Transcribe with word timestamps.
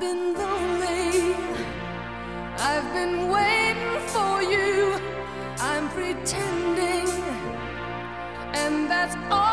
been 0.00 0.32
lonely. 0.32 1.34
I've 2.56 2.90
been 2.94 3.28
waiting 3.28 4.00
for 4.08 4.42
you. 4.42 4.94
I'm 5.58 5.90
pretending, 5.90 7.06
and 8.54 8.90
that's 8.90 9.14
all 9.30 9.49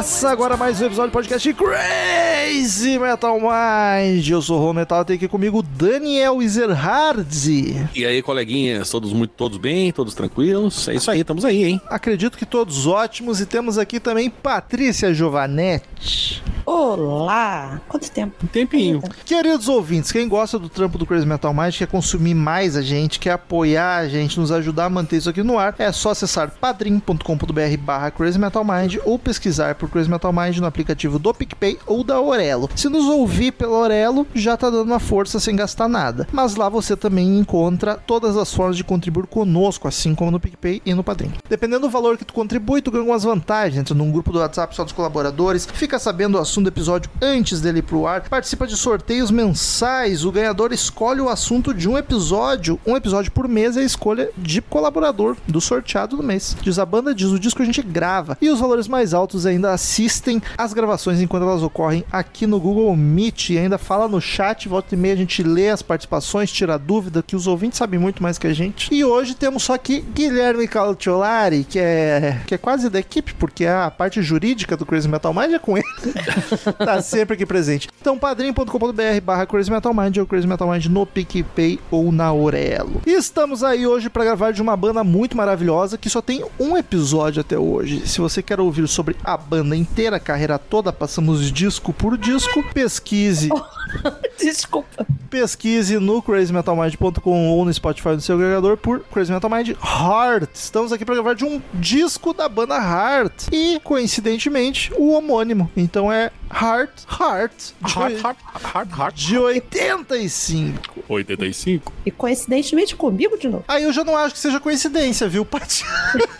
Começa 0.00 0.30
agora 0.30 0.56
mais 0.56 0.80
um 0.80 0.86
episódio 0.86 1.10
do 1.10 1.12
podcast 1.12 1.52
Crazy 1.52 2.98
Metal 2.98 3.38
Mind. 3.38 4.26
Eu 4.26 4.40
sou 4.40 4.58
o 4.58 4.64
Ron 4.64 4.72
Metal, 4.72 5.04
tem 5.04 5.16
aqui 5.16 5.28
comigo 5.28 5.62
Daniel 5.62 6.40
Ezerhardzi. 6.40 7.86
E 7.94 8.06
aí, 8.06 8.22
coleguinhas, 8.22 8.88
todos 8.88 9.12
muito 9.12 9.32
todos 9.32 9.58
bem, 9.58 9.92
todos 9.92 10.14
tranquilos? 10.14 10.88
É 10.88 10.94
isso 10.94 11.10
aí, 11.10 11.20
estamos 11.20 11.44
aí, 11.44 11.64
hein? 11.64 11.82
Acredito 11.86 12.38
que 12.38 12.46
todos 12.46 12.86
ótimos 12.86 13.42
e 13.42 13.46
temos 13.46 13.76
aqui 13.76 14.00
também 14.00 14.30
Patrícia 14.30 15.12
Giovanetti. 15.12 16.42
Olá! 16.66 17.80
Quanto 17.88 18.10
tempo? 18.10 18.34
Um 18.44 18.46
tempinho. 18.46 19.02
Queridos 19.24 19.68
ouvintes, 19.68 20.12
quem 20.12 20.28
gosta 20.28 20.58
do 20.58 20.68
trampo 20.68 20.98
do 20.98 21.06
Crazy 21.06 21.26
Metal 21.26 21.52
Mind, 21.54 21.76
quer 21.76 21.86
consumir 21.86 22.34
mais 22.34 22.76
a 22.76 22.82
gente, 22.82 23.18
quer 23.18 23.32
apoiar 23.32 23.98
a 23.98 24.08
gente, 24.08 24.38
nos 24.38 24.52
ajudar 24.52 24.86
a 24.86 24.90
manter 24.90 25.16
isso 25.16 25.30
aqui 25.30 25.42
no 25.42 25.58
ar, 25.58 25.74
é 25.78 25.90
só 25.92 26.10
acessar 26.10 26.50
padrim.com.br 26.60 27.76
barra 27.78 28.10
Crazy 28.10 28.38
Metal 28.38 28.64
Mind 28.64 28.96
ou 29.04 29.18
pesquisar 29.18 29.74
por 29.74 29.88
Crazy 29.88 30.10
Metal 30.10 30.32
Mind 30.32 30.58
no 30.58 30.66
aplicativo 30.66 31.18
do 31.18 31.32
PicPay 31.32 31.78
ou 31.86 32.04
da 32.04 32.20
Orelo. 32.20 32.68
Se 32.76 32.88
nos 32.88 33.06
ouvir 33.06 33.52
pela 33.52 33.76
Orelo, 33.76 34.26
já 34.34 34.56
tá 34.56 34.68
dando 34.68 34.88
uma 34.88 35.00
força 35.00 35.40
sem 35.40 35.56
gastar 35.56 35.88
nada. 35.88 36.28
Mas 36.32 36.56
lá 36.56 36.68
você 36.68 36.96
também 36.96 37.38
encontra 37.38 37.94
todas 37.94 38.36
as 38.36 38.52
formas 38.52 38.76
de 38.76 38.84
contribuir 38.84 39.26
conosco, 39.26 39.88
assim 39.88 40.14
como 40.14 40.30
no 40.30 40.40
PicPay 40.40 40.82
e 40.84 40.94
no 40.94 41.02
Padrim. 41.02 41.32
Dependendo 41.48 41.82
do 41.82 41.90
valor 41.90 42.18
que 42.18 42.24
tu 42.24 42.34
contribui, 42.34 42.82
tu 42.82 42.90
ganha 42.90 43.02
algumas 43.02 43.24
vantagens. 43.24 43.80
Entra 43.80 43.94
num 43.94 44.10
grupo 44.10 44.32
do 44.32 44.38
WhatsApp 44.40 44.74
só 44.74 44.84
dos 44.84 44.92
colaboradores, 44.92 45.66
fica 45.72 45.98
sabendo 45.98 46.36
o 46.36 46.40
assunto 46.50 46.64
do 46.64 46.68
episódio 46.68 47.08
antes 47.22 47.60
dele 47.60 47.78
ir 47.78 47.82
pro 47.82 48.06
ar, 48.06 48.28
participa 48.28 48.66
de 48.66 48.76
sorteios 48.76 49.30
mensais, 49.30 50.24
o 50.24 50.32
ganhador 50.32 50.72
escolhe 50.72 51.20
o 51.20 51.28
assunto 51.28 51.72
de 51.72 51.88
um 51.88 51.96
episódio, 51.96 52.78
um 52.84 52.96
episódio 52.96 53.30
por 53.30 53.46
mês 53.46 53.76
é 53.76 53.80
a 53.80 53.84
escolha 53.84 54.30
de 54.36 54.60
colaborador 54.60 55.36
do 55.46 55.60
sorteado 55.60 56.16
do 56.16 56.22
mês. 56.22 56.56
Diz 56.60 56.78
a 56.78 56.84
banda, 56.84 57.14
diz 57.14 57.28
o 57.28 57.38
disco 57.38 57.58
que 57.58 57.62
a 57.62 57.66
gente 57.66 57.82
grava. 57.82 58.36
E 58.40 58.50
os 58.50 58.58
valores 58.58 58.88
mais 58.88 59.14
altos 59.14 59.46
ainda 59.46 59.72
assistem 59.72 60.42
às 60.58 60.72
gravações 60.72 61.20
enquanto 61.20 61.44
elas 61.44 61.62
ocorrem 61.62 62.04
aqui 62.10 62.46
no 62.46 62.58
Google 62.58 62.96
Meet 62.96 63.50
e 63.50 63.58
ainda 63.58 63.78
fala 63.78 64.08
no 64.08 64.20
chat, 64.20 64.68
volta 64.68 64.94
e 64.94 64.98
meia 64.98 65.14
a 65.14 65.18
gente 65.18 65.42
lê 65.44 65.70
as 65.70 65.82
participações, 65.82 66.50
tira 66.50 66.78
dúvida, 66.78 67.22
que 67.22 67.36
os 67.36 67.46
ouvintes 67.46 67.78
sabem 67.78 68.00
muito 68.00 68.22
mais 68.22 68.38
que 68.38 68.48
a 68.48 68.52
gente. 68.52 68.92
E 68.92 69.04
hoje 69.04 69.36
temos 69.36 69.62
só 69.62 69.74
aqui 69.74 70.00
Guilherme 70.00 70.66
Calciolari, 70.66 71.62
que 71.62 71.78
é, 71.78 72.40
que 72.46 72.54
é 72.54 72.58
quase 72.58 72.90
da 72.90 72.98
equipe, 72.98 73.34
porque 73.34 73.66
a 73.66 73.90
parte 73.90 74.20
jurídica 74.20 74.76
do 74.76 74.84
Crazy 74.84 75.08
Metal 75.08 75.32
Mind 75.32 75.52
é 75.52 75.58
com 75.58 75.78
ele. 75.78 75.86
tá 76.78 77.00
sempre 77.02 77.34
aqui 77.34 77.46
presente. 77.46 77.88
Então, 78.00 78.18
padrim.com.br 78.18 79.20
barra 79.22 79.46
Crazy 79.46 79.70
Metal 79.70 79.92
Mind 79.94 80.16
ou 80.18 80.26
Crazy 80.26 80.46
Metal 80.46 80.68
Mind 80.70 80.86
no 80.86 81.06
PicPay 81.06 81.78
ou 81.90 82.10
na 82.10 82.32
Orelo. 82.32 83.02
E 83.06 83.12
estamos 83.12 83.62
aí 83.62 83.86
hoje 83.86 84.08
para 84.08 84.24
gravar 84.24 84.52
de 84.52 84.62
uma 84.62 84.76
banda 84.76 85.04
muito 85.04 85.36
maravilhosa 85.36 85.98
que 85.98 86.10
só 86.10 86.20
tem 86.22 86.44
um 86.58 86.76
episódio 86.76 87.40
até 87.40 87.58
hoje. 87.58 88.06
Se 88.06 88.20
você 88.20 88.42
quer 88.42 88.60
ouvir 88.60 88.86
sobre 88.88 89.16
a 89.24 89.36
banda 89.36 89.76
inteira, 89.76 90.16
a 90.16 90.20
carreira 90.20 90.58
toda, 90.58 90.92
passamos 90.92 91.50
disco 91.50 91.92
por 91.92 92.16
disco, 92.16 92.62
pesquise 92.74 93.50
Desculpa. 94.38 95.06
pesquise 95.28 95.98
no 95.98 96.22
crazymetalmind.com 96.22 97.48
ou 97.48 97.64
no 97.64 97.72
Spotify 97.72 98.10
no 98.10 98.20
seu 98.20 98.36
agregador 98.36 98.76
por 98.76 99.00
Crazy 99.00 99.32
Metal 99.32 99.50
Mind 99.50 99.68
Heart. 99.70 100.48
Estamos 100.54 100.92
aqui 100.92 101.04
para 101.04 101.14
gravar 101.14 101.34
de 101.34 101.44
um 101.44 101.60
disco 101.74 102.32
da 102.32 102.48
banda 102.48 102.76
Heart 102.76 103.48
e, 103.52 103.80
coincidentemente, 103.84 104.92
o 104.96 105.10
homônimo. 105.10 105.70
Então 105.76 106.10
é 106.12 106.29
Heart 106.52 106.90
Heart 107.20 107.52
de, 107.86 107.94
Hard, 107.94 108.20
hard, 108.22 108.36
hard, 108.64 108.90
hard. 108.90 109.14
de 109.14 109.38
85. 109.38 111.04
85? 111.08 111.92
E 112.04 112.10
coincidentemente 112.10 112.96
comigo 112.96 113.38
de 113.38 113.48
novo. 113.48 113.64
Aí 113.68 113.84
eu 113.84 113.92
já 113.92 114.02
não 114.02 114.16
acho 114.16 114.34
que 114.34 114.40
seja 114.40 114.58
coincidência, 114.58 115.28
viu, 115.28 115.44
Paty? 115.44 115.84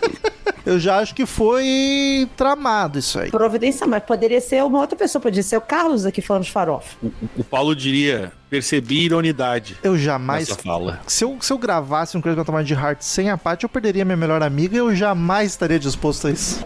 eu 0.65 0.77
já 0.79 0.97
acho 0.99 1.15
que 1.15 1.25
foi 1.25 2.29
tramado 2.35 2.99
isso 2.99 3.19
aí. 3.19 3.31
Providência, 3.31 3.87
mas 3.87 4.03
poderia 4.03 4.41
ser 4.41 4.63
uma 4.63 4.79
outra 4.79 4.97
pessoa, 4.97 5.21
poderia 5.21 5.43
ser 5.43 5.55
o 5.57 5.61
Carlos 5.61 6.05
aqui 6.05 6.21
falando 6.21 6.43
de 6.43 6.51
farofa. 6.51 6.97
O 7.37 7.43
Paulo 7.43 7.73
diria, 7.73 8.33
percebi 8.49 9.05
ironidade 9.05 9.77
Eu 9.81 9.97
jamais. 9.97 10.49
nessa 10.49 10.61
fala. 10.61 10.99
Se 11.07 11.23
eu, 11.23 11.37
se 11.39 11.53
eu 11.53 11.57
gravasse 11.57 12.17
um 12.17 12.21
Crazy 12.21 12.37
Metal 12.37 12.55
Mind 12.55 12.69
Heart 12.69 13.01
sem 13.01 13.29
a 13.29 13.37
Paty, 13.37 13.63
eu 13.63 13.69
perderia 13.69 14.03
minha 14.03 14.17
melhor 14.17 14.43
amiga 14.43 14.75
e 14.75 14.79
eu 14.79 14.93
jamais 14.93 15.51
estaria 15.51 15.79
disposto 15.79 16.27
a 16.27 16.31
isso. 16.31 16.65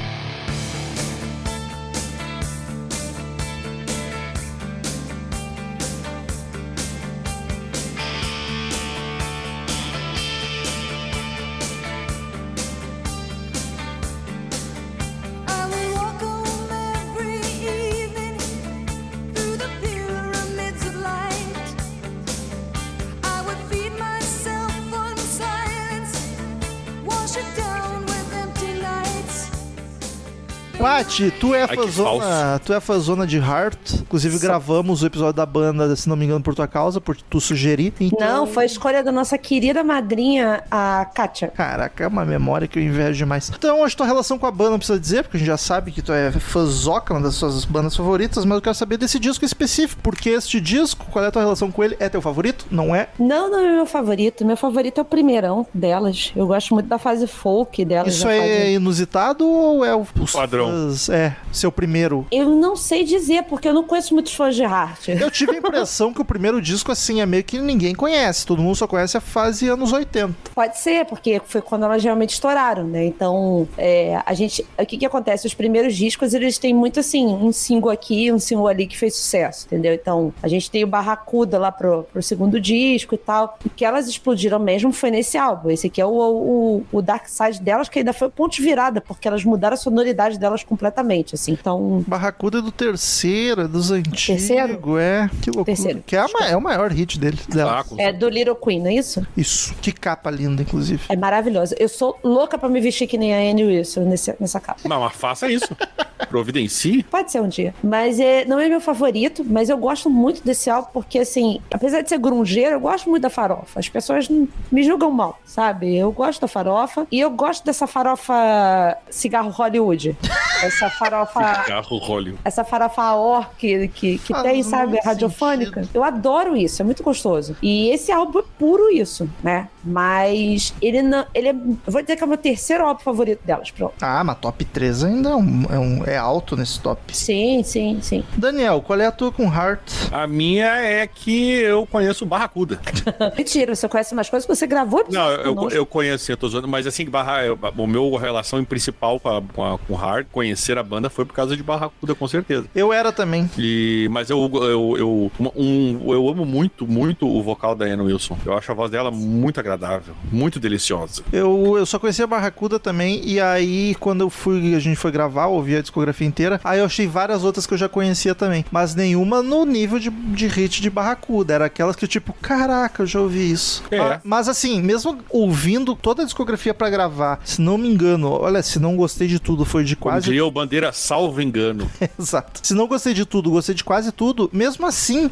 Paty, 31.03 31.31
tu 31.39 31.55
é 31.55 31.67
que 31.67 31.75
fãzona, 31.75 32.61
tu 32.63 32.73
é 32.73 32.79
fãzona 32.79 33.25
de 33.27 33.37
Heart. 33.37 33.93
Inclusive 34.01 34.37
gravamos 34.39 35.01
o 35.01 35.05
episódio 35.07 35.33
da 35.33 35.45
banda, 35.45 35.95
se 35.95 36.07
não 36.07 36.15
me 36.15 36.25
engano, 36.25 36.41
por 36.43 36.53
tua 36.53 36.67
causa, 36.67 37.01
por 37.01 37.15
tu 37.17 37.39
sugerir. 37.41 37.93
Então, 37.99 38.27
Não, 38.41 38.47
foi 38.47 38.63
a 38.63 38.65
escolha 38.65 39.03
da 39.03 39.11
nossa 39.11 39.37
querida 39.37 39.83
madrinha, 39.83 40.63
a 40.69 41.05
Kátia. 41.13 41.47
Caraca, 41.49 42.03
é 42.03 42.07
uma 42.07 42.23
memória 42.25 42.67
que 42.67 42.77
eu 42.77 42.83
invejo 42.83 43.17
demais. 43.17 43.51
Então, 43.55 43.83
acho 43.83 43.93
que 43.95 43.97
tua 43.97 44.05
relação 44.05 44.37
com 44.37 44.45
a 44.45 44.51
banda 44.51 44.71
não 44.71 44.77
precisa 44.77 44.99
dizer, 44.99 45.23
porque 45.23 45.37
a 45.37 45.39
gente 45.39 45.47
já 45.47 45.57
sabe 45.57 45.91
que 45.91 46.01
tu 46.01 46.13
é 46.13 46.31
fãzoca, 46.31 47.13
uma 47.13 47.21
das 47.21 47.35
suas 47.35 47.65
bandas 47.65 47.95
favoritas, 47.95 48.45
mas 48.45 48.55
eu 48.55 48.61
quero 48.61 48.75
saber 48.75 48.97
desse 48.97 49.19
disco 49.19 49.43
específico. 49.43 50.01
Porque 50.03 50.29
este 50.29 50.59
disco, 50.61 51.05
qual 51.11 51.25
é 51.25 51.27
a 51.27 51.31
tua 51.31 51.41
relação 51.41 51.71
com 51.71 51.83
ele? 51.83 51.95
É 51.99 52.09
teu 52.09 52.21
favorito? 52.21 52.65
Não 52.69 52.95
é? 52.95 53.07
Não, 53.19 53.49
não 53.49 53.59
é 53.59 53.75
meu 53.75 53.85
favorito. 53.85 54.45
Meu 54.45 54.57
favorito 54.57 54.99
é 54.99 55.01
o 55.01 55.05
primeirão 55.05 55.65
delas. 55.73 56.31
Eu 56.35 56.45
gosto 56.47 56.73
muito 56.73 56.87
da 56.87 56.97
fase 56.99 57.25
folk 57.27 57.83
delas. 57.85 58.13
Isso 58.15 58.27
é 58.27 58.39
fase- 58.39 58.73
inusitado 58.75 59.47
ou 59.47 59.83
é 59.85 59.95
o 59.95 60.05
os 60.19 60.31
Padrão. 60.33 60.90
É, 61.09 61.35
seu 61.51 61.71
primeiro? 61.71 62.25
Eu 62.31 62.49
não 62.49 62.75
sei 62.75 63.03
dizer, 63.03 63.43
porque 63.43 63.67
eu 63.67 63.73
não 63.73 63.83
conheço 63.83 64.13
muitos 64.13 64.33
fãs 64.33 64.55
de 64.55 64.63
Heart. 64.63 65.09
Eu 65.09 65.31
tive 65.31 65.53
a 65.53 65.57
impressão 65.59 66.13
que 66.13 66.21
o 66.21 66.25
primeiro 66.25 66.61
disco, 66.61 66.91
assim, 66.91 67.21
é 67.21 67.25
meio 67.25 67.43
que 67.43 67.59
ninguém 67.59 67.93
conhece. 67.93 68.45
Todo 68.45 68.61
mundo 68.61 68.75
só 68.75 68.87
conhece 68.87 69.17
a 69.17 69.21
fase 69.21 69.67
anos 69.67 69.91
80. 69.91 70.33
Pode 70.53 70.79
ser, 70.79 71.05
porque 71.05 71.41
foi 71.45 71.61
quando 71.61 71.85
elas 71.85 72.03
realmente 72.03 72.33
estouraram, 72.33 72.83
né? 72.83 73.05
Então, 73.05 73.67
é, 73.77 74.21
a 74.25 74.33
gente. 74.33 74.65
O 74.77 74.85
que 74.85 74.97
que 74.97 75.05
acontece? 75.05 75.47
Os 75.47 75.53
primeiros 75.53 75.95
discos, 75.95 76.33
eles 76.33 76.57
têm 76.57 76.73
muito 76.73 76.99
assim, 76.99 77.27
um 77.27 77.51
single 77.51 77.91
aqui, 77.91 78.31
um 78.31 78.39
single 78.39 78.67
ali 78.67 78.87
que 78.87 78.97
fez 78.97 79.15
sucesso, 79.15 79.65
entendeu? 79.67 79.93
Então, 79.93 80.33
a 80.41 80.47
gente 80.47 80.69
tem 80.69 80.83
o 80.83 80.87
Barracuda 80.87 81.57
lá 81.57 81.71
pro, 81.71 82.03
pro 82.11 82.21
segundo 82.21 82.59
disco 82.59 83.15
e 83.15 83.17
tal. 83.17 83.57
O 83.65 83.69
que 83.69 83.85
elas 83.85 84.07
explodiram 84.07 84.59
mesmo 84.59 84.91
foi 84.91 85.11
nesse 85.11 85.37
álbum. 85.37 85.69
Esse 85.69 85.87
aqui 85.87 86.01
é 86.01 86.05
o, 86.05 86.09
o, 86.11 86.85
o 86.91 87.01
Dark 87.01 87.27
Side 87.27 87.61
delas, 87.61 87.89
que 87.89 87.99
ainda 87.99 88.13
foi 88.13 88.27
o 88.27 88.31
ponto 88.31 88.55
de 88.55 88.61
virada, 88.61 89.01
porque 89.01 89.27
elas 89.27 89.43
mudaram 89.43 89.73
a 89.73 89.77
sonoridade 89.77 90.37
delas 90.37 90.63
completamente, 90.81 91.35
assim. 91.35 91.51
Então, 91.51 92.03
Barracuda 92.07 92.57
é 92.57 92.61
do 92.61 92.71
terceiro, 92.71 93.61
é 93.61 93.67
dos 93.67 93.91
antigos. 93.91 94.25
Terceiro? 94.25 94.97
É, 94.97 95.29
que 95.41 95.51
loucura. 95.51 95.65
Terceiro. 95.65 96.03
Que 96.05 96.15
é, 96.15 96.19
a 96.19 96.27
é 96.49 96.57
o 96.57 96.61
maior 96.61 96.91
hit 96.91 97.19
dele, 97.19 97.37
dela. 97.47 97.79
Ah, 97.79 97.83
com- 97.83 97.99
é 97.99 98.11
do 98.11 98.27
Little 98.27 98.55
Queen, 98.55 98.79
não 98.79 98.87
é 98.87 98.95
isso? 98.95 99.25
Isso. 99.37 99.75
Que 99.81 99.91
capa 99.91 100.31
linda, 100.31 100.63
inclusive. 100.63 101.03
É 101.07 101.15
maravilhosa. 101.15 101.75
Eu 101.79 101.87
sou 101.87 102.17
louca 102.23 102.57
pra 102.57 102.67
me 102.67 102.81
vestir 102.81 103.07
que 103.07 103.17
nem 103.17 103.33
a 103.33 103.51
Annie 103.51 103.65
Wilson 103.65 104.01
nesse, 104.01 104.35
nessa 104.39 104.59
capa. 104.59 104.81
Não, 104.89 105.01
mas 105.01 105.13
faça 105.13 105.49
isso. 105.51 105.75
Providencie. 106.29 107.03
Pode 107.03 107.31
ser 107.31 107.41
um 107.41 107.47
dia. 107.47 107.73
Mas 107.83 108.19
é, 108.19 108.45
não 108.45 108.59
é 108.59 108.67
meu 108.69 108.79
favorito, 108.79 109.43
mas 109.45 109.69
eu 109.69 109.77
gosto 109.77 110.09
muito 110.09 110.43
desse 110.43 110.69
álbum 110.69 110.89
porque, 110.93 111.19
assim, 111.19 111.59
apesar 111.71 112.01
de 112.01 112.09
ser 112.09 112.17
grungeiro, 112.19 112.75
eu 112.75 112.79
gosto 112.79 113.09
muito 113.09 113.23
da 113.23 113.29
farofa. 113.29 113.79
As 113.79 113.89
pessoas 113.89 114.29
me 114.29 114.83
julgam 114.83 115.11
mal, 115.11 115.39
sabe? 115.45 115.95
Eu 115.95 116.11
gosto 116.11 116.41
da 116.41 116.47
farofa 116.47 117.05
e 117.11 117.19
eu 117.19 117.29
gosto 117.31 117.65
dessa 117.65 117.85
farofa 117.85 118.97
cigarro 119.09 119.49
Hollywood. 119.49 120.15
essa 120.63 120.89
farofa. 120.89 121.41
Carro 121.65 121.97
róleo. 121.97 122.37
Essa 122.43 122.63
farofa 122.63 123.13
or 123.15 123.49
que, 123.57 123.87
que, 123.89 124.17
que 124.19 124.33
Ah, 124.33 124.41
tem, 124.43 124.63
sabe? 124.63 124.99
Radiofônica. 125.03 125.81
sentido. 125.81 125.95
Eu 125.95 126.03
adoro 126.03 126.55
isso, 126.55 126.81
é 126.81 126.85
muito 126.85 127.03
gostoso. 127.03 127.55
E 127.61 127.89
esse 127.89 128.11
álbum 128.11 128.39
é 128.39 128.43
puro 128.57 128.89
isso, 128.91 129.29
né? 129.43 129.67
Mas 129.83 130.73
ele 130.81 131.01
não. 131.01 131.25
Ele 131.33 131.49
é. 131.49 131.51
Eu 131.51 131.77
vou 131.87 132.01
dizer 132.01 132.15
que 132.15 132.23
é 132.23 132.25
o 132.25 132.29
meu 132.29 132.37
terceiro 132.37 132.85
álbum 132.85 133.01
favorito 133.01 133.41
delas, 133.45 133.71
pronto. 133.71 133.93
Ah, 134.01 134.23
mas 134.23 134.37
top 134.39 134.63
3 134.65 135.03
ainda 135.03 135.29
é, 135.31 135.35
um- 135.35 135.65
é 135.69 135.79
um- 135.79 136.03
é 136.05 136.17
alto 136.17 136.55
nesse 136.55 136.79
top. 136.79 137.15
Sim, 137.15 137.63
sim, 137.63 137.99
sim. 138.01 138.23
Daniel, 138.35 138.81
qual 138.81 138.99
é 138.99 139.05
a 139.07 139.11
tua 139.11 139.31
com 139.31 139.43
Heart? 139.43 139.81
A 140.11 140.27
minha 140.27 140.67
é 140.77 141.07
que 141.07 141.59
eu 141.61 141.85
conheço 141.87 142.23
o 142.25 142.27
Barracuda. 142.27 142.79
Mentira, 143.37 143.75
você 143.75 143.87
conhece 143.87 144.13
mais 144.15 144.29
coisas 144.29 144.45
que 144.47 144.55
você 144.55 144.67
gravou 144.67 145.03
Não, 145.09 145.29
eu, 145.31 145.55
conosco. 145.55 145.77
eu 145.77 145.85
conheci, 145.85 146.31
eu 146.31 146.37
tô 146.37 146.47
zoando, 146.47 146.67
mas 146.67 146.85
assim, 146.85 147.05
barra, 147.05 147.43
eu- 147.43 147.57
o 147.77 147.87
meu 147.87 148.15
relação 148.15 148.63
principal 148.63 149.19
com 149.19 149.29
a, 149.29 149.41
com 149.41 149.63
a 149.73 149.77
com 149.79 149.95
Hard, 149.95 150.27
conhecer 150.51 150.77
a 150.77 150.83
banda, 150.83 151.09
foi 151.09 151.23
por 151.25 151.33
causa 151.33 151.55
de 151.55 151.63
Barracuda, 151.63 152.13
com 152.13 152.27
certeza. 152.27 152.65
Eu 152.75 152.91
era 152.91 153.11
também. 153.11 153.49
E, 153.57 154.07
mas 154.11 154.29
eu, 154.29 154.49
eu, 154.53 154.97
eu, 154.97 155.31
um- 155.55 156.13
eu 156.13 156.27
amo 156.29 156.45
muito, 156.45 156.85
muito 156.85 157.25
o 157.27 157.41
vocal 157.41 157.73
da 157.75 157.85
Anna 157.85 158.03
Wilson. 158.03 158.37
Eu 158.45 158.57
acho 158.57 158.69
a 158.71 158.75
voz 158.75 158.91
dela 158.91 159.09
muito 159.09 159.59
agradável, 159.59 160.13
muito 160.31 160.59
deliciosa. 160.59 161.23
Eu, 161.31 161.75
eu 161.77 161.85
só 161.85 161.97
conhecia 161.97 162.25
a 162.25 162.27
Barracuda 162.27 162.79
também, 162.79 163.21
e 163.23 163.39
aí 163.39 163.95
quando 163.99 164.21
eu 164.21 164.29
fui, 164.29 164.75
a 164.75 164.79
gente 164.79 164.97
foi 164.97 165.11
gravar, 165.11 165.47
ouvi 165.47 165.75
a 165.75 165.81
discografia 165.81 166.27
inteira, 166.27 166.59
aí 166.63 166.79
eu 166.79 166.85
achei 166.85 167.07
várias 167.07 167.43
outras 167.43 167.65
que 167.65 167.73
eu 167.73 167.77
já 167.77 167.87
conhecia 167.87 168.35
também, 168.35 168.65
mas 168.71 168.93
nenhuma 168.95 169.41
no 169.41 169.65
nível 169.65 169.99
de, 169.99 170.09
de 170.09 170.47
hit 170.47 170.81
de 170.81 170.89
Barracuda, 170.89 171.53
era 171.53 171.65
aquelas 171.65 171.95
que 171.95 172.07
tipo, 172.07 172.33
caraca, 172.41 173.03
eu 173.03 173.07
já 173.07 173.19
ouvi 173.21 173.51
isso. 173.51 173.83
É. 173.89 173.99
Ah, 173.99 174.21
Mas 174.23 174.47
assim, 174.49 174.81
mesmo 174.81 175.17
ouvindo 175.29 175.95
toda 175.95 176.23
a 176.23 176.25
discografia 176.25 176.73
pra 176.73 176.89
gravar, 176.89 177.39
se 177.45 177.61
não 177.61 177.77
me 177.77 177.87
engano, 177.87 178.29
olha, 178.31 178.61
se 178.61 178.79
não 178.79 178.95
gostei 178.97 179.27
de 179.27 179.39
tudo, 179.39 179.63
foi 179.63 179.83
de 179.83 179.95
quase 179.95 180.25
o 180.47 180.51
Bandeira, 180.51 180.91
salvo 180.91 181.41
engano. 181.41 181.89
Exato. 182.19 182.61
Se 182.63 182.73
não 182.73 182.87
gostei 182.87 183.13
de 183.13 183.25
tudo, 183.25 183.51
gostei 183.51 183.75
de 183.75 183.83
quase 183.83 184.11
tudo, 184.11 184.49
mesmo 184.53 184.85
assim, 184.85 185.29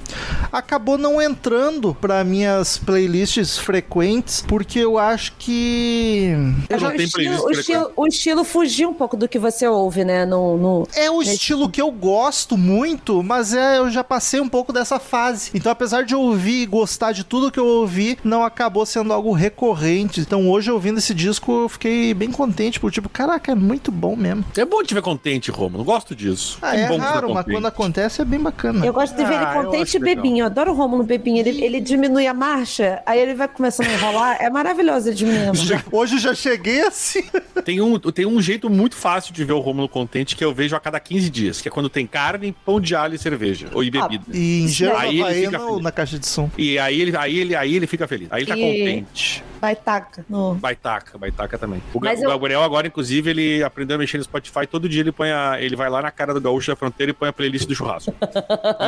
acabou 0.52 0.98
não 0.98 1.22
entrando 1.22 1.96
pra 1.96 2.24
minhas 2.24 2.78
playlists 2.78 3.58
frequentes, 3.58 4.44
porque 4.48 4.80
eu 4.80 4.98
acho 4.98 5.34
que. 5.38 6.32
Eu 6.70 6.78
o, 6.78 6.92
tenho 6.92 7.02
estilo, 7.02 7.12
playlist 7.12 7.44
o, 7.44 7.52
estilo, 7.52 7.92
o 7.96 8.08
estilo 8.08 8.44
fugiu 8.44 8.90
um 8.90 8.94
pouco 8.94 9.16
do 9.16 9.28
que 9.28 9.40
você 9.40 9.68
ouve, 9.68 10.04
né? 10.04 10.26
No, 10.26 10.58
no... 10.58 10.88
É 10.96 11.10
o 11.10 11.22
estilo 11.22 11.70
que 11.70 11.82
eu 11.82 11.92
gosto 11.92 12.58
muito, 12.58 13.22
mas 13.24 13.54
é, 13.54 13.78
eu 13.78 13.90
já 13.90 14.04
passei 14.04 14.40
um 14.40 14.50
pouco 14.50 14.74
dessa 14.74 15.00
fase. 15.00 15.52
Então, 15.54 15.72
apesar 15.72 16.04
de 16.04 16.14
eu 16.14 16.22
ouvir 16.22 16.64
e 16.64 16.66
gostar 16.66 17.12
de 17.12 17.24
tudo 17.24 17.52
que 17.52 17.60
eu 17.60 17.66
ouvi, 17.66 18.18
não 18.24 18.44
acabou 18.44 18.86
sendo 18.86 19.14
algo 19.14 19.32
recorrente. 19.32 20.22
Então, 20.22 20.50
hoje, 20.50 20.72
ouvindo 20.72 21.00
esse 21.00 21.14
disco, 21.14 21.64
eu 21.64 21.70
fiquei 21.70 22.14
bem 22.14 22.32
contente, 22.32 22.80
por 22.80 22.92
tipo, 22.92 23.10
caraca, 23.10 23.52
é 23.52 23.56
muito 23.56 23.92
bom 23.92 24.16
mesmo. 24.16 24.44
É 24.58 24.66
bom 24.66 24.84
te 24.84 24.94
contente, 25.02 25.52
Romulo. 25.52 25.84
Gosto 25.84 26.16
disso. 26.16 26.58
Ah, 26.62 26.76
é 26.76 26.88
ver 26.88 26.98
raro, 26.98 27.34
mas 27.34 27.46
quando 27.46 27.66
acontece 27.66 28.22
é 28.22 28.26
bem 28.26 28.40
bacana. 28.40 28.86
Eu 28.86 28.94
gosto 28.94 29.16
de 29.16 29.24
ver 29.26 29.36
Ah, 29.36 29.54
ele 29.56 29.66
contente 29.66 29.98
e 29.98 30.00
bebinho. 30.00 30.40
Eu 30.44 30.46
adoro 30.48 30.72
o 30.72 30.76
Romulo 30.76 31.04
bebinho. 31.04 31.38
Ele, 31.40 31.64
ele 31.64 31.80
diminui 31.80 32.28
a 32.28 32.34
marcha, 32.34 33.02
aí 33.06 33.20
ele 33.20 33.34
vai 33.34 33.48
começando 33.48 33.88
a 33.88 33.94
enrolar. 33.94 34.38
É 34.40 34.50
maravilhoso 34.50 35.10
ele 35.10 35.26
marcha. 35.46 35.84
Hoje 35.92 36.16
eu 36.16 36.20
já 36.20 36.34
cheguei 36.34 36.82
assim. 36.82 37.24
Tem 37.64 37.82
um, 37.82 37.98
tem 38.00 38.26
um 38.26 38.42
jeito 38.42 38.70
muito 38.70 38.96
fácil 38.96 39.34
de 39.34 39.44
ver 39.44 39.54
o 39.54 39.60
Rômulo 39.60 39.88
contente 39.90 40.36
que 40.36 40.44
eu 40.44 40.54
vejo 40.54 40.76
a 40.76 40.80
cada 40.80 41.00
15 41.00 41.30
dias, 41.30 41.62
que 41.62 41.68
é 41.68 41.72
quando 41.72 41.90
tem 41.90 42.06
carne, 42.08 42.56
pão 42.66 42.80
de 42.80 42.96
alho 42.96 43.16
e 43.16 43.18
cerveja. 43.18 43.68
Ou 43.74 43.84
e 43.84 43.92
bebida. 43.92 44.24
E 44.34 44.64
em 44.64 44.68
geral, 44.68 44.98
Aí 45.00 45.22
ele 45.22 45.46
fica 45.46 45.62
ou 45.62 45.68
feliz. 45.70 45.84
na 45.84 45.92
caixa 45.92 46.20
de 46.20 46.28
som. 46.28 46.50
E 46.58 46.78
aí 46.80 47.00
ele, 47.02 47.16
aí 47.16 47.40
ele, 47.40 47.56
aí 47.56 47.76
ele 47.76 47.88
fica 47.88 48.08
feliz. 48.08 48.28
Aí 48.32 48.42
ele 48.44 48.50
tá 48.50 48.58
E- 48.58 48.62
contente. 48.62 49.44
Vai 49.62 49.76
taca. 49.76 50.26
No... 50.30 50.56
Baitaca, 50.56 51.18
baitaca 51.18 51.58
também. 51.58 51.82
O, 51.94 52.00
Mas 52.00 52.20
o 52.20 52.24
eu- 52.24 52.30
Gabriel 52.30 52.64
agora, 52.64 52.88
inclusive, 52.88 53.30
ele 53.30 53.62
aprendeu 53.64 53.96
a 53.96 54.00
mexer 54.00 54.18
no 54.18 54.24
Spotify. 54.24 54.66
Todo 54.66 54.88
dia 54.90 55.02
ele 55.02 55.12
põe 55.12 55.32
a, 55.32 55.58
ele 55.62 55.76
vai 55.76 55.90
lá 55.90 56.02
na 56.02 56.12
cara 56.12 56.34
do 56.34 56.42
gaúcho 56.42 56.72
da 56.72 56.76
fronteira 56.76 57.12
e 57.12 57.14
põe 57.14 57.30
a 57.30 57.34
playlist 57.34 57.68
do 57.68 57.76
churrasco. 57.76 58.14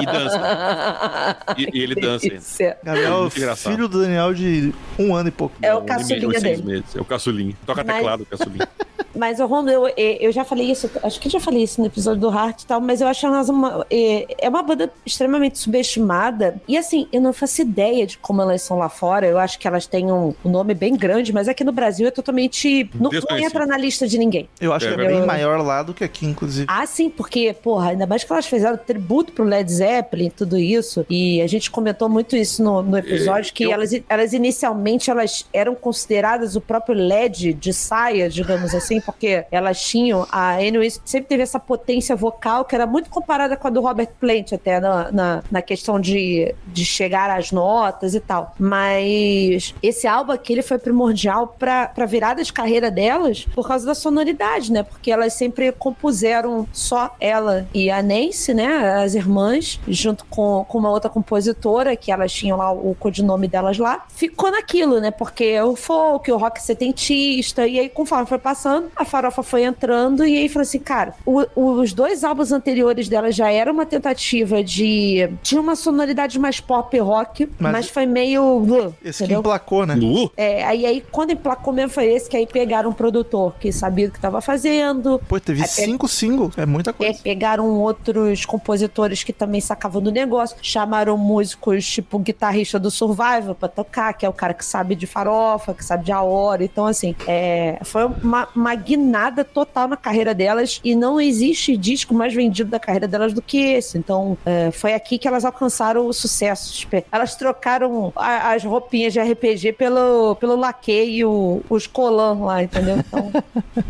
e 0.01 0.05
dança. 0.05 1.37
E- 1.57 1.69
e 1.73 1.83
ele 1.83 1.95
dança 1.95 2.25
ainda. 2.25 2.35
Delícia. 2.35 2.77
Gabriel, 2.83 3.29
engraçado. 3.35 3.71
filho 3.73 3.87
do 3.87 4.01
Daniel 4.01 4.33
de 4.33 4.73
um 4.99 5.15
ano 5.15 5.29
e 5.29 5.31
pouco. 5.31 5.55
É 5.61 5.73
o 5.73 5.81
caçulinha 5.83 6.39
dele. 6.39 6.61
meses. 6.63 6.95
É 6.95 6.99
o 7.01 7.05
caçulinho. 7.05 7.55
Toca 7.65 7.83
Mas- 7.83 7.95
teclado, 7.95 8.23
o 8.23 8.25
caçulinho. 8.25 8.67
Mas, 9.15 9.39
Romulo, 9.39 9.69
eu, 9.69 9.87
eu 9.97 10.31
já 10.31 10.43
falei 10.43 10.71
isso, 10.71 10.89
acho 11.03 11.19
que 11.19 11.27
eu 11.27 11.31
já 11.31 11.39
falei 11.39 11.63
isso 11.63 11.79
no 11.81 11.87
episódio 11.87 12.21
do 12.21 12.29
Heart 12.33 12.61
e 12.61 12.65
tal, 12.65 12.79
mas 12.81 13.01
eu 13.01 13.07
acho 13.07 13.25
elas 13.25 13.49
uma. 13.49 13.85
É, 13.89 14.27
é 14.45 14.49
uma 14.49 14.63
banda 14.63 14.91
extremamente 15.05 15.57
subestimada. 15.59 16.61
E 16.67 16.77
assim, 16.77 17.07
eu 17.11 17.21
não 17.21 17.33
faço 17.33 17.61
ideia 17.61 18.05
de 18.07 18.17
como 18.17 18.41
elas 18.41 18.61
são 18.61 18.77
lá 18.77 18.89
fora. 18.89 19.27
Eu 19.27 19.37
acho 19.37 19.59
que 19.59 19.67
elas 19.67 19.85
têm 19.85 20.11
um, 20.11 20.33
um 20.45 20.49
nome 20.49 20.73
bem 20.73 20.95
grande, 20.95 21.33
mas 21.33 21.47
aqui 21.47 21.63
no 21.63 21.71
Brasil 21.71 22.07
é 22.07 22.11
totalmente. 22.11 22.89
Não, 22.93 23.09
não 23.11 23.37
entra 23.37 23.65
na 23.65 23.77
lista 23.77 24.07
de 24.07 24.17
ninguém. 24.17 24.47
Eu 24.59 24.73
acho 24.73 24.87
É 24.87 24.95
que 24.95 25.01
é 25.01 25.07
bem 25.07 25.25
maior 25.25 25.61
lá 25.61 25.83
do 25.83 25.93
que 25.93 26.03
aqui, 26.03 26.25
inclusive. 26.25 26.65
Ah, 26.69 26.85
sim, 26.85 27.09
porque, 27.09 27.53
porra, 27.61 27.89
ainda 27.89 28.05
mais 28.07 28.23
que 28.23 28.31
elas 28.31 28.45
fizeram 28.45 28.77
tributo 28.77 29.33
pro 29.33 29.43
Led 29.43 29.71
Zeppelin 29.71 30.27
e 30.27 30.31
tudo 30.31 30.57
isso. 30.57 31.05
E 31.09 31.41
a 31.41 31.47
gente 31.47 31.69
comentou 31.69 32.07
muito 32.07 32.35
isso 32.35 32.63
no, 32.63 32.81
no 32.81 32.97
episódio, 32.97 33.53
que 33.53 33.63
eu- 33.63 33.71
elas, 33.71 33.91
elas 34.07 34.33
inicialmente 34.33 35.09
elas 35.09 35.45
eram 35.53 35.75
consideradas 35.75 36.55
o 36.55 36.61
próprio 36.61 36.95
LED 36.95 37.53
de 37.53 37.73
saia, 37.73 38.29
digamos 38.29 38.73
assim, 38.73 39.00
porque 39.01 39.45
elas 39.51 39.81
tinham. 39.81 40.27
A 40.31 40.55
Annie 40.55 40.91
sempre 41.05 41.27
teve 41.27 41.43
essa 41.43 41.59
potência 41.59 42.15
vocal 42.15 42.65
que 42.65 42.75
era 42.75 42.85
muito 42.85 43.09
comparada 43.09 43.55
com 43.57 43.67
a 43.67 43.71
do 43.71 43.81
Robert 43.81 44.09
Plant, 44.19 44.53
até 44.53 44.79
na, 44.79 45.11
na, 45.11 45.43
na 45.49 45.61
questão 45.61 45.99
de, 45.99 46.53
de 46.67 46.85
chegar 46.85 47.29
às 47.29 47.51
notas 47.51 48.15
e 48.15 48.19
tal. 48.19 48.55
Mas 48.59 49.73
esse 49.81 50.07
álbum 50.07 50.31
aqui 50.31 50.53
ele 50.53 50.61
foi 50.61 50.77
primordial 50.77 51.55
pra, 51.59 51.87
pra 51.87 52.05
virada 52.05 52.43
de 52.43 52.51
carreira 52.51 52.91
delas 52.91 53.45
por 53.53 53.67
causa 53.67 53.85
da 53.85 53.95
sonoridade, 53.95 54.71
né? 54.71 54.83
Porque 54.83 55.11
elas 55.11 55.33
sempre 55.33 55.71
compuseram 55.71 56.67
só 56.71 57.15
ela 57.19 57.67
e 57.73 57.89
a 57.89 58.01
Nancy, 58.01 58.53
né? 58.53 59.01
As 59.01 59.15
irmãs, 59.15 59.79
junto 59.87 60.25
com, 60.25 60.65
com 60.67 60.77
uma 60.77 60.89
outra 60.89 61.09
compositora, 61.09 61.95
que 61.95 62.11
elas 62.11 62.31
tinham 62.31 62.57
lá 62.57 62.71
o 62.71 62.95
codinome 62.99 63.47
delas 63.47 63.77
lá. 63.77 64.05
Ficou 64.09 64.51
naquilo, 64.51 64.99
né? 64.99 65.11
Porque 65.11 65.59
o 65.61 65.75
folk, 65.75 66.31
o 66.31 66.37
rock 66.37 66.61
setentista, 66.61 67.67
e 67.67 67.79
aí 67.79 67.89
conforme 67.89 68.25
foi 68.25 68.37
passando, 68.37 68.90
a 68.95 69.05
farofa 69.05 69.41
foi 69.43 69.63
entrando, 69.63 70.25
e 70.25 70.37
aí 70.37 70.49
falou 70.49 70.63
assim, 70.63 70.79
cara, 70.79 71.13
o- 71.25 71.45
os 71.55 71.93
dois 71.93 72.23
álbuns 72.23 72.51
anteriores 72.51 73.07
dela 73.07 73.31
já 73.31 73.51
era 73.51 73.71
uma 73.71 73.85
tentativa 73.85 74.63
de. 74.63 75.29
Tinha 75.41 75.59
uma 75.61 75.75
sonoridade 75.75 76.37
mais 76.39 76.59
pop 76.59 76.97
rock, 76.99 77.49
Mas- 77.59 77.71
mas, 77.71 77.89
foi 77.89 78.05
meio. 78.05 78.93
Esse 79.03 79.19
que 79.19 79.23
entendeu? 79.25 79.39
emplacou, 79.39 79.85
né? 79.85 79.95
É, 80.37 80.63
aí, 80.65 80.85
aí 80.85 81.03
quando 81.11 81.31
emplacou 81.31 81.73
mesmo 81.73 81.89
foi 81.91 82.05
esse, 82.13 82.29
que 82.29 82.37
aí 82.37 82.45
pegaram 82.47 82.89
um 82.89 82.93
produtor 82.93 83.53
que 83.59 83.71
sabia 83.71 84.07
o 84.07 84.11
que 84.11 84.17
estava 84.17 84.41
fazendo, 84.41 85.19
Pô, 85.27 85.39
teve 85.39 85.61
Aí 85.61 85.67
pe- 85.67 85.73
cinco 85.73 86.07
singles. 86.07 86.57
É 86.57 86.65
muita 86.65 86.91
é, 86.91 86.93
coisa. 86.93 87.19
pegaram 87.23 87.67
outros 87.79 88.45
compositores 88.45 89.23
que 89.23 89.33
também 89.33 89.61
sacavam 89.61 90.01
do 90.01 90.11
negócio, 90.11 90.55
chamaram 90.61 91.17
músicos 91.17 91.85
tipo 91.85 92.17
o 92.17 92.19
guitarrista 92.19 92.79
do 92.79 92.91
Survival 92.91 93.55
pra 93.55 93.67
tocar, 93.69 94.13
que 94.13 94.25
é 94.25 94.29
o 94.29 94.33
cara 94.33 94.53
que 94.53 94.65
sabe 94.65 94.95
de 94.95 95.07
farofa, 95.07 95.73
que 95.73 95.83
sabe 95.83 96.05
de 96.05 96.11
a 96.11 96.21
hora. 96.21 96.63
Então, 96.63 96.85
assim, 96.85 97.15
é, 97.27 97.79
foi 97.83 98.05
uma, 98.05 98.47
uma 98.55 98.75
guinada 98.81 99.43
total 99.43 99.87
na 99.87 99.97
carreira 99.97 100.33
delas 100.33 100.79
e 100.83 100.95
não 100.95 101.19
existe 101.19 101.75
disco 101.77 102.13
mais 102.13 102.33
vendido 102.33 102.69
da 102.69 102.79
carreira 102.79 103.07
delas 103.07 103.33
do 103.33 103.41
que 103.41 103.57
esse. 103.57 103.97
Então, 103.97 104.37
é, 104.45 104.71
foi 104.71 104.93
aqui 104.93 105.17
que 105.17 105.27
elas 105.27 105.45
alcançaram 105.45 106.05
o 106.07 106.13
sucesso. 106.13 106.87
Elas 107.11 107.35
trocaram 107.35 108.11
a- 108.15 108.53
as 108.53 108.63
roupinhas 108.63 109.13
de 109.13 109.19
RPG 109.19 109.73
pelo, 109.73 110.35
pelo 110.35 110.55
laque 110.55 110.91
e 111.03 111.23
o, 111.25 111.61
os 111.69 111.87
colãs 111.87 112.39
lá, 112.39 112.63
entendeu? 112.63 112.97
Então, 112.97 113.31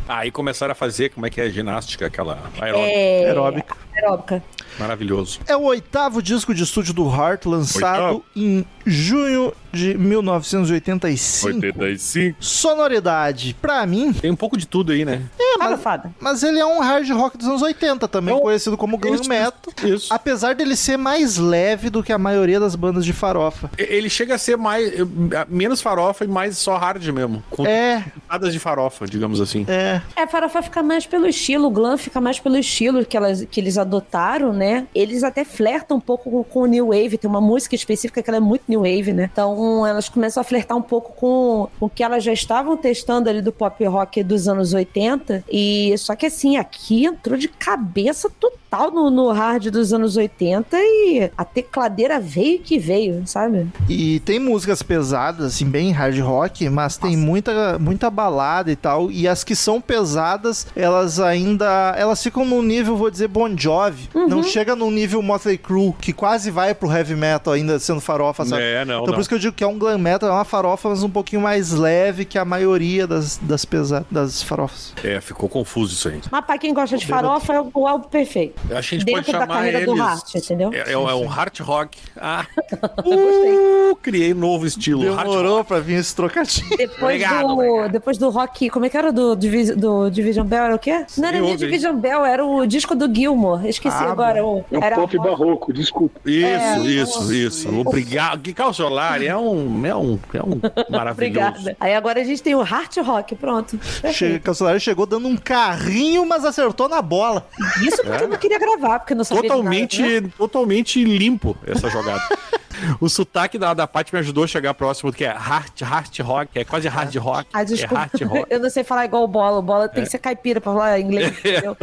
Aí 0.08 0.30
começaram 0.32 0.72
a 0.72 0.76
fazer, 0.76 1.10
como 1.10 1.26
é 1.26 1.30
que 1.30 1.40
é, 1.42 1.50
ginástica, 1.50 2.08
aquela 2.08 2.38
aeróbica. 2.60 2.92
é, 2.92 3.26
Aeróbica. 3.26 3.78
aeróbica. 3.96 4.44
Maravilhoso. 4.80 5.40
É 5.48 5.56
o 5.56 5.62
oitavo 5.64 6.22
disco 6.22 6.54
de 6.54 6.64
estúdio 6.64 6.94
do 6.94 7.08
Heart, 7.10 7.46
lançado 7.46 8.04
Oitavo. 8.04 8.26
em 8.36 8.66
junho 8.86 9.54
de 9.72 9.98
1985. 9.98 11.56
85. 11.56 12.36
Sonoridade, 12.40 13.56
pra 13.62 13.86
mim, 13.86 14.12
Tem 14.14 14.32
um 14.32 14.36
pouco 14.36 14.58
de 14.58 14.66
tudo 14.68 14.92
aí, 14.92 15.06
né? 15.06 15.22
Fala, 15.58 15.78
fada. 15.78 16.12
mas 16.20 16.42
ele 16.44 16.60
é 16.60 16.66
um 16.66 16.80
hard 16.80 17.08
rock 17.12 17.38
dos 17.38 17.48
anos 17.48 17.62
80, 17.62 18.08
também 18.08 18.34
Então, 18.34 18.44
conhecido 18.44 18.76
como 18.76 18.98
glam 18.98 19.16
isso, 19.16 19.30
metal. 19.30 19.54
Isso. 19.84 20.14
Apesar 20.14 20.56
dele 20.56 20.76
ser 20.76 20.98
mais 20.98 21.38
leve 21.38 21.90
do 21.90 22.02
que 22.02 22.12
a 22.12 22.18
maioria 22.18 22.60
das 22.60 22.76
bandas 22.76 23.06
de 23.06 23.14
farofa. 23.14 23.70
Ele 23.78 24.10
chega 24.10 24.36
a 24.36 24.38
ser 24.38 24.58
mais 24.58 24.88
eh, 24.94 25.06
menos 25.48 25.82
farofa 25.82 26.24
e 26.26 26.28
mais 26.28 26.58
só 26.58 26.78
hard 26.78 27.06
mesmo. 27.08 27.44
Com 27.50 27.66
É, 27.66 28.02
pitadas 28.14 28.52
de 28.54 28.60
farofa, 28.60 29.06
digamos 29.06 29.40
assim. 29.40 29.66
é. 29.68 30.02
É, 30.16 30.26
farofa 30.28 30.62
fica 30.62 30.82
mais 30.82 31.06
pelo 31.06 31.28
estilo, 31.28 31.68
o 31.68 31.72
glam 31.72 31.98
fica 31.98 32.20
mais 32.20 32.40
pelo 32.40 32.58
estilo 32.58 33.06
que, 33.06 33.16
elas, 33.16 33.46
que 33.50 33.60
eles 33.60 33.78
adotaram, 33.78 34.52
né? 34.54 34.61
Eles 34.94 35.24
até 35.24 35.44
flertam 35.44 35.98
um 35.98 36.00
pouco 36.00 36.30
com, 36.30 36.44
com 36.44 36.60
o 36.62 36.66
New 36.66 36.88
Wave, 36.88 37.18
tem 37.18 37.30
uma 37.30 37.42
música 37.42 37.76
específica 37.76 38.22
que 38.22 38.30
ela 38.30 38.38
é 38.38 38.42
muito 38.42 38.64
New 38.68 38.82
Wave, 38.82 39.14
né? 39.14 39.30
Então 39.32 39.86
elas 39.86 40.10
começam 40.10 40.42
a 40.42 40.44
flertar 40.44 40.78
um 40.78 40.82
pouco 40.82 41.14
com 41.14 41.68
o 41.80 41.90
que 41.90 42.04
elas 42.04 42.24
já 42.24 42.34
estavam 42.34 42.78
testando 42.78 43.30
ali 43.30 43.42
do 43.42 43.52
pop 43.52 43.84
rock 43.86 44.24
dos 44.24 44.48
anos 44.48 44.74
80. 44.74 45.44
E 45.52 45.96
só 45.98 46.16
que 46.16 46.26
assim, 46.26 46.58
aqui 46.58 47.06
entrou 47.06 47.38
de 47.38 47.48
cabeça 47.48 48.30
total 48.30 48.61
total 48.72 48.90
no, 48.90 49.10
no 49.10 49.32
hard 49.32 49.70
dos 49.70 49.92
anos 49.92 50.16
80 50.16 50.78
e 50.80 51.30
a 51.38 51.44
tecladeira 51.44 52.20
veio 52.20 52.60
que 52.60 52.80
veio, 52.80 53.22
sabe? 53.26 53.68
E 53.90 54.22
tem 54.22 54.40
músicas 54.40 54.82
pesadas, 54.82 55.46
assim, 55.46 55.66
bem 55.66 55.92
hard 55.92 56.18
rock, 56.20 56.70
mas 56.70 56.96
tem 56.96 57.18
muita, 57.18 57.78
muita 57.78 58.10
balada 58.10 58.72
e 58.72 58.76
tal. 58.76 59.12
E 59.12 59.28
as 59.28 59.44
que 59.44 59.56
são 59.56 59.82
pesadas, 59.82 60.68
elas 60.76 61.20
ainda. 61.20 61.94
Elas 61.98 62.24
ficam 62.24 62.46
num 62.46 62.62
nível, 62.62 62.96
vou 62.96 63.12
dizer, 63.12 63.28
Bon 63.28 63.56
Jovi. 63.58 64.10
Não 64.14 64.42
chega 64.42 64.76
num 64.76 64.90
nível 64.90 65.22
Motley 65.22 65.58
Crue, 65.58 65.94
que 66.00 66.14
quase 66.14 66.50
vai 66.50 66.74
pro 66.74 66.92
heavy 66.92 67.16
metal 67.16 67.54
ainda 67.54 67.78
sendo 67.80 68.00
farofa, 68.00 68.46
sabe? 68.46 68.62
É, 68.62 68.86
não, 68.86 68.96
então 68.96 69.08
não. 69.08 69.14
por 69.14 69.20
isso 69.20 69.30
que 69.30 69.36
eu 69.36 69.40
digo 69.40 69.54
que 69.54 69.64
é 69.64 69.68
um 69.68 69.78
glam 69.78 69.98
metal, 69.98 70.30
é 70.30 70.32
uma 70.32 70.46
farofa, 70.46 70.90
mas 70.90 71.04
um 71.04 71.10
pouquinho 71.10 71.42
mais 71.42 71.72
leve 71.72 72.24
que 72.24 72.38
a 72.38 72.46
maioria 72.46 73.06
das, 73.06 73.38
das, 73.38 73.66
pesa 73.66 74.06
das 74.10 74.42
farofas. 74.42 74.94
É, 75.04 75.20
ficou 75.20 75.50
confuso 75.50 75.94
isso 75.94 76.08
aí. 76.08 76.22
Mas 76.32 76.46
pra 76.46 76.58
quem 76.58 76.74
gosta 76.74 76.98
de 76.98 77.06
farofa, 77.06 77.54
é 77.54 77.62
o 77.74 77.88
álbum 77.88 78.08
perfeito. 78.08 78.61
Eu 78.70 78.78
acho 78.78 78.90
que 78.90 78.96
a 78.96 78.98
gente 79.00 79.06
Dentro 79.06 79.24
pode 79.24 79.32
chamar 79.46 79.68
eles... 79.68 79.86
do 79.86 80.02
Hart, 80.02 80.36
entendeu? 80.36 80.72
É, 80.74 80.94
é 80.94 80.98
um- 80.98 81.10
é 81.10 81.16
um 81.16 81.26
hard 81.26 81.60
rock. 81.60 81.98
Ah, 82.16 82.46
uh, 83.06 83.96
criei 84.02 84.34
um 84.34 84.38
novo 84.38 84.66
estilo. 84.66 85.04
Demorou 85.04 85.64
pra 85.64 85.80
vir 85.80 85.96
esse 86.00 86.16
trocadilho. 86.16 86.70
Depois 86.78 87.02
Obrigado, 87.02 87.48
do, 87.48 87.54
obrigado. 87.54 87.92
depois 87.92 88.18
do 88.18 88.30
rock, 88.30 88.70
como 88.70 88.86
é 88.86 88.90
que 88.90 88.98
era 88.98 89.12
do, 89.12 89.36
Divis- 89.36 89.76
do 89.76 90.10
Division 90.10 90.46
Bell? 90.46 90.64
Era 90.64 90.76
o 90.76 90.80
quê? 90.80 91.06
Não 91.18 91.28
era 91.28 91.40
nem. 91.40 91.56
Division 91.56 91.96
Bell, 91.98 92.26
era 92.26 92.46
o 92.46 92.66
disco 92.66 92.96
do 92.96 93.14
Gilmore. 93.14 93.68
Esqueci 93.68 93.96
Ah, 93.98 94.12
agora. 94.12 94.44
O, 94.46 94.64
É 94.72 94.78
um 94.78 94.84
era 94.84 94.96
pop 94.96 95.18
rock. 95.18 95.30
barroco, 95.30 95.74
desculpa. 95.74 96.20
Isso, 96.26 96.46
É, 96.48 96.80
isso, 96.80 97.34
isso. 97.34 97.80
Obrigado. 97.80 98.42
Que 98.42 98.54
Cal 98.54 98.74
Solari 98.74 99.28
é 99.28 99.36
um, 99.36 99.86
é 99.86 99.96
um, 99.96 100.20
é 100.34 100.42
um 100.42 100.60
maravilhoso. 100.90 101.12
Obrigada. 101.12 101.76
Aí 101.80 101.94
agora 101.94 102.22
a 102.22 102.24
gente 102.24 102.42
tem 102.42 102.56
o 102.56 102.62
Heart 102.62 102.98
Rock, 102.98 103.36
pronto. 103.36 103.78
Che 103.82 104.02
Perfeito. 104.02 104.44
Cancelário 104.44 104.80
chegou 104.80 105.06
dando 105.06 105.28
um 105.28 105.38
carrinho, 105.38 106.26
mas 106.26 106.46
acertou 106.46 106.88
na 106.88 107.02
bola. 107.02 107.46
Isso 107.82 108.02
porque 108.04 108.24
eu 108.24 108.28
não 108.28 108.38
queria 108.38 108.51
gravar, 108.60 109.00
porque 109.00 109.16
não 109.16 109.24
sabia 109.24 109.44
de 109.44 109.48
nada, 109.48 109.60
É. 109.60 109.64
Totalmente, 109.64 110.02
né? 110.02 110.32
totalmente 110.38 111.04
limpo 111.04 111.58
essa 111.66 111.90
jogada. 111.90 112.22
o 113.00 113.08
sotaque 113.10 113.58
da, 113.58 113.74
da 113.74 113.86
Paty 113.88 114.14
me 114.14 114.20
ajudou 114.20 114.44
a 114.44 114.48
chegar 114.48 114.74
próximo 114.74 115.12
do 115.12 115.18
que 115.18 115.24
é 115.24 115.32
hard, 115.32 115.82
hard 115.82 116.20
rock, 116.20 116.60
é 116.60 116.64
quase 116.64 116.88
hard 116.88 117.16
rock. 117.18 117.50
Ah, 117.54 117.62
é 117.62 117.66
desculpa. 117.66 117.96
hard 118.00 118.22
rock. 118.24 118.46
Eu 118.50 118.60
não 118.60 118.70
sei 118.70 118.84
falar 118.84 119.06
igual 119.06 119.24
o 119.24 119.28
Bola. 119.28 119.60
O 119.60 119.62
Bola 119.62 119.88
tem 119.88 120.04
que 120.04 120.10
ser 120.10 120.20
caipira 120.20 120.60
pra 120.60 120.72
falar 120.72 121.00
inglês, 121.00 121.32
entendeu? 121.40 121.78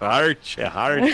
Hard, 0.00 0.38
é 0.56 0.64
hard. 0.66 1.04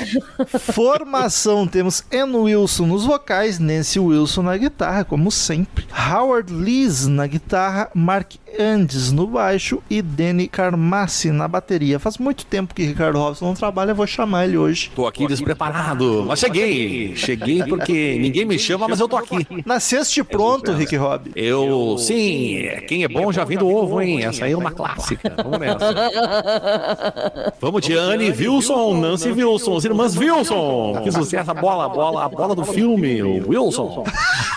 Formação, 0.72 1.66
temos 1.66 2.04
Ann 2.12 2.34
Wilson 2.34 2.86
nos 2.86 3.04
vocais, 3.04 3.58
Nancy 3.58 3.98
Wilson 3.98 4.42
na 4.42 4.56
guitarra, 4.56 5.04
como 5.04 5.30
sempre. 5.30 5.86
Howard 6.12 6.52
Lees 6.52 7.06
na 7.06 7.26
guitarra, 7.26 7.90
Mark 7.94 8.34
Andes 8.58 9.12
no 9.12 9.26
baixo 9.26 9.82
e 9.90 10.00
Danny 10.00 10.48
Carmassi 10.48 11.30
na 11.30 11.46
bateria. 11.46 11.98
Faz 11.98 12.18
muito 12.18 12.46
tempo 12.46 12.74
que 12.74 12.84
Ricardo 12.84 13.18
Robson 13.18 13.46
não 13.46 13.54
trabalha, 13.54 13.90
eu 13.90 13.94
vou 13.94 14.06
chamar 14.06 14.46
ele 14.46 14.56
hoje. 14.56 14.90
Tô 14.94 15.06
aqui 15.06 15.26
despreparado, 15.26 16.24
mas 16.26 16.38
cheguei. 16.38 17.14
Cheguei 17.16 17.62
porque 17.64 18.16
ninguém 18.18 18.44
me 18.44 18.58
chama, 18.58 18.88
mas 18.88 19.00
eu 19.00 19.08
tô 19.08 19.16
aqui. 19.16 19.46
Nasceste 19.64 20.22
pronto, 20.24 20.72
Rick 20.72 20.96
Rob. 20.96 21.30
Eu, 21.34 21.96
sim, 21.98 22.62
quem 22.88 23.04
é 23.04 23.08
bom 23.08 23.30
já 23.32 23.44
vem 23.44 23.58
do 23.58 23.68
ovo, 23.68 24.00
hein? 24.00 24.24
Essa 24.24 24.46
aí 24.46 24.52
é 24.52 24.56
uma 24.56 24.70
clássica. 24.70 25.34
Vamos 25.42 25.58
nessa. 25.58 25.94
Vamos 27.60 27.82
de 27.82 27.96
Anne 27.96 28.30
Wilson, 28.30 29.00
Nancy 29.00 29.30
Wilson, 29.30 29.76
as 29.76 29.84
irmãs 29.84 30.16
Wilson. 30.16 31.00
Que 31.02 31.12
sucesso, 31.12 31.50
a 31.50 31.54
bola, 31.54 31.86
a 31.86 31.88
bola, 31.88 32.24
a 32.24 32.28
bola 32.28 32.54
do 32.54 32.64
filme, 32.64 33.22
o 33.22 33.48
Wilson. 33.48 34.04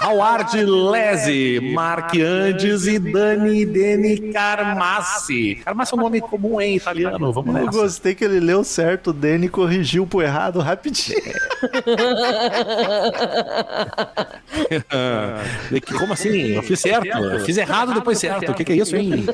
Howard 0.04 0.64
Lese, 0.64 1.60
Mark 1.74 2.14
Andes 2.16 2.88
e 2.88 3.00
Dani 3.00 3.66
Deni 3.98 4.32
Carmassi. 4.34 5.56
Carmassi 5.66 5.94
é 5.94 5.98
um 5.98 6.02
nome 6.02 6.22
comum 6.22 6.60
em 6.62 6.76
italiano, 6.76 7.32
vamos 7.34 7.56
Eu 7.56 7.66
nessa. 7.66 7.78
gostei 7.80 8.14
que 8.16 8.24
ele 8.24 8.40
leu 8.40 8.64
certo, 8.64 9.10
o 9.10 9.14
Danny 9.14 9.50
corrigiu 9.50 10.06
pro 10.06 10.22
errado 10.22 10.60
rapidinho. 10.60 11.18
Que- 15.70 15.94
Como 15.94 16.14
assim? 16.14 16.30
Eu 16.54 16.64
fiz 16.64 16.80
certo, 16.80 17.08
eu 17.08 17.40
fiz 17.42 17.58
errado 17.58 17.94
depois 17.94 18.18
certo. 18.18 18.52
O 18.52 18.56
que, 18.56 18.64
que 18.64 18.74
é 18.74 18.76
isso, 18.78 18.96
hein? 18.96 19.26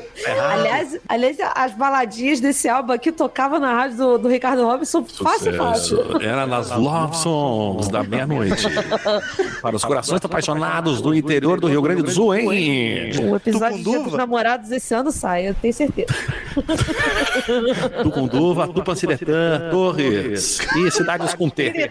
Aliás, 0.50 0.98
aliás, 1.08 1.36
as 1.54 1.72
baladinhas 1.74 2.40
desse 2.40 2.68
álbum 2.68 2.92
aqui 2.92 3.10
tocavam 3.12 3.58
na 3.58 3.72
rádio 3.74 3.96
do, 3.96 4.18
do 4.18 4.28
Ricardo 4.28 4.62
Robson 4.64 5.04
fácil, 5.04 5.54
fácil. 5.54 6.22
Era 6.22 6.46
nas 6.46 6.70
Love 6.70 7.16
Songs 7.16 7.88
da 7.88 8.02
meia-noite. 8.02 8.66
Para 9.62 9.76
os 9.76 9.84
corações 9.84 10.24
apaixonados 10.24 11.00
do 11.00 11.14
interior 11.14 11.60
do 11.60 11.66
Rio 11.66 11.82
Grande 11.82 12.02
do 12.02 12.10
Sul, 12.10 12.34
hein? 12.34 13.10
O 13.30 13.36
episódio 13.36 13.78
de 13.78 13.84
Tucunduva? 13.84 14.16
Namorados 14.36 14.70
esse 14.70 14.94
ano 14.94 15.10
sai, 15.10 15.48
eu 15.48 15.54
tenho 15.54 15.72
certeza. 15.72 16.12
Tucunduva, 18.02 18.68
Tupanciretã, 18.68 19.70
Torres 19.70 20.60
e 20.76 20.90
cidades 20.90 21.32
com 21.32 21.48
T. 21.48 21.90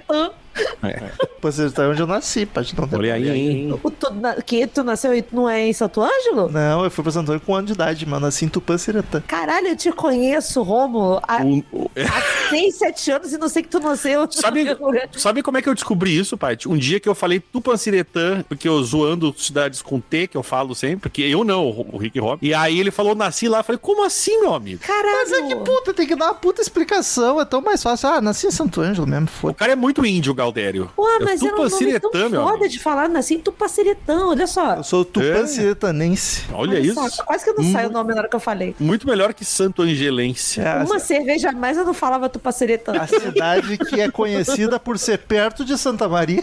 Pô, 1.41 1.51
você 1.51 1.69
tá 1.69 1.87
onde 1.87 2.01
eu 2.01 2.07
nasci, 2.07 2.45
Paty, 2.45 2.75
não 2.77 2.87
tem 2.87 2.97
Olha 2.99 3.13
aí, 3.15 3.29
hein? 3.29 3.79
O 3.83 3.91
tu, 3.91 4.13
na- 4.13 4.35
que 4.41 4.65
tu 4.67 4.83
nasceu 4.83 5.13
e 5.13 5.21
tu 5.21 5.35
não 5.35 5.49
é 5.49 5.67
em 5.67 5.73
Santo 5.73 6.01
Ângelo? 6.01 6.49
Não, 6.51 6.83
eu 6.83 6.89
fui 6.91 7.03
pra 7.03 7.11
Santo 7.11 7.23
Antônio 7.25 7.41
com 7.41 7.51
um 7.53 7.55
ano 7.55 7.67
de 7.67 7.73
idade, 7.73 8.05
mano. 8.05 8.25
Nasci 8.25 8.45
em 8.45 8.49
Tupã-Siretã. 8.49 9.21
Caralho, 9.27 9.67
eu 9.67 9.75
te 9.75 9.91
conheço, 9.91 10.61
Rômulo, 10.63 11.19
há, 11.27 11.41
O- 11.43 11.63
o- 11.71 11.91
há 11.99 12.49
6, 12.49 12.75
7 12.75 13.11
anos 13.11 13.33
e 13.33 13.37
não 13.37 13.49
sei 13.49 13.63
que 13.63 13.69
tu 13.69 13.79
nasceu. 13.79 14.27
Sabe, 14.31 14.65
sabe 15.17 15.43
como 15.43 15.57
é 15.57 15.61
que 15.61 15.69
eu 15.69 15.73
descobri 15.75 16.17
isso, 16.17 16.37
Paty? 16.37 16.67
Um 16.69 16.77
dia 16.77 16.99
que 16.99 17.09
eu 17.09 17.15
falei 17.15 17.39
Tupanciretã, 17.39 18.43
porque 18.47 18.67
eu 18.67 18.81
zoando 18.83 19.33
cidades 19.37 19.81
com 19.81 19.99
T, 19.99 20.27
que 20.27 20.37
eu 20.37 20.43
falo 20.43 20.73
sempre, 20.75 20.97
porque 21.09 21.21
eu 21.21 21.43
não, 21.43 21.65
o 21.67 21.85
o 21.95 21.97
Rick 21.97 22.19
Rob. 22.19 22.39
E 22.41 22.53
aí 22.53 22.79
ele 22.79 22.91
falou, 22.91 23.13
nasci 23.15 23.47
lá. 23.47 23.59
Eu 23.59 23.63
falei, 23.63 23.79
como 23.79 24.03
assim, 24.05 24.39
meu 24.41 24.53
amigo? 24.53 24.81
Caralho. 24.81 25.05
Mas 25.17 25.31
é 25.31 25.41
que, 25.43 25.55
puta, 25.55 25.93
tem 25.93 26.07
que 26.07 26.15
dar 26.15 26.25
uma 26.25 26.33
puta 26.35 26.61
explicação. 26.61 27.39
É 27.39 27.45
tão 27.45 27.61
mais 27.61 27.81
fácil. 27.81 28.09
Ah, 28.09 28.21
nasci 28.21 28.47
em 28.47 28.51
Santo 28.51 28.81
Ângelo 28.81 29.07
mesmo, 29.07 29.25
O 29.25 29.29
foi. 29.29 29.53
cara 29.53 29.71
é 29.73 29.75
muito 29.75 30.05
índio, 30.05 30.33
Galdério. 30.45 30.91
Pô, 30.95 31.07
É 31.09 31.19
mas 31.19 31.41
era 31.41 31.53
um 31.53 31.57
nome 31.57 31.69
Tupanciretã, 31.69 32.09
tão 32.11 32.29
meu 32.29 32.43
foda 32.47 32.69
de 32.69 32.79
falar, 32.79 33.09
nasci 33.09 33.35
em 33.35 33.39
Tupaciretã, 33.39 34.25
olha 34.27 34.47
só. 34.47 34.75
Eu 34.75 34.83
sou 34.83 35.03
Tupã-Siretanense. 35.05 36.43
Olha 36.53 36.79
Olha 36.79 36.93
só, 36.93 37.07
isso. 37.07 37.23
quase 37.25 37.43
que 37.45 37.51
não 37.53 37.63
Hum. 37.63 37.71
sai 37.71 37.87
o 37.87 37.89
nome 37.91 38.13
na 38.13 38.19
hora 38.21 38.29
que 38.29 38.35
eu 38.35 38.39
falei. 38.39 38.75
Muito 38.79 39.07
melhor 39.07 39.33
que 39.33 39.43
Santo 39.45 39.81
Angelense. 39.81 40.59
É, 40.61 40.83
Uma 40.83 40.99
cerveja 40.99 41.49
a 41.49 41.51
mais 41.51 41.77
eu 41.77 41.85
não 41.85 41.93
falava 41.93 42.29
Tupaciretã. 42.29 42.93
a 42.99 43.07
cidade 43.07 43.77
que 43.77 43.99
é 44.01 44.09
conhecida 44.11 44.79
por 44.79 44.97
ser 44.99 45.19
perto 45.19 45.63
de 45.65 45.77
Santa 45.77 46.07
Maria. 46.07 46.41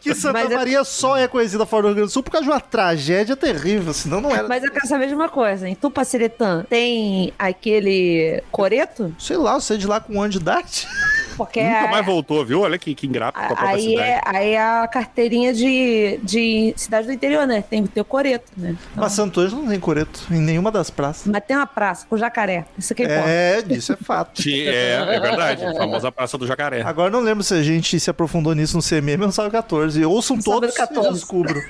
que 0.00 0.14
Santa 0.14 0.32
Mas 0.34 0.50
é- 0.50 0.54
Maria 0.56 0.84
só 0.84 1.16
é 1.16 1.26
conhecida 1.28 1.64
fora 1.66 1.82
do 1.82 1.86
Rio 1.88 1.94
Grande 1.96 2.08
do 2.10 2.12
Sul 2.12 2.22
por 2.22 2.30
causa 2.30 2.44
de 2.46 2.50
uma 2.52 2.60
tragédia 2.60 3.36
terrível, 3.36 3.92
senão 3.92 4.20
não 4.20 4.30
era. 4.34 4.46
Mas 4.48 4.62
eu 4.64 4.70
quero 4.70 4.86
saber 4.86 5.08
de 5.08 5.14
uma 5.14 5.28
coisa, 5.28 5.68
em 5.68 5.74
Tupaciretã 5.74 6.64
tem 6.68 7.32
aquele 7.38 8.42
coreto? 8.50 9.14
Sei 9.18 9.36
lá, 9.36 9.54
eu 9.54 9.60
sei 9.60 9.76
de 9.78 9.86
lá 9.86 10.00
com 10.00 10.14
um 10.14 10.20
ano 10.22 10.30
de 10.30 10.38
idade. 10.38 10.86
Porque 11.36 11.62
Nunca 11.62 11.76
é- 11.76 11.90
mais 11.90 12.06
voltou, 12.06 12.44
viu? 12.44 12.60
Olha 12.62 12.78
que, 12.78 12.94
que 12.94 13.06
ingrato 13.06 13.38
com 13.38 13.44
a 13.44 13.48
própria 13.48 13.68
aí 13.70 13.82
cidade. 13.82 14.08
é, 14.08 14.20
aí 14.24 14.48
é 14.52 14.62
a 14.62 14.88
carteirinha 14.88 15.52
de, 15.52 16.18
de 16.22 16.72
cidade 16.76 17.06
do 17.06 17.12
interior, 17.12 17.46
né? 17.46 17.62
Tem 17.68 17.82
que 17.82 17.88
ter 17.90 18.00
o 18.00 18.04
coreto, 18.04 18.50
né? 18.56 18.70
Então- 18.92 19.02
Mas 19.02 19.12
Santo 19.12 19.40
Ângelo 19.40 19.62
não 19.62 19.68
tem 19.70 19.80
coreto 19.80 20.26
em 20.30 20.40
nenhuma 20.40 20.70
das 20.70 20.90
praças. 20.90 21.26
mas 21.30 21.42
tem 21.44 21.56
uma 21.56 21.66
praça 21.66 22.06
com 22.08 22.16
jacaré. 22.16 22.64
Isso 22.78 22.94
que 22.94 23.02
importa. 23.04 23.28
É, 23.28 23.64
isso 23.70 23.92
é 23.92 23.96
fato. 23.96 24.42
É, 24.48 24.92
é 25.16 25.20
verdade. 25.20 25.64
A 25.64 25.74
famosa 25.74 26.12
Praça 26.12 26.38
do 26.38 26.46
Jacaré. 26.46 26.82
Agora 26.82 27.10
não 27.10 27.20
lembro 27.20 27.42
se 27.42 27.54
a 27.54 27.62
gente 27.62 27.98
se 27.98 28.08
aprofundou 28.10 28.54
nisso 28.54 28.76
no 28.76 28.82
CMM 28.82 29.20
ou 29.22 29.26
no 29.26 29.32
Sábado 29.32 29.52
14. 29.52 30.04
Ouçam 30.04 30.36
No 30.36 30.42
Sábado 30.42 30.60
todos 30.60 30.76
14. 30.76 31.08
e 31.08 31.12
descubro. 31.12 31.62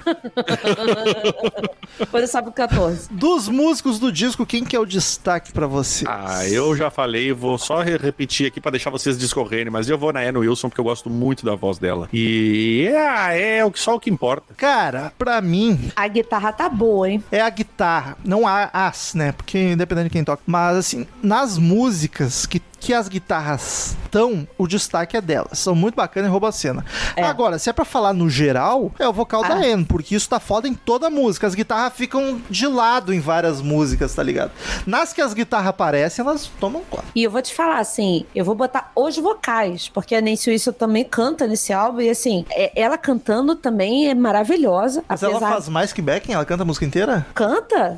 Depois 1.98 2.22
eu 2.22 2.28
sabe 2.28 2.48
o 2.48 2.52
14. 2.52 3.08
Dos 3.10 3.48
músicos 3.48 3.98
do 3.98 4.10
disco, 4.12 4.44
quem 4.44 4.64
que 4.64 4.74
é 4.76 4.78
o 4.80 4.84
destaque 4.86 5.52
pra 5.52 5.66
você? 5.66 6.04
Ah, 6.08 6.46
eu 6.48 6.76
já 6.76 6.90
falei, 6.90 7.32
vou 7.32 7.56
só 7.58 7.80
re- 7.80 7.96
repetir 7.96 8.46
aqui 8.46 8.60
pra 8.60 8.70
deixar 8.70 8.90
vocês 8.90 9.16
discorrerem, 9.18 9.53
mas 9.70 9.88
eu 9.88 9.96
vou 9.98 10.12
na 10.12 10.20
Anne 10.20 10.38
Wilson 10.38 10.68
porque 10.68 10.80
eu 10.80 10.84
gosto 10.84 11.08
muito 11.10 11.44
da 11.44 11.54
voz 11.54 11.78
dela. 11.78 12.08
E 12.12 12.86
é, 12.88 13.58
é 13.58 13.64
o 13.64 13.70
que- 13.70 13.78
só 13.80 13.94
o 13.94 14.00
que 14.00 14.10
importa. 14.10 14.54
Cara, 14.56 15.12
pra 15.18 15.40
mim, 15.40 15.90
A 15.94 16.08
guitarra 16.08 16.52
tá 16.52 16.68
boa, 16.68 17.08
hein? 17.10 17.22
é 17.30 17.40
a 17.40 17.50
guitarra, 17.50 18.16
não 18.24 18.46
a 18.46 18.70
as, 18.72 19.14
né? 19.14 19.32
Porque 19.32 19.58
independente 19.72 20.04
de 20.04 20.10
quem 20.10 20.24
toca. 20.24 20.42
Mas 20.46 20.76
assim, 20.76 21.06
nas 21.22 21.58
músicas 21.58 22.46
que, 22.46 22.60
que 22.84 22.92
as 22.92 23.08
guitarras 23.08 23.96
estão, 24.04 24.46
o 24.58 24.66
destaque 24.66 25.16
é 25.16 25.20
delas. 25.22 25.58
São 25.58 25.74
muito 25.74 25.94
bacanas 25.94 26.28
e 26.28 26.30
roubam 26.30 26.50
a 26.50 26.52
cena. 26.52 26.84
É. 27.16 27.22
Agora, 27.22 27.58
se 27.58 27.70
é 27.70 27.72
pra 27.72 27.84
falar 27.84 28.12
no 28.12 28.28
geral, 28.28 28.92
é 28.98 29.08
o 29.08 29.12
vocal 29.12 29.40
da 29.42 29.54
Ah. 29.54 29.64
Anne, 29.64 29.86
porque 29.86 30.14
isso 30.14 30.28
tá 30.28 30.38
foda 30.38 30.68
em 30.68 30.74
toda 30.74 31.06
a 31.06 31.10
música. 31.10 31.46
As 31.46 31.54
guitarras 31.54 31.94
ficam 31.94 32.42
de 32.50 32.66
lado 32.66 33.14
em 33.14 33.20
várias 33.20 33.62
músicas, 33.62 34.14
tá 34.14 34.22
ligado? 34.22 34.50
Nas 34.86 35.14
que 35.14 35.22
as 35.22 35.32
guitarras 35.32 35.68
aparecem, 35.68 36.22
elas 36.22 36.50
tomam 36.60 36.82
conta. 36.90 37.04
E 37.14 37.22
eu 37.22 37.30
vou 37.30 37.40
te 37.40 37.54
falar 37.54 37.78
assim, 37.78 38.26
eu 38.34 38.44
vou 38.44 38.54
botar 38.54 38.92
os 38.94 39.16
vocais, 39.16 39.88
porque 39.88 40.14
a 40.14 40.20
Nancy 40.20 40.50
Wilson 40.50 40.72
também 40.72 41.04
canta 41.04 41.46
nesse 41.46 41.72
álbum, 41.72 42.02
e 42.02 42.10
assim, 42.10 42.44
é- 42.50 42.70
ela 42.76 42.98
cantando 42.98 43.54
também 43.56 44.10
é 44.10 44.14
maravilhosa. 44.14 45.02
Mas 45.08 45.22
apesar 45.22 45.38
ela 45.46 45.52
faz 45.54 45.68
mais 45.70 45.90
que 45.92 46.02
backing? 46.02 46.34
Ela 46.34 46.44
canta 46.44 46.64
a 46.64 46.66
música 46.66 46.84
inteira? 46.84 47.26
Canta? 47.34 47.96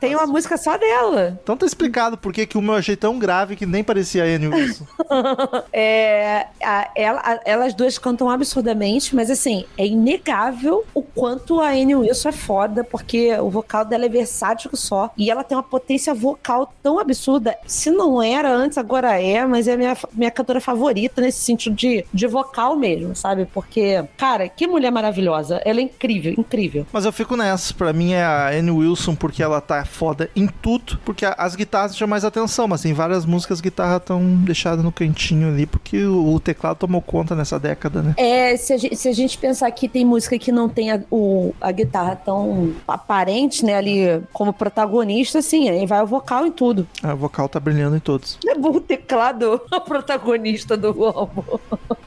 Tem 0.00 0.14
uma 0.14 0.26
música 0.26 0.56
só 0.56 0.76
dela. 0.78 1.38
então 1.42 1.56
tá 1.56 1.66
explicado 1.66 2.16
por 2.18 2.32
que 2.32 2.46
que 2.46 2.56
o 2.58 2.62
meu 2.62 2.74
eu 2.74 2.78
achei 2.78 2.96
tão 2.96 3.18
grave 3.18 3.56
que 3.56 3.64
nem 3.66 3.82
parecia 3.84 4.22
a 4.22 4.26
Annie 4.26 4.48
Wilson. 4.48 4.84
É, 5.72 6.46
a- 6.62 6.90
ela- 6.94 7.20
a- 7.24 7.40
elas 7.44 7.74
duas 7.74 7.98
cantam 7.98 8.30
absurdamente, 8.30 9.14
mas 9.14 9.30
assim, 9.30 9.64
é 9.76 9.86
inegável 9.86 10.84
o 10.94 11.02
quanto 11.02 11.60
a 11.60 11.68
Anne 11.70 11.94
Wilson 11.94 12.28
é 12.28 12.32
foda, 12.32 12.84
porque 12.84 13.32
o 13.38 13.50
vocal 13.50 13.84
dela 13.84 14.04
é 14.06 14.08
versátil 14.08 14.70
só. 14.74 15.10
E 15.16 15.30
ela 15.30 15.44
tem 15.44 15.56
uma 15.56 15.62
potência 15.62 16.14
vocal 16.14 16.72
tão 16.82 16.98
absurda. 16.98 17.56
Se 17.66 17.90
não 17.90 18.22
era 18.22 18.50
antes, 18.52 18.78
agora 18.78 19.20
é, 19.20 19.44
mas 19.46 19.68
é 19.68 19.74
a 19.74 19.76
minha, 19.76 19.96
minha 20.12 20.30
cantora 20.30 20.60
favorita 20.60 21.20
nesse 21.20 21.40
sentido 21.40 21.74
de, 21.76 22.04
de 22.12 22.26
vocal 22.26 22.76
mesmo, 22.76 23.14
sabe? 23.14 23.46
Porque, 23.52 24.02
cara, 24.16 24.48
que 24.48 24.66
mulher 24.66 24.90
maravilhosa. 24.90 25.60
Ela 25.64 25.80
é 25.80 25.82
incrível, 25.84 26.34
incrível. 26.38 26.86
Mas 26.92 27.04
eu 27.04 27.12
fico 27.12 27.36
nessa. 27.36 27.74
Pra 27.74 27.92
mim 27.92 28.12
é 28.12 28.22
a 28.22 28.48
Annie 28.50 28.70
Wilson 28.70 29.14
porque 29.14 29.42
ela 29.42 29.55
tá 29.60 29.84
foda 29.84 30.30
em 30.36 30.46
tudo. 30.46 30.98
Porque 31.04 31.24
a- 31.24 31.34
as 31.38 31.54
guitarras 31.56 31.96
chamam 31.96 32.10
mais 32.10 32.24
atenção, 32.24 32.68
mas 32.68 32.82
tem 32.82 32.92
várias 32.92 33.24
músicas 33.24 33.56
as 33.56 33.60
guitarras 33.60 33.98
estão 33.98 34.22
deixadas 34.44 34.84
no 34.84 34.92
cantinho 34.92 35.48
ali, 35.48 35.64
porque 35.66 36.04
o, 36.04 36.34
o 36.34 36.40
teclado 36.40 36.76
tomou 36.76 37.00
conta 37.00 37.34
nessa 37.34 37.58
década, 37.58 38.02
né? 38.02 38.14
É, 38.16 38.56
se 38.56 38.72
a, 38.72 38.76
gente, 38.76 38.96
se 38.96 39.08
a 39.08 39.12
gente 39.12 39.38
pensar 39.38 39.70
que 39.70 39.88
tem 39.88 40.04
música 40.04 40.38
que 40.38 40.52
não 40.52 40.68
tem 40.68 40.90
a, 40.92 41.00
o, 41.10 41.54
a 41.60 41.72
guitarra 41.72 42.16
tão 42.16 42.74
aparente, 42.86 43.64
né, 43.64 43.74
ali 43.74 44.22
como 44.32 44.52
protagonista, 44.52 45.38
assim, 45.38 45.68
aí 45.70 45.86
vai 45.86 46.02
o 46.02 46.06
vocal 46.06 46.46
em 46.46 46.50
tudo. 46.52 46.86
A 47.02 47.14
vocal 47.14 47.48
tá 47.48 47.58
brilhando 47.58 47.96
em 47.96 48.00
todos. 48.00 48.38
É 48.46 48.54
bom 48.54 48.72
o 48.72 48.80
teclado 48.80 49.60
o 49.72 49.80
protagonista 49.80 50.76
do 50.76 50.88
álbum. 51.04 51.42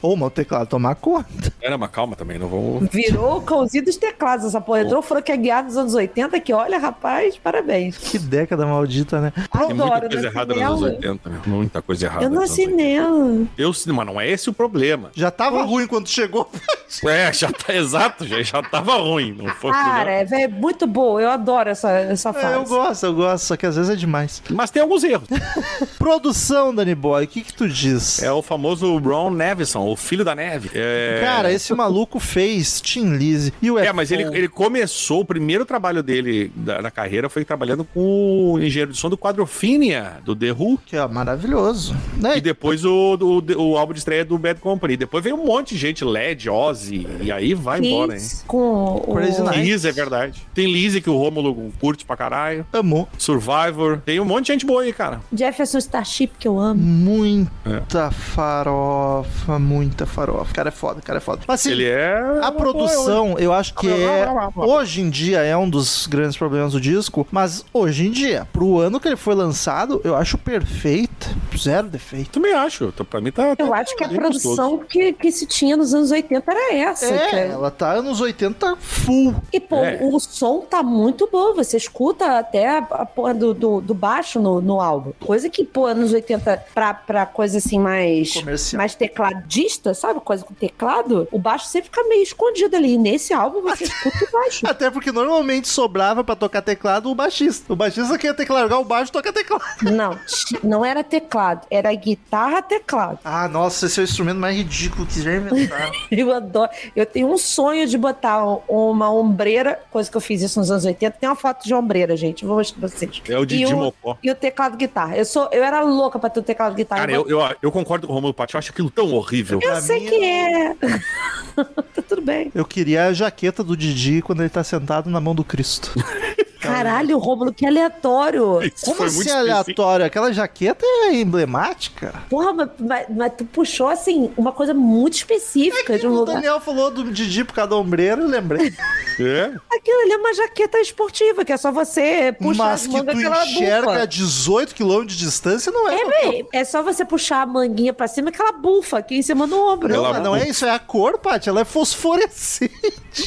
Ou 0.02 0.16
mas 0.16 0.28
o 0.28 0.30
teclado 0.30 0.68
tomar 0.68 0.94
conta. 0.94 1.52
Era, 1.60 1.76
mas 1.76 1.90
calma 1.90 2.14
também, 2.16 2.38
não 2.38 2.48
vamos. 2.48 2.88
Virou 2.90 3.38
o 3.38 3.42
cãozinho 3.42 3.84
dos 3.84 3.96
teclados, 3.96 4.46
essa 4.46 4.60
porra. 4.60 4.82
Entrou, 4.82 5.02
falou 5.02 5.22
que 5.22 5.32
é 5.32 5.36
guiado 5.36 5.68
dos 5.68 5.76
anos 5.76 5.94
80, 5.94 6.38
que 6.40 6.52
olha, 6.52 6.78
rapaz, 6.78 7.36
parabéns. 7.42 7.96
Que 7.98 8.18
década 8.18 8.66
maldita, 8.66 9.20
né? 9.20 9.32
Tem 9.34 9.68
muita 9.68 9.84
Adoro, 9.84 10.08
coisa 10.10 10.26
errada 10.26 10.54
nos 10.54 10.62
anos 10.62 10.80
nela. 10.80 10.92
80, 10.96 11.30
meu. 11.30 11.40
Muita 11.46 11.82
coisa 11.82 12.06
errada. 12.06 12.24
Eu 12.24 12.30
nasci 12.30 12.64
anos 12.64 12.74
80. 12.76 12.82
nela. 12.82 13.46
Eu, 13.58 13.72
sim, 13.72 13.92
mas 13.92 14.06
não 14.06 14.20
é 14.20 14.28
esse 14.28 14.48
o 14.48 14.52
problema. 14.52 15.10
Já 15.14 15.30
tava 15.30 15.62
ruim 15.62 15.86
quando 15.86 16.08
chegou. 16.08 16.50
É, 17.06 17.32
já 17.32 17.52
tá 17.52 17.72
exato, 17.72 18.26
já, 18.26 18.42
já 18.42 18.60
tava 18.64 18.96
ruim. 18.96 19.32
Não 19.32 19.46
fosse 19.50 19.78
Cara, 19.78 20.10
é 20.10 20.24
véi, 20.24 20.48
muito 20.48 20.88
boa. 20.88 21.22
Eu 21.22 21.30
adoro 21.30 21.70
essa, 21.70 21.88
essa 21.88 22.30
É, 22.30 22.32
fase. 22.32 22.54
eu 22.54 22.64
gosto, 22.64 23.06
eu 23.06 23.14
gosto, 23.14 23.44
só 23.44 23.56
que 23.56 23.64
às 23.64 23.76
vezes 23.76 23.90
é 23.92 23.94
demais. 23.94 24.42
Mas 24.50 24.72
tem 24.72 24.82
alguns 24.82 25.04
erros. 25.04 25.28
Produção, 25.98 26.74
Danny 26.74 26.94
Boy, 26.96 27.24
o 27.24 27.28
que 27.28 27.42
que 27.42 27.52
tu 27.52 27.68
diz? 27.68 28.20
É 28.22 28.32
o 28.32 28.42
famoso 28.42 28.98
Ron 28.98 29.30
Nevison, 29.30 29.86
o 29.86 29.94
filho 29.94 30.24
da 30.24 30.34
neve. 30.34 30.70
É... 30.74 31.20
Cara, 31.22 31.52
esse 31.52 31.72
maluco 31.74 32.18
fez 32.18 32.80
Tim 32.80 33.14
Lizzy 33.16 33.52
e 33.62 33.70
o 33.70 33.78
É, 33.78 33.92
mas 33.92 34.10
ele, 34.10 34.24
ele 34.36 34.48
começou, 34.48 35.20
o 35.20 35.24
primeiro 35.24 35.64
trabalho 35.64 36.02
dele 36.02 36.50
da, 36.56 36.82
na 36.82 36.90
carreira 36.90 37.19
foi 37.28 37.44
trabalhando 37.44 37.84
com 37.84 38.54
o 38.54 38.58
engenheiro 38.58 38.92
de 38.92 38.98
som 38.98 39.08
do 39.08 39.18
Quadrofinia, 39.18 40.18
do 40.24 40.34
The 40.34 40.52
Who. 40.52 40.78
Que 40.86 40.96
é 40.96 41.06
maravilhoso. 41.06 41.96
Né? 42.16 42.38
E 42.38 42.40
depois 42.40 42.84
o, 42.84 43.16
o, 43.20 43.62
o 43.62 43.76
álbum 43.76 43.92
de 43.92 43.98
estreia 43.98 44.24
do 44.24 44.38
Bad 44.38 44.60
Company. 44.60 44.96
Depois 44.96 45.22
veio 45.22 45.36
um 45.36 45.44
monte 45.44 45.74
de 45.74 45.80
gente, 45.80 46.04
LED, 46.04 46.48
Ozzy, 46.48 47.06
e 47.20 47.30
aí 47.32 47.54
vai 47.54 47.80
embora, 47.80 48.14
hein? 48.14 48.18
Kiss 48.18 48.44
com 48.46 49.02
o... 49.06 49.14
Crazy. 49.14 49.42
Liz, 49.60 49.84
é 49.84 49.92
verdade. 49.92 50.46
Tem 50.54 50.70
Lizzy, 50.70 51.00
que 51.00 51.10
o 51.10 51.16
Rômulo 51.16 51.72
curte 51.80 52.04
pra 52.04 52.16
caralho. 52.16 52.66
Amor. 52.72 53.08
Survivor. 53.18 54.00
Tem 54.04 54.20
um 54.20 54.24
monte 54.24 54.46
de 54.46 54.52
gente 54.52 54.66
boa 54.66 54.82
aí, 54.82 54.92
cara. 54.92 55.20
Jefferson 55.32 55.78
Starship, 55.78 56.32
que 56.38 56.46
eu 56.46 56.58
amo. 56.58 56.80
Muita 56.80 58.10
farofa, 58.10 59.58
muita 59.58 60.06
farofa. 60.06 60.50
O 60.50 60.54
cara 60.54 60.68
é 60.68 60.72
foda, 60.72 61.00
o 61.00 61.02
cara 61.02 61.18
é 61.18 61.20
foda. 61.20 61.42
Mas 61.46 61.60
assim, 61.60 61.72
Ele 61.72 61.86
é. 61.86 62.40
A 62.42 62.52
produção, 62.52 63.38
eu 63.38 63.52
acho 63.52 63.74
que 63.74 63.88
é. 63.88 64.26
Hoje 64.56 65.00
em 65.00 65.10
dia 65.10 65.40
é 65.40 65.56
um 65.56 65.68
dos 65.68 66.06
grandes 66.06 66.36
problemas 66.36 66.72
do 66.72 66.80
disco, 66.80 67.09
mas 67.30 67.64
hoje 67.72 68.06
em 68.06 68.10
dia, 68.10 68.46
pro 68.52 68.78
ano 68.78 68.98
que 69.00 69.08
ele 69.08 69.16
foi 69.16 69.34
lançado, 69.34 70.00
eu 70.04 70.14
acho 70.16 70.36
perfeita. 70.38 71.28
Zero 71.56 71.88
defeito. 71.88 72.30
Também 72.30 72.54
acho. 72.54 72.84
Então, 72.84 73.04
Pra 73.04 73.20
mim 73.20 73.30
tá. 73.30 73.50
Eu 73.58 73.68
tá 73.68 73.76
acho 73.76 73.96
que 73.96 74.04
a 74.04 74.08
produção 74.08 74.78
que, 74.78 75.12
que 75.12 75.30
se 75.32 75.44
tinha 75.46 75.76
nos 75.76 75.92
anos 75.92 76.10
80 76.10 76.50
era 76.50 76.74
essa. 76.74 77.06
É, 77.06 77.34
é- 77.34 77.48
ela 77.48 77.70
tá 77.70 77.92
anos 77.92 78.20
80 78.20 78.76
full. 78.76 79.34
E, 79.52 79.58
pô, 79.60 79.76
É. 79.76 79.98
o 80.00 80.18
som 80.20 80.60
tá 80.60 80.82
muito 80.82 81.28
bom. 81.30 81.54
Você 81.54 81.76
escuta 81.76 82.38
até 82.38 82.78
a, 82.78 82.82
porra 83.04 83.34
do, 83.34 83.52
do, 83.52 83.80
do 83.80 83.94
baixo 83.94 84.38
no, 84.40 84.60
no 84.60 84.80
álbum. 84.80 85.12
Coisa 85.20 85.48
que, 85.50 85.64
pô, 85.64 85.86
anos 85.86 86.12
80, 86.12 86.64
pra, 86.74 86.94
pra 86.94 87.26
coisa 87.26 87.58
assim 87.58 87.78
mais... 87.78 88.32
Comercial. 88.32 88.78
Mais 88.78 88.94
tecladista, 88.94 89.92
sabe? 89.94 90.20
Coisa 90.20 90.44
com 90.44 90.54
teclado. 90.54 91.28
O 91.30 91.38
baixo 91.38 91.66
sempre 91.66 91.90
fica 91.90 92.04
meio 92.04 92.22
escondido 92.22 92.74
ali. 92.76 92.96
Nesse 92.96 93.32
álbum, 93.32 93.60
você 93.62 93.84
escuta 93.84 94.24
o 94.24 94.32
baixo. 94.32 94.66
Até 94.70 94.90
porque 94.90 95.12
normalmente 95.12 95.68
sobrava 95.68 96.22
pra 96.24 96.36
tocar 96.36 96.62
teclado 96.62 96.99
o 97.08 97.14
baixista. 97.14 97.72
O 97.72 97.76
baixista 97.76 98.16
quer 98.18 98.34
ter 98.34 98.44
que 98.46 98.52
largar 98.52 98.78
o 98.78 98.84
baixo 98.84 99.10
e 99.10 99.12
tocar 99.12 99.32
teclado. 99.32 99.62
Não, 99.82 100.18
não 100.62 100.84
era 100.84 101.02
teclado. 101.02 101.66
Era 101.70 101.92
guitarra, 101.94 102.62
teclado. 102.62 103.18
Ah, 103.24 103.48
nossa, 103.48 103.86
esse 103.86 103.98
é 104.00 104.02
o 104.02 104.04
instrumento 104.04 104.38
mais 104.38 104.56
ridículo 104.56 105.06
que 105.06 105.22
já 105.22 105.34
inventaram. 105.36 105.92
Eu 106.10 106.32
adoro. 106.34 106.70
Eu 106.94 107.06
tenho 107.06 107.28
um 107.32 107.38
sonho 107.38 107.86
de 107.86 107.96
botar 107.96 108.44
um- 108.46 108.60
uma 108.68 109.10
ombreira, 109.12 109.80
coisa 109.90 110.10
que 110.10 110.16
eu 110.16 110.20
fiz 110.20 110.42
isso 110.42 110.58
nos 110.58 110.70
anos 110.70 110.84
80. 110.84 111.16
Tem 111.18 111.28
uma 111.28 111.36
foto 111.36 111.64
de 111.64 111.74
ombreira, 111.74 112.16
gente. 112.16 112.44
Vou 112.44 112.56
mostrar 112.56 112.78
pra 112.80 112.88
vocês. 112.88 113.22
É 113.28 113.38
o 113.38 113.44
Didi 113.46 113.64
e 113.64 113.74
Mocó. 113.74 114.18
E 114.22 114.30
o 114.30 114.34
teclado 114.34 114.76
guitarra. 114.76 115.16
Eu, 115.16 115.24
sou, 115.24 115.48
eu 115.52 115.62
era 115.64 115.80
louca 115.82 116.18
pra 116.18 116.28
ter 116.30 116.40
o 116.40 116.42
teclado 116.42 116.74
guitarra. 116.74 117.00
Cara, 117.02 117.12
eu, 117.12 117.26
eu, 117.28 117.38
eu 117.62 117.72
concordo 117.72 118.06
com 118.06 118.12
o 118.12 118.16
Romulo 118.16 118.34
Patti. 118.34 118.54
Eu 118.54 118.58
acho 118.58 118.70
aquilo 118.70 118.90
tão 118.90 119.12
horrível. 119.12 119.58
Eu 119.62 119.70
Pra 119.70 119.80
sei 119.80 120.00
mim, 120.00 120.06
que 120.06 120.24
é. 120.24 120.74
tá 121.94 122.02
tudo 122.08 122.22
bem. 122.22 122.50
Eu 122.54 122.64
queria 122.64 123.06
a 123.06 123.12
jaqueta 123.12 123.62
do 123.62 123.76
Didi 123.76 124.22
quando 124.22 124.40
ele 124.40 124.48
tá 124.48 124.64
sentado 124.64 125.08
na 125.10 125.20
mão 125.20 125.34
do 125.34 125.44
Cristo. 125.44 125.92
Caralho, 126.60 127.18
Rômulo, 127.18 127.52
que 127.52 127.64
aleatório. 127.66 128.62
Isso 128.62 128.84
Como 128.86 129.02
assim 129.04 129.16
muito 129.16 129.28
específico. 129.28 129.38
aleatório? 129.38 130.06
Aquela 130.06 130.32
jaqueta 130.32 130.84
é 130.84 131.14
emblemática. 131.14 132.14
Porra, 132.28 132.52
mas, 132.52 132.68
mas- 132.78 133.06
mas 133.10 133.32
tu 133.36 133.44
puxou, 133.44 133.88
assim, 133.88 134.30
uma 134.36 134.52
coisa 134.52 134.72
muito 134.74 135.14
específica 135.14 135.98
de 135.98 136.06
um 136.06 136.10
o 136.12 136.14
lugar. 136.20 136.34
Daniel 136.36 136.60
falou 136.60 136.90
do 136.90 137.04
Didi 137.12 137.44
por 137.44 137.54
causa 137.54 137.70
da 137.70 137.76
ombreira, 137.76 138.20
eu 138.22 138.28
lembrei. 138.28 138.72
É? 139.22 139.52
Aquilo 139.76 140.00
ali 140.00 140.12
é 140.12 140.16
uma 140.16 140.32
jaqueta 140.32 140.78
esportiva, 140.78 141.44
que 141.44 141.52
é 141.52 141.56
só 141.58 141.70
você 141.70 142.34
puxar 142.40 142.64
Mas 142.64 142.80
as 142.80 142.86
que 142.86 142.92
mangas 142.94 143.14
tu 143.14 143.20
que 143.20 143.26
ela 143.26 143.44
enxerga 143.44 143.90
a 143.90 143.94
bufa. 143.96 144.06
18 144.06 144.74
km 144.74 145.04
de 145.04 145.14
distância 145.18 145.70
não 145.70 145.90
é. 145.90 145.94
É, 146.00 146.08
bem, 146.30 146.48
é 146.54 146.64
só 146.64 146.82
você 146.82 147.04
puxar 147.04 147.42
a 147.42 147.46
manguinha 147.46 147.92
pra 147.92 148.08
cima 148.08 148.32
que 148.32 148.40
ela 148.40 148.52
bufa 148.52 148.96
aqui 148.96 149.16
em 149.16 149.22
cima 149.22 149.46
do 149.46 149.60
ombro. 149.60 149.88
Não, 149.90 149.96
Ela 150.06 150.12
mas 150.14 150.22
não 150.22 150.34
é 150.34 150.48
isso, 150.48 150.64
é 150.64 150.70
a 150.70 150.78
cor, 150.78 151.18
Paty. 151.18 151.50
Ela 151.50 151.60
é 151.60 151.64
fosforescente. 151.66 152.72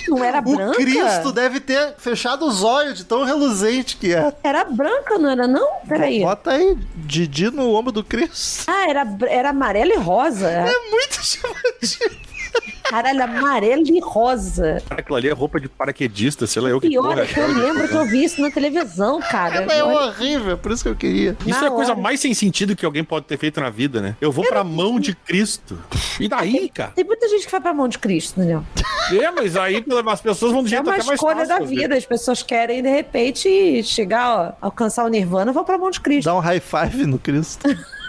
Não 0.07 0.23
era 0.23 0.39
O 0.39 0.55
branca? 0.55 0.77
Cristo 0.77 1.31
deve 1.31 1.59
ter 1.59 1.93
fechado 1.97 2.45
os 2.47 2.63
olhos 2.63 2.95
de 2.97 3.03
tão 3.03 3.22
reluzente 3.23 3.97
que 3.97 4.13
é. 4.13 4.33
Era 4.43 4.63
branca, 4.63 5.17
não 5.17 5.29
era 5.29 5.47
não? 5.47 5.67
Peraí. 5.87 6.21
Bota 6.21 6.51
aí, 6.51 6.77
Didi 6.95 7.49
no 7.51 7.73
ombro 7.73 7.91
do 7.91 8.03
Cristo. 8.03 8.65
Ah, 8.67 8.89
era, 8.89 9.05
era 9.27 9.49
amarelo 9.49 9.91
e 9.91 9.97
rosa. 9.97 10.49
É 10.49 10.89
muito 10.89 11.19
chamativo. 11.23 12.32
Caralho, 12.83 13.23
amarelo 13.23 13.83
e 13.87 13.99
rosa. 13.99 14.81
Aquilo 14.89 15.15
ali 15.17 15.27
é 15.29 15.31
roupa 15.33 15.59
de 15.59 15.67
paraquedista, 15.67 16.45
sei 16.45 16.61
lá 16.61 16.69
eu 16.69 16.79
que 16.79 16.89
Pior 16.89 17.01
porra 17.09 17.21
é 17.21 17.25
que 17.25 17.39
eu 17.39 17.47
lembro 17.47 17.87
que 17.87 17.95
eu 17.95 18.05
vi 18.05 18.23
isso 18.23 18.41
na 18.41 18.51
televisão, 18.51 19.19
cara. 19.19 19.63
É 19.71 19.83
Olha- 19.83 20.07
horrível, 20.09 20.57
por 20.57 20.71
isso 20.71 20.83
que 20.83 20.89
eu 20.89 20.95
queria. 20.95 21.35
Isso 21.45 21.59
Na 21.59 21.65
é 21.65 21.69
a 21.69 21.71
coisa 21.71 21.91
hora. 21.93 22.01
mais 22.01 22.19
sem 22.19 22.33
sentido 22.33 22.75
que 22.75 22.85
alguém 22.85 23.03
pode 23.03 23.25
ter 23.25 23.37
feito 23.37 23.59
na 23.59 23.69
vida, 23.69 23.99
né? 24.01 24.15
Eu 24.21 24.31
vou 24.31 24.45
pra 24.45 24.63
mão 24.63 24.99
de 24.99 25.15
Cristo. 25.15 25.79
E 26.19 26.27
daí, 26.27 26.69
cara? 26.69 26.91
Tem 26.91 27.03
muita 27.05 27.27
gente 27.29 27.45
que 27.45 27.51
vai 27.51 27.61
pra 27.61 27.73
mão 27.73 27.87
de 27.87 27.97
Cristo, 27.97 28.39
Daniel. 28.39 28.63
É, 29.11 29.31
mas 29.31 29.55
aí 29.57 29.83
as 30.07 30.21
pessoas 30.21 30.51
vão 30.51 30.61
do 30.61 30.67
É 30.67 30.69
jeito 30.69 30.83
uma 30.83 30.93
até 30.93 31.03
mais 31.03 31.15
escolha 31.19 31.45
fácil. 31.45 31.59
da 31.59 31.65
vida. 31.65 31.95
As 31.95 32.05
pessoas 32.05 32.43
querem, 32.43 32.81
de 32.83 32.89
repente, 32.89 33.81
chegar, 33.83 34.55
ó, 34.61 34.65
alcançar 34.67 35.03
o 35.03 35.07
Nirvana, 35.07 35.51
vão 35.51 35.63
pra 35.63 35.77
mão 35.77 35.89
de 35.89 35.99
Cristo. 35.99 36.25
Dá 36.25 36.35
um 36.35 36.39
high 36.39 36.59
five 36.59 37.05
no 37.05 37.17
Cristo. 37.17 37.67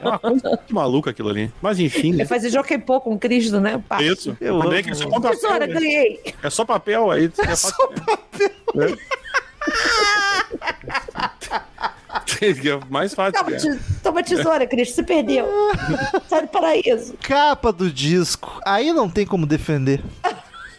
É 0.00 0.08
uma 0.08 0.18
coisa 0.18 0.48
muito 0.48 0.74
maluca 0.74 1.10
aquilo 1.10 1.28
ali. 1.30 1.52
Mas 1.60 1.78
enfim? 1.78 2.20
É 2.20 2.24
fazer 2.24 2.50
jockey 2.50 2.78
pô 2.78 3.00
com 3.00 3.18
Cristo, 3.18 3.60
né? 3.60 3.82
Pá. 3.88 4.00
É 4.02 4.06
isso. 4.06 4.36
Eu 4.40 4.60
amo. 4.60 4.70
que 4.82 4.90
é 4.90 4.94
só 4.94 5.08
papel. 5.08 5.30
Tesoura, 5.30 5.66
né? 5.66 5.74
ganhei. 5.74 6.34
É 6.42 6.50
só 6.50 6.64
papel 6.64 7.10
aí. 7.10 7.30
É 7.38 7.56
só 7.56 7.70
papel. 7.88 8.50
É. 8.88 9.22
É 12.42 12.80
mais 12.90 13.14
fácil. 13.14 13.38
Toma, 13.38 13.50
né? 13.50 13.56
te- 13.58 13.78
toma 14.02 14.22
tesoura, 14.22 14.66
Cristo. 14.66 14.96
Você 14.96 15.02
perdeu. 15.02 15.46
Sai 16.28 16.42
do 16.42 16.48
paraíso. 16.48 17.14
Capa 17.22 17.72
do 17.72 17.90
disco. 17.90 18.60
Aí 18.64 18.92
não 18.92 19.08
tem 19.08 19.24
como 19.24 19.46
defender. 19.46 20.02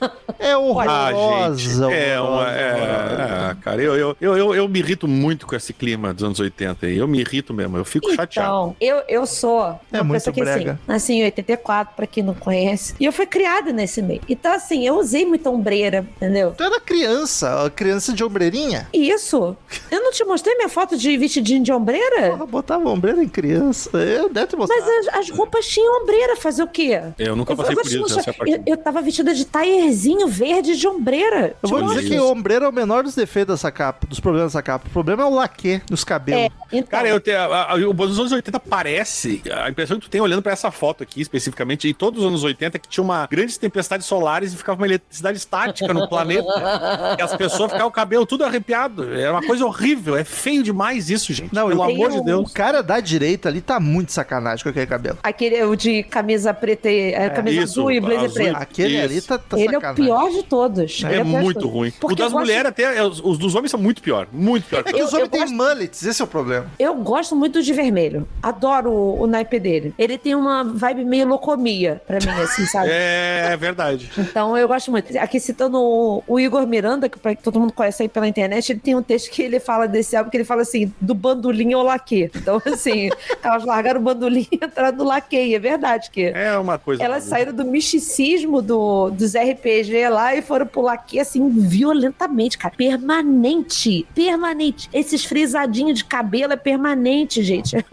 É 0.40 0.52
Ah, 0.52 0.58
horrorosa. 0.60 1.58
gente. 1.58 1.94
É, 1.94 2.20
uma, 2.20 2.52
é, 2.52 3.52
é, 3.52 3.56
cara, 3.62 3.82
eu, 3.82 3.96
eu, 3.96 4.18
eu, 4.20 4.38
eu, 4.38 4.56
eu 4.56 4.68
me 4.68 4.80
irrito 4.80 5.08
muito 5.08 5.46
com 5.48 5.56
esse 5.56 5.72
clima 5.74 6.14
dos 6.14 6.24
anos 6.24 6.40
80 6.40 6.86
aí. 6.86 6.98
Eu 6.98 7.08
me 7.08 7.20
irrito 7.22 7.54
mesmo, 7.54 7.78
eu 7.78 7.86
fico 7.86 8.14
chateado. 8.14 8.50
Então, 8.50 8.76
eu, 8.82 9.02
eu 9.08 9.26
sou 9.26 9.60
uma 9.62 9.80
É 9.92 10.02
muito 10.04 10.14
pessoa 10.14 10.34
que, 10.34 10.42
brega. 10.42 10.72
assim, 10.74 10.80
nasci 10.88 11.14
em 11.14 11.24
84, 11.24 11.96
pra 11.96 12.06
quem 12.08 12.24
não 12.24 12.34
conhece. 12.34 12.96
E 13.00 13.06
eu 13.06 13.12
fui 13.14 13.26
criada 13.26 13.72
nesse 13.72 14.02
meio. 14.02 14.22
Então, 14.28 14.52
assim, 14.54 14.86
eu 14.86 14.96
usei 14.98 15.26
muita 15.26 15.50
ombreira, 15.50 16.06
entendeu? 16.18 16.54
Tu 16.58 16.64
era 16.64 16.80
criança, 16.80 17.72
criança 17.76 18.12
de 18.14 18.24
ombreirinha. 18.24 18.88
Isso. 18.94 19.56
Eu 19.92 20.02
não 20.04 20.12
te 20.12 20.24
mostrei 20.26 20.56
minha 20.56 20.70
foto 20.70 20.98
de 20.98 21.16
vestidinho 21.18 21.64
de 21.64 21.72
ombreira? 21.72 22.32
Porra, 22.32 22.46
botava 22.46 22.90
ombreira 22.90 23.24
em 23.24 23.30
criança. 23.30 23.90
Eu 23.98 24.30
deve 24.30 24.48
ter 24.48 24.56
mostrado. 24.58 24.82
Mas 24.86 25.08
as, 25.08 25.16
as 25.16 25.30
roupas 25.30 25.66
tinham 25.68 26.02
ombreira, 26.02 26.36
fazer 26.36 26.64
o 26.64 26.68
quê? 26.68 27.00
Eu 27.18 27.36
nunca 27.36 27.54
Eu, 27.54 27.58
passei 27.58 27.74
eu 27.74 27.78
por 27.78 27.84
te 27.84 27.96
isso, 28.02 28.16
mostrar. 28.16 28.36
eu, 28.48 28.64
eu 28.66 28.78
tava 28.78 29.02
vestida 29.02 29.34
de 29.34 29.46
taierzinho 29.46 29.93
verde 30.28 30.76
de 30.76 30.88
ombreira. 30.88 31.56
Eu 31.62 31.70
vou 31.70 31.80
Olha 31.80 31.88
dizer 31.96 32.10
que 32.10 32.20
ombreira 32.20 32.66
é 32.66 32.68
o 32.68 32.72
menor 32.72 33.04
dos 33.04 33.16
defeitos 33.16 33.56
dessa 33.56 33.72
capa, 33.72 34.08
dos 34.08 34.20
problemas 34.20 34.52
dessa 34.52 34.62
capa. 34.64 34.88
O 34.88 34.92
problema 34.92 35.24
é 35.24 35.26
o 35.26 35.34
laque 35.34 35.82
nos 35.90 36.04
cabelos. 36.04 36.42
É, 36.44 36.50
então, 36.72 36.90
Cara, 36.90 37.08
eu 37.08 37.20
tenho, 37.20 37.38
a, 37.40 37.72
a, 37.72 37.76
o 37.76 37.94
dos 37.94 38.20
anos 38.20 38.32
80 38.32 38.60
parece, 38.60 39.42
a 39.52 39.70
impressão 39.70 39.98
que 39.98 40.06
tu 40.06 40.10
tem 40.10 40.22
olhando 40.22 40.42
pra 40.42 40.52
essa 40.52 40.72
foto 40.72 41.04
aqui 41.04 41.22
especificamente, 41.22 41.88
e 41.88 41.94
todos 41.94 42.22
os 42.22 42.28
anos 42.28 42.44
80, 42.44 42.80
que 42.80 42.88
tinha 42.88 43.04
uma 43.04 43.28
grandes 43.30 43.58
tempestades 43.58 44.06
solares 44.06 44.54
e 44.54 44.58
ficava 44.58 44.80
uma 44.82 44.88
eletricidade 44.88 45.38
estática 45.38 45.94
no 45.94 46.08
planeta. 46.08 46.44
e 47.18 47.22
as 47.22 47.36
pessoas 47.36 47.72
ficavam 47.72 47.84
com 47.90 47.90
o 47.90 47.92
cabelo 47.92 48.26
tudo 48.26 48.44
arrepiado. 48.44 49.14
Era 49.14 49.32
uma 49.32 49.44
coisa 49.44 49.66
horrível, 49.66 50.16
é 50.16 50.24
feio 50.24 50.64
demais 50.64 51.10
isso, 51.10 51.32
gente. 51.34 51.54
Não, 51.54 51.68
Pelo 51.68 51.80
eu- 51.82 51.92
amor 51.92 52.12
de 52.12 52.20
O 52.20 52.24
Deus. 52.24 52.52
cara 52.52 52.82
da 52.82 53.00
direita 53.00 53.50
ali 53.50 53.62
tá 53.62 53.80
muito 53.80 54.12
sacanagem 54.12 54.64
com 54.64 54.70
aquele 54.70 54.86
cabelo. 54.88 55.18
aquele 55.24 55.64
o 55.64 55.76
de 55.76 56.04
camisa 56.04 56.54
preta, 56.54 56.90
e- 56.90 57.14
é, 57.14 57.30
camisa 57.30 57.62
isso, 57.64 57.80
azul 57.82 57.92
e 57.92 58.00
blazer 58.00 58.26
azul. 58.26 58.34
preto. 58.34 58.56
Aquele 58.58 58.96
Isso. 58.96 59.04
ali 59.04 59.22
tá, 59.22 59.38
tá 59.38 59.58
Ele 59.60 59.68
é 59.86 59.92
o 59.92 59.96
sacanagem. 59.96 60.06
pior 60.06 60.30
de 60.32 60.44
todos. 60.44 61.04
É 61.04 61.20
o 61.22 61.24
de 61.24 61.30
muito 61.30 61.60
todos. 61.60 61.72
ruim. 61.76 61.90
O 61.90 61.94
Porque 62.00 62.14
eu 62.22 62.26
das 62.26 62.32
gosto- 62.34 62.46
mulheres 62.46 62.66
até, 62.68 62.98
é, 62.98 63.04
os, 63.04 63.20
os 63.24 63.38
dos 63.38 63.56
homens 63.56 63.72
são 63.72 63.80
muito 63.80 64.02
pior. 64.02 64.28
Muito 64.32 64.68
pior. 64.68 64.84
É 64.86 64.92
que 64.94 65.00
Eu- 65.02 65.06
os 65.06 65.14
homens 65.14 65.30
têm 65.30 65.42
gosto- 65.42 65.56
mullets, 65.56 66.04
esse 66.06 66.22
é 66.22 66.26
o 66.26 66.28
problema. 66.28 66.68
Eu 66.80 66.96
gosto 66.96 67.36
muito 67.36 67.62
de 67.62 67.74
vermelho. 67.74 68.28
Adoro 68.42 68.92
o, 68.92 69.22
o 69.24 69.28
naipe 69.28 69.60
dele. 69.60 69.94
Ele 69.98 70.18
tem 70.18 70.36
uma 70.36 70.64
vibe 70.64 71.06
meio 71.06 71.28
locomia 71.28 72.02
pra 72.08 72.18
mim, 72.20 72.42
assim, 72.42 72.66
sabe? 72.66 72.90
É 72.94 73.56
verdade. 73.58 74.10
Então 74.18 74.58
eu 74.58 74.68
gosto 74.68 74.90
muito. 74.92 75.16
Aqui 75.18 75.40
citando 75.40 75.78
o, 75.80 76.24
o 76.28 76.40
Igor 76.40 76.66
Miranda, 76.66 77.08
que, 77.10 77.20
pra- 77.20 77.36
que 77.36 77.44
todo 77.44 77.60
mundo 77.60 77.74
conhece 77.74 78.04
aí 78.04 78.10
pela 78.10 78.28
internet, 78.28 78.72
ele 78.72 78.80
tem 78.80 78.96
um 78.96 79.02
texto 79.04 79.30
que 79.32 79.42
ele 79.42 79.60
fala 79.60 79.88
desse 79.88 80.16
álbum, 80.16 80.30
que 80.30 80.38
ele 80.38 80.44
fala 80.46 80.62
assim, 80.62 80.92
do 81.00 81.14
bandolim 81.14 81.74
ao 81.74 81.84
laque. 81.84 82.30
Então, 82.36 82.62
assim, 82.66 83.10
elas 83.44 83.66
largaram 83.66 84.00
o 84.00 84.04
bandolim 84.04 84.48
e 84.52 84.56
entraram 84.64 84.98
no 84.98 85.04
laque. 85.04 85.54
É 85.54 85.60
verdade 85.60 86.10
que 86.12 86.26
É 86.26 86.58
uma 86.58 86.78
coisa. 86.78 87.04
elas 87.04 87.24
saíram 87.24 87.54
do 87.54 87.66
misticismo 87.66 88.62
do, 88.62 89.10
dos 89.10 89.36
RPG 89.82 90.10
lá 90.10 90.36
e 90.36 90.42
foram 90.42 90.66
pro 90.66 90.82
laque, 90.82 91.20
assim, 91.20 91.50
violentamente, 91.50 92.58
cara. 92.58 92.74
Permanente. 92.76 94.06
Permanente. 94.14 94.90
Esses 94.94 95.26
frisadinhos 95.26 96.00
de 96.00 96.06
cabelo 96.06 96.54
é 96.54 96.58
permanente, 96.58 97.44
gente. 97.44 97.76
É 97.84 97.86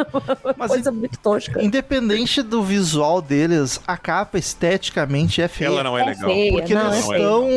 uma 0.45 0.55
Mas 0.57 0.71
coisa 0.71 0.91
muito 0.93 1.19
tosca. 1.19 1.63
Independente 1.63 2.43
do 2.43 2.63
visual 2.63 3.21
deles, 3.23 3.81
a 3.87 3.97
capa 3.97 4.39
esteticamente 4.39 5.41
é 5.41 5.49
feia. 5.49 5.69
Ela 5.69 5.83
não 5.85 5.97
é, 5.99 6.05
legal. 6.05 6.31
feia, 6.31 6.53
Porque 6.53 6.75
não, 6.75 6.93
eles 6.93 7.09
é 7.09 7.17
estão. 7.17 7.49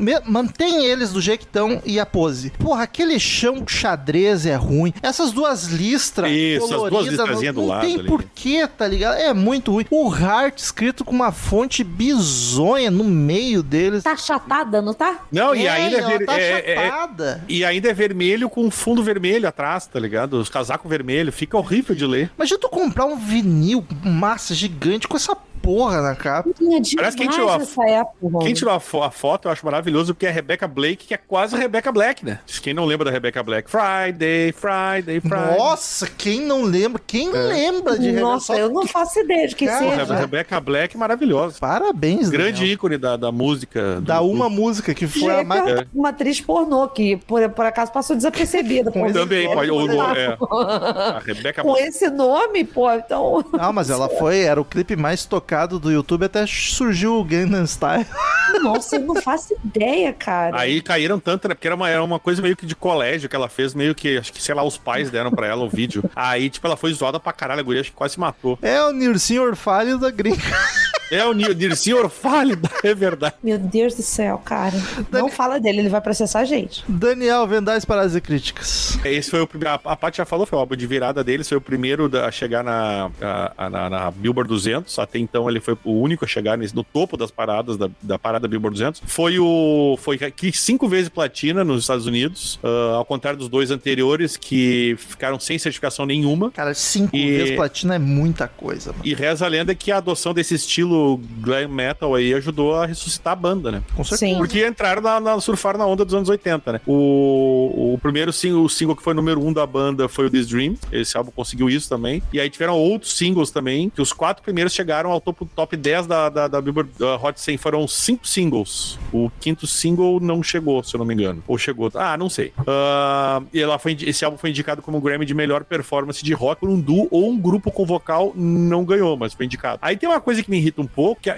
me- 0.00 0.20
Mantém 0.26 0.84
eles 0.84 1.12
do 1.12 1.20
jeito 1.20 1.40
que 1.40 1.46
estão 1.46 1.80
e 1.84 1.98
a 2.00 2.06
pose. 2.06 2.50
Porra, 2.50 2.82
aquele 2.84 3.18
chão 3.18 3.64
xadrez 3.66 4.46
é 4.46 4.54
ruim. 4.56 4.92
Essas 5.02 5.32
duas 5.32 5.64
listras. 5.66 6.30
Isso, 6.30 6.64
as 6.74 6.90
duas 6.90 7.06
listrazinhas 7.06 7.54
não, 7.54 7.62
do 7.62 7.68
não 7.68 7.68
lado 7.68 7.86
tem 7.86 7.94
ali. 7.98 8.08
porquê, 8.08 8.66
tá 8.66 8.86
ligado? 8.86 9.16
É 9.18 9.32
muito 9.34 9.72
ruim. 9.72 9.84
O 9.90 10.12
Heart 10.14 10.58
escrito 10.58 11.04
com 11.04 11.12
uma 11.14 11.32
fonte 11.32 11.82
bizonha 11.84 12.90
no 12.90 13.04
meio 13.04 13.35
deles. 13.62 14.02
Tá 14.04 14.12
achatada, 14.12 14.80
não 14.82 14.94
tá? 14.94 15.20
Não, 15.30 15.54
e 15.54 15.66
É, 15.66 15.70
ainda 15.70 15.96
é, 15.98 16.18
ver- 16.18 16.26
tá 16.26 16.40
é- 16.40 16.42
é- 16.60 16.74
é-. 16.86 17.40
E 17.48 17.64
ainda 17.64 17.88
é 17.90 17.94
vermelho 17.94 18.48
com 18.48 18.70
fundo 18.70 19.02
vermelho 19.02 19.48
atrás, 19.48 19.86
tá 19.86 19.98
ligado? 20.00 20.34
Os 20.34 20.48
casacos 20.48 20.88
vermelhos. 20.88 21.34
Fica 21.34 21.56
horrível 21.56 21.94
de 21.94 22.06
ler. 22.06 22.30
Imagina 22.36 22.58
tu 22.60 22.68
comprar 22.68 23.04
um 23.06 23.16
vinil 23.16 23.84
massa 24.04 24.54
gigante 24.54 25.06
com 25.08 25.16
essa 25.16 25.36
porra 25.66 26.00
na 26.00 26.14
capa. 26.14 26.48
Tinha 26.56 26.80
Parece 26.96 27.16
que 27.16 27.22
quem 27.24 27.30
tirou 27.32 27.50
a 27.50 27.58
nessa 27.58 27.82
época. 27.88 28.38
Quem 28.44 28.54
tirou 28.54 28.72
a, 28.72 28.78
fo- 28.80 29.02
a 29.02 29.10
foto 29.10 29.48
eu 29.48 29.52
acho 29.52 29.64
maravilhoso, 29.64 30.14
porque 30.14 30.26
é 30.26 30.28
a 30.28 30.32
Rebecca 30.32 30.68
Blake, 30.68 31.06
que 31.08 31.14
é 31.14 31.16
quase 31.16 31.54
a 31.54 31.58
Rebecca 31.58 31.90
Black, 31.90 32.24
né? 32.24 32.38
Quem 32.62 32.72
não 32.72 32.84
lembra 32.84 33.04
da 33.04 33.10
Rebecca 33.10 33.42
Black? 33.42 33.68
Friday, 33.70 34.52
Friday, 34.52 35.20
Friday. 35.20 35.58
Nossa, 35.58 36.06
quem 36.06 36.40
não 36.40 36.62
lembra? 36.62 37.02
Quem 37.06 37.28
É. 37.28 37.32
lembra 37.32 37.98
de 37.98 38.12
Nossa, 38.12 38.52
Rebecca? 38.54 38.70
eu 38.70 38.74
não 38.74 38.86
faço 38.86 39.18
ideia 39.20 39.48
de 39.48 39.56
quem 39.56 39.66
Cara, 39.68 39.98
seja. 39.98 40.14
a 40.14 40.18
Rebecca 40.18 40.60
Black 40.60 40.96
maravilhosa. 40.96 41.56
Parabéns, 41.60 42.28
Grande 42.28 42.52
Daniel. 42.60 42.74
ícone 42.74 42.96
da, 42.98 43.16
da 43.16 43.32
música. 43.32 43.96
do- 43.96 44.00
Da 44.02 44.18
do- 44.20 44.30
uma 44.30 44.48
música 44.48 44.94
que 44.94 45.06
foi 45.06 45.32
a 45.32 45.38
Gente, 45.38 45.46
mais. 45.46 45.66
É. 45.66 45.86
uma 45.94 46.10
atriz 46.10 46.40
pornô 46.40 46.86
que, 46.88 47.16
por, 47.16 47.48
por 47.50 47.66
acaso, 47.66 47.90
passou 47.92 48.14
desapercebida. 48.14 48.90
Com 48.92 49.12
Também, 49.12 49.44
nome, 49.44 49.56
pode, 49.56 49.70
o, 49.70 49.86
né? 49.86 49.96
é, 50.16 50.36
a 51.16 51.18
Rebecca 51.24 51.62
Com 51.62 51.76
esse 51.76 52.08
nome, 52.10 52.64
pô, 52.64 52.92
então. 52.92 53.44
Não, 53.52 53.72
mas 53.72 53.90
ela 53.90 54.08
foi, 54.08 54.40
era 54.40 54.60
o 54.60 54.64
clipe 54.64 54.94
mais 54.96 55.24
tocado 55.24 55.55
do 55.64 55.90
YouTube 55.90 56.26
até 56.26 56.44
surgiu 56.46 57.18
o 57.18 57.24
Gangnam 57.24 57.64
Style. 57.66 58.06
Nossa, 58.62 58.96
eu 58.96 59.00
não 59.00 59.14
faço 59.16 59.54
ideia, 59.64 60.12
cara. 60.12 60.58
Aí 60.58 60.82
caíram 60.82 61.18
tanto, 61.18 61.48
né? 61.48 61.54
Porque 61.54 61.66
era 61.66 61.74
uma, 61.74 61.88
era 61.88 62.02
uma 62.02 62.18
coisa 62.18 62.42
meio 62.42 62.56
que 62.56 62.66
de 62.66 62.76
colégio 62.76 63.28
que 63.28 63.36
ela 63.36 63.48
fez, 63.48 63.72
meio 63.74 63.94
que, 63.94 64.18
acho 64.18 64.32
que, 64.32 64.42
sei 64.42 64.54
lá, 64.54 64.62
os 64.62 64.76
pais 64.76 65.10
deram 65.10 65.30
pra 65.30 65.46
ela 65.46 65.64
o 65.64 65.68
vídeo. 65.68 66.04
Aí, 66.14 66.50
tipo, 66.50 66.66
ela 66.66 66.76
foi 66.76 66.92
zoada 66.92 67.18
pra 67.18 67.32
caralho, 67.32 67.60
a 67.60 67.62
guria 67.62 67.80
acho 67.80 67.90
que 67.90 67.96
quase 67.96 68.14
se 68.14 68.20
matou. 68.20 68.58
É 68.60 68.82
o 68.82 68.92
Nircinho 68.92 69.42
Orfalho 69.42 69.98
da 69.98 70.10
gringa. 70.10 70.36
É 71.10 71.24
o 71.24 71.32
Nir- 71.32 71.54
Nircinho 71.56 71.98
Orfalho, 71.98 72.58
é 72.82 72.94
verdade. 72.94 73.34
Meu 73.42 73.58
Deus 73.58 73.94
do 73.94 74.02
céu, 74.02 74.38
cara. 74.44 74.74
Não 75.12 75.28
fala 75.30 75.60
dele, 75.60 75.78
ele 75.80 75.88
vai 75.88 76.00
processar 76.00 76.40
a 76.40 76.44
gente. 76.44 76.84
Daniel, 76.88 77.46
Vendais 77.46 77.84
Paradas 77.84 78.16
e 78.16 78.20
Críticas. 78.20 78.98
Esse 79.04 79.30
foi 79.30 79.40
o 79.40 79.46
primeiro. 79.46 79.78
A, 79.84 79.92
a 79.92 79.96
Paty 79.96 80.16
já 80.18 80.24
falou, 80.24 80.46
foi 80.46 80.56
o 80.56 80.60
álbum 80.60 80.74
de 80.74 80.86
virada 80.86 81.22
dele, 81.22 81.44
foi 81.44 81.56
o 81.56 81.60
primeiro 81.60 82.10
a 82.18 82.30
chegar 82.32 82.64
na, 82.64 83.10
a- 83.22 83.52
a- 83.56 83.70
na, 83.70 83.90
na 83.90 84.10
Billboard 84.10 84.48
200. 84.48 84.98
Até 84.98 85.18
então 85.20 85.48
ele 85.48 85.60
foi 85.60 85.76
o 85.84 85.92
único 86.00 86.24
a 86.24 86.28
chegar 86.28 86.58
nesse, 86.58 86.74
no 86.74 86.82
topo 86.82 87.16
das 87.16 87.30
paradas 87.30 87.76
da, 87.76 87.88
da 88.02 88.18
parada 88.18 88.48
Billboard 88.48 88.74
200. 88.76 89.02
Foi 89.06 89.38
o. 89.38 89.96
Foi 90.00 90.16
aqui 90.16 90.50
cinco 90.52 90.88
vezes 90.88 91.08
platina 91.08 91.62
nos 91.62 91.82
Estados 91.82 92.06
Unidos, 92.06 92.58
ah, 92.64 92.94
ao 92.96 93.04
contrário 93.04 93.38
dos 93.38 93.48
dois 93.48 93.70
anteriores 93.70 94.36
que 94.36 94.96
ficaram 94.98 95.38
sem 95.38 95.56
certificação 95.58 96.04
nenhuma. 96.04 96.50
Cara, 96.50 96.74
cinco 96.74 97.14
E- 97.16 97.36
vezes 97.36 97.54
platina 97.54 97.94
é 97.94 97.98
muita 97.98 98.48
coisa, 98.48 98.90
mano. 98.90 99.04
E 99.04 99.14
reza 99.14 99.44
a 99.46 99.48
lenda 99.48 99.72
que 99.74 99.92
a 99.92 99.98
adoção 99.98 100.34
desse 100.34 100.54
estilo 100.54 100.95
glam 101.40 101.68
metal 101.68 102.14
aí 102.14 102.34
ajudou 102.34 102.74
a 102.74 102.86
ressuscitar 102.86 103.32
a 103.32 103.36
banda, 103.36 103.70
né? 103.70 103.82
Com 103.94 104.04
certeza. 104.04 104.32
Sim. 104.32 104.38
Porque 104.38 104.66
entraram 104.66 105.02
na, 105.02 105.20
na 105.20 105.40
surfaram 105.40 105.78
na 105.78 105.86
onda 105.86 106.04
dos 106.04 106.14
anos 106.14 106.28
80, 106.28 106.72
né? 106.72 106.80
O, 106.86 107.94
o 107.94 107.98
primeiro 108.00 108.32
single, 108.32 108.64
o 108.64 108.68
single 108.68 108.96
que 108.96 109.02
foi 109.02 109.14
número 109.14 109.44
um 109.44 109.52
da 109.52 109.66
banda 109.66 110.08
foi 110.08 110.26
o 110.26 110.30
This 110.30 110.46
Dream. 110.46 110.76
Esse 110.92 111.16
álbum 111.16 111.30
conseguiu 111.30 111.68
isso 111.68 111.88
também. 111.88 112.22
E 112.32 112.40
aí 112.40 112.50
tiveram 112.50 112.76
outros 112.76 113.16
singles 113.16 113.50
também, 113.50 113.90
que 113.90 114.00
os 114.00 114.12
quatro 114.12 114.42
primeiros 114.42 114.72
chegaram 114.72 115.10
ao 115.10 115.20
topo, 115.20 115.48
top 115.54 115.76
10 115.76 116.06
da, 116.06 116.28
da, 116.28 116.48
da 116.48 116.60
Billboard 116.60 116.90
uh, 117.00 117.24
Hot 117.24 117.40
100. 117.40 117.56
Foram 117.56 117.86
cinco 117.88 118.26
singles. 118.26 118.98
O 119.12 119.30
quinto 119.40 119.66
single 119.66 120.20
não 120.20 120.42
chegou, 120.42 120.82
se 120.82 120.94
eu 120.94 120.98
não 120.98 121.04
me 121.04 121.14
engano. 121.14 121.42
Ou 121.46 121.58
chegou. 121.58 121.90
Ah, 121.94 122.16
não 122.16 122.28
sei. 122.28 122.52
Ah, 122.66 123.42
e 123.52 123.60
ela 123.60 123.78
foi, 123.78 123.96
esse 124.00 124.24
álbum 124.24 124.36
foi 124.36 124.50
indicado 124.50 124.82
como 124.82 125.00
Grammy 125.00 125.24
de 125.24 125.34
melhor 125.34 125.64
performance 125.64 126.24
de 126.24 126.32
rock 126.32 126.60
por 126.60 126.68
um 126.68 126.80
duo 126.80 127.08
ou 127.10 127.30
um 127.30 127.38
grupo 127.38 127.70
com 127.70 127.84
vocal. 127.84 128.32
Não 128.34 128.84
ganhou, 128.84 129.16
mas 129.16 129.34
foi 129.34 129.46
indicado. 129.46 129.78
Aí 129.82 129.96
tem 129.96 130.08
uma 130.08 130.20
coisa 130.20 130.42
que 130.42 130.50
me 130.50 130.58
irrita 130.58 130.80
um 130.80 130.85
pouco, 130.86 131.22
que 131.22 131.30
a, 131.30 131.34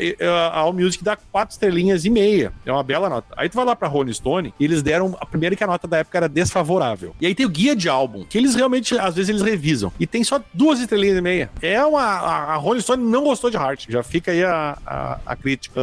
a 0.52 0.58
All 0.58 0.72
Music 0.72 1.02
dá 1.02 1.16
quatro 1.16 1.52
estrelinhas 1.52 2.04
e 2.04 2.10
meia. 2.10 2.52
É 2.64 2.72
uma 2.72 2.82
bela 2.82 3.08
nota. 3.08 3.26
Aí 3.36 3.48
tu 3.48 3.56
vai 3.56 3.64
lá 3.64 3.74
pra 3.76 3.88
Rolling 3.88 4.12
Stone 4.12 4.54
e 4.58 4.64
eles 4.64 4.82
deram. 4.82 5.16
A 5.20 5.26
primeira 5.26 5.54
que 5.56 5.64
a 5.64 5.66
nota 5.66 5.86
da 5.86 5.98
época 5.98 6.18
era 6.18 6.28
desfavorável. 6.28 7.14
E 7.20 7.26
aí 7.26 7.34
tem 7.34 7.46
o 7.46 7.48
guia 7.48 7.74
de 7.76 7.88
álbum, 7.88 8.24
que 8.24 8.36
eles 8.38 8.54
realmente, 8.54 8.98
às 8.98 9.14
vezes, 9.14 9.28
eles 9.30 9.42
revisam. 9.42 9.92
E 9.98 10.06
tem 10.06 10.22
só 10.24 10.40
duas 10.52 10.80
estrelinhas 10.80 11.18
e 11.18 11.20
meia. 11.20 11.50
É 11.62 11.84
uma. 11.84 12.02
A, 12.02 12.54
a 12.54 12.56
Rolling 12.56 12.80
Stone 12.80 13.02
não 13.04 13.24
gostou 13.24 13.50
de 13.50 13.56
Heart. 13.56 13.86
Já 13.88 14.02
fica 14.02 14.30
aí 14.32 14.44
a, 14.44 14.76
a, 14.86 15.18
a 15.26 15.36
crítica. 15.36 15.80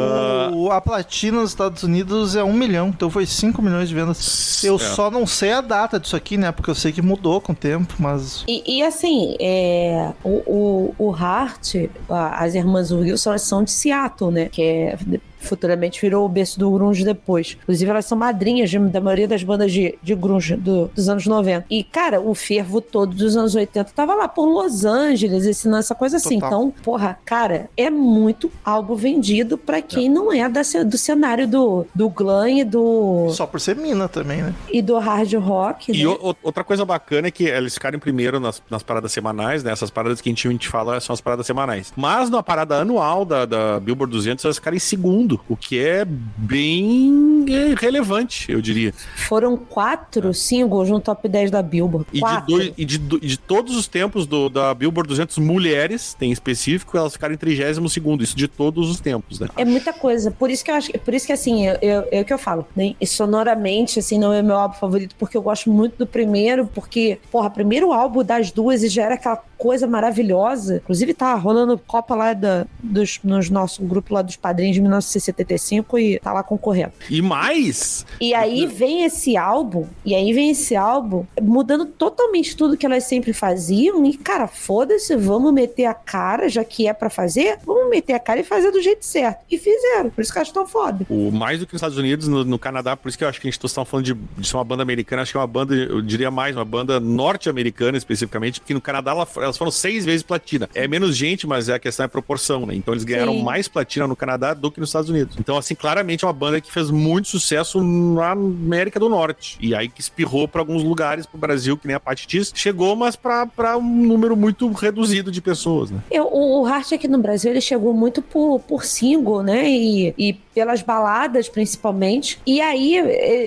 O, 0.54 0.72
a 0.72 0.82
platina 0.82 1.42
nos 1.42 1.52
Estados 1.52 1.84
Unidos 1.84 2.36
é 2.36 2.44
um 2.44 2.54
milhão, 2.54 2.90
então 2.90 3.10
foi 3.10 3.26
5 3.26 3.62
milhões 3.62 3.90
de 3.90 3.96
vendas. 3.96 4.64
Eu 4.64 4.76
É. 4.76 4.80
só 4.80 5.10
não 5.12 5.26
sei 5.28 5.52
a 5.54 5.62
data 5.62 6.00
disso 6.00 6.16
aqui, 6.16 6.38
né? 6.38 6.52
Porque 6.52 6.70
eu 6.70 6.76
sei 6.76 6.92
que 6.92 7.02
mudou 7.02 7.40
com 7.42 7.52
o 7.54 7.56
tempo, 7.56 7.94
mas. 8.00 8.44
E, 8.48 8.78
e, 8.80 8.84
assim, 8.84 9.36
é, 9.40 10.12
o, 10.24 10.94
o, 11.00 11.08
o 11.10 11.12
Hart, 11.14 11.76
a- 12.10 12.44
as 12.44 12.56
irmãs 12.56 12.92
Wilson, 12.92 13.32
elas 13.32 13.42
são 13.42 13.55
de 13.64 13.72
Seattle, 13.72 14.32
né? 14.32 14.50
Que 14.50 14.62
é 14.62 14.98
futuramente 15.46 16.02
virou 16.02 16.26
o 16.26 16.30
berço 16.30 16.60
do 16.60 16.70
grunge 16.72 17.04
depois. 17.04 17.58
Inclusive, 17.64 17.90
elas 17.92 18.06
são 18.06 18.18
madrinhas 18.18 18.70
de- 18.70 18.80
da 18.80 19.00
maioria 19.02 19.28
das 19.28 19.44
bandas 19.44 19.72
de, 19.72 19.98
de 20.02 20.16
grunge 20.16 20.56
do- 20.56 20.88
dos 20.94 21.08
anos 21.10 21.26
90. 21.26 21.66
E, 21.70 21.84
cara, 21.84 22.20
o 22.20 22.34
fervo 22.36 22.82
todo 22.82 23.16
dos 23.16 23.36
anos 23.38 23.56
80 23.56 23.92
tava 23.96 24.14
lá 24.16 24.28
por 24.28 24.46
Los 24.46 24.86
Angeles, 24.86 25.46
ensinando 25.46 25.80
essa 25.80 25.96
coisa 25.96 26.18
assim. 26.18 26.40
Total. 26.40 26.48
Então, 26.50 26.74
porra, 26.84 27.18
cara, 27.26 27.70
é 27.78 27.90
muito 27.90 28.52
álbum 28.64 28.96
vendido 28.96 29.58
pra 29.58 29.82
quem 29.82 30.10
não 30.10 30.32
é 30.32 30.48
da 30.50 30.62
do 30.86 30.98
cenário 30.98 31.48
do, 31.48 31.86
do 31.94 32.10
glam 32.10 32.48
e 32.50 32.64
do, 32.64 33.28
Só 33.30 33.46
por 33.46 33.60
ser 33.62 33.76
mina 33.76 34.10
também, 34.10 34.42
né? 34.42 34.54
e 34.72 34.82
do 34.82 34.98
hard 34.98 35.32
rock, 35.36 35.92
E 35.92 36.04
né? 36.04 36.08
o- 36.10 36.32
o- 36.32 36.36
outra 36.44 36.64
coisa 36.64 36.84
bacana 36.84 37.28
é 37.28 37.32
que 37.32 37.44
eles 37.46 37.74
ficaram 37.76 37.96
em 37.98 38.00
primeiro 38.00 38.40
nas, 38.40 38.62
nas 38.70 38.82
paradas 38.84 39.12
semanais, 39.12 39.64
né? 39.64 39.72
Essas 39.72 39.90
paradas 39.90 40.20
que 40.22 40.30
a 40.30 40.32
gente, 40.32 40.48
a 40.48 40.52
gente 40.52 40.68
fala 40.68 41.00
são 41.00 41.14
as 41.14 41.22
paradas 41.22 41.46
semanais. 41.46 41.94
Mas 41.96 42.30
na 42.30 42.42
parada 42.42 42.78
anual 42.78 43.24
da, 43.26 43.46
da 43.46 43.80
Billboard 43.80 44.12
200, 44.12 44.44
elas 44.46 44.58
ficaram 44.58 44.76
em 44.76 44.80
segundo, 44.80 45.35
o 45.50 45.56
que 45.56 45.80
é 45.80 46.06
bem 46.06 47.46
é, 47.50 47.76
relevante, 47.80 48.52
eu 48.52 48.62
diria. 48.62 48.94
Foram 49.28 49.58
quatro 49.58 50.34
singles 50.34 50.90
no 50.90 51.00
top 51.00 51.28
10 51.28 51.52
da 51.52 51.62
Billboard. 51.62 52.08
E, 52.14 52.20
de, 52.22 52.48
dois, 52.48 52.74
e 52.78 52.86
de, 52.86 52.98
de 52.98 53.38
todos 53.38 53.76
os 53.76 53.88
tempos 53.88 54.26
do, 54.26 54.50
da 54.50 54.74
Billboard 54.74 55.08
200 55.08 55.38
mulheres, 55.40 56.14
tem 56.14 56.32
específico, 56.32 56.98
elas 56.98 57.14
ficaram 57.14 57.34
em 57.34 57.38
32 57.38 57.92
segundo, 57.92 58.24
isso 58.24 58.36
de 58.36 58.48
todos 58.48 58.90
os 58.90 59.00
tempos, 59.00 59.40
né? 59.40 59.48
É 59.58 59.66
muita 59.66 59.94
coisa. 59.94 60.32
Por 60.32 60.50
isso 60.50 60.64
que 60.64 60.72
eu 60.72 60.76
acho 60.76 60.92
por 61.00 61.14
isso 61.14 61.26
que 61.26 61.34
assim, 61.34 61.68
eu, 61.68 61.78
eu- 61.82 62.08
é 62.12 62.22
o 62.22 62.26
que 62.26 62.34
eu 62.34 62.38
falo, 62.38 62.66
né? 62.76 62.96
E 63.00 63.08
sonoramente, 63.08 64.00
assim, 64.00 64.18
não 64.20 64.34
é 64.34 64.42
meu 64.42 64.56
álbum 64.56 64.76
favorito, 64.76 65.16
porque 65.18 65.36
eu 65.38 65.42
gosto 65.42 65.70
muito 65.70 65.98
do 65.98 66.08
primeiro, 66.08 66.66
porque, 66.74 67.20
porra, 67.32 67.50
primeiro 67.50 67.92
álbum 67.92 68.24
das 68.24 68.52
duas 68.52 68.84
e 68.84 68.90
já 68.90 69.04
era 69.04 69.16
aquela 69.16 69.42
coisa 69.66 69.88
maravilhosa. 69.88 70.76
Inclusive, 70.78 71.12
tá 71.16 71.34
rolando 71.34 71.76
Copa 71.88 72.14
lá 72.14 72.34
da, 72.34 72.68
dos, 72.84 73.20
nos 73.24 73.50
nosso 73.50 73.82
grupo 73.82 74.14
lá 74.14 74.22
dos 74.22 74.36
padrinhos 74.36 74.76
de 74.76 74.82
1975 74.82 75.98
e 75.98 76.20
tá 76.20 76.32
lá 76.32 76.44
concorrendo. 76.44 76.92
E 77.10 77.20
mais, 77.20 78.06
E 78.22 78.32
aí 78.36 78.68
vem 78.68 79.04
esse 79.06 79.36
álbum, 79.36 79.88
e 80.06 80.14
aí 80.14 80.32
vem 80.34 80.52
esse 80.52 80.76
álbum 80.76 81.26
mudando 81.42 81.88
totalmente 81.88 82.56
tudo 82.56 82.78
que 82.78 82.86
elas 82.86 83.06
sempre 83.06 83.34
faziam. 83.34 84.06
E, 84.06 84.16
cara, 84.16 84.46
foda-se, 84.48 85.16
vamos 85.16 85.52
meter 85.52 85.86
a 85.86 85.96
cara, 85.96 86.48
já 86.48 86.64
que 86.64 86.88
é 86.88 86.94
pra 86.94 87.10
fazer, 87.10 87.58
vamos 87.66 87.90
meter 87.90 88.14
a 88.14 88.20
cara 88.20 88.40
e 88.40 88.44
fazer 88.44 88.70
do 88.70 88.80
jeito 88.84 89.04
certo. 89.04 89.44
E 89.50 89.58
fizeram, 89.58 90.12
por 90.12 90.22
isso 90.22 90.32
que 90.32 90.38
elas 90.38 90.50
estão 90.50 90.68
foda. 90.68 91.08
o, 91.10 91.32
mais 91.32 91.60
do 91.60 91.66
que 91.66 91.74
nos 91.74 91.80
Estados 91.80 91.98
Unidos, 91.98 92.28
no, 92.28 92.46
no 92.46 92.60
Canadá, 92.60 92.96
por 92.96 93.10
isso 93.10 93.18
que 93.18 93.24
eu 93.24 93.28
acho 93.30 93.42
que 93.42 93.48
a 93.48 93.52
gente 93.52 93.66
estava 93.66 93.84
falando 93.86 94.06
de, 94.06 94.14
de 94.14 94.48
ser 94.48 94.58
uma 94.58 94.64
banda 94.64 94.84
americana, 94.84 95.24
acho 95.24 95.32
que 95.32 95.38
é 95.38 95.42
uma 95.42 95.48
banda, 95.48 95.74
eu 95.74 96.04
diria 96.04 96.30
mais, 96.30 96.56
uma 96.56 96.66
banda 96.66 97.00
norte-americana 97.00 97.98
especificamente, 97.98 98.60
porque 98.60 98.74
no 98.76 98.82
Canadá 98.82 99.12
ela- 99.12 99.28
elas 99.56 99.58
foram 99.58 99.72
seis 99.72 100.06
vezes 100.06 100.24
platina. 100.24 100.70
É 100.76 100.88
menos 100.88 101.16
gente, 101.16 101.48
mas 101.48 101.70
é 101.70 101.74
a 101.74 101.80
questão 101.80 102.06
é 102.06 102.08
proporção, 102.08 102.66
né? 102.66 102.76
Então 102.76 102.94
eles 102.94 103.04
ganharam 103.04 103.34
Sim. 103.34 103.44
mais 103.44 103.68
platina 103.68 104.08
no 104.08 104.16
Canadá 104.16 104.54
do 104.54 104.70
que 104.70 104.80
nos 104.80 104.90
Estados 104.90 105.10
Unidos. 105.10 105.36
Então, 105.40 105.58
assim, 105.58 105.76
claramente 105.76 106.24
é 106.24 106.28
uma 106.28 106.34
banda 106.34 106.62
que 106.62 106.72
fez 106.72 106.92
muito 106.92 107.28
sucesso 107.28 107.82
na 107.84 108.32
América 108.32 109.00
do 109.00 109.10
Norte. 109.10 109.58
E 109.60 109.74
aí 109.74 109.88
que 109.88 110.02
espirrou 110.02 110.48
para 110.48 110.62
alguns 110.62 110.84
lugares, 110.84 111.26
pro 111.26 111.38
Brasil, 111.38 111.78
que 111.78 111.88
nem 111.88 111.96
a 111.96 112.00
Paty 112.00 112.28
diz, 112.28 112.52
chegou, 112.54 112.96
mas 112.96 113.16
para 113.16 113.78
um 113.78 114.06
número 114.06 114.36
muito 114.36 114.72
reduzido 114.72 115.32
de 115.32 115.42
pessoas, 115.42 115.90
né? 115.92 116.00
Eu, 116.12 116.28
o, 116.28 116.62
o 116.62 116.66
Hart 116.66 116.92
aqui 116.94 117.08
no 117.08 117.18
Brasil, 117.18 117.52
ele 117.52 117.62
chegou 117.62 117.94
muito 117.94 118.22
por, 118.22 118.60
por 118.60 118.84
single, 118.84 119.42
né? 119.42 119.70
E, 119.70 120.14
e 120.18 120.34
pelas 120.34 120.82
baladas, 120.82 121.50
principalmente. 121.50 122.40
E 122.46 122.62
aí, 122.62 122.98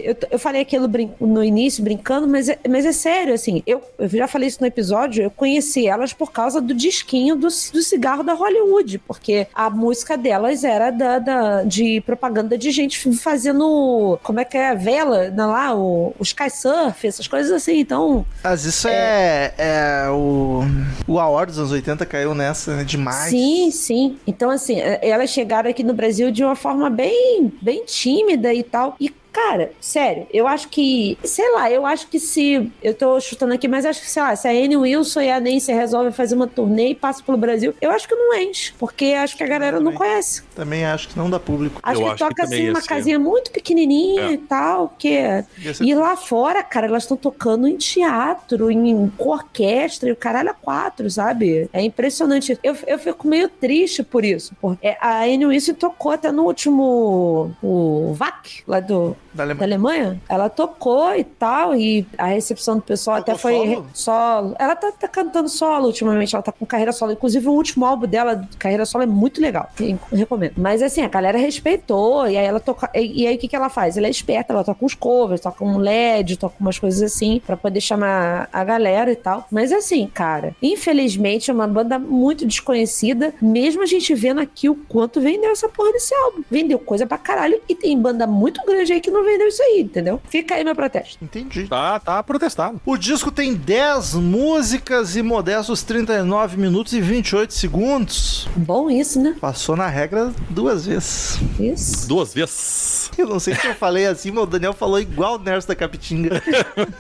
eu, 0.05 0.17
eu 0.31 0.39
falei 0.39 0.63
aquilo 0.63 0.89
no 1.21 1.43
início, 1.43 1.83
brincando, 1.83 2.29
mas 2.29 2.49
é, 2.49 2.59
mas 2.69 2.85
é 2.85 2.93
sério, 2.93 3.35
assim. 3.35 3.63
Eu, 3.67 3.83
eu 3.99 4.09
já 4.09 4.29
falei 4.29 4.49
isso 4.49 4.59
no 4.61 4.67
episódio, 4.67 5.23
eu 5.23 5.31
conheci 5.31 5.88
elas 5.89 6.13
por 6.13 6.31
causa 6.31 6.61
do 6.61 6.75
disquinho 6.75 7.35
do, 7.37 7.49
do 7.49 7.83
cigarro 7.83 8.23
da 8.23 8.35
Hollywood, 8.35 8.99
porque 8.99 9.47
a 9.55 9.69
música 9.71 10.17
delas 10.17 10.63
era 10.65 10.91
da, 10.91 11.19
da- 11.19 11.63
de 11.65 12.01
propaganda 12.03 12.57
de 12.57 12.71
gente 12.71 12.99
fazendo, 13.17 14.19
como 14.23 14.41
é 14.41 14.45
que 14.45 14.57
é, 14.57 14.75
vela, 14.75 15.31
não, 15.31 15.51
lá, 15.51 15.75
o, 15.75 16.15
o 16.19 16.23
Sky 16.23 16.51
Surf, 16.51 17.07
essas 17.07 17.27
coisas 17.27 17.51
assim. 17.53 17.79
Então, 17.81 18.25
Mas 18.43 18.65
isso 18.65 18.89
é, 18.89 19.55
é 19.57 20.09
o. 20.11 20.61
O 21.07 21.19
Award 21.19 21.51
dos 21.53 21.59
anos 21.59 21.73
80 21.73 22.05
caiu 22.07 22.35
nessa 22.35 22.77
né, 22.77 22.85
demais. 22.85 23.31
Sim, 23.31 23.71
sim. 23.71 24.19
Então, 24.27 24.51
assim, 24.51 24.79
eh, 24.81 25.01
elas 25.03 25.31
chegaram 25.31 25.71
aqui 25.71 25.83
no 25.83 25.95
Brasil 25.95 26.31
de 26.31 26.45
uma 26.45 26.55
forma 26.57 26.91
bem, 26.91 27.53
bem 27.63 27.85
tímida 27.85 28.53
e 28.53 28.63
tal. 28.63 28.97
E, 29.01 29.13
cara, 29.39 29.71
sério, 29.81 30.27
eu 30.33 30.47
acho 30.49 30.69
que, 30.69 31.17
sei 31.23 31.49
lá, 31.53 31.71
eu 31.71 31.87
acho 31.87 32.09
que 32.09 32.19
se. 32.19 32.71
Eu 32.83 32.93
tô 32.95 33.21
chutando 33.21 33.55
aqui, 33.55 33.69
mas 33.69 33.87
acho 33.87 34.01
que, 34.01 34.11
sei 34.11 34.23
lá, 34.23 34.35
se 34.35 34.49
a 34.49 34.51
Anne 34.51 34.77
Wilson 34.77 35.21
e 35.21 35.31
a 35.31 35.39
Nancy 35.41 35.73
resolvem 35.73 36.11
fazer 36.13 36.35
uma 36.35 36.47
turnê 36.49 36.89
e 36.89 36.95
passam 36.95 37.25
pelo 37.25 37.39
Brasil, 37.39 37.73
eu 37.81 37.91
acho 37.91 38.09
que 38.09 38.15
não 38.15 38.35
enche. 38.35 38.73
Porque 38.79 39.07
acho 39.07 39.37
que 39.37 39.45
a 39.45 39.47
galera 39.47 39.79
não 39.81 39.93
conhece. 39.93 40.43
Também 40.55 40.85
acho 40.85 41.09
que 41.09 41.17
não 41.17 41.31
dá 41.31 41.39
público. 41.39 41.81
Acho 41.83 42.01
Eu 42.01 42.05
que 42.05 42.11
acho 42.11 42.17
que 42.25 42.29
toca 42.31 42.43
também 42.45 42.61
assim 42.63 42.71
uma 42.71 42.81
ser. 42.81 42.89
casinha 42.89 43.19
muito 43.19 43.51
pequenininha 43.53 44.23
É. 44.23 44.33
e 44.33 44.39
tal, 44.39 44.89
porque 44.89 45.45
ser- 45.75 45.85
e 45.85 45.95
lá 45.95 46.17
fora, 46.17 46.63
cara, 46.63 46.87
elas 46.87 47.05
estão 47.05 47.17
tocando 47.17 47.67
em 47.69 47.77
teatro, 47.77 48.71
em 48.71 49.11
orquestra 49.19 50.09
e 50.09 50.13
o 50.13 50.17
caralho 50.17 50.51
a 50.51 50.55
quatro, 50.55 51.09
sabe? 51.11 51.69
É 51.73 51.81
impressionante. 51.83 52.59
Eu, 52.63 52.77
eu 52.87 52.99
fico 52.99 53.27
meio 53.29 53.49
triste 53.49 54.03
por 54.03 54.25
isso. 54.25 54.55
Porque 54.61 54.97
a 55.01 55.23
Anne 55.25 55.47
Wilson 55.47 55.75
tocou 55.75 56.13
até 56.13 56.33
no 56.33 56.45
último 56.45 57.55
o 57.63 58.13
VAC, 58.15 58.63
lá 58.67 58.81
do, 58.81 59.17
Da 59.33 59.45
da 59.45 59.65
Alemanha. 59.65 59.65
Alemanha. 59.65 60.21
Ela 60.29 60.49
tocou 60.49 61.15
e 61.15 61.25
tal, 61.25 61.75
e 61.75 62.07
a 62.17 62.27
recepção 62.27 62.77
do 62.77 62.83
pessoal 62.83 63.19
até 63.19 63.35
foi 63.35 63.53
solo? 63.53 63.87
solo. 63.95 64.55
Ela 64.59 64.77
tá, 64.77 64.93
tá 64.93 65.09
cantando 65.09 65.49
solo 65.49 65.87
ultimamente, 65.87 66.35
ela 66.35 66.43
tá 66.43 66.53
com 66.53 66.67
carreira 66.67 66.93
solo. 66.93 67.13
Inclusive, 67.13 67.47
o 67.49 67.53
último 67.53 67.85
álbum 67.85 68.07
dela, 68.07 68.47
carreira 68.59 68.85
solo, 68.85 69.05
é 69.05 69.07
muito 69.07 69.41
legal. 69.41 69.69
Eu 69.81 69.99
recomendo. 70.13 70.55
Mas 70.57 70.83
assim, 70.83 71.03
a 71.03 71.09
galera 71.09 71.39
respeitou, 71.39 72.27
e 72.29 72.37
aí 72.37 72.47
ela 72.47 72.61
toca. 72.61 72.91
E, 72.95 73.23
e 73.23 73.27
aí 73.27 73.37
o 73.37 73.39
que, 73.39 73.49
que 73.49 73.57
ela 73.57 73.69
faz? 73.69 73.97
Ela 73.97 74.07
é 74.07 74.11
esperta, 74.11 74.53
ela 74.53 74.65
toca 74.65 74.85
uns 74.85 74.95
covers, 74.95 75.41
toca 75.41 75.65
um 75.65 75.79
LED, 75.79 76.37
toca 76.37 76.57
umas 76.61 76.79
coisas 76.79 77.03
assim, 77.03 77.41
pra 77.47 77.57
poder 77.57 77.81
chamar 77.81 78.49
a 78.53 78.65
galera 78.65 79.11
e 79.11 79.17
tal. 79.17 79.47
Mas 79.51 79.73
assim, 79.73 80.07
cara, 80.07 80.55
infelizmente 80.63 81.51
é 81.51 81.55
uma 81.55 81.67
banda 81.67 81.99
muito 81.99 82.47
desconhecida, 82.47 83.35
mesmo 83.41 83.83
a 83.83 83.87
gente 83.87 84.15
vendo 84.15 84.41
aqui 84.41 84.69
o 84.69 84.75
quanto 84.75 85.21
vendeu 85.21 85.51
essa 85.51 85.69
porra 85.69 85.93
desse 85.93 86.15
álbum. 86.15 86.43
Vendeu 86.51 86.79
coisa 86.79 87.07
pra 87.07 87.19
caralho, 87.19 87.61
e 87.69 87.75
tem 87.75 87.99
banda 87.99 88.27
muito 88.27 88.65
grande 88.67 88.93
aí 88.93 89.01
que 89.01 89.11
não 89.11 89.18
vendeu 89.25 89.49
isso 89.49 89.63
aí, 89.63 89.81
entendeu? 89.81 90.21
Fica 90.29 90.55
aí 90.55 90.65
meu 90.65 90.75
protesto. 90.75 91.23
Entendi. 91.23 91.67
Tá, 91.67 91.99
tá 92.01 92.23
protestado. 92.23 92.81
O 92.85 92.97
disco 92.97 93.31
tem 93.31 93.55
10 93.55 94.15
músicas 94.15 95.17
e 95.17 95.23
modestos 95.23 95.83
39 95.83 96.57
minutos 96.57 96.93
e 96.93 97.01
28 97.01 97.53
segundos. 97.53 98.49
Bom 98.57 98.91
isso, 98.91 99.21
né? 99.21 99.37
Passou 99.41 99.77
na 99.77 99.87
regra 99.87 100.33
duas 100.51 100.87
vezes. 100.87 101.39
Isso. 101.59 102.09
Duas 102.09 102.35
vezes. 102.35 103.11
Eu 103.17 103.27
não 103.27 103.39
sei 103.39 103.55
se 103.55 103.67
eu 103.67 103.75
falei 103.75 104.07
assim, 104.07 104.31
mas 104.31 104.45
o 104.45 104.47
Daniel 104.47 104.73
falou 104.73 105.01
igual 105.01 105.37
o 105.37 105.39
Nerso 105.39 105.69
da 105.69 105.75
Capitinga. 105.75 106.43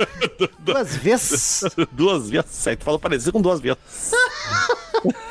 duas 0.58 0.96
vezes. 0.96 1.64
duas 1.92 2.30
vezes. 2.30 2.66
Aí 2.66 2.76
tu 2.76 2.84
falou 2.84 2.98
parecido 2.98 3.32
com 3.32 3.40
duas 3.40 3.60
vezes. 3.60 3.78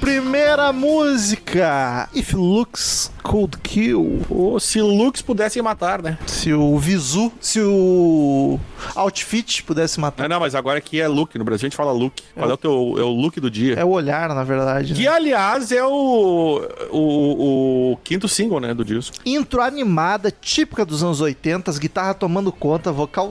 Primeira 0.00 0.72
música. 0.72 2.08
If 2.14 2.34
Looks 2.34 3.10
Could 3.22 3.58
Kill. 3.62 4.22
Ou 4.28 4.60
se 4.60 4.80
Lux 4.80 5.22
pudessem 5.22 5.62
matar, 5.62 6.02
né? 6.02 6.18
Se 6.26 6.52
o 6.52 6.78
Visu, 6.78 7.32
se 7.40 7.60
o 7.60 8.58
Outfit 8.98 9.62
pudesse 9.64 9.98
matar. 10.00 10.28
Não, 10.28 10.36
não, 10.36 10.40
mas 10.40 10.54
agora 10.54 10.78
aqui 10.78 11.00
é 11.00 11.06
look. 11.08 11.36
No 11.38 11.44
Brasil 11.44 11.66
a 11.66 11.68
gente 11.68 11.76
fala 11.76 11.92
look. 11.92 12.22
Qual 12.34 12.50
é 12.50 12.52
o 12.52 12.56
teu 12.56 12.70
é 12.98 13.02
o 13.02 13.08
look 13.10 13.40
do 13.40 13.50
dia? 13.50 13.74
É 13.74 13.84
o 13.84 13.90
olhar, 13.90 14.28
na 14.34 14.44
verdade. 14.44 14.94
Que, 14.94 15.02
Né? 15.02 15.08
aliás, 15.08 15.70
é 15.72 15.84
o, 15.84 16.60
o, 16.90 17.92
o 17.92 17.96
quinto 18.04 18.28
single, 18.28 18.60
né, 18.60 18.74
do 18.74 18.84
disco. 18.84 19.16
Intro 19.24 19.60
animada, 19.62 20.30
típica 20.30 20.84
dos 20.84 21.02
anos 21.02 21.20
80, 21.20 21.70
as 21.70 21.78
guitarras 21.78 22.16
tomando 22.18 22.50
conta, 22.52 22.90
vocal 22.92 23.30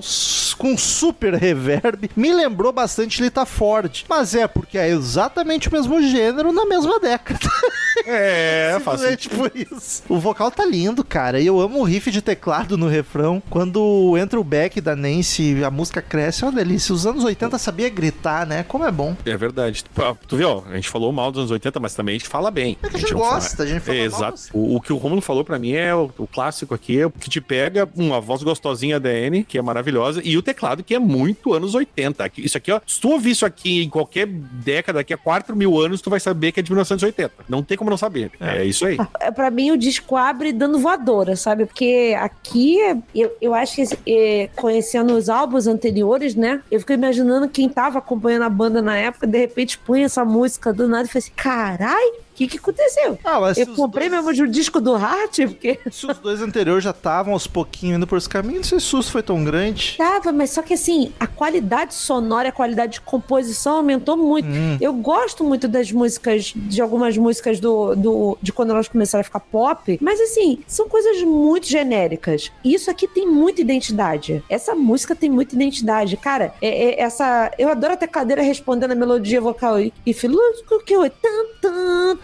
com 0.58 0.75
super 0.77 1.34
reverb. 1.36 2.10
Me 2.15 2.34
lembrou 2.34 2.71
bastante 2.71 3.21
Lita 3.21 3.45
Ford. 3.45 4.03
Mas 4.10 4.34
é 4.34 4.47
porque 4.47 4.77
é 4.77 4.88
exatamente 4.89 5.69
o 5.69 5.71
mesmo 5.71 6.01
gênero 6.01 6.51
na 6.51 6.65
mesma 6.65 6.99
década. 6.99 7.39
É, 8.07 8.79
fácil. 8.83 9.09
Simplesmente 9.09 9.29
por 9.29 9.51
isso. 9.55 10.03
O 10.09 10.19
vocal 10.19 10.49
tá 10.49 10.65
lindo, 10.65 11.03
cara. 11.03 11.39
E 11.39 11.45
eu 11.47 11.59
amo 11.59 11.79
o 11.79 11.83
riff 11.83 12.09
de 12.11 12.21
teclado 12.21 12.77
no 12.77 12.87
refrão. 12.87 13.41
Quando 13.49 14.15
entra 14.17 14.39
o 14.39 14.43
back 14.43 14.79
da 14.81 14.95
Nancy, 14.95 15.63
a 15.63 15.69
música 15.71 16.01
cresce, 16.01 16.43
é 16.43 16.47
uma 16.47 16.53
delícia. 16.53 16.93
Os 16.93 17.05
anos 17.05 17.23
80 17.23 17.57
sabia 17.57 17.89
gritar, 17.89 18.45
né? 18.45 18.63
Como 18.63 18.85
é 18.85 18.91
bom. 18.91 19.15
É 19.25 19.35
verdade. 19.35 19.83
Tu 20.27 20.37
viu, 20.37 20.49
ó, 20.49 20.63
a 20.69 20.75
gente 20.75 20.89
falou 20.89 21.11
mal 21.11 21.31
dos 21.31 21.39
anos 21.39 21.51
80, 21.51 21.79
mas 21.79 21.93
também 21.95 22.15
a 22.15 22.17
gente 22.19 22.27
fala 22.29 22.49
bem. 22.49 22.77
É 22.81 22.89
que 22.89 22.95
a 22.95 22.99
gente 22.99 23.13
não 23.13 23.19
gosta, 23.19 23.63
a 23.63 23.65
gente 23.65 23.81
fala 23.81 23.97
É, 23.97 24.01
Exato. 24.03 24.31
mas- 24.31 24.49
O, 24.53 24.75
o 24.77 24.81
que 24.81 24.93
o 24.93 24.97
Romulo 24.97 25.21
falou 25.21 25.43
pra 25.43 25.59
mim 25.59 25.73
é 25.73 25.93
o, 25.93 26.09
o 26.17 26.27
clássico 26.27 26.73
aqui, 26.73 26.99
é 26.99 27.05
o 27.05 27.11
que 27.11 27.29
te 27.29 27.41
pega 27.41 27.87
uma 27.95 28.19
voz 28.21 28.41
gostosinha 28.43 28.99
da 28.99 29.09
Anne, 29.09 29.43
que 29.43 29.57
é 29.57 29.61
maravilhosa, 29.61 30.21
e 30.23 30.37
o 30.37 30.41
teclado, 30.41 30.83
que 30.83 30.95
é 30.95 30.99
muito 30.99 31.53
anos 31.53 31.75
80. 31.75 32.23
Aqui- 32.23 32.43
Isso 32.45 32.57
aqui, 32.57 32.71
ó, 32.71 32.79
se 32.85 32.99
tu 32.99 33.09
ouvir 33.09 33.31
isso 33.31 33.45
aqui 33.45 33.83
em 33.83 33.89
qualquer 33.89 34.27
década, 34.27 34.99
daqui 34.99 35.13
a 35.13 35.17
4 35.17 35.55
mil 35.55 35.79
anos, 35.79 36.01
tu 36.01 36.09
vai 36.09 36.19
saber 36.19 36.51
que 36.51 36.59
é 36.59 36.63
de 36.63 36.71
1980. 36.71 37.31
Não 37.49 37.61
tem 37.63 37.77
como 37.77 37.89
não 37.89 37.96
saber. 37.97 38.31
É, 38.39 38.63
isso 38.65 38.86
aí. 38.86 38.97
É, 39.19 39.31
Pra 39.31 39.49
mim, 39.51 39.71
o 39.71 39.77
disco 39.77 40.15
abre 40.15 40.51
dando 40.51 40.79
voadora, 40.79 41.36
sabe? 41.36 41.65
Porque 41.65 42.15
aqui, 42.19 42.77
eu, 43.13 43.31
eu 43.41 43.53
acho 43.53 43.75
que, 43.75 43.97
é, 44.07 44.49
conhecendo 44.55 45.13
os 45.13 45.29
álbuns 45.29 45.67
anteriores, 45.67 46.36
né? 46.36 46.62
Eu 46.71 46.79
fico 46.79 46.93
imaginando 46.93 47.49
quem 47.49 47.69
tava 47.69 47.99
acompanhando 47.99 48.43
a 48.43 48.49
banda 48.49 48.81
na 48.81 48.95
época, 48.97 49.27
de 49.27 49.38
repente 49.38 49.77
põe 49.77 50.03
essa 50.03 50.23
música 50.23 50.73
do 50.73 50.88
nada 50.88 51.05
e 51.05 51.07
fala 51.07 51.19
assim: 51.19 51.31
carai, 51.36 52.12
que 52.38 52.47
que 52.47 52.58
aconteceu? 52.58 53.17
Ah, 53.23 53.39
mas 53.39 53.58
Eu 53.58 53.67
comprei 53.76 54.10
dois- 54.10 54.26
mesmo 54.26 54.43
o 54.43 54.47
disco 54.47 54.80
do 54.80 54.93
Hart, 54.95 55.38
porque 55.47 55.80
Se 55.91 56.06
os 56.06 56.17
dois 56.19 56.41
anteriores 56.41 56.84
já 56.84 56.91
estavam 56.91 57.34
aos 57.34 57.47
pouquinhos 57.47 57.97
indo 57.97 58.06
por 58.08 58.17
esse 58.17 58.30
caminho, 58.30 58.58
não 58.58 58.63
sei 58.63 58.80
se 58.80 58.86
o 58.86 58.89
susto 58.89 59.12
foi 59.12 59.23
tão 59.23 59.43
grande. 59.43 59.95
Tava, 59.97 60.32
mas 60.32 60.52
só 60.52 60.62
que 60.62 60.73
assim, 60.73 61.12
a 61.19 61.26
qualidade 61.28 61.93
sonora, 61.93 62.50
a 62.50 62.52
qualidade 62.52 62.93
de 62.93 63.02
composição 63.02 63.78
aumentou 63.78 64.15
muito. 64.15 64.47
Eu 64.80 64.93
gosto 64.93 65.43
muito 65.43 65.67
das 65.67 65.91
músicas, 65.91 66.54
de 66.56 66.82
algumas 66.82 67.17
músicas 67.17 67.60
do, 67.60 67.95
do, 67.95 68.38
de 68.41 68.54
quando 68.54 68.71
elas 68.71 68.88
começaram 68.88 69.21
a 69.21 69.23
ficar 69.23 69.39
pop, 69.39 69.97
mas 70.02 70.19
assim, 70.21 70.60
são 70.67 70.88
coisas 70.88 71.21
muito 71.23 71.67
genéricas. 71.67 72.52
E 72.63 72.73
isso 72.73 72.89
aqui 72.91 73.08
tem 73.08 73.28
muita 73.28 73.62
identidade. 73.62 74.43
Essa 74.50 74.76
música 74.76 75.15
tem 75.15 75.30
muita 75.30 75.56
identidade. 75.56 76.15
Cara, 76.17 76.54
é, 76.62 76.67
é 76.67 77.02
essa. 77.02 77.52
Eu 77.58 77.69
adoro 77.69 77.93
a 77.93 77.97
tecladeira 77.97 78.41
respondendo 78.41 78.91
a 78.91 78.95
melodia 78.95 79.41
vocal 79.41 79.78
e 79.80 80.13
filosófico 80.13 80.84
que 80.86 80.93
eu 80.93 81.10
tan, 81.10 81.45
tan, 81.62 82.15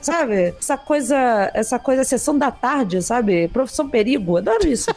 sabe? 0.00 0.54
Essa 0.58 0.76
coisa, 0.76 1.50
essa 1.54 1.78
coisa, 1.78 2.04
sessão 2.04 2.36
da 2.36 2.50
tarde, 2.50 3.00
sabe? 3.02 3.48
Profissão 3.48 3.88
perigo, 3.88 4.36
adoro 4.36 4.66
isso. 4.66 4.90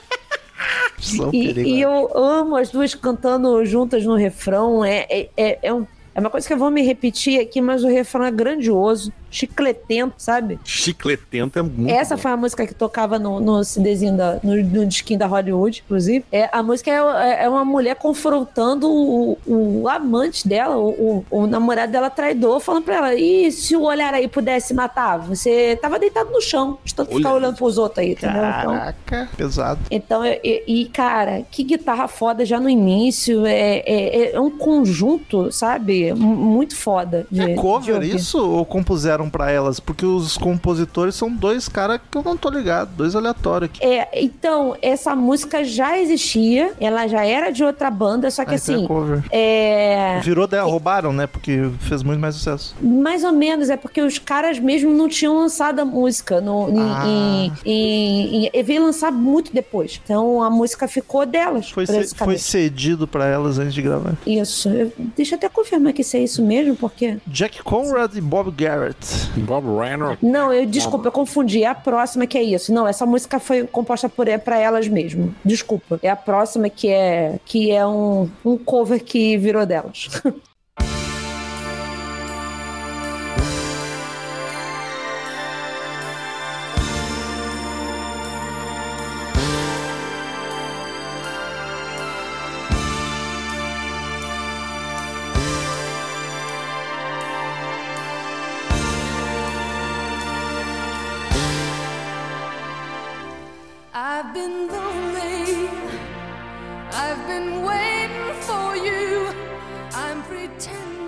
E, 1.31 1.49
e 1.51 1.53
né? 1.53 1.69
eu 1.79 2.09
amo 2.17 2.55
as 2.55 2.69
duas 2.69 2.95
cantando 2.95 3.63
juntas 3.65 4.03
no 4.05 4.15
refrão. 4.15 4.83
É, 4.83 5.05
é, 5.09 5.29
é, 5.37 5.59
é 5.63 5.73
um- 5.73 5.85
é 6.15 6.19
uma 6.19 6.31
coisa 6.31 6.47
que 6.47 6.53
eu 6.53 6.57
vou 6.57 6.71
me 6.71 6.81
repetir 6.81 7.39
aqui, 7.39 7.61
mas 7.61 7.83
o 7.83 7.87
refrão 7.87 8.25
é 8.25 8.31
grandioso, 8.31 9.13
chicletento, 9.29 10.13
sabe? 10.17 10.59
Chicletento 10.63 11.59
é 11.59 11.61
muito 11.61 11.91
Essa 11.91 12.15
bom. 12.15 12.21
foi 12.21 12.31
a 12.31 12.37
música 12.37 12.65
que 12.67 12.73
tocava 12.73 13.19
no, 13.19 13.39
no 13.39 13.63
CDzinho 13.63 14.15
da, 14.17 14.39
no, 14.43 14.55
no 14.55 14.85
disquinho 14.85 15.19
da 15.19 15.25
Hollywood, 15.27 15.83
inclusive. 15.85 16.23
É, 16.31 16.49
a 16.51 16.61
música 16.63 16.91
é, 16.91 17.43
é 17.45 17.49
uma 17.49 17.65
mulher 17.65 17.95
confrontando 17.95 18.89
o, 18.91 19.37
o 19.45 19.89
amante 19.89 20.47
dela, 20.47 20.77
o, 20.77 21.23
o, 21.29 21.41
o 21.41 21.47
namorado 21.47 21.91
dela 21.91 22.09
traidor, 22.09 22.59
falando 22.59 22.83
pra 22.83 22.95
ela: 22.95 23.15
e 23.15 23.51
se 23.51 23.75
o 23.75 23.83
olhar 23.83 24.13
aí 24.13 24.27
pudesse 24.27 24.73
matar? 24.73 25.19
Você 25.19 25.77
tava 25.81 25.99
deitado 25.99 26.31
no 26.31 26.41
chão, 26.41 26.77
de 26.83 26.93
tanto 26.93 27.15
ficar 27.15 27.29
Olha 27.29 27.37
olhando 27.37 27.55
pros 27.57 27.77
outros 27.77 27.99
aí, 27.99 28.11
entendeu? 28.11 28.37
Então, 28.43 28.73
Caraca, 28.73 29.29
pesado. 29.35 29.79
então, 29.91 30.23
e, 30.25 30.63
e, 30.67 30.85
cara, 30.85 31.43
que 31.51 31.63
guitarra 31.63 32.07
foda 32.07 32.45
já 32.45 32.59
no 32.59 32.69
início. 32.69 33.45
É, 33.45 33.83
é, 33.85 34.31
é 34.35 34.39
um 34.39 34.49
conjunto, 34.49 35.51
sabe? 35.51 36.03
M- 36.09 36.15
Muito 36.15 36.75
foda. 36.75 37.25
De, 37.31 37.41
É 37.41 37.45
de 37.47 37.55
cover 37.55 37.95
ouvir. 37.95 38.15
isso 38.15 38.37
ou 38.39 38.65
compuseram 38.65 39.16
pra 39.29 39.49
elas? 39.51 39.79
Porque 39.79 40.05
os 40.05 40.37
compositores 40.37 41.15
são 41.15 41.31
dois 41.31 41.67
caras 41.67 41.99
que 42.11 42.17
eu 42.17 42.23
não 42.23 42.37
tô 42.37 42.49
ligado, 42.49 42.89
dois 42.95 43.15
aleatórios 43.15 43.69
aqui. 43.71 43.85
É, 43.85 44.07
então, 44.21 44.75
essa 44.81 45.15
música 45.15 45.63
já 45.63 45.97
existia, 45.97 46.73
ela 46.79 47.07
já 47.07 47.25
era 47.25 47.49
de 47.51 47.63
outra 47.63 47.89
banda, 47.89 48.29
só 48.29 48.43
que 48.43 48.51
Ah, 48.51 48.53
é 48.53 48.55
assim, 48.55 48.87
é. 49.31 50.19
Virou 50.23 50.47
dela, 50.47 50.69
roubaram, 50.69 51.13
né? 51.13 51.27
Porque 51.27 51.69
fez 51.79 52.03
muito 52.03 52.19
mais 52.19 52.35
sucesso. 52.35 52.75
Mais 52.81 53.23
ou 53.23 53.31
menos, 53.31 53.69
é 53.69 53.77
porque 53.77 54.01
os 54.01 54.17
caras 54.19 54.59
mesmo 54.59 54.91
não 54.93 55.07
tinham 55.07 55.37
lançado 55.37 55.79
a 55.79 55.85
música. 55.85 56.41
No, 56.41 56.67
Ah. 56.77 57.03
em, 57.07 57.51
em, 57.65 58.45
em- 58.45 58.49
e 58.53 58.63
veio 58.63 58.83
lançar 58.83 59.11
muito 59.11 59.53
depois. 59.53 59.99
Então 60.03 60.41
a 60.43 60.49
música 60.49 60.87
ficou 60.87 61.25
delas. 61.25 61.69
Foi, 61.69 61.85
ce- 61.85 62.15
foi 62.15 62.37
cedido 62.37 63.07
pra 63.07 63.25
elas 63.25 63.57
antes 63.59 63.73
de 63.73 63.81
gravar. 63.81 64.13
Isso. 64.25 64.69
Eu- 64.69 64.91
deixa 65.15 65.35
eu 65.35 65.37
até 65.37 65.49
confirmar 65.49 65.93
que 65.93 66.01
isso 66.01 66.17
é 66.17 66.19
isso 66.21 66.43
mesmo, 66.43 66.75
porque. 66.75 67.17
Jack 67.27 67.61
Conrad 67.63 68.15
e 68.15 68.21
Bob 68.21 68.51
Garrett. 68.51 68.97
Bob 69.37 69.65
Reynolds. 69.79 70.19
Não, 70.21 70.53
eu 70.53 70.65
desculpa, 70.65 71.07
eu 71.07 71.11
confundi. 71.11 71.63
É 71.63 71.67
a 71.67 71.75
próxima 71.75 72.27
que 72.27 72.37
é 72.37 72.43
isso. 72.43 72.73
Não, 72.73 72.87
essa 72.87 73.05
música 73.05 73.39
foi 73.39 73.65
composta 73.65 74.09
por 74.09 74.27
é 74.27 74.37
para 74.37 74.57
elas 74.57 74.87
mesmo. 74.87 75.33
Desculpa. 75.43 75.99
É 76.01 76.09
a 76.09 76.15
próxima 76.15 76.69
que 76.69 76.89
é 76.89 77.39
que 77.45 77.71
é 77.71 77.85
um, 77.85 78.29
um 78.43 78.57
cover 78.57 79.03
que 79.03 79.37
virou 79.37 79.65
delas. 79.65 80.09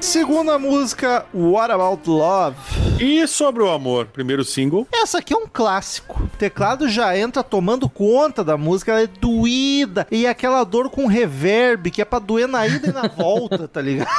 Segunda 0.09 0.57
música, 0.57 1.23
What 1.31 1.71
About 1.71 2.09
Love? 2.09 2.57
E 2.99 3.27
sobre 3.27 3.61
o 3.61 3.69
amor, 3.69 4.07
primeiro 4.07 4.43
single. 4.43 4.87
Essa 4.91 5.19
aqui 5.19 5.35
é 5.35 5.37
um 5.37 5.45
clássico. 5.45 6.23
O 6.23 6.27
teclado 6.35 6.89
já 6.89 7.15
entra 7.15 7.43
tomando 7.43 7.87
conta 7.87 8.43
da 8.43 8.57
música, 8.57 8.91
ela 8.91 9.01
é 9.03 9.07
doída. 9.07 10.07
E 10.09 10.25
aquela 10.25 10.63
dor 10.63 10.89
com 10.89 11.05
reverb, 11.05 11.91
que 11.91 12.01
é 12.01 12.05
pra 12.05 12.17
doer 12.17 12.47
na 12.47 12.65
ida 12.65 12.89
e 12.89 12.91
na 12.91 13.05
volta, 13.15 13.67
tá 13.67 13.79
ligado? 13.79 14.09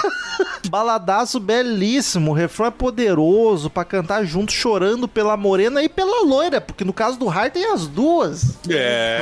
Baladaço 0.68 1.40
belíssimo, 1.40 2.30
o 2.30 2.34
refrão 2.34 2.66
é 2.66 2.70
poderoso 2.70 3.68
pra 3.68 3.84
cantar 3.84 4.24
junto, 4.24 4.52
chorando 4.52 5.08
pela 5.08 5.36
morena 5.36 5.82
e 5.82 5.88
pela 5.88 6.24
loira, 6.24 6.60
porque 6.60 6.84
no 6.84 6.92
caso 6.92 7.18
do 7.18 7.28
Hart 7.28 7.52
tem 7.52 7.64
as 7.64 7.88
duas. 7.88 8.56
É. 8.68 9.18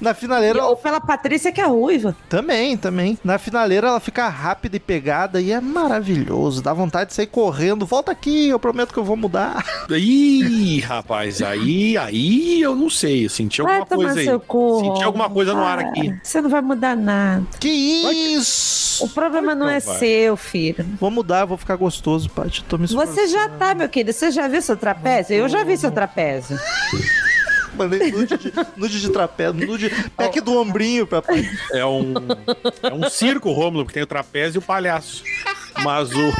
Na 0.00 0.14
finaleira, 0.14 0.64
Ou 0.64 0.76
pela 0.76 1.00
Patrícia, 1.00 1.52
que 1.52 1.60
é 1.60 1.66
ruiva. 1.66 2.14
Também, 2.28 2.76
também. 2.76 3.18
Na 3.24 3.38
finaleira 3.38 3.88
ela 3.88 4.00
fica 4.00 4.28
rápida 4.28 4.76
e 4.76 4.80
pegada 4.80 5.40
e 5.40 5.52
é 5.52 5.60
maravilhoso. 5.60 6.62
Dá 6.62 6.72
vontade 6.72 7.10
de 7.10 7.14
sair 7.14 7.26
correndo. 7.26 7.86
Volta 7.86 8.12
aqui, 8.12 8.48
eu 8.48 8.58
prometo 8.58 8.92
que 8.92 8.98
eu 8.98 9.04
vou 9.04 9.16
mudar. 9.16 9.64
Ih, 9.90 10.80
rapaz, 10.80 11.42
aí, 11.42 11.96
aí 11.96 12.60
eu 12.60 12.74
não 12.74 12.90
sei. 12.90 13.26
Eu 13.26 13.30
senti 13.30 13.62
Vai 13.62 13.78
alguma 13.78 13.86
tomar 13.86 14.04
coisa 14.04 14.20
aí. 14.20 14.26
seu 14.26 14.40
cu. 14.40 14.80
Senti 14.80 15.04
alguma 15.04 15.30
coisa 15.30 15.54
no 15.54 15.64
ar 15.64 15.78
aqui. 15.78 16.14
Você 16.22 16.40
não 16.40 16.50
vai 16.50 16.60
mudar 16.60 16.96
nada. 16.96 17.44
Que 17.60 17.68
isso? 17.68 19.04
O 19.04 19.08
problema 19.08 19.54
não 19.54 19.68
é 19.68 19.80
vai. 19.80 19.98
seu, 19.98 20.36
filho. 20.36 20.84
Vou 21.00 21.10
mudar, 21.10 21.44
vou 21.44 21.56
ficar 21.56 21.76
gostoso, 21.76 22.28
Paty. 22.30 22.64
Tô 22.64 22.78
me 22.78 22.86
Você 22.86 23.26
já 23.28 23.48
tá, 23.48 23.74
meu 23.74 23.88
querido. 23.88 24.12
Você 24.12 24.30
já 24.30 24.46
viu 24.48 24.62
seu 24.62 24.76
trapézio? 24.76 25.34
Eu 25.36 25.48
já 25.48 25.64
vi 25.64 25.76
seu 25.76 25.90
trapézio. 25.90 26.58
Mandei 27.78 28.10
nude 28.10 28.36
de, 28.36 28.52
nude 28.76 29.00
de 29.00 29.08
trapézio, 29.10 29.66
nude 29.66 29.90
pack 30.16 30.40
do 30.40 30.56
ombrinho 30.56 31.06
pra 31.06 31.22
É 31.72 31.84
um, 31.84 32.14
é 32.82 32.92
um 32.92 33.08
circo, 33.10 33.52
Rômulo, 33.52 33.86
que 33.86 33.92
tem 33.92 34.02
o 34.02 34.06
trapézio 34.06 34.58
e 34.58 34.60
o 34.60 34.62
palhaço. 34.62 35.22
Mas 35.82 36.10
o. 36.12 36.32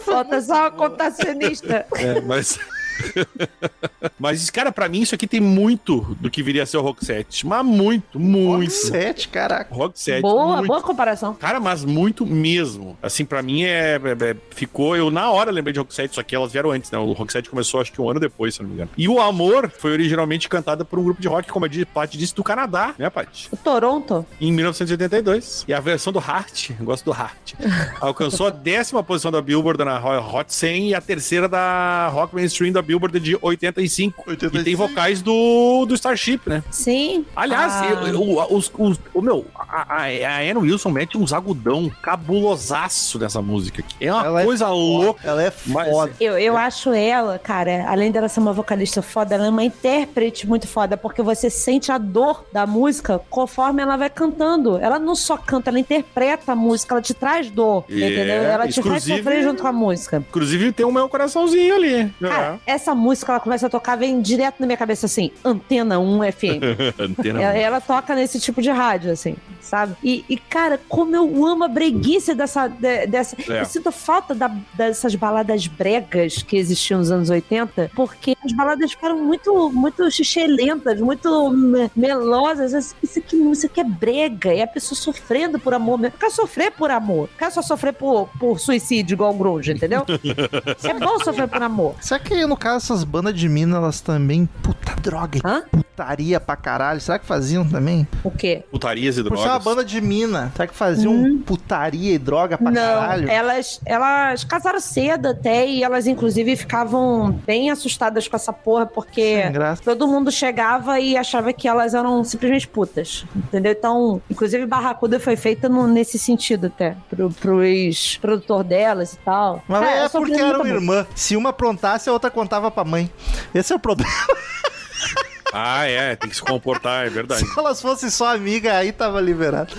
Falta 0.00 0.40
só 0.40 0.62
uma 0.62 0.70
contacionista. 0.70 1.86
É, 1.94 2.20
mas. 2.20 2.58
mas, 4.18 4.50
cara, 4.50 4.72
pra 4.72 4.88
mim 4.88 5.02
isso 5.02 5.14
aqui 5.14 5.26
tem 5.26 5.40
muito 5.40 6.16
do 6.20 6.30
que 6.30 6.42
viria 6.42 6.62
a 6.62 6.66
ser 6.66 6.76
o 6.76 6.82
Rock 6.82 7.04
7. 7.04 7.46
Mas 7.46 7.64
muito, 7.64 8.18
muito. 8.18 8.70
sete, 8.70 9.28
caraca. 9.28 9.74
Rock 9.74 9.98
7. 9.98 10.22
Boa, 10.22 10.56
muito. 10.56 10.66
boa 10.68 10.82
comparação. 10.82 11.34
Cara, 11.34 11.60
mas 11.60 11.84
muito 11.84 12.26
mesmo. 12.26 12.96
Assim, 13.02 13.24
pra 13.24 13.42
mim 13.42 13.64
é, 13.64 13.96
é- 13.96 14.30
é- 14.30 14.36
Ficou. 14.50 14.96
Eu 14.96 15.10
na 15.10 15.30
hora 15.30 15.50
lembrei 15.50 15.72
de 15.72 15.78
Rock 15.78 15.94
7, 15.94 16.14
só 16.14 16.22
que 16.22 16.34
elas 16.34 16.52
vieram 16.52 16.70
antes, 16.70 16.90
né? 16.90 16.98
O 16.98 17.12
Rock 17.12 17.32
7 17.32 17.50
começou 17.50 17.80
acho 17.80 17.92
que 17.92 18.00
um 18.00 18.08
ano 18.08 18.18
depois, 18.20 18.54
se 18.54 18.60
eu 18.60 18.64
não 18.64 18.68
me 18.70 18.74
engano. 18.74 18.90
E 18.96 19.08
o 19.08 19.20
Amor 19.20 19.70
foi 19.70 19.92
originalmente 19.92 20.48
cantada 20.48 20.84
por 20.84 20.98
um 20.98 21.04
grupo 21.04 21.20
de 21.20 21.28
rock, 21.28 21.48
como 21.50 21.66
a 21.66 21.68
Paty 21.92 22.16
disse, 22.16 22.34
do 22.34 22.42
Canadá, 22.42 22.94
né, 22.98 23.10
Paty? 23.10 23.48
O 23.50 23.56
Toronto. 23.56 24.24
Em 24.40 24.52
1982. 24.52 25.64
E 25.68 25.74
a 25.74 25.80
versão 25.80 26.12
do 26.12 26.18
Heart, 26.18 26.70
eu 26.78 26.84
gosto 26.84 27.04
do 27.04 27.10
Heart, 27.12 27.54
alcançou 28.00 28.46
a 28.46 28.50
décima 28.50 29.02
posição 29.02 29.30
da 29.30 29.40
Billboard 29.42 29.84
na 29.84 29.98
Hot 30.20 30.52
100 30.52 30.90
e 30.90 30.94
a 30.94 31.00
terceira 31.00 31.48
da 31.48 32.08
Rock 32.08 32.34
Mainstream 32.34 32.72
da 32.72 32.82
Billboard 32.86 33.18
de 33.20 33.36
85. 33.40 34.24
E 34.26 34.30
85. 34.30 34.64
tem 34.64 34.74
vocais 34.74 35.20
do, 35.22 35.84
do 35.86 35.94
Starship, 35.94 36.40
né? 36.46 36.62
Sim. 36.70 37.24
Aliás, 37.34 37.72
Ah, 37.72 37.86
eu- 37.90 38.06
eu- 38.08 38.46
os, 38.56 38.70
os- 38.78 39.00
o 39.12 39.20
meu, 39.20 39.44
a, 39.58 39.94
a, 39.94 40.02
a 40.04 40.38
Anne 40.40 40.56
Wilson 40.58 40.90
mete 40.90 41.18
uns 41.18 41.32
agudão 41.32 41.90
cabulosaço 42.02 43.18
nessa 43.18 43.40
música 43.42 43.80
aqui. 43.82 43.94
É 44.00 44.12
uma 44.12 44.24
Ela 44.24 44.42
é 44.42 44.44
coisa 44.44 44.68
louca. 44.68 45.20
Ela 45.26 45.42
é 45.44 45.52
Mas- 45.66 45.90
foda. 45.90 46.12
Eu, 46.20 46.38
eu 46.38 46.56
acho 46.56 46.92
ela, 46.92 47.38
cara, 47.38 47.86
além 47.88 48.10
dela 48.10 48.28
ser 48.28 48.40
uma 48.40 48.52
vocalista 48.52 49.02
foda, 49.02 49.34
ela 49.34 49.46
é 49.46 49.50
uma 49.50 49.64
intérprete 49.64 50.46
muito 50.46 50.66
foda, 50.66 50.96
porque 50.96 51.22
você 51.22 51.50
sente 51.50 51.90
a 51.90 51.98
dor 51.98 52.44
da 52.52 52.66
música 52.66 53.20
conforme 53.30 53.82
ela 53.82 53.96
vai 53.96 54.10
cantando. 54.10 54.78
Ela 54.78 54.98
não 54.98 55.14
só 55.14 55.36
canta, 55.36 55.70
ela 55.70 55.78
interpreta 55.78 56.52
a 56.52 56.56
música, 56.56 56.94
ela 56.94 57.02
te 57.02 57.14
traz 57.14 57.50
dor, 57.50 57.84
É, 57.90 57.94
entendeu? 57.94 58.42
Ela 58.44 58.68
te 58.68 58.82
faz 58.82 59.04
sofrer 59.04 59.42
junto 59.42 59.62
com 59.62 59.68
a 59.68 59.72
música. 59.72 60.18
Inclusive 60.28 60.72
tem 60.72 60.86
o 60.86 60.92
meu 60.92 61.08
coraçãozinho 61.08 61.74
ali. 61.74 62.12
Cara, 62.20 62.58
essa 62.76 62.94
música, 62.94 63.32
ela 63.32 63.40
começa 63.40 63.66
a 63.66 63.70
tocar, 63.70 63.96
vem 63.96 64.20
direto 64.20 64.60
na 64.60 64.66
minha 64.66 64.76
cabeça 64.76 65.06
assim, 65.06 65.30
Antena 65.44 65.98
1 65.98 66.32
FM. 66.32 66.62
Antena 66.98 67.42
Ela, 67.42 67.58
ela 67.58 67.80
toca 67.80 68.14
nesse 68.14 68.38
tipo 68.38 68.62
de 68.62 68.70
rádio, 68.70 69.10
assim, 69.10 69.36
sabe? 69.66 69.94
E, 70.02 70.24
e, 70.28 70.36
cara, 70.36 70.80
como 70.88 71.14
eu 71.14 71.46
amo 71.46 71.64
a 71.64 71.68
breguice 71.68 72.34
dessa. 72.34 72.68
de- 72.68 73.06
dessa 73.06 73.36
É. 73.48 73.60
Eu 73.60 73.64
sinto 73.64 73.90
falta 73.92 74.34
da- 74.34 74.54
dessas 74.74 75.14
baladas 75.14 75.66
bregas 75.66 76.42
que 76.42 76.56
existiam 76.56 76.98
nos 76.98 77.10
anos 77.10 77.30
80, 77.30 77.90
porque 77.94 78.36
as 78.44 78.52
baladas 78.52 78.90
ficaram 78.92 79.18
muito, 79.18 79.70
muito 79.70 80.10
xixelentas, 80.10 81.00
muito 81.00 81.50
me- 81.50 81.90
melosas. 81.96 82.94
Isso 83.02 83.18
aqui, 83.18 83.36
isso 83.36 83.66
aqui 83.66 83.80
é 83.80 83.84
brega, 83.84 84.52
é 84.52 84.62
a 84.62 84.66
pessoa 84.66 84.96
sofrendo 84.98 85.58
por 85.58 85.74
amor 85.74 85.98
mesmo. 85.98 86.14
Não 86.14 86.20
quer 86.28 86.30
sofrer 86.34 86.70
por 86.72 86.90
amor, 86.90 87.28
não 87.32 87.38
quer 87.38 87.50
só 87.50 87.62
sofrer 87.62 87.92
por, 87.92 88.28
por 88.38 88.58
suicídio 88.60 89.14
igual 89.14 89.32
o 89.34 89.38
Grunge, 89.38 89.72
entendeu? 89.72 90.04
é 90.84 90.94
bom 90.94 91.18
sofrer 91.20 91.48
por 91.48 91.62
amor. 91.62 91.94
Será 92.00 92.20
que 92.20 92.46
no 92.46 92.56
caso 92.56 92.76
essas 92.86 93.04
bandas 93.04 93.34
de 93.34 93.48
mina, 93.48 93.76
elas 93.76 94.00
também. 94.00 94.46
Puta 94.62 94.94
droga, 95.00 95.38
Hã? 95.44 95.62
putaria 95.70 96.38
pra 96.40 96.56
caralho. 96.56 97.00
Será 97.00 97.18
que 97.18 97.26
faziam 97.26 97.66
também? 97.68 98.06
O 98.22 98.30
quê? 98.30 98.64
Putarias 98.70 99.16
e 99.16 99.22
ser 99.22 99.24
uma 99.56 99.64
banda 99.64 99.84
de 99.84 100.00
mina. 100.00 100.52
Será 100.54 100.66
que 100.66 100.74
faziam 100.74 101.38
putaria 101.44 102.14
e 102.14 102.18
droga 102.18 102.56
pra 102.58 102.70
Não, 102.70 102.80
caralho? 102.80 103.30
elas, 103.30 103.80
elas 103.84 104.44
casaram 104.44 104.80
cedo 104.80 105.28
até 105.28 105.66
e 105.66 105.82
elas, 105.82 106.06
inclusive, 106.06 106.54
ficavam 106.56 107.30
bem 107.46 107.70
assustadas 107.70 108.28
com 108.28 108.36
essa 108.36 108.52
porra, 108.52 108.86
porque 108.86 109.42
todo 109.84 110.06
mundo 110.06 110.30
chegava 110.30 110.98
e 111.00 111.16
achava 111.16 111.52
que 111.52 111.66
elas 111.68 111.94
eram 111.94 112.22
simplesmente 112.24 112.68
putas, 112.68 113.24
entendeu? 113.34 113.72
Então, 113.72 114.22
inclusive, 114.30 114.66
Barracuda 114.66 115.18
foi 115.20 115.36
feita 115.36 115.68
no- 115.68 115.86
nesse 115.86 116.18
sentido 116.18 116.66
até, 116.68 116.96
pro, 117.08 117.30
pro 117.30 117.62
ex-produtor 117.64 118.62
delas 118.64 119.14
e 119.14 119.18
tal. 119.18 119.62
Mas 119.68 119.82
é 119.82 120.04
eu 120.04 120.08
sofri 120.08 120.30
porque 120.32 120.42
eram 120.42 120.66
irmã. 120.66 121.06
Se 121.14 121.36
uma 121.36 121.50
aprontasse, 121.50 122.08
a 122.08 122.12
outra 122.12 122.30
contava 122.30 122.70
pra 122.70 122.84
mãe. 122.84 123.10
Esse 123.54 123.72
é 123.72 123.76
o 123.76 123.78
problema. 123.78 124.10
Ah, 125.52 125.84
é, 125.86 126.16
tem 126.16 126.28
que 126.28 126.36
se 126.36 126.42
comportar, 126.42 127.06
é 127.06 127.10
verdade. 127.10 127.46
Se 127.46 127.58
elas 127.58 127.80
fossem 127.80 128.10
só 128.10 128.34
amigas, 128.34 128.72
aí 128.74 128.92
tava 128.92 129.20
liberado. 129.20 129.72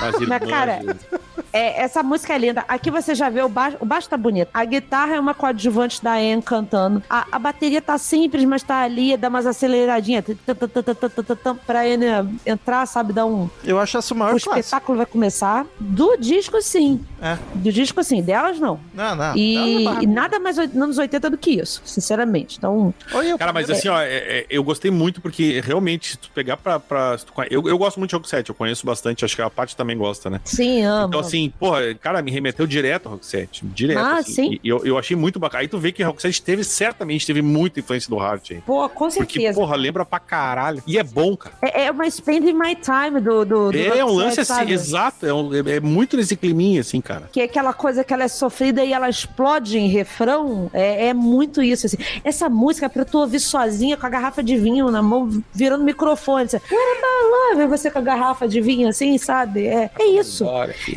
As 0.00 0.14
irmãs, 0.20 0.40
Mas, 0.40 0.50
cara, 0.50 0.80
É, 1.52 1.82
essa 1.82 2.02
música 2.02 2.34
é 2.34 2.38
linda. 2.38 2.64
Aqui 2.66 2.90
você 2.90 3.14
já 3.14 3.28
vê 3.30 3.40
o 3.40 3.48
baixo, 3.48 3.76
o 3.78 3.86
baixo 3.86 4.08
tá 4.08 4.16
bonito. 4.16 4.48
A 4.52 4.64
guitarra 4.64 5.14
é 5.14 5.20
uma 5.20 5.34
coadjuvante 5.34 6.02
da 6.02 6.14
Anne 6.14 6.42
cantando. 6.42 7.00
A, 7.08 7.26
a 7.30 7.38
bateria 7.38 7.80
tá 7.80 7.96
simples, 7.96 8.44
mas 8.44 8.64
tá 8.64 8.80
ali, 8.82 9.16
dá 9.16 9.28
umas 9.28 9.46
aceleradinhas 9.46 10.24
pra 11.64 11.82
Anne 11.82 12.38
entrar, 12.44 12.84
sabe? 12.86 13.12
Dar 13.12 13.26
um. 13.26 13.48
Eu 13.62 13.78
acho 13.78 13.96
essa 13.96 14.12
o 14.12 14.16
maior 14.16 14.34
O 14.34 14.36
espetáculo 14.36 14.98
vai 14.98 15.06
começar. 15.06 15.64
Do 15.78 16.16
disco, 16.16 16.60
sim. 16.60 17.00
É. 17.22 17.38
Do 17.54 17.70
disco, 17.70 18.02
sim. 18.02 18.20
Delas, 18.20 18.58
não. 18.58 18.80
Não, 18.92 19.14
não. 19.14 19.36
E, 19.36 19.86
Ela 19.86 20.00
é 20.00 20.02
e 20.02 20.06
nada 20.08 20.40
mais 20.40 20.58
anos 20.58 20.98
80 20.98 21.30
do 21.30 21.38
que 21.38 21.52
isso, 21.52 21.80
sinceramente. 21.84 22.58
Então, 22.58 22.92
Olha, 23.12 23.38
Cara, 23.38 23.52
mas 23.52 23.70
assim, 23.70 23.88
ó, 23.88 24.00
é- 24.00 24.08
é- 24.40 24.46
eu 24.50 24.64
gostei 24.64 24.90
muito 24.90 25.03
porque 25.20 25.60
realmente, 25.64 26.10
se 26.12 26.18
tu 26.18 26.30
pegar 26.34 26.56
pra. 26.56 26.78
pra 26.80 27.16
tu 27.18 27.32
eu, 27.50 27.68
eu 27.68 27.78
gosto 27.78 27.98
muito 27.98 28.10
de 28.10 28.16
Rock 28.16 28.28
7, 28.28 28.48
eu 28.48 28.54
conheço 28.54 28.84
bastante, 28.86 29.24
acho 29.24 29.34
que 29.36 29.42
a 29.42 29.50
Paty 29.50 29.76
também 29.76 29.96
gosta, 29.96 30.28
né? 30.30 30.40
sim, 30.44 30.82
amo. 30.82 31.08
Então, 31.08 31.20
assim, 31.20 31.52
porra, 31.58 31.94
cara, 31.94 32.22
me 32.22 32.30
remeteu 32.30 32.66
direto 32.66 33.06
ao 33.06 33.12
Rock 33.12 33.26
7. 33.26 33.64
Direto. 33.66 33.98
Ah, 33.98 34.18
assim. 34.18 34.32
sim. 34.50 34.60
E 34.62 34.68
eu, 34.68 34.84
eu 34.84 34.98
achei 34.98 35.16
muito 35.16 35.38
bacana. 35.38 35.62
Aí 35.62 35.68
tu 35.68 35.78
vê 35.78 35.92
que 35.92 36.02
Rock 36.02 36.20
7 36.22 36.42
teve, 36.42 36.64
certamente, 36.64 37.26
teve 37.26 37.42
muita 37.42 37.80
influência 37.80 38.08
do 38.08 38.18
Hart 38.18 38.50
aí. 38.52 38.60
Pô, 38.60 38.88
com 38.88 39.08
Porque, 39.08 39.40
certeza. 39.40 39.58
porra, 39.58 39.76
lembra 39.76 40.04
pra 40.04 40.18
caralho. 40.18 40.82
E 40.86 40.98
é 40.98 41.02
bom, 41.02 41.36
cara. 41.36 41.54
É, 41.62 41.84
é 41.86 41.90
uma 41.90 42.08
Spending 42.10 42.52
My 42.54 42.74
Time 42.76 43.20
do. 43.20 43.44
do, 43.44 43.72
do 43.72 43.78
É 43.78 44.04
um 44.04 44.08
Roxette, 44.08 44.14
lance 44.24 44.40
assim, 44.40 44.54
sabe? 44.54 44.72
exato. 44.72 45.26
É, 45.26 45.32
um- 45.34 45.54
é- 45.54 45.76
é 45.76 45.80
muito 45.80 46.16
nesse 46.16 46.36
climinha, 46.36 46.80
assim, 46.80 47.00
cara. 47.00 47.28
Que 47.32 47.40
é 47.40 47.44
aquela 47.44 47.72
coisa 47.72 48.02
que 48.04 48.12
ela 48.12 48.24
é 48.24 48.28
sofrida 48.28 48.84
e 48.84 48.92
ela 48.92 49.08
explode 49.08 49.78
em 49.78 49.88
refrão. 49.88 50.70
É, 50.72 51.08
é 51.08 51.14
muito 51.14 51.62
isso, 51.62 51.86
assim. 51.86 51.96
Essa 52.22 52.48
música 52.48 52.86
é 52.86 52.88
pra 52.88 53.04
tu 53.04 53.18
ouvir 53.18 53.40
sozinha 53.40 53.96
com 53.96 54.06
a 54.06 54.08
garrafa 54.08 54.42
de 54.42 54.56
vinho 54.56 54.90
na 54.94 55.02
mão, 55.02 55.42
virando 55.52 55.84
microfone. 55.84 56.44
About 56.44 57.54
love? 57.54 57.66
Você 57.66 57.90
com 57.90 57.98
a 57.98 58.02
garrafa 58.02 58.48
de 58.48 58.60
vinho, 58.60 58.88
assim, 58.88 59.18
sabe? 59.18 59.66
É, 59.66 59.90
é 59.98 60.06
isso. 60.06 60.46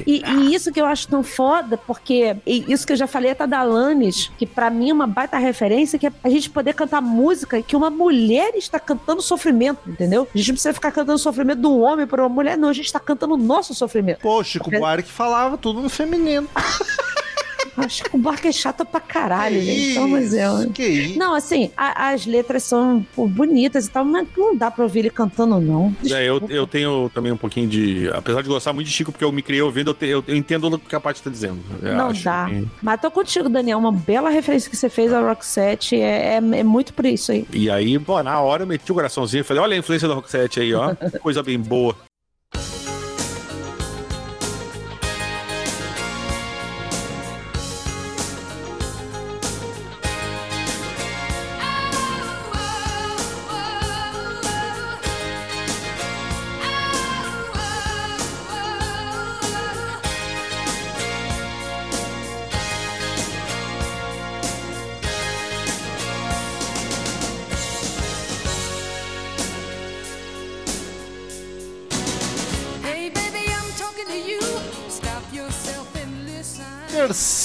E, 0.06 0.24
e 0.26 0.56
isso 0.56 0.72
que 0.72 0.80
eu 0.80 0.86
acho 0.86 1.08
tão 1.08 1.24
foda, 1.24 1.78
porque 1.78 2.38
e 2.46 2.66
isso 2.72 2.86
que 2.86 2.94
eu 2.94 2.98
já 2.98 3.08
falei 3.08 3.32
até 3.32 3.46
da 3.46 3.60
Alanis, 3.60 4.32
que 4.38 4.46
pra 4.46 4.70
mim 4.70 4.90
é 4.90 4.94
uma 4.94 5.08
baita 5.08 5.38
referência, 5.38 6.00
que 6.00 6.08
é 6.08 6.12
a 6.24 6.30
gente 6.30 6.50
poder 6.50 6.74
cantar 6.74 7.02
música 7.02 7.62
que 7.62 7.76
uma 7.76 7.90
mulher 7.90 8.56
está 8.56 8.80
cantando 8.80 9.22
sofrimento, 9.22 9.80
entendeu? 9.88 10.28
A 10.34 10.38
gente 10.38 10.48
não 10.48 10.56
precisa 10.56 10.74
ficar 10.74 10.92
cantando 10.92 11.18
sofrimento 11.18 11.60
do 11.60 11.80
homem 11.80 12.06
para 12.06 12.22
uma 12.22 12.30
mulher, 12.30 12.58
não. 12.58 12.70
A 12.70 12.74
gente 12.74 12.92
tá 12.92 13.00
cantando 13.00 13.34
o 13.34 13.38
nosso 13.38 13.74
sofrimento. 13.74 14.20
Pô, 14.20 14.44
Chico 14.44 14.70
Buarque 14.70 15.12
falava 15.12 15.58
tudo 15.58 15.82
no 15.82 15.90
feminino. 15.90 16.48
Acho 17.78 18.04
que 18.04 18.16
o 18.16 18.20
Barca 18.20 18.48
é 18.48 18.52
chato 18.52 18.84
pra 18.86 19.00
caralho, 19.00 19.62
gente. 19.62 19.94
Pelo 19.94 20.06
amor 20.06 20.20
de 20.22 20.30
Deus. 20.30 20.66
Que 20.74 20.84
isso? 20.88 21.20
Não, 21.20 21.34
assim, 21.36 21.72
a- 21.78 22.10
as 22.10 22.26
letras 22.26 22.64
são 22.64 23.06
pô, 23.16 23.28
bonitas 23.28 23.86
e 23.86 23.90
tal, 23.92 24.04
mas 24.04 24.28
não 24.36 24.56
dá 24.56 24.72
pra 24.72 24.84
ouvir 24.84 25.00
ele 25.00 25.10
cantando, 25.10 25.60
não. 25.62 25.96
É, 26.10 26.24
eu, 26.28 26.42
eu 26.50 26.66
tenho 26.66 27.10
também 27.14 27.32
um 27.32 27.38
pouquinho 27.38 27.68
de. 27.68 28.10
Apesar 28.14 28.42
de 28.42 28.48
gostar 28.50 28.74
muito 28.74 28.88
de 28.88 28.94
Chico, 28.94 29.12
porque 29.12 29.24
eu 29.24 29.32
me 29.32 29.42
criei 29.42 29.62
ouvindo, 29.62 29.92
eu, 29.92 29.94
te- 29.94 30.08
eu, 30.08 30.24
eu 30.28 30.36
entendo 30.36 30.68
o 30.74 30.80
que 30.80 30.96
a 30.96 31.00
Paty 31.00 31.22
tá 31.22 31.30
dizendo. 31.30 31.60
Eu 31.82 31.94
Não 31.96 32.08
acho 32.10 32.24
dá. 32.24 32.48
que- 32.50 32.66
Mas 32.82 33.00
tô 33.02 33.12
contigo, 33.12 33.48
Daniel. 33.48 33.78
Uma 33.78 33.92
bela 33.92 34.30
referência 34.30 34.70
que 34.70 34.76
você 34.76 34.90
fez 34.90 35.14
ao 35.14 35.24
Roxette. 35.26 35.96
É, 35.96 36.34
é, 36.34 36.36
é 36.38 36.64
muito 36.64 36.94
por 36.94 37.06
isso 37.06 37.32
aí. 37.32 37.46
E 37.54 37.70
aí, 37.70 37.98
pô, 38.00 38.22
na 38.24 38.40
hora 38.42 38.64
eu 38.64 38.68
meti 38.68 38.92
o 38.92 38.96
coraçãozinho 38.96 39.42
e 39.42 39.44
falei: 39.44 39.62
olha 39.62 39.76
a 39.76 39.78
influência 39.80 40.08
do 40.08 40.16
Rock 40.16 40.30
7 40.32 40.60
aí, 40.62 40.74
ó. 40.74 40.96
Coisa 41.22 41.44
bem 41.44 41.60
boa. 41.60 41.96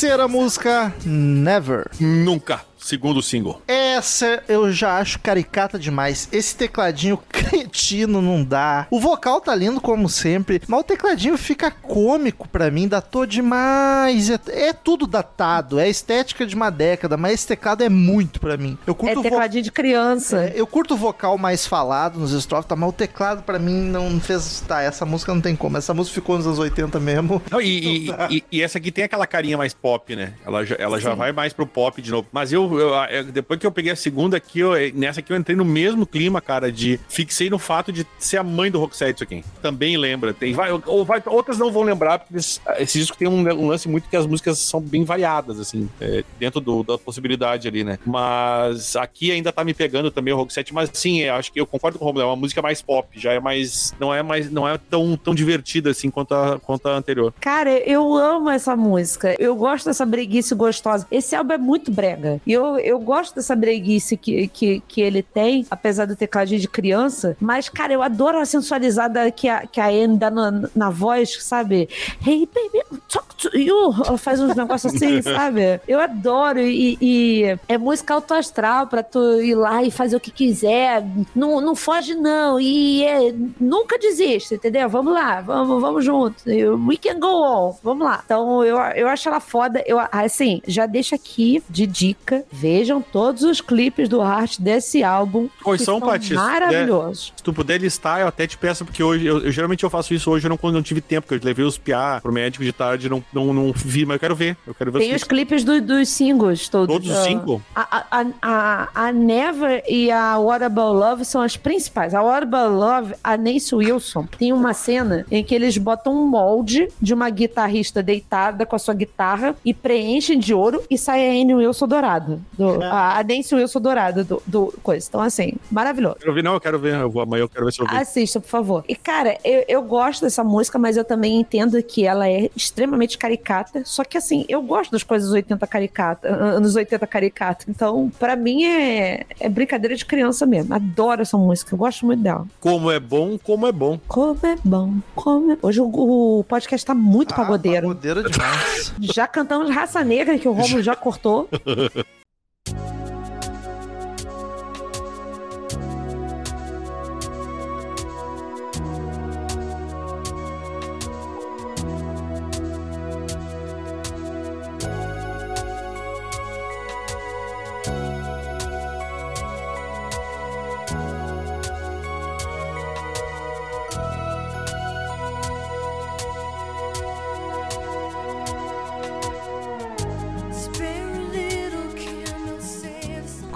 Terceira 0.03 0.27
música, 0.27 0.93
Never. 1.07 1.89
Nunca. 2.01 2.65
Segundo 2.77 3.23
single. 3.23 3.63
Essa 3.97 4.43
eu 4.49 4.73
já 4.73 4.99
acho 4.99 5.19
caricata 5.19 5.79
demais. 5.79 6.29
Esse 6.33 6.57
tecladinho 6.57 7.19
cretino 7.29 8.21
não 8.23 8.43
dá. 8.45 8.87
O 8.91 8.99
vocal 9.01 9.41
tá 9.41 9.55
lindo 9.55 9.81
como 9.81 10.09
sempre, 10.09 10.61
mas 10.67 10.81
o 10.81 10.85
tecladinho 10.85 11.37
fica 11.37 11.71
cômico 11.71 12.49
pra 12.49 12.71
mim, 12.71 12.89
datou 12.89 13.27
demais. 13.27 14.31
É, 14.31 14.39
é 14.49 14.73
tudo 14.73 15.07
datado, 15.07 15.79
é 15.79 15.85
a 15.85 15.89
estética 15.89 16.47
de 16.47 16.55
uma 16.55 16.71
década, 16.71 17.17
mas 17.17 17.35
esse 17.35 17.47
teclado 17.49 17.83
é 17.83 17.89
muito 17.89 18.41
pra 18.41 18.57
mim. 18.57 18.79
Eu 18.87 18.93
É 18.93 18.97
curto 18.97 19.13
o 19.21 19.23
vo- 19.23 19.29
tecladinho 19.31 19.63
de 19.65 19.73
criança. 19.73 20.45
é, 20.45 20.53
eu 20.55 20.67
curto 20.67 20.95
o 20.95 20.97
vocal 20.97 21.37
mais 21.37 21.67
falado 21.67 22.19
nos 22.19 22.33
estrofes, 22.33 22.67
tá, 22.69 22.77
mas 22.77 22.89
o 22.89 22.93
teclado 22.93 23.43
pra 23.43 23.59
mim 23.59 23.75
não 23.83 24.21
fez. 24.21 24.63
Tá, 24.67 24.83
essa 24.83 25.05
música 25.05 25.33
não 25.35 25.41
tem 25.41 25.57
como. 25.57 25.77
Essa 25.77 25.93
música 25.93 26.15
ficou 26.15 26.37
nos 26.37 26.47
anos 26.47 26.59
80 26.59 26.99
mesmo. 27.01 27.43
Não, 27.51 27.61
e, 27.61 28.09
e- 28.09 28.37
e- 28.39 28.45
e 28.53 28.63
essa 28.63 28.79
aqui 28.79 28.91
tem 28.93 29.05
aquela 29.05 29.27
carinha 29.27 29.57
mais 29.59 29.75
pop, 29.75 30.15
né? 30.15 30.35
Ela, 30.45 30.65
já, 30.65 30.77
ela 30.79 31.01
já 31.01 31.15
vai 31.15 31.33
mais 31.33 31.53
pro 31.53 31.67
pop 31.67 32.01
de 32.01 32.11
novo. 32.11 32.27
Mas 32.33 32.53
eu, 32.53 32.79
eu- 32.79 32.95
eu- 33.11 33.25
depois 33.25 33.59
que 33.59 33.67
eu 33.67 33.73
peguei 33.73 33.82
a 33.91 33.97
segunda 33.97 34.37
aqui, 34.37 34.61
eu- 34.61 34.73
nessa 34.95 35.21
aqui 35.21 35.33
eu 35.33 35.37
entrei 35.37 35.57
no 35.57 35.65
mesmo 35.65 36.07
clima, 36.07 36.41
cara, 36.41 36.71
de 36.71 36.99
fixei 37.09 37.49
no 37.51 37.59
fato 37.59 37.93
de 37.93 38.07
ser 38.19 38.37
a 38.39 38.43
mãe 38.43 38.71
do 38.71 38.79
Roxette 38.79 39.17
isso 39.17 39.25
aqui. 39.25 39.45
Também 39.61 39.97
lembra. 39.97 40.33
Tem, 40.33 40.53
vai, 40.53 40.71
ou 40.87 41.05
vai- 41.05 41.23
outras 41.27 41.59
não 41.59 41.71
vão 41.73 41.83
lembrar, 41.83 42.19
porque 42.19 42.35
eles- 42.35 42.61
esse 42.79 42.99
disco 42.99 43.17
tem 43.17 43.29
um, 43.29 43.41
um 43.53 43.67
lance 43.69 43.89
muito 43.89 44.09
que 44.09 44.17
as 44.17 44.27
músicas 44.27 44.59
são 44.59 44.81
bem 44.81 45.05
variadas, 45.05 45.59
assim, 45.61 45.89
é, 46.01 46.25
dentro 46.39 46.61
do- 46.61 46.83
da 46.83 46.99
possibilidade 46.99 47.69
ali, 47.69 47.85
né? 47.85 47.99
Mas 48.07 48.97
aqui 48.97 49.31
ainda 49.31 49.53
tá 49.53 49.65
me 49.65 49.75
pegando 49.75 50.11
também 50.11 50.33
o 50.33 50.37
Roxette, 50.37 50.73
mas 50.73 50.91
sim, 50.93 51.21
eu 51.21 51.35
acho 51.35 51.53
que 51.53 51.61
eu 51.61 51.67
concordo 51.67 51.99
com 51.99 52.05
o 52.05 52.09
Romulo, 52.09 52.23
é 52.25 52.27
uma 52.27 52.37
música 52.37 52.63
mais 52.63 52.81
pop, 52.83 53.09
já 53.19 53.33
é 53.33 53.41
mais. 53.41 53.95
Não 53.99 54.13
é 54.15 54.23
mais. 54.23 54.51
Não 54.51 54.69
é 54.69 54.79
tão, 54.79 55.17
tão 55.17 55.35
divertida 55.35 55.91
assim 55.91 56.11
quanto 56.11 56.35
a, 56.35 56.59
quanto 56.61 56.87
a 56.89 56.97
anterior. 56.97 57.33
Cara, 57.41 57.71
eu 57.89 58.15
amo 58.15 58.49
essa 58.51 58.77
música. 58.77 59.35
Eu 59.39 59.55
gosto 59.57 59.87
dessa 59.87 60.05
breguice 60.07 60.55
gostosa. 60.55 61.07
Esse 61.11 61.35
álbum 61.35 61.55
é 61.55 61.59
muito 61.59 61.91
brega. 61.91 62.41
E 62.47 62.53
eu, 62.53 62.79
eu 62.79 62.99
gosto 62.99 63.35
dessa 63.35 63.55
breguice 63.57 63.72
que, 63.81 64.49
que, 64.49 64.83
que 64.87 65.01
ele 65.01 65.23
tem, 65.23 65.67
apesar 65.71 66.07
do 66.07 66.17
tecladinho 66.17 66.61
de 66.61 66.69
criança. 66.69 67.37
Mas, 67.41 67.69
cara, 67.69 67.93
eu 67.93 68.03
adoro 68.03 68.39
a 68.39 68.45
sensualizada 68.45 69.31
que 69.31 69.49
a, 69.49 69.67
que 69.67 69.81
a 69.81 69.87
Anne 69.89 70.19
dá 70.19 70.31
na, 70.31 70.69
na 70.75 70.91
voz, 70.91 71.43
sabe? 71.43 71.89
Hey, 72.27 72.49
baby, 72.53 72.85
talk 73.09 73.35
to 73.37 73.57
you. 73.57 73.93
Ela 74.07 74.19
faz 74.19 74.41
uns 74.41 74.55
negócios 74.55 74.95
assim, 74.95 75.21
sabe? 75.23 75.81
Eu 75.87 76.01
adoro. 76.01 76.61
E, 76.61 76.99
e 77.01 77.59
é 77.69 77.79
música 77.79 78.15
alto 78.15 78.35
astral 78.35 78.87
pra 78.87 79.03
tu 79.03 79.41
ir 79.41 79.55
lá 79.55 79.83
e 79.83 79.91
fazer 79.91 80.17
o 80.17 80.21
que 80.21 80.31
quiser. 80.31 81.05
Não, 81.35 81.61
não 81.61 81.75
foge, 81.75 82.15
não. 82.15 82.61
E 82.61 83.05
é, 83.05 83.35
nunca 83.61 83.99
desiste, 83.99 84.55
entendeu? 84.55 84.89
Vamos 84.89 85.13
lá, 85.13 85.41
vamos, 85.41 85.81
vamos 85.81 86.05
junto. 86.05 86.45
We 86.47 86.97
can 86.97 87.19
go 87.19 87.43
on. 87.43 87.77
Vamos 87.83 88.07
lá. 88.07 88.23
Então, 88.25 88.65
eu, 88.65 88.77
eu 88.95 89.09
acho 89.09 89.29
ela 89.29 89.41
foda. 89.41 89.83
Eu, 89.87 89.99
assim, 90.11 90.61
já 90.67 90.87
deixa 90.87 91.17
aqui 91.17 91.63
de 91.69 91.87
dica. 91.87 92.45
Vejam 92.51 93.01
todos 93.01 93.43
os 93.43 93.61
clipes 93.63 94.09
do 94.09 94.21
Heart 94.21 94.59
desse 94.61 95.03
álbum. 95.03 95.49
Quais 95.63 95.81
que 95.81 95.85
são, 95.87 96.01
Paty? 96.01 96.29
Se 96.29 96.35
Maravilhosos. 96.35 97.33
Se 97.37 97.43
tu 97.43 97.53
puder 97.53 97.81
listar, 97.81 98.21
eu 98.21 98.27
até 98.29 98.47
te 98.47 98.57
peço, 98.59 98.85
porque 98.85 99.03
hoje, 99.03 99.25
eu, 99.27 99.39
eu- 99.45 99.51
geralmente 99.53 99.83
eu 99.85 99.91
faço 99.91 100.13
isso 100.15 100.31
hoje, 100.31 100.47
eu 100.47 100.51
não, 100.51 100.57
quando 100.57 100.75
não 100.75 100.83
tive 100.83 101.01
tempo, 101.01 101.27
porque 101.27 101.43
eu 101.43 101.47
levei 101.49 101.65
os 101.65 101.79
piá 101.79 102.19
pro 102.23 102.33
médico 102.33 102.65
de 102.65 102.73
tarde, 102.73 103.09
não, 103.09 103.23
não, 103.33 103.53
não 103.55 103.73
vi, 103.73 104.05
mas 104.05 104.17
eu 104.17 104.21
quero 104.21 104.35
ver. 104.37 104.57
Eu 104.67 104.75
quero 104.75 104.93
ver 104.93 104.99
Tem 105.01 105.15
os 105.15 105.23
os 105.23 105.25
clipes 105.29 105.63
do- 105.65 105.81
dos 105.81 106.09
singles 106.09 106.69
todos. 106.69 106.89
Todos 106.95 107.09
os 107.11 107.17
Ah, 107.17 107.23
cinco? 107.25 107.63
A, 107.75 108.07
a, 108.11 108.27
a, 108.43 108.89
a 109.09 109.13
Never 109.13 109.83
e 109.89 110.11
a 110.11 110.37
What 110.39 110.65
About 110.65 110.97
Love 110.99 111.25
são 111.25 111.41
as 111.41 111.57
principais. 111.57 112.15
A 112.15 112.23
What 112.23 112.43
About 112.45 112.75
Love, 112.75 113.15
a 113.23 113.37
Nancy 113.37 113.75
Wilson, 113.75 114.27
tem 114.39 114.53
uma 114.53 114.75
cena 114.75 115.25
em 115.31 115.45
que 115.45 115.55
eles 115.55 115.79
botam 115.79 116.13
um 116.15 116.27
molde 116.27 116.89
de 117.01 117.15
uma 117.15 117.31
guitarrista 117.31 118.03
deitada 118.03 118.67
com 118.67 118.75
a 118.75 118.79
sua 118.79 118.95
guitarra 118.95 119.55
e 119.65 119.73
preenchem 119.73 120.39
de 120.39 120.53
ouro 120.53 120.83
e 120.91 120.99
sai 120.99 121.27
a 121.29 121.33
Anne 121.33 121.55
Wilson 121.55 121.87
dourada. 121.87 122.41
Do, 122.59 122.83
a, 122.83 123.19
a 123.53 123.55
Nancy 123.55 123.55
Wilson 123.55 123.81
dourada 123.81 124.25
do, 124.25 124.43
do 124.47 124.75
coisa. 124.83 125.07
Então, 125.09 125.21
assim, 125.21 125.55
maravilhoso. 125.71 126.17
Quero 126.17 126.33
ver, 126.33 126.43
não, 126.43 126.55
eu 126.55 126.61
quero 126.61 126.79
ver. 126.79 126.95
Eu 126.95 127.11
vou, 127.11 127.23
amanhã 127.23 127.43
eu 127.43 127.49
quero 127.49 127.65
ver 127.65 127.73
se 127.73 127.81
eu 127.81 127.87
vejo. 127.87 128.01
Assista, 128.01 128.41
por 128.41 128.49
favor. 128.49 128.85
E, 128.89 128.95
cara, 128.95 129.39
eu, 129.45 129.65
eu 129.69 129.83
gosto 129.83 130.23
dessa 130.23 130.43
música, 130.43 130.79
mas 130.79 130.97
eu 130.97 131.05
também 131.05 131.41
entendo 131.41 131.81
que 131.83 132.07
ela 132.07 132.29
é 132.29 132.51
extremamente 132.57 133.19
caricata. 133.19 133.83
Só 133.85 134.05
que, 134.05 134.17
assim, 134.17 134.45
eu 134.49 134.63
gosto 134.63 134.93
das 134.93 135.03
coisas 135.03 135.31
80 135.31 135.67
caricata, 135.67 136.29
anos 136.29 136.75
80 136.75 137.07
caricata. 137.07 137.65
Então, 137.69 138.11
pra 138.19 138.37
mim, 138.37 138.65
é, 138.65 139.27
é 139.39 139.49
brincadeira 139.49 139.95
de 139.95 140.05
criança 140.05 140.47
mesmo. 140.47 140.75
Adoro 140.75 141.23
essa 141.23 141.37
música, 141.37 141.75
eu 141.75 141.79
gosto 141.79 142.07
muito 142.07 142.23
dela. 142.23 142.47
Como 142.61 142.91
é 142.91 142.99
bom, 142.99 143.39
como 143.39 143.67
é 143.67 143.73
bom. 143.73 143.99
Como 144.09 144.39
é 144.43 144.57
bom, 144.65 144.95
como 145.15 145.53
é... 145.53 145.59
Hoje 145.63 145.81
o, 145.81 146.39
o 146.39 146.45
podcast 146.45 146.87
tá 146.87 146.95
muito 146.95 147.35
pagodeiro. 147.35 147.89
Pagodeira 147.89 148.23
demais. 148.23 148.93
Já 149.01 149.27
cantamos 149.27 149.71
Raça 149.71 150.03
Negra, 150.05 150.39
que 150.39 150.49
o 150.49 150.53
Romulo 150.53 150.83
já 150.83 150.97
cortou. 150.97 151.49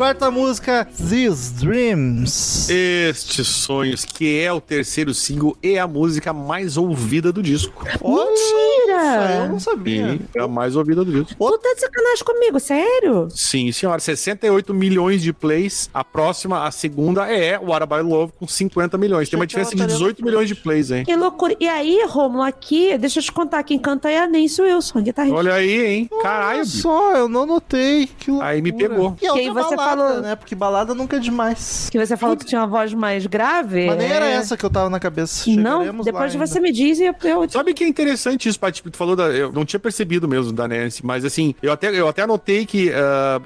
Quarta 0.07 0.31
música, 0.31 0.87
These 0.97 1.53
Dreams. 1.55 2.71
Estes 2.71 3.49
sonhos, 3.49 4.05
que 4.05 4.41
é 4.41 4.53
o 4.53 4.61
terceiro 4.61 5.13
single 5.13 5.57
e 5.61 5.77
a 5.77 5.89
música 5.89 6.33
mais 6.33 6.77
ouvida 6.77 7.33
do 7.33 7.43
disco. 7.43 7.85
Olha, 8.01 8.33
isso 8.33 8.55
aí 8.95 9.39
eu 9.39 9.49
não 9.49 9.59
sabia. 9.59 10.13
Sim, 10.13 10.21
é 10.33 10.41
a 10.43 10.47
mais 10.47 10.77
ouvida 10.77 11.05
do 11.05 11.11
disco. 11.11 11.35
Tu 11.37 11.59
tá 11.59 11.75
de 11.75 11.81
sacanagem 11.81 12.25
comigo, 12.25 12.61
sério? 12.61 13.27
Sim, 13.31 13.73
senhora. 13.73 13.99
68 13.99 14.73
milhões 14.73 15.23
de 15.23 15.33
plays. 15.33 15.91
A 15.93 16.05
próxima, 16.05 16.65
a 16.65 16.71
segunda, 16.71 17.27
é 17.27 17.59
What 17.59 17.83
About 17.83 18.09
Love 18.09 18.33
com 18.39 18.47
50 18.47 18.97
milhões. 18.97 19.29
Tem 19.29 19.37
uma 19.37 19.45
diferença 19.45 19.75
de 19.75 19.83
ela 19.83 19.91
estaria 19.91 20.07
18 20.07 20.25
milhões 20.25 20.47
de 20.47 20.55
plays, 20.55 20.93
hein? 20.93 21.05
Que 21.05 21.17
loucura. 21.17 21.57
E 21.59 21.67
aí, 21.67 22.07
Romulo, 22.07 22.45
aqui, 22.45 22.97
deixa 22.97 23.19
eu 23.19 23.25
te 23.25 23.33
contar, 23.33 23.65
quem 23.65 23.77
canta 23.77 24.09
é 24.09 24.21
a 24.21 24.29
Nancy 24.29 24.63
Wilson, 24.63 25.03
guitarrista. 25.03 25.37
Olha 25.37 25.55
aí, 25.55 25.85
hein? 25.85 26.11
Caralho, 26.23 26.59
Olha 26.59 26.65
só, 26.65 27.17
eu 27.17 27.29
não 27.29 27.45
notei. 27.45 28.07
Que 28.07 28.31
loucura. 28.31 28.51
Aí 28.51 28.63
me 28.63 28.73
pegou. 28.73 29.17
E 29.21 29.29
outra 29.29 29.53
você 29.53 29.75
balada, 29.75 29.96
falou? 29.97 30.21
né? 30.23 30.37
Porque 30.37 30.55
balada 30.55 30.95
nunca 30.95 31.17
é 31.17 31.21
demais. 31.21 31.89
Que 31.91 31.99
você 31.99 32.17
falou 32.17 32.37
que 32.37 32.45
tinha 32.45 32.61
uma 32.61 32.67
voz 32.67 32.93
mais 32.95 33.27
grave. 33.27 33.87
Mas 33.87 33.99
nem 33.99 34.11
era 34.11 34.27
é. 34.27 34.33
essa 34.33 34.57
que 34.57 34.65
eu 34.65 34.71
tava 34.71 34.91
na 34.91 35.01
cabeça. 35.01 35.49
Não, 35.51 36.03
depois 36.03 36.35
você 36.35 36.59
ainda. 36.59 36.69
me 36.69 36.73
diz 36.73 36.99
e 36.99 37.05
eu, 37.05 37.15
eu 37.25 37.49
Sabe 37.49 37.75
que 37.75 37.85
é 37.85 37.89
interessante 37.89 38.49
isso, 38.49 38.59
Paty? 38.59 38.83
Tu 38.83 38.97
falou 38.97 39.17
da. 39.17 39.25
Eu 39.25 39.53
não 39.53 39.65
tinha 39.65 39.81
percebido 39.81 40.29
mesmo 40.29 40.53
da 40.53 40.67
Nancy, 40.69 41.05
mas 41.05 41.25
assim, 41.25 41.55
eu 41.63 41.73
até, 41.73 41.89
eu 41.99 42.09
até 42.09 42.23
anotei 42.23 42.67
que 42.67 42.91
ah, 42.93 43.41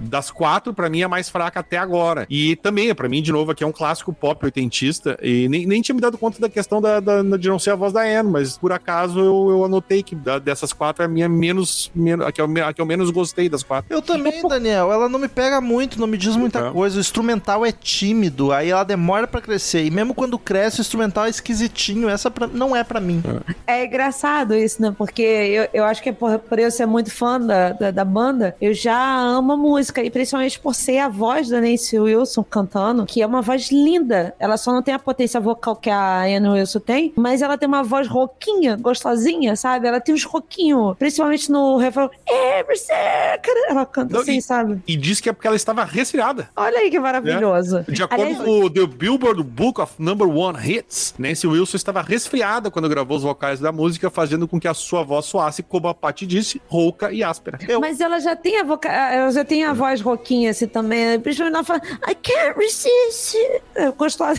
das 0.00 0.30
quatro, 0.30 0.72
pra 0.72 0.88
mim, 0.88 1.00
é 1.00 1.04
a 1.04 1.08
mais 1.08 1.28
fraca 1.28 1.60
até 1.60 1.76
agora. 1.76 2.26
E 2.30 2.56
também, 2.56 2.94
pra 2.94 3.08
mim, 3.08 3.22
de 3.22 3.32
novo, 3.32 3.50
aqui 3.50 3.64
é 3.64 3.66
um 3.66 3.72
clássico 3.72 4.12
pop 4.12 4.44
oitentista. 4.44 5.18
E 5.22 5.48
nem, 5.48 5.66
nem 5.66 5.82
tinha 5.82 5.94
me 5.94 6.00
dado 6.00 6.18
conta 6.18 6.40
da 6.40 6.48
questão 6.48 6.80
da, 6.80 7.00
da- 7.00 7.22
de 7.36 7.48
não 7.48 7.58
ser 7.58 7.70
a 7.70 7.76
voz 7.76 7.92
da 7.92 8.02
Anne, 8.02 8.30
mas 8.30 8.56
por 8.58 8.72
acaso 8.72 9.18
eu, 9.18 9.48
eu 9.50 9.64
anotei 9.64 10.02
que 10.02 10.14
da- 10.14 10.38
dessas 10.38 10.72
quatro 10.72 11.02
é 11.02 11.06
a 11.06 11.08
minha 11.08 11.28
menos. 11.28 11.90
menos 11.94 12.26
a, 12.26 12.32
que 12.32 12.40
eu, 12.40 12.48
a 12.64 12.72
que 12.72 12.80
eu 12.80 12.86
menos 12.86 13.10
gostei 13.10 13.48
das 13.48 13.62
quatro. 13.62 13.92
Eu 13.94 14.02
também, 14.02 14.46
Daniel. 14.46 14.92
Ela 14.92 15.08
não 15.08 15.18
me 15.18 15.28
pega 15.28 15.60
muito, 15.66 16.00
não 16.00 16.06
me 16.06 16.16
diz 16.16 16.36
muita 16.36 16.60
É. 16.68 16.70
coisa. 16.70 16.96
O 16.96 17.00
instrumental 17.00 17.64
é 17.66 17.72
tímido, 17.72 18.52
aí 18.52 18.70
ela 18.70 18.84
demora 18.84 19.26
pra 19.26 19.40
crescer. 19.40 19.84
E 19.84 19.90
mesmo 19.90 20.14
quando 20.14 20.38
cresce, 20.38 20.80
o 20.80 20.82
instrumental 20.82 21.26
é 21.26 21.30
esquisitinho. 21.30 22.08
Essa 22.08 22.30
pra- 22.30 22.46
não 22.46 22.74
é 22.74 22.84
pra 22.84 23.00
mim. 23.00 23.22
É 23.66 23.84
engraçado 23.84 24.54
isso, 24.54 24.80
né? 24.80 24.94
Porque 24.96 25.22
eu, 25.22 25.68
eu 25.74 25.84
acho 25.84 26.02
que 26.02 26.12
por, 26.12 26.38
por 26.38 26.58
eu 26.58 26.70
ser 26.70 26.86
muito 26.86 27.10
fã 27.10 27.40
da, 27.40 27.72
da, 27.72 27.90
da 27.90 28.04
banda, 28.04 28.54
eu 28.60 28.72
já 28.72 28.96
amo 29.18 29.52
a 29.52 29.56
música. 29.56 30.02
E 30.02 30.10
principalmente 30.10 30.58
por 30.58 30.74
ser 30.74 30.98
a 30.98 31.08
voz 31.08 31.48
da 31.48 31.60
Nancy 31.60 31.98
Wilson 31.98 32.44
cantando, 32.44 33.04
que 33.06 33.20
é 33.22 33.26
uma 33.26 33.42
voz 33.42 33.70
linda. 33.70 34.34
Ela 34.38 34.56
só 34.56 34.72
não 34.72 34.82
tem 34.82 34.94
a 34.94 34.98
potência 34.98 35.40
vocal 35.40 35.74
que 35.76 35.90
a 35.90 36.22
Anne 36.22 36.48
Wilson 36.48 36.80
tem, 36.80 37.12
mas 37.16 37.42
ela 37.42 37.58
tem 37.58 37.66
uma 37.68 37.82
voz 37.82 38.06
rouquinha, 38.06 38.76
gostosinha, 38.76 39.56
sabe? 39.56 39.88
Ela 39.88 40.00
tem 40.00 40.14
uns 40.14 40.24
roquinhos, 40.24 40.96
principalmente 40.98 41.50
no 41.50 41.76
refrão. 41.76 42.10
Every 42.28 42.78
second. 42.78 43.56
Ela 43.68 43.84
canta 43.86 44.14
Não, 44.14 44.20
assim, 44.20 44.36
e- 44.38 44.42
sabe? 44.42 44.80
E 44.86 44.96
disse 44.96 45.22
que 45.22 45.28
é 45.28 45.32
porque 45.32 45.45
ela 45.46 45.56
estava 45.56 45.84
resfriada. 45.84 46.48
Olha 46.56 46.78
aí 46.78 46.90
que 46.90 46.98
maravilhoso. 46.98 47.84
De 47.88 48.02
acordo 48.02 48.22
Aliás, 48.24 48.44
com 48.44 48.64
o 48.64 48.70
The 48.70 48.86
Billboard 48.86 49.42
Book 49.42 49.80
of 49.80 49.94
Number 49.98 50.28
One 50.28 50.58
Hits, 50.58 51.14
Nancy 51.18 51.46
Wilson 51.46 51.76
estava 51.76 52.02
resfriada 52.02 52.70
quando 52.70 52.88
gravou 52.88 53.16
os 53.16 53.22
vocais 53.22 53.60
da 53.60 53.72
música, 53.72 54.10
fazendo 54.10 54.48
com 54.48 54.58
que 54.60 54.68
a 54.68 54.74
sua 54.74 55.02
voz 55.02 55.26
soasse, 55.26 55.62
como 55.62 55.88
a 55.88 55.94
Paty 55.94 56.26
disse, 56.26 56.60
rouca 56.66 57.12
e 57.12 57.22
áspera. 57.22 57.58
Eu- 57.68 57.80
Mas 57.80 58.00
ela 58.00 58.18
já 58.20 58.34
tem 58.34 58.60
a 58.60 58.64
voca... 58.64 58.88
ela 58.88 59.30
já 59.30 59.44
tem 59.44 59.64
a 59.64 59.72
voz 59.72 60.00
roquinha 60.00 60.50
assim 60.50 60.66
também, 60.66 61.04
né? 61.04 61.18
principalmente 61.18 61.54
ela 61.54 61.64
fala 61.64 61.80
I 62.08 62.14
can't 62.14 62.58
resist. 62.58 63.36
Eu 63.74 63.92
gosto 63.92 64.24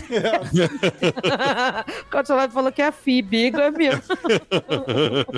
Quando 2.10 2.32
ela 2.32 2.48
falou 2.48 2.72
que 2.72 2.82
é 2.82 2.86
a 2.86 2.92
Phoebe, 2.92 3.46
igual 3.46 3.64
é 3.64 3.70
mesmo. 3.70 4.02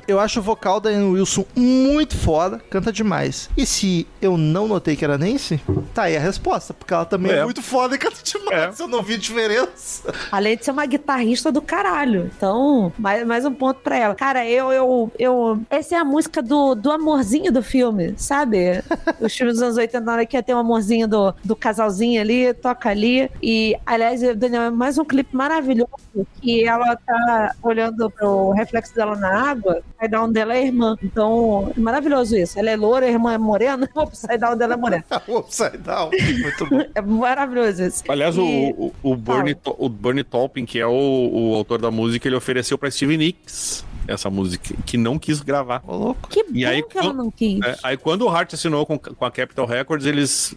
Eu 0.06 0.18
acho 0.18 0.40
o 0.40 0.42
vocal 0.42 0.80
da 0.80 0.90
Anne 0.90 1.12
Wilson 1.12 1.44
muito 1.54 2.16
foda, 2.16 2.60
canta 2.70 2.92
demais. 2.92 3.50
E 3.56 3.66
se 3.66 4.06
eu 4.20 4.36
não 4.36 4.68
notei 4.68 4.96
que 4.96 5.04
era 5.04 5.18
Nancy, 5.18 5.59
tá 5.94 6.02
aí 6.04 6.16
a 6.16 6.20
resposta, 6.20 6.72
porque 6.74 6.92
ela 6.94 7.04
também 7.04 7.32
é, 7.32 7.38
É. 7.38 7.44
muito 7.44 7.62
foda 7.62 7.94
e 7.94 7.98
canta 7.98 8.16
demais. 8.22 8.78
Eu 8.78 8.88
não 8.88 9.02
vi 9.02 9.16
diferença. 9.16 10.12
Além 10.30 10.56
de 10.56 10.64
ser 10.64 10.70
uma 10.70 10.86
guitarrista 10.86 11.50
do 11.52 11.60
caralho. 11.62 12.30
Então, 12.36 12.92
mais, 12.98 13.26
mais 13.26 13.44
um 13.44 13.52
ponto 13.54 13.80
pra 13.80 13.96
ela. 13.96 14.14
Cara, 14.14 14.46
eu, 14.46 14.72
eu, 14.72 15.12
eu. 15.18 15.60
Essa 15.70 15.96
é 15.96 15.98
a 15.98 16.04
música 16.04 16.42
do, 16.42 16.74
do 16.74 16.90
amorzinho 16.90 17.52
do 17.52 17.62
filme, 17.62 18.14
sabe? 18.16 18.82
Os 19.20 19.34
filmes 19.34 19.54
dos 19.56 19.62
anos 19.62 19.76
80, 19.76 20.00
na 20.04 20.12
hora 20.12 20.26
que 20.26 20.36
ia 20.36 20.42
ter 20.42 20.54
um 20.54 20.58
amorzinho 20.58 21.06
do, 21.08 21.32
do 21.44 21.56
casalzinho 21.56 22.20
ali, 22.20 22.52
toca 22.54 22.88
ali. 22.88 23.30
E, 23.42 23.76
aliás, 23.86 24.20
Daniel, 24.36 24.62
é 24.62 24.70
mais 24.70 24.98
um 24.98 25.04
clipe 25.04 25.34
maravilhoso 25.34 25.90
que 26.40 26.66
ela 26.66 26.96
tá 26.96 27.54
olhando 27.62 28.10
pro 28.10 28.50
reflexo 28.50 28.94
dela 28.94 29.16
na 29.16 29.50
água. 29.50 29.80
O 29.96 30.00
side-down 30.00 30.30
dela 30.32 30.54
é 30.54 30.64
irmã. 30.64 30.96
Então, 31.02 31.72
é 31.76 31.80
maravilhoso 31.80 32.36
isso. 32.36 32.58
Ela 32.58 32.70
é 32.70 32.76
loura, 32.76 33.06
a 33.06 33.10
irmã 33.10 33.32
é 33.34 33.38
morena, 33.38 33.88
o 33.94 34.06
side-down 34.14 34.56
dela 34.56 34.74
é 34.74 34.76
morena. 34.76 35.04
Upside 35.50 35.78
down. 35.78 36.10
Muito 36.10 36.66
bom. 36.66 36.80
É 36.94 37.00
maravilhoso 37.00 37.82
isso. 37.84 38.04
Aliás, 38.08 38.38
o, 38.38 38.42
E- 38.42 38.74
o, 38.78 38.92
o, 39.02 39.16
Bernie, 39.16 39.54
To- 39.54 39.76
o 39.78 39.88
Bernie 39.88 40.24
Taupin, 40.24 40.64
que 40.64 40.78
é 40.78 40.86
o, 40.86 40.90
o 41.32 41.54
autor 41.56 41.80
da 41.80 41.90
música, 41.90 42.28
ele 42.28 42.36
ofereceu 42.36 42.78
pra 42.78 42.90
Stevie 42.90 43.16
Nicks 43.16 43.84
essa 44.06 44.28
música, 44.30 44.74
que 44.86 44.96
não 44.96 45.18
quis 45.18 45.40
gravar. 45.40 45.82
Ô, 45.86 45.96
louco. 45.96 46.28
Que 46.28 46.42
bom 46.44 46.50
E 46.54 46.64
aí, 46.64 46.82
que 46.82 46.98
ela 46.98 47.08
quando- 47.08 47.16
não 47.16 47.30
quis. 47.30 47.60
É, 47.62 47.76
aí 47.82 47.96
quando 47.96 48.22
o 48.22 48.28
Hart 48.28 48.54
assinou 48.54 48.84
com, 48.86 48.98
com 48.98 49.24
a 49.24 49.30
Capitol 49.30 49.66
Records, 49.66 50.06
eles 50.06 50.54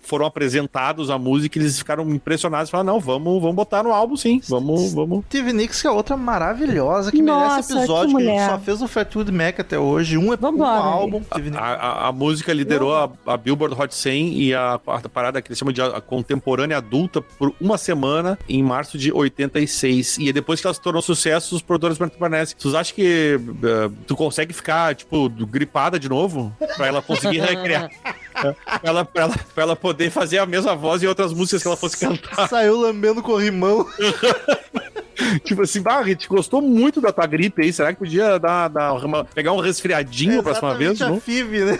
foram 0.00 0.26
apresentados 0.26 1.10
a 1.10 1.18
música 1.18 1.58
e 1.58 1.62
eles 1.62 1.78
ficaram 1.78 2.08
impressionados. 2.10 2.70
Falaram, 2.70 2.94
não, 2.94 3.00
vamos, 3.00 3.40
vamos 3.40 3.56
botar 3.56 3.82
no 3.82 3.92
álbum 3.92 4.16
sim, 4.16 4.40
vamos, 4.48 4.92
vamos. 4.92 5.24
Steve 5.26 5.52
Nicks, 5.52 5.80
que 5.80 5.86
é 5.86 5.90
outra 5.90 6.16
maravilhosa, 6.16 7.10
que 7.10 7.22
Nossa, 7.22 7.48
merece 7.50 7.72
episódio, 7.72 8.16
que 8.16 8.16
que, 8.16 8.22
a 8.22 8.26
gente 8.26 8.40
mulher. 8.40 8.50
só 8.50 8.58
fez 8.58 8.82
o 8.82 8.88
Fleetwood 8.88 9.32
Mac 9.32 9.60
até 9.60 9.78
hoje. 9.78 10.16
Um, 10.18 10.32
é 10.32 10.36
um 10.40 10.64
álbum. 10.64 11.22
A, 11.56 11.58
a- 11.58 12.08
a 12.08 12.12
música 12.12 12.52
liderou 12.52 12.94
a, 12.94 13.10
a 13.26 13.36
Billboard 13.36 13.74
Hot 13.80 13.94
100 13.94 14.34
e 14.40 14.54
a, 14.54 14.74
a 14.86 15.08
parada 15.08 15.40
que 15.42 15.48
eles 15.48 15.58
chamam 15.58 15.72
de 15.72 15.80
a, 15.82 15.86
a 15.86 16.00
contemporânea 16.00 16.76
adulta 16.78 17.20
por 17.22 17.54
uma 17.60 17.78
semana 17.78 18.38
em 18.48 18.62
março 18.62 18.98
de 18.98 19.12
86. 19.12 20.18
E 20.18 20.32
depois 20.32 20.60
que 20.60 20.66
ela 20.66 20.74
se 20.74 20.80
tornou 20.80 21.02
sucesso, 21.02 21.54
os 21.54 21.62
produtores 21.62 21.98
permanecem. 21.98 22.56
Vocês 22.70 22.74
acham 22.74 22.94
que 22.94 23.40
eh, 23.64 23.90
tu 24.06 24.14
consegue 24.16 24.52
ficar, 24.52 24.94
tipo, 24.94 25.28
gripada 25.28 25.98
de 25.98 26.08
novo? 26.08 26.54
Pra 26.76 26.86
ela 26.86 27.02
conseguir 27.02 27.40
recriar. 27.40 27.90
Pra, 28.40 28.54
ela, 28.84 29.04
pra, 29.04 29.22
ela, 29.24 29.36
pra 29.54 29.62
ela 29.64 29.76
poder 29.76 30.08
fazer 30.08 30.38
a 30.38 30.46
mesma 30.46 30.74
voz 30.74 31.02
em 31.02 31.06
outras 31.06 31.30
músicas 31.30 31.60
que 31.60 31.68
ela 31.68 31.76
fosse 31.76 31.98
cantar. 31.98 32.48
Saiu 32.48 32.74
lambendo 32.80 33.22
corrimão. 33.22 33.86
tipo 35.44 35.62
assim, 35.62 35.80
bah, 35.82 35.98
a 35.98 36.04
gente 36.04 36.28
gostou 36.28 36.60
muito 36.62 37.00
da 37.00 37.12
tua 37.12 37.26
gripe 37.26 37.62
aí. 37.62 37.72
Será 37.72 37.92
que 37.92 37.98
podia 37.98 38.38
dar, 38.38 38.68
dar 38.68 38.92
uma- 38.94 39.24
pegar 39.24 39.52
um 39.52 39.60
resfriadinho 39.60 40.40
a 40.40 40.42
próxima 40.42 40.74
vez? 40.74 41.00
A 41.02 41.14
Phoebe, 41.16 41.64
né? 41.64 41.78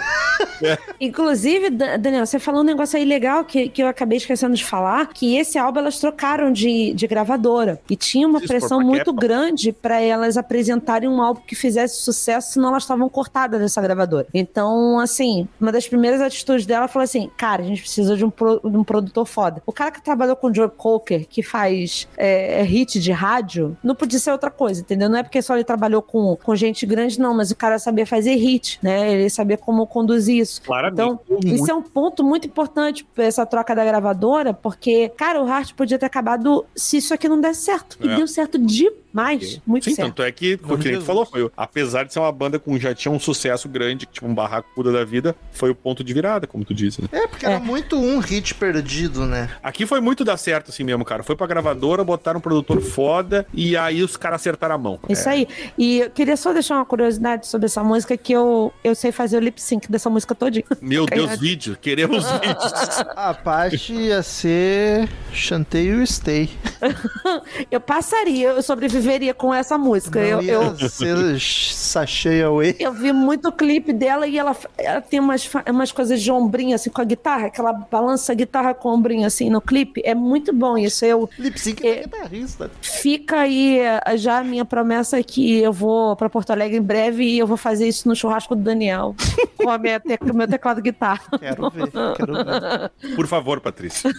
Inclusive, 1.01 1.71
Da- 1.71 1.97
Daniel, 1.97 2.27
você 2.27 2.39
falou 2.39 2.61
um 2.61 2.65
negócio 2.65 2.99
aí 2.99 3.05
legal 3.05 3.45
que, 3.45 3.69
que 3.69 3.83
eu 3.83 3.87
acabei 3.89 4.19
esquecendo 4.19 4.55
de 4.55 4.65
falar, 4.65 5.09
que 5.13 5.37
esse 5.37 5.59
álbum 5.59 5.81
elas 5.81 5.99
trocaram 5.99 6.53
de, 6.53 6.93
de 6.95 7.07
gravadora. 7.07 7.81
E 7.89 7.97
tinha 7.97 8.27
uma 8.29 8.39
Isso, 8.39 8.49
pressão 8.49 8.81
muito 8.81 8.99
Capitol. 9.07 9.15
grande 9.15 9.73
pra 9.73 10.01
elas 10.01 10.37
apresentarem 10.37 11.09
um 11.09 11.23
álbum 11.23 11.41
que 11.47 11.55
fizesse 11.55 11.97
sucesso, 12.03 12.53
senão 12.53 12.69
elas 12.71 12.83
estavam 12.83 13.09
cortadas 13.09 13.61
dessa 13.61 13.81
gravadora. 13.81 14.27
Então, 14.35 14.99
assim, 14.99 15.49
uma 15.61 15.73
das 15.73 15.89
primeiras 15.89 16.21
atitudes 16.21 16.67
dela 16.67 16.89
falou 16.89 17.05
assim: 17.05 17.31
cara, 17.37 17.63
a 17.63 17.67
gente 17.67 17.81
precisa 17.83 18.17
de 18.17 18.25
um, 18.25 18.31
pro- 18.31 18.61
de 18.63 18.77
um 18.77 18.85
produtor 18.85 19.27
foda. 19.27 19.63
O 19.67 19.73
cara 19.73 19.91
que 19.91 20.03
trabalhou 20.03 20.37
com 20.37 20.49
o 20.49 20.55
Joe 20.55 20.69
Cocker, 20.69 21.27
que 21.29 21.43
faz 21.43 22.07
é, 22.17 22.61
é 22.61 22.63
hit 22.63 23.01
de 23.01 23.13
rádio, 23.13 23.40
não 23.83 23.95
podia 23.95 24.19
ser 24.19 24.31
outra 24.33 24.51
coisa, 24.51 24.81
entendeu? 24.81 25.09
Não 25.09 25.19
é 25.19 25.23
porque 25.23 25.41
só 25.43 25.55
ele 25.55 25.65
trabalhou 25.65 26.03
com, 26.03 26.37
com 26.37 26.55
gente 26.57 26.85
grande, 26.87 27.19
não, 27.19 27.35
mas 27.35 27.51
o 27.51 27.57
cara 27.57 27.79
sabia 27.79 28.07
fazer 28.07 28.35
hit, 28.37 28.79
né? 28.83 29.13
Ele 29.13 29.31
sabia 29.31 29.57
como 29.57 29.87
conduzir 29.87 30.37
isso. 30.39 30.63
Claramente. 30.63 30.95
Então, 31.01 31.21
muito 31.29 31.47
isso 31.49 31.71
é 31.71 31.75
um 31.75 31.83
ponto 31.83 32.23
muito 32.25 32.47
importante 32.47 33.05
pra 33.15 33.25
essa 33.25 33.45
troca 33.47 33.75
da 33.75 33.85
gravadora, 33.85 34.53
porque, 34.55 35.09
cara, 35.17 35.43
o 35.43 35.47
Hart 35.51 35.73
podia 35.75 35.99
ter 35.99 36.07
acabado 36.07 36.65
se 36.75 36.97
isso 36.99 37.13
aqui 37.15 37.29
não 37.29 37.41
desse 37.41 37.63
certo. 37.63 37.97
E 38.01 38.09
É. 38.09 38.17
deu 38.17 38.27
certo 38.29 38.59
demais. 38.59 39.61
Muito 39.67 39.85
Sim, 39.85 39.95
certo. 39.95 40.09
tanto 40.09 40.23
é 40.23 40.31
que, 40.33 40.55
o 40.55 40.59
que 40.59 40.73
a 40.73 40.77
gente 40.77 40.85
Jesus. 40.89 41.05
falou, 41.07 41.27
foi, 41.27 41.51
apesar 41.57 42.05
de 42.05 42.13
ser 42.13 42.19
uma 42.21 42.33
banda 42.33 42.59
com 42.59 42.79
já 42.79 42.95
tinha 42.95 43.13
um 43.13 43.19
sucesso 43.19 43.69
grande, 43.69 44.07
tipo 44.07 44.27
um 44.27 44.35
barracuda 44.35 44.93
da 44.93 45.05
vida, 45.05 45.35
foi 45.53 45.71
o 45.71 45.75
ponto 45.75 46.03
de 46.05 46.13
virada, 46.15 46.47
como 46.47 46.65
tu 46.65 46.73
disse. 46.75 47.03
né? 47.03 47.09
É, 47.13 47.27
porque 47.27 47.47
era 47.47 47.59
muito 47.61 47.97
um 47.97 48.19
hit 48.19 48.55
perdido, 48.55 49.27
né? 49.27 49.51
Aqui 49.63 49.87
foi 49.87 50.01
muito 50.01 50.25
dar 50.25 50.37
certo 50.37 50.71
assim 50.71 50.85
mesmo, 50.85 51.05
cara. 51.05 51.23
Foi 51.23 51.37
pra 51.37 51.47
gravadora, 51.47 52.03
botaram 52.05 52.39
um 52.39 52.41
produtor 52.41 52.81
foda 52.81 53.30
e 53.53 53.77
aí 53.77 54.03
os 54.03 54.17
caras 54.17 54.41
acertaram 54.41 54.75
a 54.75 54.79
mão. 54.79 54.99
Isso 55.09 55.29
aí. 55.29 55.47
E 55.79 56.01
eu 56.01 56.11
queria 56.11 56.37
só 56.37 56.53
deixar 56.53 56.77
uma 56.77 56.85
curiosidade 56.85 57.47
sobre 57.47 57.67
essa 57.67 57.83
música, 57.83 58.17
que 58.17 58.33
eu, 58.33 58.73
eu 58.83 58.95
sei 58.95 59.13
fazer 59.13 59.37
o 59.37 59.41
lip 59.41 59.61
sync 59.61 59.91
dessa 59.91 60.09
música 60.11 60.35
todinha. 60.35 60.65
Meu 60.81 61.07
Deus, 61.11 61.39
vídeo. 61.39 61.77
Queremos 61.81 62.25
vídeos. 62.41 63.05
A 63.17 63.35
parte 63.35 63.93
ia 63.93 64.23
ser 64.23 65.09
Chanteio 65.33 66.07
Stay. 66.07 66.51
eu 67.71 67.81
passaria, 67.81 68.49
eu 68.49 68.63
sobreviveria 68.63 69.35
com 69.35 69.53
essa 69.53 69.77
música. 69.79 70.19
Eu, 70.21 70.37
Não 70.39 70.43
ia 70.43 70.53
eu, 70.53 70.89
ser 70.89 72.45
away. 72.45 72.77
eu 72.79 72.93
vi 72.93 73.13
muito 73.13 73.51
clipe 73.53 73.93
dela 73.93 74.27
e 74.27 74.39
ela, 74.39 74.57
ela 74.79 75.01
tem 75.01 75.21
umas, 75.21 75.49
umas 75.69 75.93
coisas 75.93 76.21
de 76.23 76.31
ombrinho, 76.31 76.75
assim, 76.75 76.91
com 76.91 77.01
a 77.01 77.05
guitarra, 77.05 77.51
que 77.51 77.61
ela 77.61 77.73
balança 77.73 78.33
a 78.33 78.35
guitarra 78.35 78.75
com 78.75 78.89
o 78.89 78.95
ombrinho, 78.95 79.27
assim, 79.27 79.51
no 79.51 79.61
clipe. 79.61 80.01
É 80.05 80.15
muito 80.15 80.53
bom 80.53 80.77
isso. 80.77 81.05
Eu, 81.05 81.29
Lip 81.39 81.59
sync 81.61 81.87
É. 81.87 81.91
é 81.91 82.03
guitarrista. 82.03 82.71
Fica 82.81 83.20
aí 83.31 83.79
eh, 83.81 84.17
já 84.17 84.39
a 84.39 84.45
minha 84.45 84.65
promessa 84.65 85.19
é 85.19 85.23
que 85.23 85.59
eu 85.61 85.73
vou 85.73 86.15
pra 86.17 86.29
Porto 86.31 86.51
Alegre 86.51 86.79
em 86.79 86.83
breve 86.83 87.25
e 87.25 87.39
eu 87.39 87.47
vou 87.47 87.57
fazer 87.57 87.87
isso 87.89 88.09
no 88.09 88.15
churrasco 88.17 88.55
do 88.57 88.63
Daniel 88.63 89.15
com 89.57 89.69
a 89.71 89.79
minha 89.79 89.99
te- 90.01 90.19
com 90.19 90.31
o 90.31 90.35
meu 90.37 90.49
teclado 90.49 90.81
guitarra. 90.83 91.23
Quero 91.39 91.71
ver, 91.71 91.91
quero 92.17 92.33
ver. 92.35 92.91
Por 93.17 93.27
favor, 93.27 93.61
Patrícia. 93.61 94.11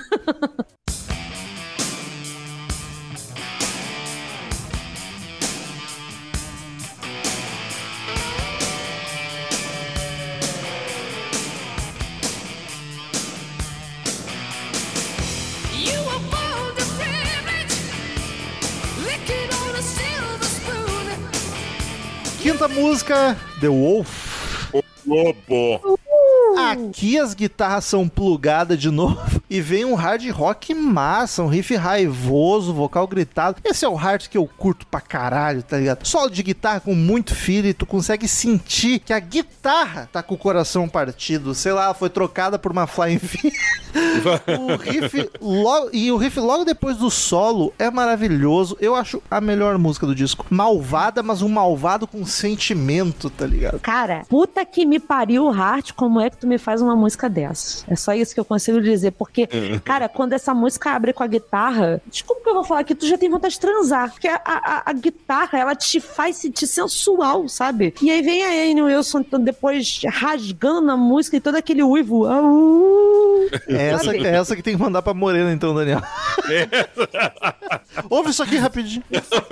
Música, 22.71 23.37
The 23.59 23.67
Wolf. 23.67 24.71
Lobo. 25.05 25.97
Aqui 26.57 27.17
as 27.17 27.33
guitarras 27.33 27.85
são 27.85 28.07
plugadas 28.07 28.79
de 28.79 28.89
novo 28.89 29.40
e 29.51 29.59
vem 29.59 29.83
um 29.83 29.95
hard 29.95 30.25
rock 30.29 30.73
massa, 30.73 31.43
um 31.43 31.47
riff 31.47 31.75
raivoso, 31.75 32.73
vocal 32.73 33.05
gritado. 33.05 33.57
Esse 33.65 33.83
é 33.83 33.89
o 33.89 33.95
hard 33.95 34.29
que 34.29 34.37
eu 34.37 34.47
curto 34.57 34.87
pra 34.87 35.01
caralho, 35.01 35.61
tá 35.61 35.77
ligado? 35.77 36.05
Solo 36.07 36.29
de 36.29 36.41
guitarra 36.41 36.79
com 36.79 36.95
muito 36.95 37.35
feeling, 37.35 37.73
tu 37.73 37.85
consegue 37.85 38.29
sentir 38.29 38.99
que 38.99 39.11
a 39.11 39.19
guitarra 39.19 40.07
tá 40.09 40.23
com 40.23 40.35
o 40.35 40.37
coração 40.37 40.87
partido. 40.87 41.53
Sei 41.53 41.73
lá, 41.73 41.93
foi 41.93 42.09
trocada 42.09 42.57
por 42.57 42.71
uma 42.71 42.87
Flying 42.87 43.17
V. 43.21 43.51
o 44.57 44.77
riff 44.77 45.29
logo, 45.41 45.89
e 45.91 46.09
o 46.13 46.15
riff 46.15 46.39
logo 46.39 46.63
depois 46.63 46.95
do 46.95 47.11
solo 47.11 47.73
é 47.77 47.91
maravilhoso. 47.91 48.77
Eu 48.79 48.95
acho 48.95 49.21
a 49.29 49.41
melhor 49.41 49.77
música 49.77 50.07
do 50.07 50.15
disco. 50.15 50.45
Malvada, 50.49 51.21
mas 51.21 51.41
um 51.41 51.49
malvado 51.49 52.07
com 52.07 52.25
sentimento, 52.25 53.29
tá 53.29 53.45
ligado? 53.45 53.81
Cara, 53.81 54.23
puta 54.29 54.65
que 54.65 54.85
me 54.85 54.97
pariu, 54.97 55.49
Hart, 55.49 55.91
como 55.91 56.21
é 56.21 56.29
que 56.29 56.37
tu 56.37 56.47
me 56.47 56.57
faz 56.57 56.81
uma 56.81 56.95
música 56.95 57.29
dessa? 57.29 57.83
É 57.91 57.97
só 57.97 58.13
isso 58.13 58.33
que 58.33 58.39
eu 58.39 58.45
consigo 58.45 58.81
dizer, 58.81 59.11
porque, 59.11 59.40
cara, 59.83 60.07
quando 60.09 60.33
essa 60.33 60.53
música 60.53 60.91
abre 60.91 61.13
com 61.13 61.23
a 61.23 61.27
guitarra, 61.27 62.01
desculpa 62.07 62.41
que 62.43 62.49
eu 62.49 62.53
vou 62.55 62.63
falar 62.63 62.81
aqui, 62.81 62.95
tu 62.95 63.07
já 63.07 63.17
tem 63.17 63.29
vontade 63.29 63.53
de 63.55 63.59
transar, 63.59 64.11
porque 64.11 64.27
a, 64.27 64.39
a- 64.45 64.83
a 64.85 64.93
guitarra, 64.93 65.57
ela 65.59 65.75
te 65.75 65.99
faz 65.99 66.37
sentir 66.37 66.67
sensual, 66.67 67.47
sabe? 67.47 67.93
E 68.01 68.09
aí 68.09 68.21
vem 68.21 68.43
a 68.43 68.71
Anne 68.71 68.81
Wilson 68.81 69.19
então, 69.21 69.39
depois 69.39 70.01
rasgando 70.07 70.91
a 70.91 70.97
música 70.97 71.37
e 71.37 71.41
todo 71.41 71.55
aquele 71.55 71.83
uivo. 71.83 72.25
Au! 72.27 73.41
É 73.67 73.89
essa, 73.89 74.15
é 74.15 74.35
essa 74.35 74.55
que 74.55 74.63
tem 74.63 74.75
que 74.75 74.81
mandar 74.81 75.01
pra 75.01 75.13
Morena, 75.13 75.51
então, 75.51 75.73
Daniel. 75.73 76.01
Ouve 78.09 78.29
isso 78.31 78.43
aqui 78.43 78.57
rapidinho. 78.57 79.03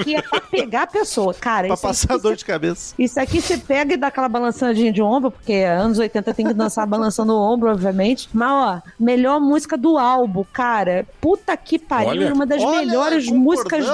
Que 0.03 0.15
é 0.15 0.21
pra 0.21 0.41
pegar 0.41 0.83
a 0.83 0.87
pessoa, 0.87 1.33
cara. 1.33 1.67
Pra 1.67 1.73
isso 1.75 1.83
passar 1.83 2.07
que 2.07 2.13
dor 2.21 2.31
você- 2.31 2.35
de 2.37 2.45
cabeça. 2.45 2.93
Isso 2.97 3.19
aqui 3.19 3.41
você 3.41 3.57
pega 3.57 3.93
e 3.93 3.97
dá 3.97 4.07
aquela 4.07 4.29
balançadinha 4.29 4.91
de 4.91 5.01
ombro, 5.01 5.31
porque 5.31 5.53
anos 5.53 5.99
80 5.99 6.33
tem 6.33 6.47
que 6.47 6.53
dançar 6.53 6.85
balançando 6.87 7.33
o 7.33 7.37
ombro, 7.39 7.71
obviamente. 7.71 8.29
Mas, 8.33 8.49
ó, 8.51 8.81
melhor 8.99 9.39
música 9.39 9.77
do 9.79 9.97
álbum, 9.97 10.43
cara. 10.51 11.05
Puta 11.21 11.55
que 11.57 11.79
pariu. 11.79 12.09
Olha, 12.09 12.33
uma 12.33 12.45
das 12.45 12.61
olha, 12.61 12.85
melhores 12.85 13.27
músicas 13.27 13.85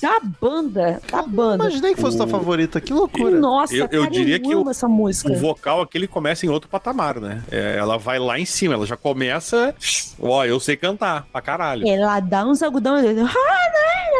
da 0.00 0.20
banda. 0.40 1.00
Da 1.10 1.22
banda. 1.22 1.64
Imaginei 1.64 1.94
que 1.94 2.00
fosse 2.00 2.16
tua 2.16 2.26
favorita, 2.26 2.80
que 2.80 2.92
loucura. 2.92 3.38
Nossa, 3.38 3.74
Eu- 3.74 3.88
eu 3.90 4.02
cara, 4.02 4.10
diria 4.12 4.38
que 4.38 4.54
o- 4.54 4.68
essa 4.70 4.88
música. 4.88 5.32
O 5.32 5.36
vocal 5.36 5.80
aqui 5.80 5.96
ele 5.96 6.06
começa 6.08 6.44
em 6.44 6.48
outro 6.48 6.68
patamar, 6.68 7.20
né? 7.20 7.42
É, 7.50 7.76
ela 7.78 7.96
vai 7.96 8.18
lá 8.18 8.38
em 8.38 8.44
cima, 8.44 8.74
ela 8.74 8.86
já 8.86 8.96
começa. 8.96 9.74
Ó, 10.20 10.44
eu 10.44 10.58
sei 10.60 10.76
cantar 10.76 11.26
pra 11.32 11.40
caralho. 11.40 11.86
Ela 11.88 12.20
dá 12.20 12.44
uns 12.44 12.62
algodão. 12.62 12.96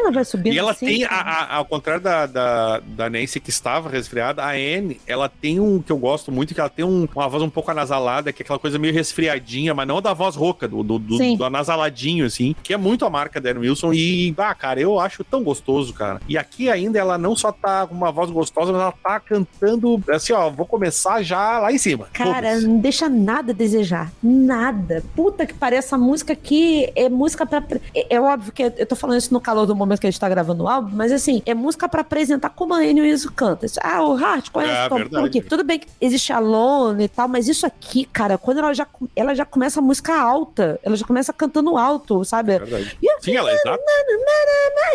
Ela 0.00 0.12
vai 0.12 0.24
subindo 0.24 0.54
E 0.54 0.58
ela 0.58 0.70
assim, 0.72 0.86
tem, 0.86 1.04
a- 1.04 1.08
a- 1.10 1.56
ao 1.56 1.64
contrário 1.64 2.00
da, 2.02 2.24
da, 2.26 2.78
da 2.80 3.10
Nancy 3.10 3.40
que 3.40 3.50
estava 3.50 3.88
resfriada, 3.90 4.42
a 4.44 4.50
Anne, 4.52 5.00
ela 5.06 5.28
tem 5.28 5.58
um 5.58 5.82
que 5.82 5.90
eu 5.90 5.98
gosto 5.98 6.30
muito, 6.30 6.54
que 6.54 6.60
ela 6.60 6.68
tem 6.68 6.84
um- 6.84 7.08
uma 7.14 7.28
voz 7.28 7.42
um 7.42 7.50
pouco 7.50 7.70
anasalada, 7.70 8.32
que 8.32 8.42
é 8.42 8.44
aquela 8.44 8.58
coisa 8.60 8.78
meio 8.78 8.94
resfriadinha, 8.94 9.74
mas 9.74 9.88
não 9.88 10.00
da 10.00 10.14
voz 10.14 10.36
rouca, 10.36 10.68
do, 10.68 10.82
do, 10.82 10.98
do, 11.08 11.16
Sim. 11.16 11.36
do 11.36 11.44
anasaladinho, 11.44 12.26
assim, 12.26 12.54
que 12.62 12.72
é 12.72 12.76
muito 12.76 13.04
a 13.04 13.10
marca 13.10 13.40
da 13.40 13.50
Anne 13.50 13.60
Wilson. 13.60 13.92
E, 13.92 14.34
ah, 14.36 14.54
cara, 14.54 14.80
eu 14.80 15.00
acho 15.00 15.24
tão 15.24 15.42
gostoso, 15.42 15.92
cara. 15.94 16.20
E 16.28 16.36
aqui 16.36 16.70
ainda 16.70 16.98
ela 16.98 17.16
não 17.18 17.34
só 17.34 17.50
tá 17.50 17.86
com 17.86 17.94
uma 17.94 18.12
voz 18.12 18.30
gostosa, 18.30 18.72
mas 18.72 18.80
ela 18.80 18.92
tá 18.92 19.18
cantando, 19.20 20.02
assim, 20.10 20.32
ó, 20.32 20.50
vou 20.50 20.66
começar 20.66 21.22
já 21.22 21.58
lá 21.58 21.72
em 21.72 21.78
cima. 21.78 22.08
Cara, 22.12 22.34
Foda-se. 22.34 22.66
não 22.66 22.78
deixa 22.78 23.08
nada 23.08 23.52
a 23.52 23.54
desejar. 23.54 24.12
Nada. 24.22 25.02
Puta 25.16 25.46
que 25.46 25.54
pariu. 25.54 25.78
Essa 25.78 25.96
música 25.96 26.32
aqui 26.32 26.90
é 26.96 27.08
música 27.08 27.46
pra. 27.46 27.62
É, 27.94 28.16
é 28.16 28.20
óbvio 28.20 28.52
que 28.52 28.62
eu 28.62 28.86
tô 28.86 28.96
falando 28.96 29.18
isso 29.18 29.32
no 29.32 29.40
calor 29.40 29.66
do 29.66 29.74
momento 29.74 30.00
que 30.00 30.06
a 30.06 30.10
gente 30.10 30.20
tá 30.20 30.28
gravando 30.28 30.64
o 30.64 30.68
álbum, 30.68 30.90
mas 30.94 31.12
assim, 31.12 31.42
é 31.46 31.54
música 31.54 31.88
pra 31.88 32.00
apresentar 32.00 32.50
como 32.50 32.74
a 32.74 32.78
Annie 32.78 33.00
Wilson 33.02 33.30
canta. 33.34 33.66
Ah, 33.82 34.02
o 34.02 34.16
Hart 34.16 34.50
conhece 34.50 34.72
É, 34.72 34.88
Tom 34.88 34.96
verdade. 34.96 35.26
aqui. 35.26 35.40
Tudo 35.42 35.62
bem 35.64 35.78
que 35.78 35.86
existe 36.00 36.32
a 36.32 36.38
Lone 36.38 37.04
e 37.04 37.08
tal, 37.08 37.28
mas 37.28 37.48
isso 37.48 37.64
aqui, 37.66 38.04
cara, 38.04 38.36
quando 38.36 38.58
ela 38.58 38.74
já, 38.74 38.86
ela 39.14 39.34
já 39.34 39.44
começa 39.44 39.78
a 39.80 39.82
música 39.82 40.18
alta, 40.20 40.78
ela 40.82 40.96
já 40.98 41.06
começa 41.06 41.32
cantando 41.32 41.76
alto, 41.76 42.24
sabe? 42.24 42.52
E 43.00 43.06
eu 43.12 43.18
Sim, 43.20 43.36
ela 43.36 43.50
é 43.50 43.56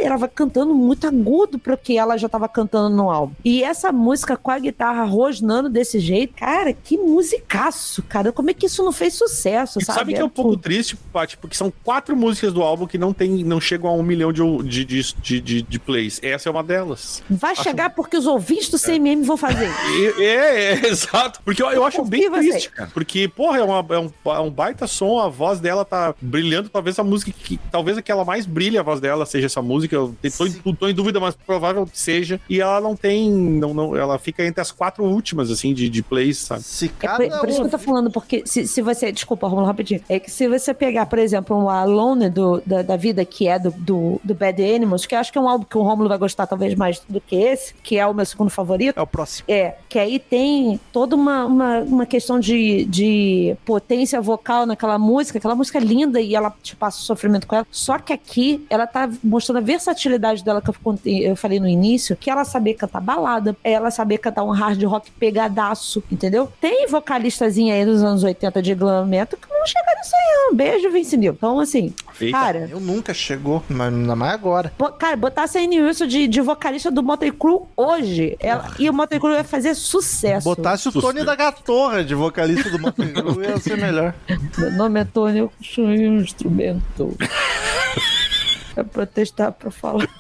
e 0.02 0.06
ela 0.06 0.18
vai 0.18 0.30
cantando 0.30 0.74
muito 0.74 1.08
agudo 1.08 1.60
pro 1.60 1.78
que 1.78 1.98
ela 1.98 2.18
já 2.18 2.28
tava 2.28 2.48
cantando 2.48 2.96
no 2.96 3.10
álbum. 3.10 3.34
E 3.44 3.64
essa 3.64 3.92
música 3.92 4.36
com 4.36 4.52
a 4.52 4.60
guitarra 4.60 5.04
rosnando 5.04 5.70
desse 5.70 6.00
jeito, 6.00 6.34
cara, 6.36 6.74
que 6.74 6.98
musicaço, 6.98 8.02
cara. 8.04 8.32
Como 8.32 8.50
é 8.50 8.54
que 8.54 8.66
isso 8.66 8.84
não 8.84 8.92
fez 8.92 9.14
sucesso, 9.14 9.80
E 9.80 9.86
sabe? 9.86 10.00
sabe 10.00 10.14
que 10.14 10.20
é 10.20 10.26
um 10.26 10.30
pouco 10.30 10.52
tudo. 10.52 10.62
triste, 10.62 10.96
Paty, 10.96 11.38
porque 11.38 11.56
são 11.56 11.72
quatro 11.84 12.16
músicas 12.16 12.52
do 12.54 12.62
álbum 12.62 12.86
que 12.88 12.98
não 12.98 13.14
tem, 13.14 13.44
não 13.44 13.60
chegam 13.62 13.90
a 13.90 13.94
um 13.94 14.04
milhão 14.04 14.32
de, 14.32 14.44
de, 14.64 14.86
de, 14.86 15.42
de, 15.42 15.62
de- 15.62 15.80
plays. 15.80 16.20
Essa 16.24 16.48
é 16.50 16.52
uma 16.52 16.64
delas. 16.64 17.22
Vai 17.30 17.56
chegar 17.56 17.90
porque 17.92 18.16
os 18.18 18.26
ouvintes 18.26 18.70
do 18.70 18.80
CMM 18.80 19.24
vão 19.24 19.38
fazer. 19.38 19.70
E- 19.94 20.24
é, 20.24 20.74
é, 20.74 20.88
exato. 20.88 21.40
Porque 21.44 21.62
eu, 21.62 21.70
eu 21.72 21.86
acho 21.86 22.04
bem 22.06 22.32
triste, 22.32 22.70
cara. 22.72 22.90
Porque, 22.94 23.28
porra, 23.28 23.60
é, 23.60 23.64
uma- 23.64 23.86
é 23.96 24.00
um, 24.00 24.12
é 24.34 24.40
um 24.40 24.50
baita 24.50 24.88
som, 24.88 25.20
a 25.20 25.28
voz 25.30 25.60
dela 25.60 25.83
tá 25.86 26.16
brilhando. 26.22 26.70
Talvez 26.70 26.98
a 27.00 27.04
música 27.04 27.32
que. 27.32 27.60
Talvez 27.72 27.98
aquela 27.98 28.24
mais 28.26 28.46
brilha 28.46 28.80
a 28.80 28.84
voz 28.84 29.00
dela 29.00 29.26
seja 29.26 29.46
essa 29.48 29.62
música. 29.62 29.96
Eu 29.96 30.16
tô, 30.38 30.46
em- 30.46 30.76
tô 30.76 30.88
em 30.88 30.94
dúvida, 30.94 31.20
mas 31.20 31.36
provável 31.36 31.86
que 31.86 32.00
seja. 32.00 32.40
E 32.50 32.62
ela 32.62 32.80
não 32.82 32.96
tem. 32.96 33.30
Não, 33.32 33.74
não, 33.74 33.96
ela 33.96 34.18
fica 34.20 34.46
entre 34.46 34.62
as 34.62 34.72
quatro 34.72 35.04
últimas, 35.04 35.50
assim, 35.52 35.74
de, 35.74 35.90
de 35.90 36.02
plays, 36.04 36.38
sabe? 36.38 36.64
Se 36.64 36.86
É 36.86 36.90
cada 37.00 37.18
por, 37.30 37.40
por 37.42 37.50
isso 37.50 37.60
que 37.62 37.68
eu 37.68 37.72
tô 37.72 37.78
falando, 37.80 38.12
porque 38.12 38.44
se, 38.46 38.68
se 38.68 38.82
você. 38.82 39.12
Desculpa, 39.12 39.48
Romulo, 39.48 39.68
rapidinho. 39.68 40.02
É 40.10 40.20
que 40.20 40.30
se 40.32 40.48
você 40.48 40.74
pegar, 40.74 41.06
por 41.06 41.20
exemplo, 41.20 41.56
um 41.58 41.70
Alone 41.70 42.30
do, 42.30 42.62
da, 42.66 42.82
da 42.82 42.96
vida, 42.98 43.24
que 43.26 43.48
é 43.48 43.58
do, 43.60 43.72
do, 43.72 44.22
do 44.24 44.34
Bad 44.34 44.62
Animals, 44.64 45.06
que 45.06 45.16
eu 45.16 45.20
acho 45.20 45.32
que 45.32 45.38
é 45.38 45.42
um 45.42 45.48
álbum 45.48 45.66
que 45.66 45.78
o 45.78 45.82
Romulo 45.82 46.10
vai 46.10 46.18
gostar 46.18 46.48
talvez 46.48 46.76
mais 46.76 47.02
do 47.08 47.20
que 47.22 47.36
esse, 47.36 47.74
que 47.84 47.98
é 47.98 48.06
o 48.08 48.14
meu 48.14 48.26
segundo 48.26 48.50
favorito. 48.50 48.98
É 48.98 49.02
o 49.02 49.08
próximo. 49.08 49.46
É, 49.48 49.76
que 49.90 49.98
aí 50.00 50.20
tem 50.20 50.80
toda 50.92 51.16
uma, 51.16 51.46
uma, 51.46 51.80
uma 51.80 52.06
questão 52.06 52.40
de, 52.40 52.86
de 52.86 53.56
potência 53.66 54.20
vocal 54.22 54.66
naquela 54.66 54.98
música, 54.98 55.38
aquela 55.38 55.56
música 55.56 55.73
é 55.78 55.82
linda 55.82 56.20
e 56.22 56.36
ela 56.36 56.54
te 56.62 56.76
passa 56.76 57.00
o 57.00 57.02
sofrimento 57.02 57.48
com 57.48 57.56
ela. 57.56 57.68
Só 57.72 57.98
que 58.00 58.14
aqui 58.14 58.66
ela 58.70 58.86
tá 58.88 59.10
mostrando 59.24 59.58
a 59.58 59.62
versatilidade 59.62 60.44
dela 60.44 60.62
que 60.62 60.70
eu, 60.70 60.76
contei- 60.84 61.28
eu 61.30 61.36
falei 61.36 61.60
no 61.60 61.68
início, 61.68 62.16
que 62.16 62.30
ela 62.30 62.44
saber 62.46 62.74
cantar 62.76 63.02
balada, 63.02 63.56
ela 63.64 63.92
saber 63.92 64.18
cantar 64.18 64.44
um 64.44 64.52
hard 64.52 64.82
rock 64.84 65.12
pegadaço, 65.12 66.04
entendeu? 66.12 66.52
Tem 66.62 66.88
vocalistazinha 66.88 67.74
aí 67.76 67.86
dos 67.86 68.02
anos 68.04 68.24
80 68.24 68.62
de 68.62 68.74
glam 68.76 69.06
metal 69.06 69.38
que 69.40 69.48
não 69.52 69.66
chega 69.66 69.86
nisso 69.98 70.16
aí, 70.16 70.34
não. 70.50 70.56
Beijo, 70.56 70.92
Vince 70.92 71.18
Neil. 71.18 71.34
Então, 71.34 71.60
assim, 71.60 71.94
Eita. 72.20 72.38
cara, 72.38 72.68
Eu 72.72 72.80
nunca 72.80 73.14
chegou, 73.14 73.64
mas 73.70 73.94
ainda 73.94 74.16
mais 74.16 74.34
agora. 74.34 74.72
Bo- 74.78 74.92
Cara, 74.94 75.16
botasse 75.18 75.58
a 75.58 75.62
Anne 75.62 75.82
Wilson 75.82 76.06
de, 76.08 76.28
de 76.28 76.42
vocalista 76.42 76.90
do 76.92 77.02
Motley 77.04 77.32
Crue 77.32 77.62
hoje, 77.76 78.36
ela, 78.40 78.72
e 78.80 78.90
o 78.90 78.94
Motley 78.94 79.20
Crue 79.20 79.34
ia 79.34 79.44
fazer 79.44 79.74
sucesso. 79.76 80.44
Botasse 80.44 80.88
o 80.88 80.92
Tony 80.92 81.24
da 81.26 81.36
Gatorra 81.36 82.04
de 82.04 82.14
vocalista 82.16 82.70
do 82.70 82.80
Motley 82.80 83.12
Crue, 83.12 83.46
ia 83.46 83.60
ser 83.60 83.78
melhor. 83.78 84.14
Meu 84.58 84.72
nome 84.72 85.00
é 85.02 85.06
Tony, 85.06 85.40
eu 85.40 85.52
sou 85.64 85.86
um 85.86 86.20
instrumento. 86.20 87.16
é 88.76 88.84
pra 88.84 89.06
testar, 89.06 89.52
pra 89.52 89.72
falar. 89.72 90.08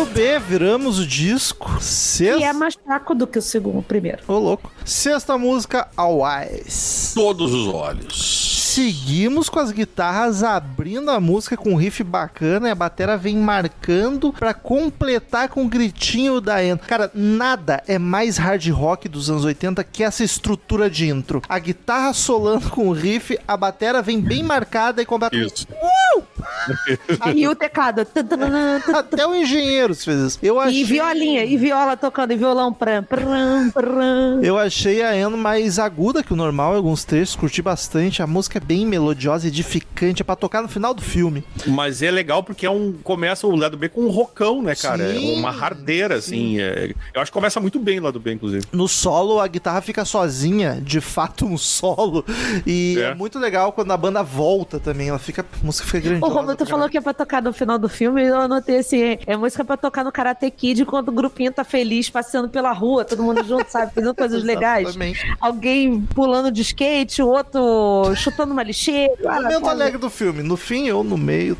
lado 0.00 0.06
B, 0.06 0.38
viramos 0.38 0.98
o 0.98 1.06
disco. 1.06 1.78
Sexta... 1.80 2.40
E 2.40 2.44
é 2.44 2.52
mais 2.52 2.74
fraco 2.74 3.14
do 3.14 3.26
que 3.26 3.38
o 3.38 3.42
segundo, 3.42 3.78
o 3.78 3.82
primeiro. 3.82 4.22
Ô, 4.26 4.38
louco. 4.38 4.70
Sexta 4.84 5.36
música, 5.36 5.88
Always. 5.96 7.12
Todos 7.14 7.52
os 7.52 7.68
olhos. 7.68 8.29
Seguimos 8.70 9.48
com 9.48 9.58
as 9.58 9.72
guitarras 9.72 10.44
abrindo 10.44 11.10
a 11.10 11.18
música 11.18 11.56
com 11.56 11.72
um 11.72 11.74
riff 11.74 12.04
bacana 12.04 12.68
e 12.68 12.70
a 12.70 12.74
batera 12.74 13.16
vem 13.16 13.36
marcando 13.36 14.32
pra 14.32 14.54
completar 14.54 15.48
com 15.48 15.64
o 15.64 15.68
gritinho 15.68 16.40
da 16.40 16.62
Ian. 16.62 16.76
Cara, 16.76 17.10
nada 17.12 17.82
é 17.88 17.98
mais 17.98 18.36
hard 18.36 18.64
rock 18.68 19.08
dos 19.08 19.28
anos 19.28 19.44
80 19.44 19.82
que 19.82 20.04
essa 20.04 20.22
estrutura 20.22 20.88
de 20.88 21.08
intro. 21.08 21.42
A 21.48 21.58
guitarra 21.58 22.12
solando 22.12 22.70
com 22.70 22.86
o 22.86 22.92
riff, 22.92 23.36
a 23.46 23.56
batera 23.56 24.00
vem 24.02 24.20
bem 24.20 24.44
marcada 24.44 25.02
e 25.02 25.04
completa. 25.04 25.34
Isso. 25.34 25.66
E 27.34 27.48
o 27.48 27.54
teclado. 27.54 28.06
Até 28.94 29.26
o 29.26 29.34
engenheiro 29.34 29.94
fez 29.94 30.20
isso. 30.20 30.38
Eu 30.42 30.60
achei... 30.60 30.80
E 30.80 30.84
violinha, 30.84 31.44
e 31.44 31.56
viola 31.56 31.96
tocando, 31.96 32.32
e 32.32 32.36
violão. 32.36 32.72
Pram, 32.72 33.02
pram, 33.02 33.70
pram. 33.70 34.42
Eu 34.42 34.58
achei 34.58 35.02
a 35.02 35.10
Anne 35.10 35.36
mais 35.36 35.78
aguda 35.78 36.22
que 36.22 36.32
o 36.32 36.36
normal 36.36 36.74
em 36.74 36.76
alguns 36.76 37.04
trechos, 37.04 37.36
curti 37.36 37.62
bastante. 37.62 38.22
A 38.22 38.26
música 38.26 38.59
é 38.60 38.64
bem 38.64 38.84
melodiosa, 38.86 39.46
edificante, 39.48 40.22
é 40.22 40.24
pra 40.24 40.36
tocar 40.36 40.62
no 40.62 40.68
final 40.68 40.92
do 40.94 41.02
filme. 41.02 41.44
Mas 41.66 42.02
é 42.02 42.10
legal 42.10 42.42
porque 42.42 42.66
é 42.66 42.70
um. 42.70 42.92
Começa 43.02 43.46
o 43.46 43.56
lado 43.56 43.76
B 43.76 43.88
com 43.88 44.02
um 44.02 44.10
rocão, 44.10 44.62
né, 44.62 44.74
cara? 44.74 45.12
Sim, 45.12 45.34
é 45.34 45.38
uma 45.38 45.50
hardeira, 45.50 46.16
assim. 46.16 46.60
é- 46.60 46.94
eu 47.14 47.20
acho 47.20 47.30
que 47.30 47.34
começa 47.36 47.60
muito 47.60 47.78
bem 47.78 47.98
o 47.98 48.02
lado 48.02 48.18
B, 48.20 48.32
inclusive. 48.32 48.64
No 48.72 48.86
solo, 48.88 49.40
a 49.40 49.46
guitarra 49.46 49.80
fica 49.80 50.04
sozinha, 50.04 50.80
de 50.82 51.00
fato, 51.00 51.44
um 51.46 51.56
solo. 51.58 52.24
E 52.66 52.96
é, 52.98 53.02
É. 53.10 53.14
muito 53.14 53.38
legal 53.38 53.72
quando 53.72 53.90
a 53.92 53.96
banda 53.96 54.22
volta 54.22 54.78
também. 54.78 55.08
Ela 55.08 55.18
fica. 55.18 55.42
A 55.42 55.66
música 55.66 55.86
fica 55.86 55.98
Ô, 55.98 56.02
grandiosa. 56.10 56.34
Romulo, 56.34 56.66
falou 56.66 56.88
que 56.88 56.98
é 56.98 57.00
pra 57.00 57.14
tocar 57.14 57.42
no 57.42 57.52
final 57.52 57.78
do 57.78 57.88
filme, 57.88 58.22
eu 58.22 58.36
anotei 58.40 58.78
assim, 58.78 59.18
é 59.26 59.36
música 59.36 59.64
pra 59.64 59.76
tocar 59.76 60.04
no 60.04 60.12
Karate 60.12 60.50
Kid 60.50 60.84
quando 60.84 61.08
o 61.08 61.12
grupinho 61.12 61.52
tá 61.52 61.64
feliz, 61.64 62.08
passeando 62.10 62.48
pela 62.48 62.72
rua, 62.72 63.04
todo 63.04 63.22
mundo 63.22 63.42
junto, 63.44 63.70
sabe, 63.70 63.92
fazendo 63.94 64.14
coisas 64.14 64.42
legais. 64.42 64.88
Exatamente. 64.90 65.20
Alguém 65.40 66.00
pulando 66.02 66.50
de 66.50 66.62
skate, 66.62 67.22
o 67.22 67.28
outro 67.28 68.14
chutando 68.16 68.49
uma 68.52 68.62
lixeira. 68.62 69.12
O 69.20 69.26
momento 69.28 69.52
sabe? 69.52 69.68
alegre 69.68 69.98
do 69.98 70.10
filme, 70.10 70.42
no 70.42 70.56
fim 70.56 70.90
ou 70.90 71.02
no 71.04 71.16
meio. 71.16 71.56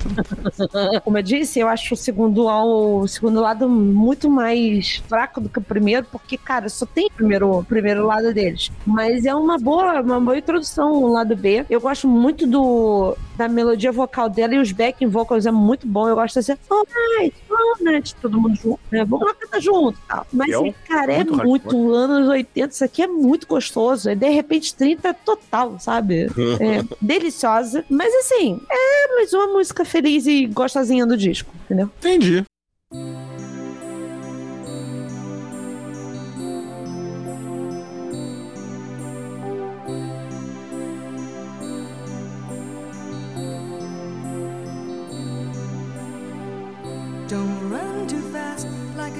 Como 1.04 1.18
eu 1.18 1.22
disse, 1.22 1.58
eu 1.60 1.68
acho 1.68 1.94
o 1.94 1.96
segundo, 1.96 2.48
ao- 2.48 2.98
o 3.00 3.08
segundo 3.08 3.40
lado 3.40 3.68
muito 3.68 4.28
mais 4.30 5.02
fraco 5.08 5.40
do 5.40 5.48
que 5.48 5.58
o 5.58 5.62
primeiro, 5.62 6.06
porque, 6.10 6.36
cara, 6.36 6.68
só 6.68 6.86
tem 6.86 7.06
o 7.06 7.10
primeiro, 7.12 7.50
o 7.58 7.64
primeiro 7.64 8.06
lado 8.06 8.32
deles. 8.32 8.70
Mas 8.86 9.24
é 9.24 9.34
uma 9.34 9.58
boa, 9.58 10.00
uma 10.00 10.20
boa 10.20 10.36
introdução 10.38 10.92
o 10.92 11.08
lado 11.12 11.36
B. 11.36 11.64
Eu 11.68 11.80
gosto 11.80 12.06
muito 12.08 12.46
do, 12.46 13.16
da 13.36 13.48
melodia 13.48 13.92
vocal 13.92 14.28
dela 14.28 14.54
e 14.54 14.58
os 14.58 14.72
backing 14.72 15.06
vocals 15.08 15.46
é 15.46 15.50
muito 15.50 15.86
bom. 15.86 16.08
Eu 16.08 16.14
gosto 16.14 16.38
assim, 16.38 16.52
alright, 16.70 17.34
alright, 17.56 18.14
todo 18.16 18.40
mundo 18.40 18.54
junto, 18.56 18.80
né? 18.90 19.04
Vamos 19.04 19.26
lá 19.26 19.34
cantar 19.34 19.60
junto 19.60 19.98
tal. 20.08 20.26
Mas, 20.32 20.50
É 20.50 20.58
um- 20.58 20.72
cara, 20.86 21.12
é 21.12 21.24
muito 21.24 21.36
muito, 21.44 21.92
anos 21.94 22.28
80, 22.28 22.72
isso 22.74 22.84
aqui 22.84 23.02
é 23.02 23.06
muito 23.06 23.46
gostoso. 23.46 24.08
É 24.10 24.14
de 24.14 24.28
repente 24.28 24.74
30 24.74 25.12
total, 25.14 25.78
sabe? 25.80 26.26
É 26.60 26.82
deliciosa. 27.00 27.84
Mas 27.88 28.12
assim, 28.14 28.60
é 28.70 29.14
mais 29.14 29.32
uma 29.32 29.46
música 29.48 29.84
feliz 29.84 30.26
e 30.26 30.46
gostosinha 30.46 31.06
do 31.06 31.16
disco, 31.16 31.52
entendeu? 31.64 31.90
Entendi. 31.98 32.44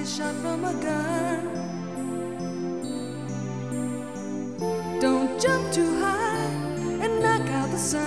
A 0.01 0.05
shot 0.05 0.33
from 0.35 0.65
a 0.65 0.73
gun. 0.81 1.47
Don't 4.99 5.39
jump 5.39 5.71
too 5.71 5.99
high 5.99 6.49
and 7.03 7.21
knock 7.21 7.47
out 7.51 7.69
the 7.69 7.77
sun. 7.77 8.01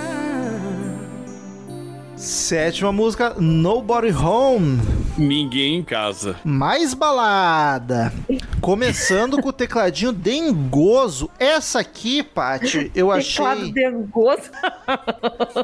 Sétima 2.17 2.93
música, 2.93 3.35
Nobody 3.39 4.11
Home. 4.11 5.04
Ninguém 5.17 5.77
em 5.77 5.83
casa. 5.85 6.37
Mais 6.45 6.93
balada. 6.93 8.13
Começando 8.61 9.41
com 9.41 9.49
o 9.51 9.53
tecladinho 9.53 10.13
dengoso. 10.13 11.31
Essa 11.39 11.81
aqui, 11.81 12.23
Paty, 12.23 12.91
eu 12.95 13.13
achei. 13.13 13.45
Teclado 13.45 13.73
dengoso. 13.73 14.51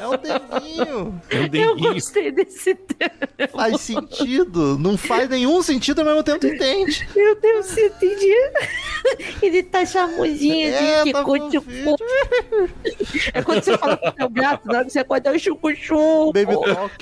É 0.00 0.06
o 0.06 0.16
denguinho. 0.16 1.20
É 1.30 1.36
um 1.36 1.42
Eu 1.42 1.48
denguinho. 1.48 1.94
gostei 1.94 2.30
desse 2.30 2.74
termo. 2.74 3.50
Faz 3.52 3.80
sentido. 3.80 4.78
Não 4.78 4.96
faz 4.96 5.28
nenhum 5.28 5.60
sentido 5.62 6.00
ao 6.00 6.04
mesmo 6.06 6.22
tempo 6.22 6.38
que 6.40 6.48
entende. 6.48 7.08
Meu 7.16 7.40
Deus, 7.40 7.66
você 7.66 7.86
entendi. 7.86 8.34
Ele 9.42 9.62
tá 9.62 9.84
chamuzinho, 9.84 10.68
É, 10.68 11.00
assim, 11.00 11.12
tá 11.12 11.18
ficou 11.18 11.50
tipo. 11.50 11.64
fofinho. 11.70 11.96
É 13.34 13.42
quando 13.42 13.62
você 13.64 13.76
fala 13.78 13.96
com 13.96 14.08
o 14.08 14.12
seu 14.14 14.28
gato, 14.30 14.66
na 14.68 14.74
hora 14.76 14.84
que 14.84 14.92
você 14.92 14.98
acorda, 15.00 15.30
é 15.30 15.36
o 15.36 15.38
chucu-chucu. 15.40 16.32
Baby 16.32 16.52
Talk. 16.52 16.94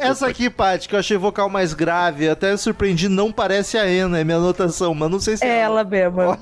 É, 0.00 0.08
Essa 0.08 0.26
aqui, 0.26 0.48
Paty, 0.50 0.88
que 0.88 0.94
eu 0.94 0.98
achei 0.98 1.16
vocal 1.28 1.48
mais 1.48 1.74
grave, 1.74 2.28
até 2.28 2.56
surpreendi, 2.56 3.08
não 3.08 3.30
parece 3.30 3.76
a 3.76 3.82
Ana, 3.82 4.18
é 4.18 4.24
minha 4.24 4.38
anotação, 4.38 4.94
mas 4.94 5.10
não 5.10 5.20
sei 5.20 5.36
se 5.36 5.44
É 5.44 5.58
ela 5.60 5.84
mesmo. 5.84 6.36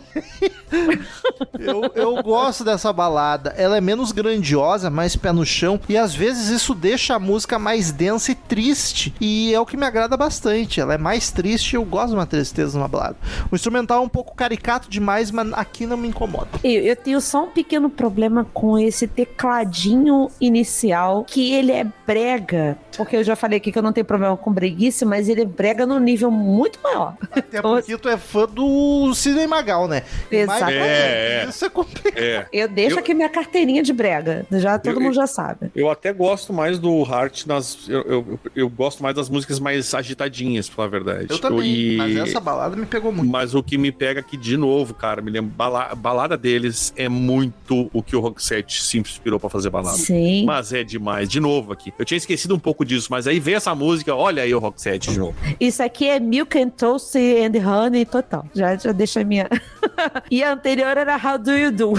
Eu, 1.59 1.91
eu 1.95 2.23
gosto 2.23 2.65
dessa 2.65 2.93
balada. 2.93 3.55
Ela 3.57 3.77
é 3.77 3.81
menos 3.81 4.13
grandiosa, 4.13 4.91
mais 4.91 5.17
pé 5.17 5.33
no 5.33 5.45
chão. 5.45 5.81
E 5.89 5.97
às 5.97 6.15
vezes 6.15 6.49
isso 6.49 6.75
deixa 6.75 7.15
a 7.15 7.19
música 7.19 7.59
mais 7.59 7.91
densa 7.91 8.33
e 8.33 8.35
triste. 8.35 9.15
E 9.21 9.55
é 9.55 9.61
o 9.61 9.67
que 9.67 9.77
me 9.77 9.87
agrada 9.87 10.17
bastante. 10.17 10.81
Ela 10.81 10.95
é 10.95 10.99
mais 10.99 11.31
triste 11.31 11.73
e 11.73 11.77
eu 11.77 11.85
gosto 11.85 12.11
de 12.11 12.15
uma 12.15 12.27
tristeza 12.27 12.77
numa 12.79 12.89
balada. 12.89 13.17
O 13.51 13.55
instrumental 13.55 14.03
é 14.03 14.05
um 14.05 14.09
pouco 14.09 14.35
caricato 14.35 14.89
demais, 14.91 15.31
mas 15.31 15.53
aqui 15.53 15.87
não 15.87 15.97
me 15.97 16.09
incomoda. 16.09 16.49
Eu, 16.63 16.83
eu 16.83 16.97
tenho 16.97 17.21
só 17.21 17.45
um 17.45 17.51
pequeno 17.51 17.89
problema 17.89 18.47
com 18.53 18.79
esse 18.79 19.07
tecladinho 19.07 20.29
inicial, 20.41 21.25
que 21.25 21.53
ele 21.55 21.73
é 21.73 21.87
brega. 22.07 22.77
Porque 22.97 23.17
eu 23.17 23.25
já 23.25 23.37
falei 23.37 23.59
aqui 23.59 23.71
que 23.73 23.79
eu 23.79 23.83
não 23.83 23.93
tenho 23.93 24.07
problema 24.07 24.37
com 24.37 24.53
breguice, 24.77 25.05
mas 25.05 25.29
ele 25.29 25.45
brega 25.45 25.87
num 25.87 25.99
nível 25.99 26.31
muito 26.31 26.79
maior. 26.83 27.17
Até 27.31 27.61
porque 27.63 27.97
tu 27.97 28.09
é 28.09 28.17
fã 28.17 28.47
do 28.47 29.13
Sidney 29.15 29.47
Magal, 29.47 29.89
né? 29.89 30.03
Exatamente. 30.31 30.77
É, 30.79 31.43
é. 31.45 31.49
Isso 31.49 31.65
é 31.65 31.69
complicado. 31.71 32.19
É. 32.23 32.47
Eu 32.53 32.69
deixo 32.69 32.97
Eu- 32.97 33.01
aqui 33.01 33.15
minha 33.15 33.29
carteirinha 33.29 33.83
de 33.83 33.93
brega. 33.93 34.47
Já 34.53 34.79
todo 34.79 34.97
Eu- 34.97 35.01
mundo 35.01 35.15
já 35.15 35.27
sabe. 35.27 35.71
Eu 35.75 35.91
até 35.91 36.13
gosto 36.13 36.53
mais 36.53 36.79
do 36.79 37.03
Heart 37.03 37.47
nas. 37.47 37.89
Eu, 37.89 38.03
eu, 38.03 38.41
eu 38.55 38.69
gosto 38.69 39.03
mais 39.03 39.15
das 39.17 39.29
músicas 39.29 39.59
mais 39.59 39.95
agitadinhas, 39.95 40.67
pra 40.69 40.77
falar 40.77 40.89
a 40.89 40.91
verdade. 40.91 41.27
Eu 41.31 41.39
também. 41.39 41.67
E- 41.67 41.97
Mas 41.97 42.17
essa 42.17 42.41
balada 42.41 42.77
me 42.77 42.87
pegou 42.87 43.11
muito. 43.13 43.31
Mas 43.31 43.55
o 43.55 43.63
que 43.63 43.79
me 43.79 43.91
pega 43.91 44.21
aqui 44.21 44.37
de 44.37 44.57
novo, 44.57 44.93
cara, 44.95 45.23
me 45.23 45.31
lembra. 45.31 45.51
Bala, 45.57 45.95
balada 45.95 46.37
deles 46.37 46.93
é 46.97 47.09
muito 47.09 47.89
o 47.93 48.03
que 48.03 48.15
o 48.15 48.21
Rock 48.21 48.43
7 48.43 48.83
se 48.83 48.99
inspirou 48.99 49.41
pra 49.41 49.49
fazer 49.49 49.71
balada. 49.71 49.97
Sim. 49.97 50.45
Mas 50.45 50.73
é 50.73 50.85
demais, 50.85 51.29
de 51.29 51.41
novo 51.41 51.73
aqui. 51.73 51.93
Eu 51.99 52.05
tinha 52.05 52.19
esquecido 52.19 52.55
um 52.55 52.59
pouco 52.59 52.85
disso, 52.85 53.09
mas 53.11 53.27
aí 53.27 53.39
veio 53.41 53.57
essa 53.57 53.75
música, 53.75 54.15
olha 54.15 54.43
aí 54.43 54.55
o 54.55 54.59
7 54.77 55.11
de 55.13 55.19
novo. 55.19 55.35
Isso 55.61 55.83
aqui 55.83 56.09
é 56.09 56.19
Milk 56.19 56.59
and 56.59 56.71
Toast 56.71 57.17
and 57.17 57.57
Honey 57.69 58.05
total. 58.05 58.47
Já, 58.55 58.77
já 58.77 58.93
deixa 58.93 59.21
a 59.21 59.25
minha. 59.25 59.49
e 60.31 60.43
a 60.43 60.53
anterior 60.53 60.97
era 60.97 61.17
How 61.17 61.39
Do 61.39 61.53
You 61.57 61.71
Do? 61.73 61.93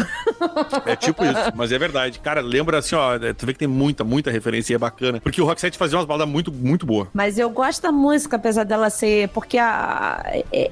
É 0.86 0.96
tipo 0.96 1.24
isso, 1.24 1.52
mas 1.56 1.72
é 1.72 1.78
verdade. 1.80 2.20
Cara, 2.20 2.42
lembra 2.42 2.78
assim, 2.80 2.96
ó, 2.96 3.18
tu 3.38 3.46
vê 3.46 3.54
que 3.54 3.60
tem 3.60 3.68
muita, 3.68 4.04
muita 4.04 4.32
referência 4.32 4.74
e 4.74 4.76
é 4.76 4.80
bacana. 4.80 5.20
Porque 5.22 5.42
o 5.42 5.46
Rock 5.46 5.60
7 5.62 5.78
fazia 5.78 5.98
umas 5.98 6.08
baladas 6.08 6.32
muito, 6.32 6.52
muito 6.52 6.86
boas. 6.86 7.08
Mas 7.14 7.38
eu 7.38 7.50
gosto 7.50 7.82
da 7.82 7.92
música, 7.92 8.36
apesar 8.36 8.64
dela 8.64 8.90
ser. 8.90 9.30
Porque 9.30 9.58
a, 9.58 10.24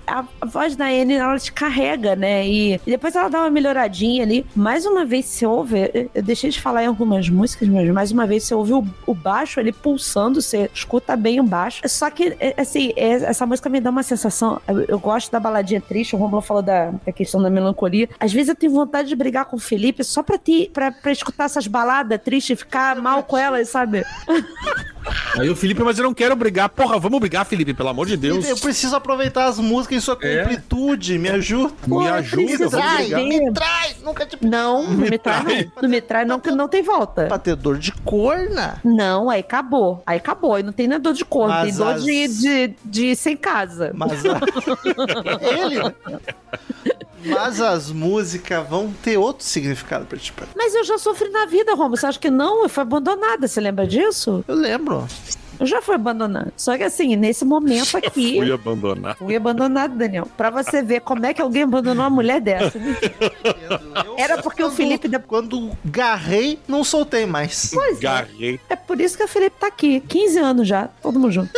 a, 0.07 0.23
a 0.41 0.45
voz 0.45 0.75
da 0.75 0.85
Anne, 0.85 1.13
ela 1.15 1.37
te 1.39 1.51
carrega, 1.51 2.15
né? 2.15 2.45
E, 2.47 2.73
e 2.75 2.79
depois 2.91 3.15
ela 3.15 3.29
dá 3.29 3.39
uma 3.41 3.49
melhoradinha 3.49 4.23
ali. 4.23 4.45
Mais 4.55 4.85
uma 4.85 5.05
vez 5.05 5.25
você 5.25 5.45
ouve. 5.45 5.91
eu- 5.93 6.09
Eu 6.13 6.23
deixei 6.23 6.49
de 6.49 6.61
falar 6.61 6.83
em 6.83 6.87
algumas 6.87 7.29
músicas, 7.29 7.67
mas 7.67 7.89
mais 7.89 8.11
uma 8.11 8.25
vez 8.27 8.43
você 8.43 8.53
ouve 8.55 8.73
o, 8.73 8.85
o 9.05 9.13
baixo 9.13 9.59
ali 9.59 9.71
pulsando, 9.71 10.41
você 10.41 10.69
escuta 10.73 11.15
bem 11.15 11.39
o 11.39 11.43
baixo. 11.43 11.81
Só 11.88 12.09
que, 12.09 12.36
é, 12.39 12.53
assim, 12.57 12.91
é- 12.95 13.23
essa 13.25 13.45
música 13.45 13.69
me 13.69 13.79
dá 13.79 13.89
uma 13.89 14.03
sensação. 14.03 14.61
Eu, 14.88 14.99
gosto 14.99 15.31
da 15.31 15.39
baladinha 15.39 15.81
triste, 15.81 16.15
o 16.15 16.19
Romulo 16.19 16.41
falou 16.41 16.63
da, 16.63 16.91
da 17.05 17.11
questão 17.11 17.41
da 17.41 17.49
melancolia. 17.49 18.09
Às 18.19 18.33
vezes 18.33 18.49
eu 18.49 18.55
tenho 18.55 18.71
vontade 18.71 19.09
de 19.09 19.15
brigar 19.15 19.45
com 19.45 19.55
o 19.55 19.59
Felipe 19.59 20.03
só 20.03 20.23
pra, 20.23 20.38
te, 20.38 20.69
pra, 20.73 20.91
pra 20.91 21.11
escutar 21.11 21.45
essas 21.45 21.67
baladas 21.67 22.19
tristes 22.21 22.51
e 22.51 22.55
ficar 22.55 22.95
mal 22.97 23.23
com 23.23 23.38
elas, 23.38 23.69
sabe? 23.69 24.03
Aí 25.39 25.49
o 25.49 25.55
Felipe, 25.55 25.83
mas 25.83 25.97
eu 25.97 26.03
não 26.03 26.13
quero 26.13 26.35
brigar. 26.35 26.69
Porra, 26.69 26.97
vamos 26.99 27.19
brigar, 27.19 27.45
Felipe, 27.45 27.73
pelo 27.73 27.89
amor 27.89 28.07
de 28.07 28.17
Deus. 28.17 28.47
Eu 28.47 28.57
preciso 28.57 28.95
aproveitar 28.95 29.45
as 29.45 29.59
músicas 29.59 29.97
em 29.97 30.01
sua 30.01 30.17
É. 30.21 30.39
completude. 30.43 31.17
Me 31.19 31.29
ajuda. 31.29 31.73
Me 31.87 32.07
ajuda, 32.07 32.69
brigar. 32.69 32.97
ver. 33.07 33.15
me 33.25 33.53
trai. 33.53 33.95
Nunca 34.03 34.25
te 34.25 34.37
Não, 34.41 34.83
não 34.83 34.91
me 34.91 35.17
trai, 35.17 35.43
trai. 35.43 35.63
não. 35.75 35.81
Não 35.81 35.89
me 35.89 36.01
trai, 36.01 36.25
não, 36.25 36.39
que 36.39 36.51
não 36.51 36.67
tem 36.67 36.81
volta. 36.83 37.25
pra 37.27 37.37
ter 37.37 37.55
dor 37.55 37.77
de 37.77 37.91
corna. 37.91 38.79
Não, 38.83 39.29
aí 39.29 39.39
acabou. 39.41 40.01
Aí 40.05 40.17
acabou. 40.17 40.55
Aí 40.55 40.63
não 40.63 40.71
tem 40.73 40.87
nem 40.87 40.99
dor 40.99 41.13
de 41.13 41.25
corpo, 41.25 41.49
Mas 41.49 41.69
tem 41.69 41.85
dor 41.85 41.93
as- 41.95 42.03
de, 42.03 42.27
de, 42.27 42.73
de 42.83 43.15
sem 43.15 43.35
casa. 43.37 43.91
Mas 43.93 44.23
a... 44.25 44.39
ele? 45.41 45.95
Mas 47.26 47.61
as 47.61 47.91
músicas 47.91 48.67
vão 48.67 48.91
ter 49.03 49.17
outro 49.17 49.45
significado 49.45 50.05
pra 50.05 50.17
ti. 50.17 50.32
Pedro. 50.32 50.51
Mas 50.55 50.73
eu 50.76 50.84
já 50.84 50.97
sofri 50.97 51.30
na 51.30 51.45
vida, 51.45 51.73
Romo. 51.73 51.95
Você 51.95 52.05
acha 52.05 52.19
que 52.19 52.30
não? 52.30 52.63
Eu 52.63 52.69
fui 52.69 52.82
abandonada. 52.82 53.47
Você 53.47 53.59
lembra 53.59 53.88
disso? 53.88 54.43
Eu 54.47 54.55
lembro. 54.55 55.07
Eu 55.59 55.65
já 55.65 55.82
fui 55.82 55.95
abandonado. 55.95 56.51
Só 56.57 56.78
que 56.78 56.84
assim, 56.84 57.15
nesse 57.15 57.45
momento 57.45 57.95
aqui. 57.97 58.38
Fui 58.38 58.51
abandonar. 58.51 59.15
Fui 59.15 59.36
abandonado, 59.36 59.95
Daniel. 59.95 60.28
Pra 60.36 60.49
você 60.49 60.82
ver 60.82 61.01
como 61.01 61.26
é 61.26 61.34
que 61.34 61.41
alguém 61.41 61.63
abandonou 61.63 62.03
uma 62.03 62.09
mulher 62.09 62.41
dessa. 62.41 62.78
Era 64.17 64.41
porque 64.41 64.61
o 64.63 64.69
Felipe. 64.69 65.09
Quando 65.26 65.71
garrei, 65.86 66.59
não 66.67 66.84
soltei 66.84 67.26
mais. 67.26 67.71
Pois 67.73 67.97
é. 67.97 68.01
Garrei. 68.01 68.59
É 68.69 68.76
por 68.76 68.99
isso 68.99 69.17
que 69.17 69.23
o 69.23 69.28
Felipe 69.28 69.55
tá 69.59 69.67
aqui. 69.67 70.01
15 70.01 70.39
anos 70.39 70.67
já, 70.67 70.89
todo 71.01 71.19
mundo 71.19 71.32
junto. 71.32 71.51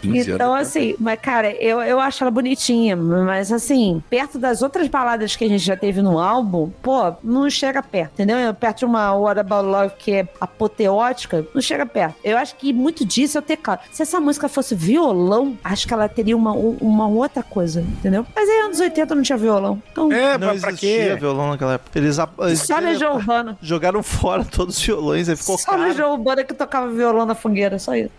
15 0.00 0.32
Então, 0.32 0.54
assim, 0.54 0.94
mas, 0.98 1.18
cara, 1.20 1.50
eu, 1.52 1.80
eu 1.82 2.00
acho 2.00 2.22
ela 2.24 2.30
bonitinha, 2.30 2.96
mas 2.96 3.52
assim, 3.52 4.02
perto 4.08 4.38
das 4.38 4.62
outras 4.62 4.88
baladas 4.88 5.36
que 5.36 5.44
a 5.44 5.48
gente 5.48 5.62
já 5.64 5.76
teve 5.76 6.00
no 6.02 6.18
álbum, 6.18 6.70
pô, 6.82 7.12
não 7.22 7.48
chega 7.50 7.82
perto, 7.82 8.12
entendeu? 8.14 8.52
Perto 8.54 8.78
de 8.80 8.84
uma 8.84 9.12
What 9.14 9.40
About 9.40 9.66
Love 9.68 9.94
que 9.98 10.12
é 10.12 10.28
apoteótica, 10.40 11.46
não 11.54 11.60
chega 11.60 11.86
perto. 11.86 12.16
Eu 12.24 12.36
acho 12.36 12.56
que 12.56 12.72
muito 12.72 13.04
disso 13.04 13.38
é 13.38 13.40
o 13.40 13.42
teclado. 13.42 13.80
Se 13.92 14.02
essa 14.02 14.20
música 14.20 14.48
fosse 14.48 14.74
violão, 14.74 15.56
acho 15.62 15.86
que 15.86 15.94
ela 15.94 16.08
teria 16.08 16.36
uma, 16.36 16.52
uma 16.52 17.06
outra 17.08 17.42
coisa, 17.42 17.80
entendeu? 17.80 18.26
Mas 18.34 18.48
aí, 18.48 18.58
anos 18.60 18.80
80 18.80 19.14
não 19.14 19.22
tinha 19.22 19.38
violão. 19.38 19.82
Então, 19.92 20.12
É, 20.12 20.32
Não 20.38 20.38
pra, 20.38 20.58
pra 20.60 20.70
existia 20.70 21.14
quê? 21.14 21.16
violão 21.16 21.50
naquela 21.50 21.74
época. 21.74 21.98
Eles, 21.98 22.16
eles 22.40 22.60
só 22.62 22.78
Legião 22.78 23.14
Urbana. 23.16 23.58
jogaram 23.62 24.02
fora 24.02 24.44
todos 24.44 24.76
os 24.76 24.82
violões, 24.84 25.28
aí 25.28 25.36
ficou 25.36 25.58
Só 25.58 25.70
caro. 25.72 25.82
Legião 25.82 26.12
Urbana 26.12 26.44
que 26.44 26.54
tocava 26.54 26.88
violão 26.88 27.26
na 27.26 27.34
fogueira, 27.34 27.78
só 27.78 27.94
isso. 27.94 28.10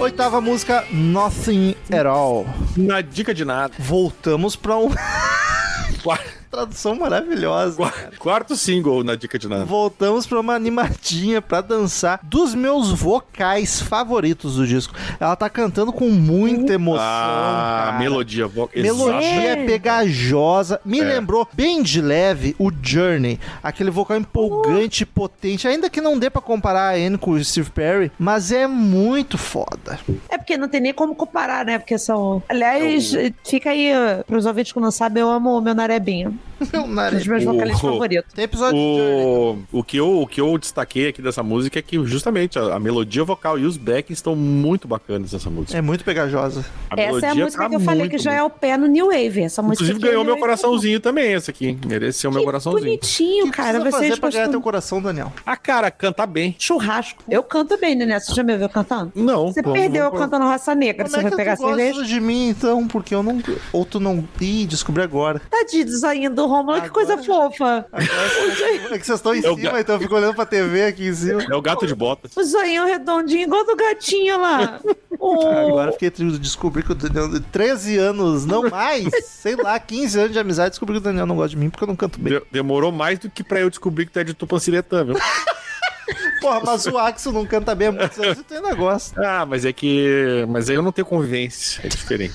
Oitava 0.00 0.40
música, 0.40 0.84
Nothing 0.90 1.74
at 1.92 2.06
All. 2.06 2.46
Na 2.76 3.02
dica 3.02 3.34
de 3.34 3.44
nada. 3.44 3.74
Voltamos 3.78 4.56
pra 4.56 4.74
Qua- 6.02 6.18
tradução 6.50 6.94
maravilhosa. 6.96 7.76
qua- 7.76 7.92
Quarto 8.18 8.56
single 8.56 9.04
na 9.04 9.14
dica 9.14 9.38
de 9.38 9.48
nada. 9.48 9.64
Voltamos 9.64 10.26
pra 10.26 10.40
uma 10.40 10.54
animadinha 10.54 11.40
pra 11.40 11.60
dançar 11.60 12.18
dos 12.22 12.54
meus 12.54 12.90
vocais 12.90 13.80
favoritos 13.80 14.56
do 14.56 14.66
disco. 14.66 14.94
Ela 15.18 15.36
tá 15.36 15.48
cantando 15.48 15.92
com 15.92 16.08
muita 16.10 16.72
emoção. 16.74 17.00
Ah, 17.02 17.84
cara. 17.86 17.98
melodia. 17.98 18.46
vo- 18.46 18.68
Melodia 18.74 19.42
é 19.52 19.64
pegajosa. 19.66 20.80
Me 20.84 21.00
É. 21.00 21.04
lembrou 21.04 21.46
bem 21.52 21.82
de 21.82 22.00
leve 22.00 22.54
o 22.58 22.70
Journey. 22.82 23.38
Aquele 23.62 23.90
vocal 23.90 24.16
empolgante, 24.16 25.06
potente. 25.06 25.68
Ainda 25.68 25.88
que 25.88 26.00
não 26.00 26.18
dê 26.18 26.28
pra 26.30 26.40
comparar 26.42 26.90
a 26.90 26.94
Anne 26.96 27.18
com 27.18 27.32
o 27.32 27.44
Steve 27.44 27.70
Perry, 27.70 28.10
mas 28.18 28.50
é 28.50 28.66
muito 28.66 29.38
foda. 29.38 29.98
É 30.28 30.36
porque 30.36 30.56
não 30.56 30.68
tem 30.68 30.80
nem 30.80 30.92
como 30.94 31.14
comparar, 31.14 31.64
né? 31.64 31.78
Porque 31.78 31.96
são. 31.98 32.42
Aliás, 32.48 33.12
fica 33.44 33.70
aí, 33.70 33.92
uh, 33.92 34.24
pros 34.24 34.46
ouvintes 34.46 34.72
que 34.72 34.80
não 34.80 34.90
sabem, 34.90 35.20
eu 35.20 35.30
amo 35.30 35.56
o 35.56 35.60
meu 35.60 35.74
Narebinho. 35.74 36.38
Meu 36.72 36.82
Um 36.82 36.94
dos 37.16 37.26
meus 37.26 37.42
O- 37.42 37.46
vocalistas 37.52 37.80
favoritos. 37.80 38.32
Tem 38.34 38.44
episódio 38.44 38.74
de 38.78 38.96
Journey. 38.98 39.64
O, 39.72 39.78
o, 39.78 39.82
que 39.84 39.96
eu, 39.96 40.20
o 40.20 40.26
que 40.26 40.40
eu 40.42 40.58
destaquei 40.58 41.08
aqui 41.08 41.22
dessa 41.22 41.42
música 41.42 41.78
é 41.78 41.82
que 41.82 42.04
justamente 42.04 42.58
a, 42.58 42.74
a 42.74 42.78
melodia 42.78 43.24
vocal 43.24 43.58
e 43.58 43.64
os 43.64 43.78
backs 43.78 44.18
estão 44.18 44.36
muito 44.36 44.86
bacanas 44.86 45.32
nessa 45.32 45.48
música. 45.48 45.78
É 45.78 45.80
muito 45.80 46.04
pegajosa. 46.04 46.62
A 46.90 47.00
Essa 47.00 47.26
é 47.26 47.30
a 47.30 47.34
música 47.34 47.62
tá 47.62 47.68
que 47.70 47.74
eu 47.76 47.80
falei 47.80 48.00
muito 48.00 48.10
que 48.12 48.18
já 48.18 48.34
é 48.34 48.42
o 48.42 48.50
pé 48.50 48.76
no 48.76 48.86
New 48.86 49.06
Wave. 49.06 49.40
Essa 49.40 49.62
música 49.62 49.84
Inclusive 49.84 50.04
é 50.06 50.08
ganhou 50.10 50.22
New 50.24 50.34
meu 50.34 50.40
coraçãozinho 50.40 51.00
também, 51.00 51.32
essa 51.32 51.50
aqui. 51.50 51.78
Mereceu 51.86 52.30
meu 52.30 52.40
Que 52.40 52.44
coraçãozinho. 52.46 52.84
bonitinho, 52.84 53.44
O 53.46 53.50
que 53.50 53.56
cara. 53.56 53.80
Vocês 53.80 53.94
fazer 53.94 54.20
pra 54.20 54.30
ganhar 54.30 54.48
teu 54.48 54.60
coração, 54.60 55.00
Daniel? 55.00 55.32
Ah, 55.46 55.56
cara, 55.56 55.90
cantar 55.90 56.26
bem. 56.26 56.54
churrasco. 56.58 57.24
Eu 57.26 57.42
canto 57.42 57.78
bem, 57.78 57.94
né? 57.94 58.20
Você 58.20 58.34
já 58.34 58.42
me 58.42 58.52
ouviu 58.52 58.68
cantando? 58.68 59.12
Não. 59.14 59.50
Você 59.50 59.62
vamos- 59.62 59.78
perdeu 59.80 60.04
eu 60.04 60.10
vamos- 60.10 60.26
cantando 60.26 60.44
Raça 60.44 60.74
Negra. 60.74 61.04
Como 61.04 61.08
Você 61.14 61.20
é 61.20 61.22
vai 61.22 61.30
que 61.30 61.36
pegar 61.38 61.56
tu 61.56 61.62
gosta 61.62 61.76
cerveja? 61.78 62.04
de 62.04 62.20
mim, 62.20 62.50
então? 62.50 62.86
Porque 62.86 63.14
eu 63.14 63.22
não... 63.22 63.42
Ou 63.72 63.86
tu 63.86 63.98
não... 63.98 64.28
Ih, 64.40 64.66
descobri 64.66 65.02
agora. 65.02 65.40
Tadinho 65.50 65.86
do 65.86 65.98
do 66.34 66.46
Romulo, 66.46 66.80
que 66.80 66.86
Agora 66.86 66.90
coisa 66.92 67.16
já- 67.16 67.22
fofa. 67.22 67.86
É 68.90 68.98
que 68.98 69.06
vocês 69.06 69.18
estão 69.18 69.34
em 69.34 69.38
Eu 69.42 69.54
cima, 69.56 69.72
ga- 69.72 69.80
então 69.80 69.94
eu 69.96 70.00
fico 70.00 70.14
olhando 70.14 70.34
pra 70.34 70.44
TV 70.46 70.84
aqui 70.84 71.06
em 71.08 71.14
cima. 71.14 71.42
É 71.48 71.54
o 71.54 71.62
gato 71.62 71.86
de 71.86 71.94
botas. 71.94 72.36
O 72.36 72.42
zoinho 72.44 72.84
redondinho, 72.86 73.42
igual 73.42 73.64
do 73.64 73.76
gatinho 73.76 74.40
lá. 74.40 74.80
O- 75.22 75.46
Agora 75.46 75.92
fiquei 75.92 76.10
triste 76.10 76.32
de 76.32 76.38
descobrir 76.38 76.82
que 76.82 76.92
o 76.92 76.94
Daniel... 76.94 77.28
13 77.52 77.98
anos, 77.98 78.46
não 78.46 78.70
mais, 78.70 79.06
sei 79.26 79.54
lá, 79.54 79.78
15 79.78 80.18
anos 80.18 80.32
de 80.32 80.38
amizade, 80.38 80.70
descobri 80.70 80.94
que 80.94 81.00
o 81.00 81.02
Daniel 81.02 81.26
não 81.26 81.36
gosta 81.36 81.50
de 81.50 81.56
mim 81.58 81.68
porque 81.68 81.84
eu 81.84 81.88
não 81.88 81.94
canto 81.96 82.18
bem. 82.18 82.32
De- 82.32 82.42
demorou 82.50 82.90
mais 82.90 83.18
do 83.18 83.28
que 83.28 83.44
pra 83.44 83.60
eu 83.60 83.68
descobrir 83.68 84.06
que 84.06 84.12
tu 84.12 84.18
é 84.18 84.24
de 84.24 84.32
Tupanciretã, 84.32 85.04
viu? 85.04 85.16
Porra, 86.40 86.60
mas 86.64 86.86
o 86.86 86.96
Axel 86.96 87.32
não 87.32 87.44
canta 87.44 87.74
bem 87.74 87.88
há 87.88 87.92
muitos 87.92 88.18
anos 88.18 88.38
e 88.38 88.42
tu 88.42 88.54
ainda 88.54 88.74
gosta. 88.74 89.20
ah, 89.22 89.44
mas 89.44 89.64
é 89.66 89.72
que. 89.74 90.44
Mas 90.48 90.70
aí 90.70 90.76
eu 90.76 90.82
não 90.82 90.90
tenho 90.90 91.06
convivência. 91.06 91.82
É 91.84 91.88
diferente. 91.88 92.34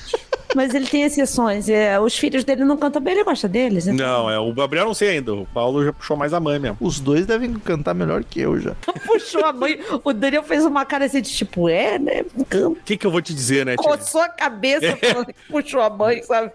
Mas 0.55 0.73
ele 0.73 0.87
tem 0.87 1.03
exceções. 1.03 1.67
É, 1.69 1.99
os 1.99 2.17
filhos 2.17 2.43
dele 2.43 2.63
não 2.63 2.77
cantam 2.77 3.01
bem, 3.01 3.13
ele 3.13 3.23
gosta 3.23 3.47
deles. 3.47 3.87
então. 3.87 4.23
não, 4.23 4.29
é 4.29 4.39
o 4.39 4.53
Gabriel 4.53 4.85
não 4.85 4.93
sei 4.93 5.09
ainda. 5.09 5.33
O 5.33 5.45
Paulo 5.45 5.83
já 5.83 5.91
puxou 5.93 6.15
mais 6.15 6.33
a 6.33 6.39
mãe 6.39 6.57
mesmo. 6.57 6.77
Os 6.79 6.99
dois 6.99 7.25
devem 7.25 7.53
cantar 7.53 7.93
melhor 7.93 8.23
que 8.23 8.39
eu 8.41 8.59
já. 8.59 8.73
Puxou 9.05 9.43
a 9.45 9.53
mãe. 9.53 9.79
O 10.03 10.13
Daniel 10.13 10.43
fez 10.43 10.65
uma 10.65 10.85
cara 10.85 11.05
assim 11.05 11.21
de 11.21 11.29
tipo, 11.29 11.67
é, 11.69 11.99
né? 11.99 12.23
Canta. 12.49 12.67
O 12.69 12.75
que, 12.83 12.97
que 12.97 13.05
eu 13.05 13.11
vou 13.11 13.21
te 13.21 13.33
dizer, 13.33 13.65
né? 13.65 13.75
Coçou 13.75 14.21
a 14.21 14.29
cabeça 14.29 14.95
falando 14.97 15.25
que 15.27 15.33
puxou 15.49 15.81
a 15.81 15.89
mãe, 15.89 16.23
sabe? 16.23 16.51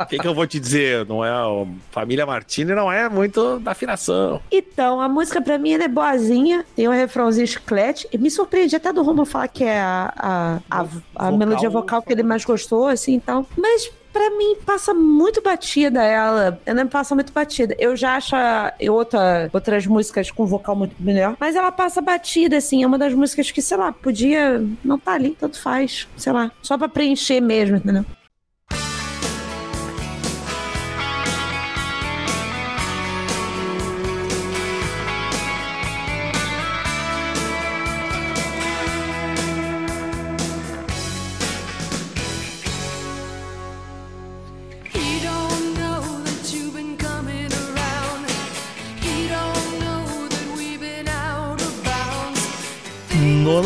O 0.00 0.06
que, 0.06 0.18
que 0.18 0.26
eu 0.26 0.34
vou 0.34 0.46
te 0.46 0.58
dizer? 0.58 1.06
Não 1.06 1.24
é. 1.24 1.32
o- 1.46 1.66
Família 1.90 2.24
Martini 2.26 2.74
não 2.74 2.90
é 2.90 3.08
muito 3.08 3.58
da 3.60 3.72
afinação. 3.72 4.40
Então, 4.50 5.00
a 5.00 5.08
música 5.08 5.40
pra 5.40 5.58
mim 5.58 5.72
ela 5.72 5.84
é 5.84 5.88
boazinha, 5.88 6.64
tem 6.74 6.88
um 6.88 6.92
refrãozinho 6.92 7.46
chiclete. 7.46 8.08
E 8.12 8.18
me 8.18 8.30
surpreende 8.30 8.74
até 8.76 8.92
do 8.92 9.02
Romulo 9.02 9.26
falar 9.26 9.48
que 9.48 9.64
é 9.64 9.80
a, 9.80 10.12
a, 10.16 10.58
a, 10.70 10.80
a 10.80 10.82
Vocal 10.84 11.38
melodia 11.38 11.70
vocal 11.70 12.02
que 12.02 12.12
ele 12.12 12.22
mais 12.22 12.44
gostou, 12.44 12.88
assim, 13.02 13.14
então. 13.14 13.46
Mas 13.56 13.90
pra 14.12 14.30
mim 14.30 14.56
passa 14.64 14.92
muito 14.92 15.42
batida 15.42 16.02
ela. 16.02 16.60
Ela 16.66 16.84
passa 16.86 17.14
muito 17.14 17.32
batida. 17.32 17.74
Eu 17.78 17.96
já 17.96 18.16
acho 18.16 18.36
outra, 18.90 19.48
outras 19.52 19.86
músicas 19.86 20.30
com 20.30 20.46
vocal 20.46 20.76
muito 20.76 20.94
melhor, 21.00 21.36
mas 21.40 21.56
ela 21.56 21.72
passa 21.72 22.00
batida, 22.00 22.56
assim. 22.56 22.82
É 22.82 22.86
uma 22.86 22.98
das 22.98 23.14
músicas 23.14 23.50
que, 23.50 23.62
sei 23.62 23.76
lá, 23.76 23.92
podia 23.92 24.62
não 24.84 24.98
tá 24.98 25.12
ali, 25.12 25.36
tanto 25.38 25.60
faz. 25.60 26.06
Sei 26.16 26.32
lá, 26.32 26.50
só 26.62 26.78
pra 26.78 26.88
preencher 26.88 27.40
mesmo, 27.40 27.76
entendeu? 27.76 28.04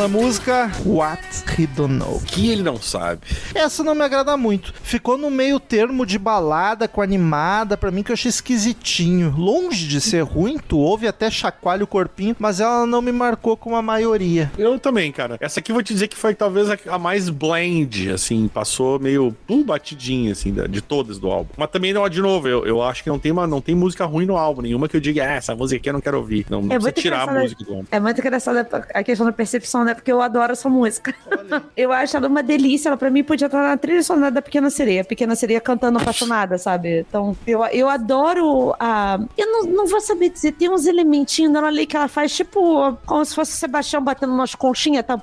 Nona 0.06 0.08
música, 0.08 0.70
What 0.84 1.20
He 1.58 1.66
Don't 1.66 1.94
Know. 1.94 2.22
Que 2.26 2.50
ele 2.50 2.62
não 2.62 2.76
sabe. 2.80 3.22
Essa 3.54 3.82
não 3.82 3.94
me 3.94 4.02
agrada 4.02 4.36
muito. 4.36 4.72
Ficou 4.82 5.18
no 5.18 5.30
meio 5.30 5.58
termo 5.58 6.06
de 6.06 6.18
balada 6.18 6.86
com 6.86 7.02
animada, 7.02 7.76
pra 7.76 7.90
mim 7.90 8.02
que 8.02 8.12
eu 8.12 8.14
achei 8.14 8.28
esquisitinho. 8.28 9.34
Longe 9.36 9.86
de 9.88 10.00
ser 10.00 10.22
ruim, 10.22 10.58
tu 10.58 10.78
ouve 10.78 11.08
até 11.08 11.28
chacoalha 11.30 11.82
o 11.82 11.86
corpinho, 11.86 12.36
mas 12.38 12.60
ela 12.60 12.86
não 12.86 13.02
me 13.02 13.10
marcou 13.10 13.56
como 13.56 13.74
a 13.74 13.82
maioria. 13.82 14.50
Eu 14.56 14.78
também, 14.78 15.10
cara. 15.10 15.36
Essa 15.40 15.58
aqui 15.60 15.72
eu 15.72 15.74
vou 15.74 15.82
te 15.82 15.92
dizer 15.92 16.06
que 16.08 16.16
foi 16.16 16.34
talvez 16.34 16.70
a, 16.70 16.78
a 16.88 16.98
mais 16.98 17.28
blend, 17.28 18.10
assim, 18.10 18.46
passou 18.48 19.00
meio 19.00 19.34
uh, 19.48 19.64
batidinha, 19.64 20.32
assim, 20.32 20.54
de 20.68 20.80
todas 20.80 21.18
do 21.18 21.28
álbum. 21.30 21.50
Mas 21.56 21.70
também, 21.70 21.92
não, 21.92 22.08
de 22.08 22.20
novo, 22.20 22.46
eu, 22.46 22.64
eu 22.64 22.82
acho 22.82 23.02
que 23.02 23.08
não 23.08 23.18
tem, 23.18 23.32
uma, 23.32 23.46
não 23.46 23.60
tem 23.60 23.74
música 23.74 24.04
ruim 24.04 24.26
no 24.26 24.36
álbum, 24.36 24.62
nenhuma 24.62 24.88
que 24.88 24.96
eu 24.96 25.00
diga, 25.00 25.24
ah, 25.24 25.32
essa 25.32 25.54
música 25.56 25.80
aqui 25.80 25.88
eu 25.88 25.92
não 25.94 26.00
quero 26.00 26.18
ouvir. 26.18 26.46
Não, 26.48 26.62
não 26.62 26.66
É 26.66 26.78
precisa 26.78 26.86
muito 26.86 27.00
tirar 27.02 27.16
a 27.18 27.22
engraçado. 27.22 27.42
música 27.42 27.64
do 27.64 27.70
álbum. 27.74 27.86
É 27.90 28.00
muito 28.00 28.20
engraçada 28.20 28.68
a 28.94 29.02
questão 29.02 29.26
da 29.26 29.32
percepção, 29.32 29.84
né? 29.84 29.95
Porque 29.96 30.12
eu 30.12 30.22
adoro 30.22 30.52
essa 30.52 30.68
música. 30.68 31.14
eu 31.76 31.90
acho 31.92 32.16
ela 32.16 32.28
uma 32.28 32.42
delícia. 32.42 32.88
Ela, 32.88 32.96
pra 32.96 33.10
mim, 33.10 33.24
podia 33.24 33.46
estar 33.46 33.62
na 33.62 33.76
trilha 33.76 34.02
sonora 34.02 34.30
da 34.30 34.40
Pequena 34.42 34.70
Sereia. 34.70 35.04
Pequena 35.04 35.34
Sereia 35.34 35.60
cantando 35.60 35.98
apaixonada, 35.98 36.56
sabe? 36.58 37.00
Então, 37.00 37.36
eu, 37.46 37.64
eu 37.66 37.88
adoro 37.88 38.74
a. 38.78 39.18
Eu 39.36 39.46
não, 39.50 39.62
não 39.64 39.86
vou 39.86 40.00
saber 40.00 40.28
dizer, 40.30 40.52
tem 40.52 40.70
uns 40.70 40.86
elementinhos 40.86 41.52
dela 41.52 41.66
ali 41.68 41.86
que 41.86 41.96
ela 41.96 42.08
faz, 42.08 42.34
tipo, 42.34 42.96
como 43.06 43.24
se 43.24 43.34
fosse 43.34 43.52
o 43.52 43.56
Sebastião 43.56 44.02
batendo 44.02 44.36
nas 44.36 44.54
conchinhas, 44.54 45.04
tá? 45.04 45.20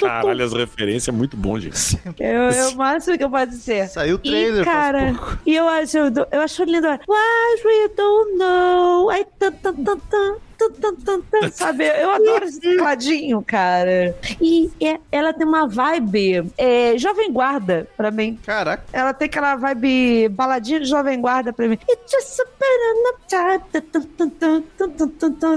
Caralho, 0.00 0.44
as 0.44 0.52
referências 0.52 1.08
é 1.08 1.12
muito 1.16 1.36
bom, 1.36 1.58
gente. 1.58 1.98
Eu- 2.18 2.24
É 2.50 2.68
o 2.68 2.76
máximo 2.76 3.16
que 3.16 3.24
eu 3.24 3.30
posso 3.30 3.46
dizer. 3.48 3.88
Saiu 3.88 4.16
o 4.16 4.18
trailer 4.18 4.62
E, 4.62 4.64
cara, 4.64 5.14
pouco. 5.14 5.38
e 5.46 5.54
eu 5.54 5.68
acho, 5.68 5.98
eu 5.98 6.40
acho 6.40 6.64
lindo. 6.64 6.86
What 6.86 7.62
we 7.64 7.88
don't 7.96 8.36
know. 8.38 9.10
Ai, 9.10 9.24
tan, 9.38 9.52
tan, 9.52 9.74
tan, 9.74 9.98
tan, 9.98 10.36
tan, 10.70 10.94
tan, 10.94 10.94
tan, 10.94 11.20
tan, 11.20 11.40
tan, 11.40 11.50
sabe? 11.50 11.84
Eu 11.86 12.10
adoro 12.10 12.44
esse 12.44 12.60
tecladinho, 12.60 13.42
cara. 13.42 14.16
E 14.40 14.70
é- 14.80 14.98
ela 15.10 15.32
tem 15.32 15.46
uma 15.46 15.66
vibe 15.66 16.50
é, 16.56 16.96
jovem 16.98 17.32
guarda 17.32 17.88
pra 17.96 18.10
mim. 18.10 18.38
Caraca. 18.44 18.84
Ela 18.92 19.12
tem 19.12 19.26
aquela 19.26 19.56
vibe 19.56 20.28
baladinha 20.30 20.80
de 20.80 20.86
jovem 20.86 21.20
guarda 21.20 21.52
pra 21.52 21.68
mim. 21.68 21.78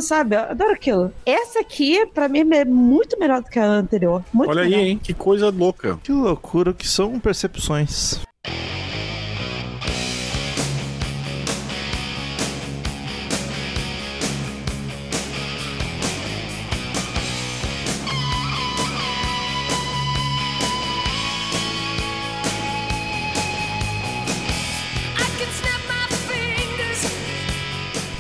Sabe? 0.01 0.35
Eu 0.35 0.41
adoro 0.41 0.71
aquilo. 0.73 1.13
Essa 1.25 1.59
aqui, 1.59 2.05
pra 2.07 2.27
mim, 2.27 2.39
é 2.53 2.65
muito 2.65 3.19
melhor 3.19 3.41
do 3.41 3.49
que 3.49 3.59
a 3.59 3.65
anterior. 3.65 4.23
Muito 4.33 4.49
Olha 4.49 4.61
aí, 4.63 4.69
melhor. 4.69 4.83
hein? 4.83 4.99
Que 5.01 5.13
coisa 5.13 5.49
louca. 5.49 5.97
Que 6.03 6.11
loucura, 6.11 6.73
que 6.73 6.87
são 6.87 7.19
percepções. 7.19 8.19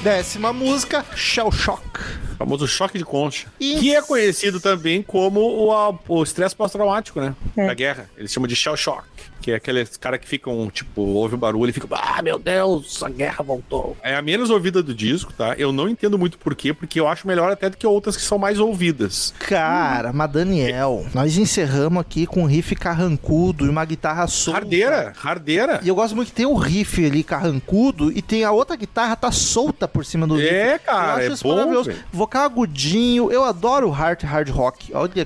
Décima 0.07 0.53
música, 0.53 1.05
Shell 1.17 1.51
Shock. 1.51 1.99
O 2.31 2.35
famoso 2.37 2.65
choque 2.65 2.97
de 2.97 3.03
concha. 3.03 3.47
Isso. 3.59 3.81
Que 3.81 3.93
é 3.93 4.01
conhecido 4.01 4.57
também 4.57 5.01
como 5.01 5.41
o, 5.41 5.99
o 6.07 6.23
estresse 6.23 6.55
pós-traumático, 6.55 7.19
né? 7.19 7.35
É. 7.57 7.67
Da 7.67 7.73
guerra. 7.73 8.09
Eles 8.15 8.31
chamam 8.31 8.47
de 8.47 8.55
shell 8.55 8.77
shock. 8.77 9.03
Que 9.47 9.53
é 9.53 9.55
aqueles 9.55 9.95
cara 9.95 10.17
que 10.17 10.27
ficam, 10.27 10.69
tipo, 10.69 11.01
ouve 11.01 11.35
o 11.35 11.37
barulho 11.37 11.69
e 11.69 11.71
fica, 11.71 11.87
ah, 11.91 12.21
meu 12.21 12.37
Deus, 12.37 13.01
a 13.01 13.07
guerra 13.07 13.41
voltou. 13.41 13.95
É 14.03 14.13
a 14.13 14.21
menos 14.21 14.49
ouvida 14.49 14.83
do 14.83 14.93
disco, 14.93 15.31
tá? 15.31 15.55
Eu 15.57 15.71
não 15.71 15.87
entendo 15.87 16.17
muito 16.17 16.37
por 16.37 16.53
quê, 16.53 16.73
porque 16.73 16.99
eu 16.99 17.07
acho 17.07 17.25
melhor 17.25 17.49
até 17.49 17.69
do 17.69 17.77
que 17.77 17.87
outras 17.87 18.17
que 18.17 18.23
são 18.23 18.37
mais 18.37 18.59
ouvidas. 18.59 19.33
Cara, 19.39 20.11
mas 20.11 20.29
Daniel, 20.29 21.05
nós 21.13 21.37
encerramos 21.37 22.01
aqui 22.01 22.25
com 22.25 22.41
um 22.41 22.45
riff 22.45 22.75
carrancudo 22.75 23.65
e 23.65 23.69
uma 23.69 23.85
guitarra 23.85 24.27
solta. 24.27 24.59
Hardeira, 24.59 25.13
hardeira. 25.23 25.79
E 25.81 25.87
eu 25.87 25.95
gosto 25.95 26.13
muito 26.13 26.27
que 26.27 26.33
tem 26.35 26.45
o 26.45 26.55
riff 26.55 27.05
ali 27.05 27.23
carrancudo 27.23 28.11
e 28.11 28.21
tem 28.21 28.43
a 28.43 28.51
outra 28.51 28.75
guitarra 28.75 29.15
tá 29.15 29.31
solta 29.31 29.87
por 29.87 30.03
cima 30.03 30.27
do 30.27 30.35
riff. 30.35 30.53
É, 30.53 30.77
cara, 30.77 31.23
eu 31.23 31.31
acho 31.31 31.45
é 31.45 31.49
bom, 31.49 31.55
maravilhoso. 31.55 31.91
Vocal 32.11 32.43
agudinho, 32.43 33.31
eu 33.31 33.45
adoro 33.45 33.89
hard 33.91 34.23
hard 34.23 34.49
rock. 34.49 34.93
Olha, 34.93 35.25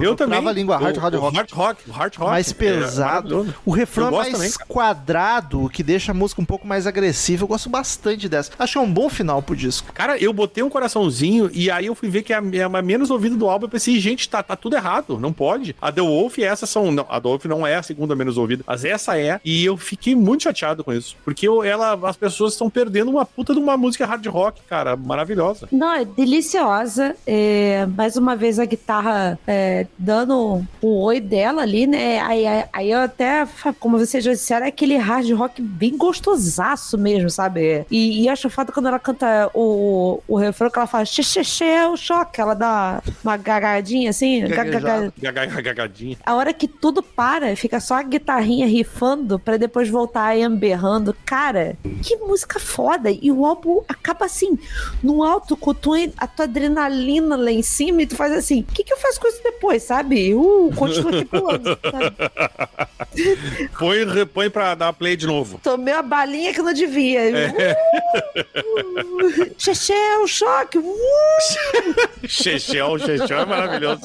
Eu 0.00 0.14
também. 0.14 0.46
A 0.46 0.52
língua, 0.52 0.76
hard 0.76 0.96
hard 0.96 1.14
rock. 1.16 1.36
Hard 1.36 1.50
rock, 1.50 1.90
hard 1.90 2.16
rock. 2.16 2.30
mais 2.30 2.52
é 2.52 2.54
pesado. 2.54 3.31
O 3.64 3.70
refrão 3.70 4.08
é 4.08 4.10
mais 4.10 4.32
também, 4.32 4.50
quadrado, 4.68 5.68
que 5.68 5.82
deixa 5.82 6.12
a 6.12 6.14
música 6.14 6.40
um 6.40 6.44
pouco 6.44 6.66
mais 6.66 6.86
agressiva. 6.86 7.44
Eu 7.44 7.48
gosto 7.48 7.68
bastante 7.68 8.28
dessa. 8.28 8.50
Acho 8.58 8.72
que 8.74 8.78
é 8.78 8.80
um 8.82 8.92
bom 8.92 9.08
final 9.08 9.42
pro 9.42 9.56
disco. 9.56 9.92
Cara, 9.92 10.16
eu 10.18 10.32
botei 10.32 10.62
um 10.62 10.68
coraçãozinho 10.70 11.50
e 11.52 11.70
aí 11.70 11.86
eu 11.86 11.94
fui 11.94 12.08
ver 12.08 12.22
que 12.22 12.32
é 12.32 12.36
a, 12.36 12.66
a 12.78 12.82
menos 12.82 13.10
ouvida 13.10 13.36
do 13.36 13.48
álbum. 13.48 13.66
Eu 13.66 13.70
pensei, 13.70 13.98
gente, 13.98 14.28
tá, 14.28 14.42
tá 14.42 14.54
tudo 14.56 14.76
errado, 14.76 15.18
não 15.18 15.32
pode. 15.32 15.74
A 15.80 15.90
The 15.90 16.00
Wolf 16.02 16.38
e 16.38 16.44
essa 16.44 16.66
são. 16.66 16.90
Não, 16.92 17.06
a 17.08 17.20
The 17.20 17.28
Wolf 17.28 17.44
não 17.46 17.66
é 17.66 17.76
a 17.76 17.82
segunda 17.82 18.14
menos 18.14 18.36
ouvida, 18.36 18.64
mas 18.66 18.84
essa 18.84 19.18
é. 19.18 19.40
E 19.44 19.64
eu 19.64 19.76
fiquei 19.76 20.14
muito 20.14 20.42
chateado 20.44 20.84
com 20.84 20.92
isso. 20.92 21.16
Porque 21.24 21.46
eu- 21.48 21.62
ela, 21.62 21.98
as 22.08 22.16
pessoas 22.16 22.52
estão 22.52 22.68
perdendo 22.68 23.10
uma 23.10 23.24
puta 23.24 23.52
de 23.54 23.60
uma 23.60 23.76
música 23.76 24.06
hard 24.06 24.26
rock, 24.26 24.60
cara, 24.68 24.96
maravilhosa. 24.96 25.68
Não, 25.72 25.92
é 25.92 26.04
deliciosa. 26.04 27.14
É, 27.26 27.86
mais 27.96 28.16
uma 28.16 28.34
vez 28.36 28.58
a 28.58 28.64
guitarra 28.64 29.38
é, 29.46 29.86
dando 29.98 30.64
o 30.80 31.02
oi 31.04 31.20
dela 31.20 31.62
ali, 31.62 31.86
né? 31.86 32.20
Aí, 32.20 32.46
aí, 32.46 32.64
aí 32.72 32.90
eu 32.90 32.98
até, 33.00 33.21
fa- 33.46 33.72
como 33.72 33.98
vocês 33.98 34.22
já 34.24 34.32
disseram, 34.32 34.66
é 34.66 34.68
aquele 34.68 34.96
hard 34.96 35.30
rock 35.32 35.60
bem 35.62 35.96
gostosaço 35.96 36.96
mesmo, 36.98 37.28
sabe? 37.30 37.84
E, 37.90 38.22
e 38.22 38.28
acho 38.28 38.48
foda 38.50 38.72
quando 38.72 38.86
ela 38.88 38.98
canta 38.98 39.50
o, 39.54 40.20
o 40.26 40.36
refrão 40.36 40.70
que 40.70 40.78
ela 40.78 40.86
fala 40.86 41.04
xixi, 41.04 41.64
é 41.64 41.86
o 41.86 41.96
choque. 41.96 42.40
Ela 42.40 42.54
dá 42.54 43.02
uma 43.22 43.36
gagadinha 43.36 44.10
assim. 44.10 44.40
Gagadinha. 44.46 45.12
a 46.24 46.34
hora 46.34 46.52
que 46.52 46.66
tudo 46.68 47.02
para, 47.02 47.54
fica 47.56 47.80
só 47.80 47.94
a 47.94 48.02
guitarrinha 48.02 48.66
rifando 48.66 49.38
pra 49.38 49.56
depois 49.56 49.88
voltar 49.88 50.24
aí 50.26 50.48
berrando. 50.48 51.14
Cara, 51.24 51.76
que 52.02 52.16
música 52.16 52.58
foda! 52.58 53.10
E 53.10 53.30
o 53.30 53.44
álbum 53.46 53.82
acaba 53.88 54.26
assim, 54.26 54.58
no 55.02 55.22
alto, 55.22 55.56
com 55.56 55.70
a 55.70 55.74
tua, 55.74 55.96
a 56.16 56.26
tua 56.26 56.44
adrenalina 56.44 57.36
lá 57.36 57.50
em 57.50 57.62
cima, 57.62 58.02
e 58.02 58.06
tu 58.06 58.16
faz 58.16 58.32
assim: 58.32 58.60
o 58.60 58.64
que, 58.64 58.84
que 58.84 58.92
eu 58.92 58.98
faço 58.98 59.20
com 59.20 59.28
isso 59.28 59.42
depois, 59.42 59.82
sabe? 59.82 60.34
Uh, 60.34 60.70
continua 60.76 61.10
aqui 61.10 61.24
pulando. 61.24 61.64
sabe? 61.64 62.12
Põe, 63.78 64.04
re- 64.04 64.26
põe 64.26 64.50
pra 64.50 64.74
dar 64.74 64.92
play 64.92 65.16
de 65.16 65.26
novo. 65.26 65.60
Tomei 65.62 65.92
uma 65.94 66.02
balinha 66.02 66.52
que 66.52 66.62
não 66.62 66.72
devia. 66.72 67.20
Uh, 68.54 69.50
Xexé, 69.58 70.18
o 70.18 70.26
choque. 70.26 70.78
Uh. 70.78 70.92
Chechel, 72.26 72.98
Chechel 72.98 73.38
é 73.40 73.44
maravilhoso. 73.46 74.02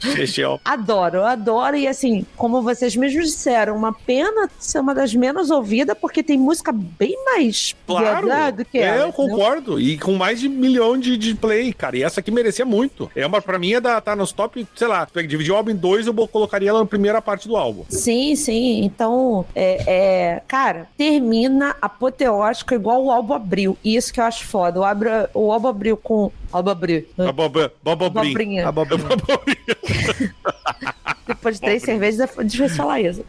Chechel. 0.00 0.60
Adoro, 0.64 1.24
adoro. 1.24 1.76
E 1.76 1.86
assim, 1.88 2.24
como 2.36 2.62
vocês 2.62 2.94
mesmos 2.96 3.26
disseram, 3.26 3.76
uma 3.76 3.92
pena 3.92 4.48
ser 4.58 4.78
uma 4.80 4.94
das 4.94 5.14
menos 5.14 5.50
ouvidas, 5.50 5.96
porque 6.00 6.22
tem 6.22 6.38
música 6.38 6.72
bem 6.72 7.16
mais 7.24 7.74
Claro. 7.86 8.26
do 8.56 8.64
que 8.64 8.78
é, 8.78 8.82
ela. 8.82 8.96
eu 9.02 9.08
entendeu? 9.08 9.12
concordo. 9.12 9.80
E 9.80 9.98
com 9.98 10.14
mais 10.14 10.40
de 10.40 10.48
milhão 10.48 10.98
de, 10.98 11.16
de 11.16 11.34
play, 11.34 11.72
cara. 11.72 11.96
E 11.96 12.02
essa 12.02 12.20
aqui 12.20 12.30
merecia 12.30 12.64
muito. 12.64 13.10
É 13.14 13.26
uma, 13.26 13.40
pra 13.40 13.58
mim, 13.58 13.72
é 13.74 13.80
da, 13.80 14.00
tá 14.00 14.14
nos 14.14 14.32
top, 14.32 14.66
sei 14.76 14.86
lá, 14.86 15.06
se 15.12 15.26
dividir 15.26 15.52
o 15.52 15.56
álbum 15.56 15.70
em 15.70 15.76
dois, 15.76 16.06
eu 16.06 16.14
colocaria 16.28 16.70
ela 16.70 16.80
na 16.80 16.86
primeira 16.86 17.20
parte 17.22 17.48
do 17.48 17.56
álbum. 17.56 17.84
Sim, 17.88 18.35
sim. 18.36 18.84
Então, 18.84 19.44
é, 19.54 19.82
é, 19.86 20.42
cara, 20.46 20.88
termina 20.96 21.74
apoteótico 21.80 22.74
igual 22.74 23.04
o 23.04 23.10
álbum 23.10 23.34
abriu. 23.34 23.76
E 23.82 23.96
isso 23.96 24.12
que 24.12 24.20
eu 24.20 24.24
acho 24.24 24.44
foda. 24.44 24.80
O, 24.80 24.84
abra, 24.84 25.30
o 25.34 25.50
álbum 25.50 25.68
abriu 25.68 25.96
com. 25.96 26.30
Álbum 26.52 26.70
abriu. 26.70 27.06
A 27.18 27.32
Bob- 27.32 27.70
Bobobrim. 27.82 28.28
Abobrinha. 28.62 28.68
Abobrinha. 28.68 29.08
Depois 31.26 31.56
de 31.56 31.60
três 31.60 31.82
cervejas, 31.82 32.20
é 32.38 32.44
difícil 32.44 32.76
falar 32.76 33.00
isso. 33.00 33.24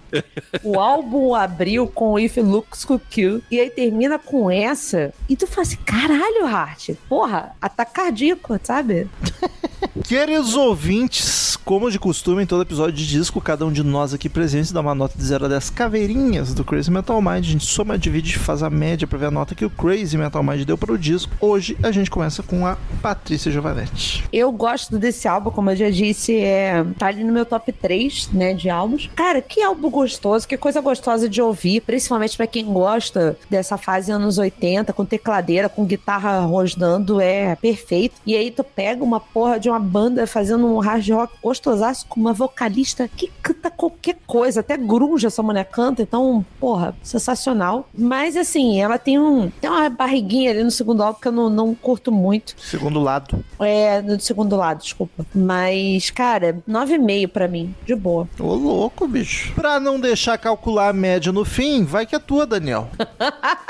O 0.63 0.79
álbum 0.79 1.33
abriu 1.33 1.87
com 1.87 2.19
If 2.19 2.37
Looks 2.37 2.85
Could 2.85 3.03
Kill. 3.09 3.41
E 3.49 3.59
aí 3.59 3.71
termina 3.71 4.19
com 4.19 4.51
essa. 4.51 5.11
E 5.27 5.35
tu 5.35 5.47
fala 5.47 5.63
assim: 5.63 5.77
caralho, 5.83 6.45
Hart. 6.45 6.91
Porra, 7.09 7.55
ataque 7.59 7.93
cardíaco, 7.93 8.59
sabe? 8.63 9.07
Queridos 10.07 10.55
ouvintes, 10.55 11.57
como 11.65 11.89
de 11.91 11.99
costume, 11.99 12.43
em 12.43 12.45
todo 12.45 12.61
episódio 12.61 12.93
de 12.93 13.05
disco, 13.07 13.41
cada 13.41 13.65
um 13.65 13.71
de 13.71 13.83
nós 13.83 14.13
aqui 14.13 14.29
presentes 14.29 14.71
dá 14.71 14.79
uma 14.79 14.95
nota 14.95 15.17
de 15.17 15.23
0 15.23 15.45
a 15.45 15.47
10 15.49 15.69
caveirinhas 15.71 16.53
do 16.53 16.63
Crazy 16.63 16.89
Metal 16.91 17.19
Mind. 17.21 17.39
A 17.39 17.41
gente 17.41 17.65
soma, 17.65 17.97
divide 17.97 18.35
e 18.35 18.39
faz 18.39 18.61
a 18.63 18.69
média 18.69 19.07
pra 19.07 19.17
ver 19.17 19.25
a 19.27 19.31
nota 19.31 19.53
que 19.55 19.65
o 19.65 19.69
Crazy 19.69 20.17
Metal 20.17 20.41
Mind 20.43 20.63
deu 20.65 20.77
para 20.77 20.93
o 20.93 20.97
disco. 20.97 21.31
Hoje 21.41 21.75
a 21.83 21.91
gente 21.91 22.09
começa 22.09 22.41
com 22.43 22.65
a 22.65 22.77
Patrícia 23.07 23.49
Giovanetti. 23.49 24.25
Eu 24.33 24.51
gosto 24.51 24.99
desse 24.99 25.29
álbum, 25.29 25.49
como 25.49 25.69
eu 25.69 25.77
já 25.77 25.89
disse, 25.89 26.35
é, 26.35 26.83
tá 26.99 27.07
ali 27.07 27.23
no 27.23 27.31
meu 27.31 27.45
top 27.45 27.71
3, 27.71 28.31
né, 28.33 28.53
de 28.53 28.69
álbuns. 28.69 29.09
Cara, 29.15 29.41
que 29.41 29.63
álbum 29.63 29.89
gostoso, 29.89 30.45
que 30.45 30.57
coisa 30.57 30.81
gostosa 30.81 31.29
de 31.29 31.41
ouvir, 31.41 31.79
principalmente 31.79 32.35
pra 32.35 32.45
quem 32.45 32.65
gosta 32.65 33.37
dessa 33.49 33.77
fase 33.77 34.11
anos 34.11 34.37
80, 34.37 34.91
com 34.91 35.05
tecladeira, 35.05 35.69
com 35.69 35.85
guitarra 35.85 36.41
rosnando, 36.41 37.21
é 37.21 37.55
perfeito. 37.55 38.15
E 38.25 38.35
aí 38.35 38.51
tu 38.51 38.61
pega 38.61 39.01
uma 39.01 39.21
porra 39.21 39.57
de 39.57 39.69
uma 39.69 39.79
banda 39.79 40.27
fazendo 40.27 40.67
um 40.67 40.79
hard 40.79 41.09
rock 41.09 41.33
gostosaço 41.41 42.05
com 42.07 42.19
uma 42.19 42.33
vocalista 42.33 43.09
que 43.15 43.31
canta 43.41 43.71
qualquer 43.71 44.17
coisa, 44.27 44.59
até 44.59 44.75
grunge 44.75 45.25
essa 45.25 45.41
mulher 45.41 45.63
canta, 45.63 46.01
então, 46.01 46.45
porra, 46.59 46.93
sensacional. 47.01 47.87
Mas 47.97 48.35
assim, 48.35 48.81
ela 48.81 48.97
tem 48.97 49.17
um 49.17 49.49
tem 49.61 49.69
uma 49.69 49.89
barriguinha 49.89 50.51
ali 50.51 50.61
no 50.61 50.71
segundo 50.71 51.01
álbum 51.01 51.21
que 51.21 51.27
eu 51.29 51.31
não, 51.31 51.49
não 51.49 51.73
curto 51.73 52.11
muito. 52.11 52.53
Segundo 52.57 52.96
lado. 52.99 53.43
É, 53.59 54.01
no 54.01 54.19
segundo 54.19 54.55
lado, 54.55 54.79
desculpa. 54.81 55.25
Mas, 55.33 56.09
cara, 56.09 56.59
9,5 56.67 57.27
pra 57.27 57.47
mim. 57.47 57.73
De 57.85 57.95
boa. 57.95 58.27
Ô, 58.39 58.53
louco, 58.55 59.07
bicho. 59.07 59.53
Pra 59.53 59.79
não 59.79 59.99
deixar 59.99 60.37
calcular 60.37 60.89
a 60.89 60.93
média 60.93 61.31
no 61.31 61.43
fim, 61.45 61.83
vai 61.83 62.05
que 62.05 62.15
é 62.15 62.19
tua, 62.19 62.45
Daniel. 62.45 62.89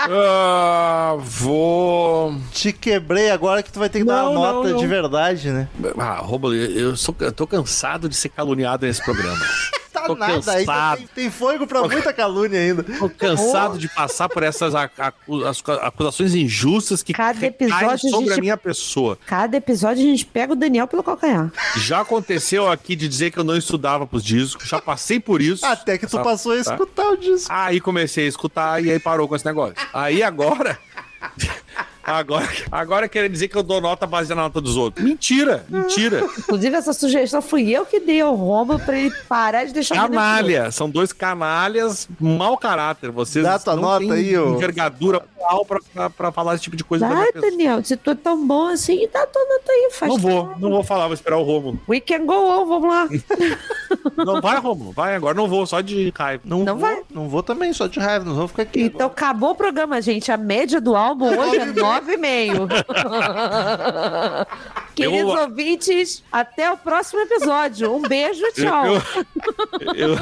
Ah, 0.09 1.15
vou. 1.19 2.33
Te 2.51 2.71
quebrei 2.71 3.29
agora 3.29 3.61
que 3.61 3.71
tu 3.71 3.79
vai 3.79 3.89
ter 3.89 3.99
que 3.99 4.05
dar 4.05 4.23
Não, 4.23 4.31
uma 4.31 4.47
não, 4.47 4.53
nota 4.55 4.69
não. 4.69 4.77
de 4.77 4.87
verdade, 4.87 5.49
né? 5.51 5.67
Ah, 5.97 6.19
Romulo, 6.21 6.53
eu, 6.53 6.71
eu 6.89 6.95
sou, 6.95 7.13
eu 7.19 7.31
tô 7.31 7.45
cansado 7.45 8.07
de 8.07 8.15
ser 8.15 8.29
caluniado 8.29 8.85
nesse 8.85 9.03
programa. 9.03 9.37
Tá 10.01 10.07
Tô 10.07 10.15
nada, 10.15 10.33
ainda 10.33 10.53
cansado. 10.53 10.97
tem, 10.97 11.07
tem 11.15 11.29
fôlego 11.31 11.65
pra 11.67 11.81
muita 11.83 12.13
calúnia 12.13 12.59
ainda. 12.59 12.83
Tô 12.97 13.09
cansado 13.09 13.77
de 13.77 13.87
passar 13.89 14.29
por 14.29 14.43
essas 14.43 14.73
acu- 14.75 15.45
as 15.45 15.61
acusações 15.81 16.35
injustas 16.35 17.01
que 17.03 17.13
Cada 17.13 17.45
episódio 17.45 17.89
a 17.89 17.97
sobre 17.97 18.29
a 18.29 18.33
gente- 18.35 18.41
minha 18.41 18.57
pessoa. 18.57 19.17
Cada 19.25 19.57
episódio 19.57 20.03
a 20.03 20.07
gente 20.07 20.25
pega 20.25 20.53
o 20.53 20.55
Daniel 20.55 20.87
pelo 20.87 21.03
calcanhar. 21.03 21.51
Já 21.77 22.01
aconteceu 22.01 22.69
aqui 22.69 22.95
de 22.95 23.07
dizer 23.07 23.31
que 23.31 23.39
eu 23.39 23.43
não 23.43 23.57
estudava 23.57 24.05
pros 24.05 24.23
discos, 24.23 24.67
já 24.67 24.79
passei 24.81 25.19
por 25.19 25.41
isso. 25.41 25.65
Até 25.65 25.97
que 25.97 26.05
tu 26.07 26.17
Tá- 26.17 26.23
passou 26.23 26.51
a 26.53 26.55
tá. 26.63 26.71
escutar 26.73 27.09
o 27.09 27.17
disco. 27.17 27.47
Aí 27.51 27.79
comecei 27.79 28.25
a 28.25 28.29
escutar 28.29 28.83
e 28.83 28.91
aí 28.91 28.99
parou 28.99 29.27
com 29.27 29.35
esse 29.35 29.45
negócio. 29.45 29.75
Aí 29.93 30.21
agora. 30.23 30.77
Agora, 32.07 32.47
agora 32.71 33.09
querem 33.09 33.29
dizer 33.29 33.49
que 33.49 33.57
eu 33.57 33.61
dou 33.61 33.81
nota 33.81 34.07
baseada 34.07 34.35
na 34.35 34.43
nota 34.43 34.61
dos 34.61 34.77
outros. 34.77 35.03
Mentira, 35.03 35.65
mentira. 35.67 36.21
Inclusive, 36.39 36.73
essa 36.73 36.93
sugestão 36.93 37.41
fui 37.41 37.69
eu 37.69 37.85
que 37.85 37.99
dei 37.99 38.21
ao 38.21 38.33
Roma 38.33 38.79
pra 38.79 38.97
ele 38.97 39.11
parar 39.27 39.65
de 39.65 39.73
deixar 39.73 39.95
Canalha. 39.95 40.71
São 40.71 40.89
dois 40.89 41.11
canalhas 41.11 42.07
mau 42.17 42.57
caráter. 42.57 43.11
Vocês 43.11 43.43
Dá 43.43 43.59
tua 43.59 43.75
não 43.75 43.81
nota 43.81 43.99
têm 43.99 44.11
aí, 44.13 44.37
ô. 44.37 44.55
envergadura 44.55 45.21
moral 45.47 45.65
pra, 45.65 45.79
pra, 45.93 46.09
pra 46.09 46.31
falar 46.31 46.55
esse 46.55 46.63
tipo 46.63 46.75
de 46.75 46.83
coisa 46.83 47.07
pessoa. 47.07 47.51
Daniel, 47.51 47.83
se 47.83 47.95
tu 47.95 48.11
é 48.11 48.15
tão 48.15 48.45
bom 48.45 48.67
assim, 48.67 49.07
dá 49.11 49.25
tua 49.25 49.41
nota 49.43 49.71
aí, 49.71 49.89
faz 49.93 50.11
Não 50.11 50.19
vou, 50.19 50.53
não 50.59 50.69
vou 50.71 50.83
falar, 50.83 51.05
vou 51.05 51.13
esperar 51.13 51.37
o 51.37 51.43
Romulo. 51.43 51.79
We 51.87 51.99
can 51.99 52.25
go 52.25 52.33
on, 52.33 52.65
vamos 52.65 52.89
lá. 52.89 53.07
Não 54.17 54.41
vai, 54.41 54.59
Romulo, 54.59 54.91
vai 54.91 55.15
agora, 55.15 55.33
não 55.35 55.47
vou, 55.47 55.65
só 55.65 55.79
de 55.79 56.11
raiva. 56.17 56.41
Não, 56.45 56.59
Não 56.63 56.77
vou, 56.77 56.89
vai? 56.89 57.01
Não 57.13 57.29
vou 57.29 57.43
também, 57.43 57.71
só 57.71 57.87
de 57.87 57.99
raiva, 57.99 58.25
não 58.25 58.33
vou 58.35 58.47
ficar 58.47 58.63
aqui. 58.63 58.81
Então 58.81 59.07
acabou 59.07 59.51
o 59.51 59.55
programa, 59.55 60.01
gente. 60.01 60.31
A 60.31 60.37
média 60.37 60.81
do 60.81 60.95
álbum 60.95 61.27
hoje 61.27 61.57
é 61.57 61.65
9,5. 61.67 62.67
Queridos 64.95 65.33
Eu- 65.33 65.41
ouvintes, 65.41 66.23
até 66.31 66.71
o 66.71 66.77
próximo 66.77 67.21
episódio. 67.21 67.93
Um 67.93 68.01
beijo, 68.01 68.41
tchau. 68.53 68.85
Eu, 69.95 70.15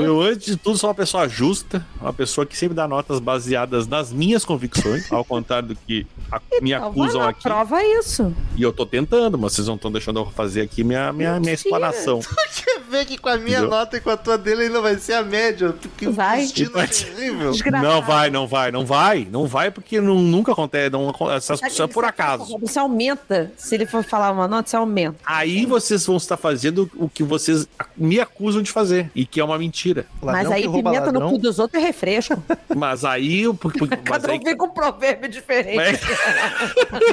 eu, 0.00 0.04
eu, 0.04 0.20
antes 0.22 0.46
de 0.46 0.56
tudo, 0.56 0.78
sou 0.78 0.88
uma 0.88 0.94
pessoa 0.94 1.28
justa, 1.28 1.84
uma 2.00 2.12
pessoa 2.12 2.46
que 2.46 2.56
sempre 2.56 2.74
dá 2.74 2.88
notas 2.88 3.20
baseadas 3.20 3.86
nas 3.86 4.10
minhas 4.10 4.31
convicções, 4.44 5.10
ao 5.12 5.24
contrário 5.24 5.68
do 5.68 5.76
que 5.76 6.06
a- 6.30 6.40
me 6.60 6.72
Então, 6.72 6.88
acusam 6.88 7.12
vai 7.20 7.22
lá, 7.24 7.28
aqui. 7.30 7.42
Prova 7.42 7.84
isso. 7.84 8.34
E 8.56 8.62
eu 8.62 8.72
tô 8.72 8.86
tentando, 8.86 9.38
mas 9.38 9.52
vocês 9.52 9.66
não 9.68 9.74
estão 9.76 9.90
deixando 9.92 10.20
eu 10.20 10.26
fazer 10.30 10.62
aqui 10.62 10.82
minha, 10.82 11.12
minha, 11.12 11.38
minha 11.38 11.52
explanação. 11.52 12.20
Quer 12.64 12.80
ver 12.88 13.06
que 13.06 13.18
com 13.18 13.28
a 13.28 13.36
minha 13.36 13.58
Entendeu? 13.58 13.70
nota 13.70 13.96
e 13.96 14.00
com 14.00 14.10
a 14.10 14.16
tua 14.16 14.36
dele 14.38 14.62
ainda 14.64 14.80
vai 14.80 14.98
ser 14.98 15.14
a 15.14 15.22
média? 15.22 15.74
Que 15.96 16.08
Vai. 16.08 16.40
destino 16.42 16.70
Vai. 16.72 16.88
terrível. 16.88 17.50
Desgraçado. 17.52 17.86
Não 17.92 18.02
vai, 18.02 18.30
não 18.30 18.46
vai, 18.46 18.70
não 18.72 18.86
vai, 18.86 19.28
não 19.30 19.46
vai, 19.46 19.70
porque 19.70 20.00
não- 20.00 20.20
nunca 20.20 20.52
acontece, 20.52 20.90
não, 20.90 21.10
essas 21.34 21.60
coisas 21.60 21.80
é 21.80 21.86
por 21.86 22.04
acaso. 22.04 22.56
Você 22.58 22.78
aumenta. 22.78 23.52
Se 23.56 23.74
ele 23.74 23.86
for 23.86 24.02
falar 24.02 24.30
uma 24.32 24.46
nota, 24.48 24.68
você 24.68 24.76
aumenta. 24.76 25.16
Aí 25.24 25.66
vocês 25.66 26.04
vão 26.06 26.16
estar 26.16 26.36
fazendo 26.36 26.90
o 26.96 27.08
que 27.08 27.22
vocês 27.22 27.66
me 27.96 28.20
acusam 28.20 28.62
de 28.62 28.70
fazer, 28.70 29.10
e 29.14 29.24
que 29.26 29.40
é 29.40 29.44
uma 29.44 29.58
mentira. 29.58 30.06
Mas 30.20 30.34
Ladrão 30.34 30.52
aí 30.52 30.62
que 30.62 30.68
rouba 30.68 30.90
pimenta 30.90 31.12
no 31.12 31.18
ladrão. 31.20 31.30
cu 31.36 31.38
dos 31.42 31.58
outros 31.58 31.82
é 31.82 31.86
refresco. 31.86 32.42
Mas 32.74 33.04
aí. 33.04 33.42
eu- 33.42 33.54
por- 33.54 33.72
por- 33.72 33.88
Mas 34.08 34.21
Cada 34.22 34.34
um 34.34 34.40
vem 34.40 34.56
com 34.56 34.66
um 34.66 34.70
provérbio 34.70 35.28
diferente. 35.28 35.76
Mas- 35.76 36.00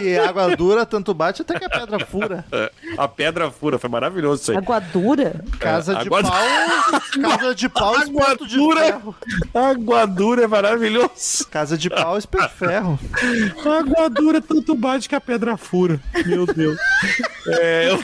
E 0.01 0.17
água 0.17 0.55
dura, 0.55 0.85
tanto 0.85 1.13
bate 1.13 1.41
até 1.41 1.57
que 1.59 1.65
a 1.65 1.69
pedra 1.69 2.05
fura. 2.05 2.45
a 2.97 3.07
pedra 3.07 3.51
fura, 3.51 3.77
foi 3.77 3.89
maravilhoso 3.89 4.41
isso 4.41 4.51
aí. 4.51 4.57
Água 4.57 4.79
dura? 4.79 5.43
Casa 5.59 5.95
de 5.95 6.01
água- 6.07 6.23
pau. 6.23 6.31
Casa 7.21 7.55
de 7.55 7.69
pau, 7.69 7.95
Água 7.95 8.35
dura. 8.35 8.81
ferro. 8.83 9.15
Água 9.53 10.05
dura 10.05 10.43
é 10.43 10.47
maravilhoso. 10.47 11.47
Casa 11.49 11.77
de 11.77 11.89
pau, 11.89 12.17
espeto 12.17 12.47
de 12.47 12.53
ferro. 12.53 12.99
Água 13.79 14.09
dura 14.09 14.41
tanto 14.41 14.75
bate 14.75 15.07
que 15.09 15.15
a 15.15 15.21
pedra 15.21 15.57
fura. 15.57 15.99
Meu 16.25 16.45
Deus. 16.45 16.77
É, 17.47 17.91
eu- 17.91 17.99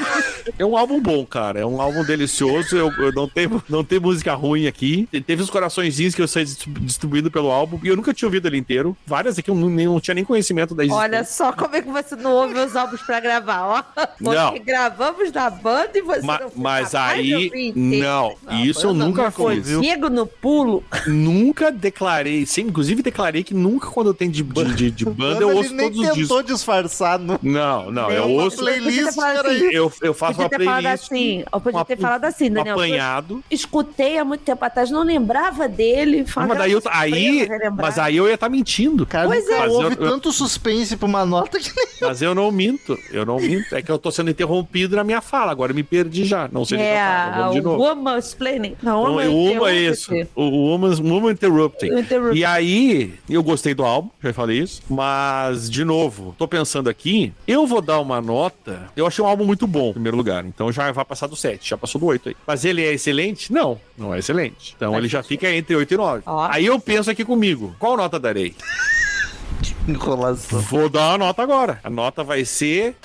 é 0.59 0.65
um 0.65 0.77
álbum 0.77 0.99
bom, 1.01 1.25
cara. 1.25 1.59
É 1.59 1.65
um 1.65 1.81
álbum 1.81 2.03
delicioso. 2.03 2.75
Eu, 2.75 2.91
eu 2.91 3.11
não, 3.13 3.27
tenho, 3.27 3.63
não 3.69 3.83
tem 3.83 3.99
música 3.99 4.33
ruim 4.33 4.67
aqui. 4.67 5.07
Teve 5.25 5.41
os 5.43 5.49
coraçõezinhos 5.49 6.15
que 6.15 6.21
eu 6.21 6.27
saí 6.27 6.43
distribu- 6.45 6.79
distribuindo 6.81 7.29
pelo 7.31 7.51
álbum. 7.51 7.79
E 7.83 7.87
eu 7.87 7.95
nunca 7.95 8.13
tinha 8.13 8.27
ouvido 8.27 8.47
ele 8.47 8.57
inteiro. 8.57 8.94
Várias 9.05 9.37
aqui 9.37 9.49
eu 9.49 9.55
não, 9.55 9.69
nem- 9.69 9.85
não 9.85 9.99
tinha 9.99 10.15
nem 10.15 10.23
conhecimento 10.23 10.73
da 10.75 10.83
existência. 10.83 11.03
Olha 11.03 11.23
só 11.23 11.51
como 11.51 11.75
é 11.75 11.81
que 11.81 11.89
você 11.89 12.15
não 12.15 12.31
ouve 12.31 12.57
os 12.59 12.75
álbuns 12.75 13.01
pra 13.01 13.19
gravar, 13.19 13.61
ó. 13.67 13.83
Porque 14.17 14.35
Não. 14.35 14.59
gravamos 14.59 15.31
na 15.31 15.49
banda 15.49 15.91
e 15.95 16.01
você 16.01 16.21
Ma- 16.21 16.39
não 16.39 16.49
foi 16.49 16.61
mas 16.61 16.95
aí, 16.95 17.45
inteiro. 17.47 17.73
não, 17.79 18.35
isso 18.63 18.87
eu 18.87 18.93
nunca 18.93 19.31
fiz. 19.31 19.77
Pego 19.79 20.09
no 20.09 20.25
pulo. 20.25 20.83
Nunca 21.07 21.71
declarei, 21.71 22.45
sim, 22.45 22.61
inclusive 22.61 23.01
declarei 23.01 23.43
que 23.43 23.53
nunca 23.53 23.87
quando 23.89 24.07
eu 24.07 24.13
tenho 24.13 24.31
de, 24.31 24.43
de, 24.43 24.73
de- 24.75 24.91
de 24.91 25.05
banda 25.05 25.41
eu 25.41 25.55
ouço 25.55 25.73
nem 25.73 25.87
todos 25.91 25.99
os 25.99 26.05
tentou 26.17 26.41
discos. 26.41 26.45
disfarçar. 26.45 27.19
No... 27.19 27.39
Não, 27.41 27.91
não, 27.91 28.11
eu 28.11 28.27
Nem- 28.27 28.39
ouço. 28.39 28.57
Playlist, 28.57 29.15
peraí. 29.15 29.73
Eu, 29.73 29.91
eu 30.01 30.13
faço 30.13 30.39
uma 30.39 30.49
playlist. 30.49 30.87
assim. 30.87 31.43
Eu 31.51 31.61
podia 31.61 31.79
um 31.81 31.85
ter 31.85 31.97
falado 31.97 32.25
assim, 32.25 32.49
um 32.49 32.53
Daniel. 32.53 32.75
apanhado. 32.75 33.43
Escutei 33.49 34.17
há 34.17 34.25
muito 34.25 34.41
tempo 34.41 34.63
atrás, 34.65 34.89
não 34.91 35.03
lembrava 35.03 35.67
dele. 35.67 36.25
Não, 36.35 36.43
uma 36.43 36.47
mas 36.49 36.57
daí 36.57 36.71
eu, 36.71 36.81
aí, 36.87 37.47
mas 37.77 37.99
aí 37.99 38.17
eu 38.17 38.27
ia 38.27 38.33
estar 38.35 38.49
mentindo. 38.49 38.74
Cara, 39.05 39.27
Pois 39.27 39.43
nunca 39.43 39.55
é. 39.55 39.59
Mas 39.59 39.71
houve 39.73 39.95
eu- 39.99 40.09
tanto 40.09 40.31
suspense 40.31 40.95
pra 40.97 41.07
uma 41.07 41.25
nota 41.25 41.59
que 41.59 41.71
nem... 41.75 41.85
Mas 42.01 42.21
eu 42.21 42.35
não 42.35 42.51
minto, 42.51 42.97
eu 43.11 43.25
não 43.25 43.37
minto. 43.39 43.73
É 43.75 43.81
que 43.81 43.91
eu 43.91 43.97
tô 43.97 44.11
sendo 44.11 44.29
interrompido 44.29 44.95
na 44.95 45.03
minha 45.03 45.21
fala, 45.21 45.51
agora 45.51 45.71
eu 45.71 45.75
me 45.75 45.83
perdi 45.83 46.25
já. 46.25 46.49
Não 46.51 46.65
sei 46.65 46.77
o 46.77 46.81
que 46.81 46.85
É, 46.85 46.91
eu 46.93 46.97
falo, 46.97 47.33
a 47.33 47.37
vamos 47.39 47.55
de 47.55 47.61
novo. 47.61 47.83
Woman 47.83 48.17
Explaining. 48.17 48.75
Não, 48.83 49.01
Então, 49.01 49.13
Woman 49.15 49.29
o 49.29 49.51
Uma 49.59 49.71
é 49.71 49.75
isso. 49.75 50.11
O 50.35 50.43
Woman's, 50.71 50.99
Woman 50.99 51.31
Interrupting. 51.31 51.87
Interrupting. 51.97 52.37
E 52.37 52.45
aí, 52.45 53.13
eu 53.29 53.41
gostei 53.41 53.73
do 53.73 53.83
álbum, 53.83 54.09
já 54.21 54.33
falei 54.33 54.59
isso. 54.59 54.81
Mas, 54.89 55.69
de 55.69 55.83
novo, 55.85 56.35
tô 56.37 56.47
pensando 56.47 56.89
aqui, 56.89 57.33
eu 57.47 57.65
vou 57.65 57.81
dar 57.81 57.99
uma 57.99 58.21
nota. 58.21 58.89
Eu 58.95 59.05
achei 59.07 59.23
um 59.23 59.27
álbum 59.27 59.45
muito 59.45 59.65
bom, 59.67 59.89
em 59.89 59.93
primeiro 59.93 60.17
lugar. 60.17 60.45
Então 60.45 60.71
já 60.71 60.91
vai 60.91 61.05
passar 61.05 61.27
do 61.27 61.35
7, 61.35 61.69
já 61.69 61.77
passou 61.77 61.99
do 61.99 62.07
8 62.07 62.29
aí. 62.29 62.35
Mas 62.45 62.65
ele 62.65 62.83
é 62.83 62.93
excelente? 62.93 63.51
Não, 63.51 63.79
não 63.97 64.13
é 64.13 64.19
excelente. 64.19 64.73
Então 64.75 64.97
ele 64.97 65.07
já 65.07 65.23
fica 65.23 65.49
entre 65.51 65.75
8 65.75 65.93
e 65.93 65.97
9. 65.97 66.23
Ó. 66.25 66.47
Aí 66.49 66.65
eu 66.65 66.79
penso 66.79 67.09
aqui 67.09 67.23
comigo, 67.23 67.75
qual 67.79 67.95
nota 67.97 68.19
darei? 68.19 68.53
Enrolação. 69.87 70.59
Vou 70.61 70.89
dar 70.89 71.09
uma 71.11 71.17
nota 71.19 71.43
agora. 71.43 71.79
A 71.83 71.89
nota 71.91 72.23
vai 72.23 72.43
ser 72.43 72.95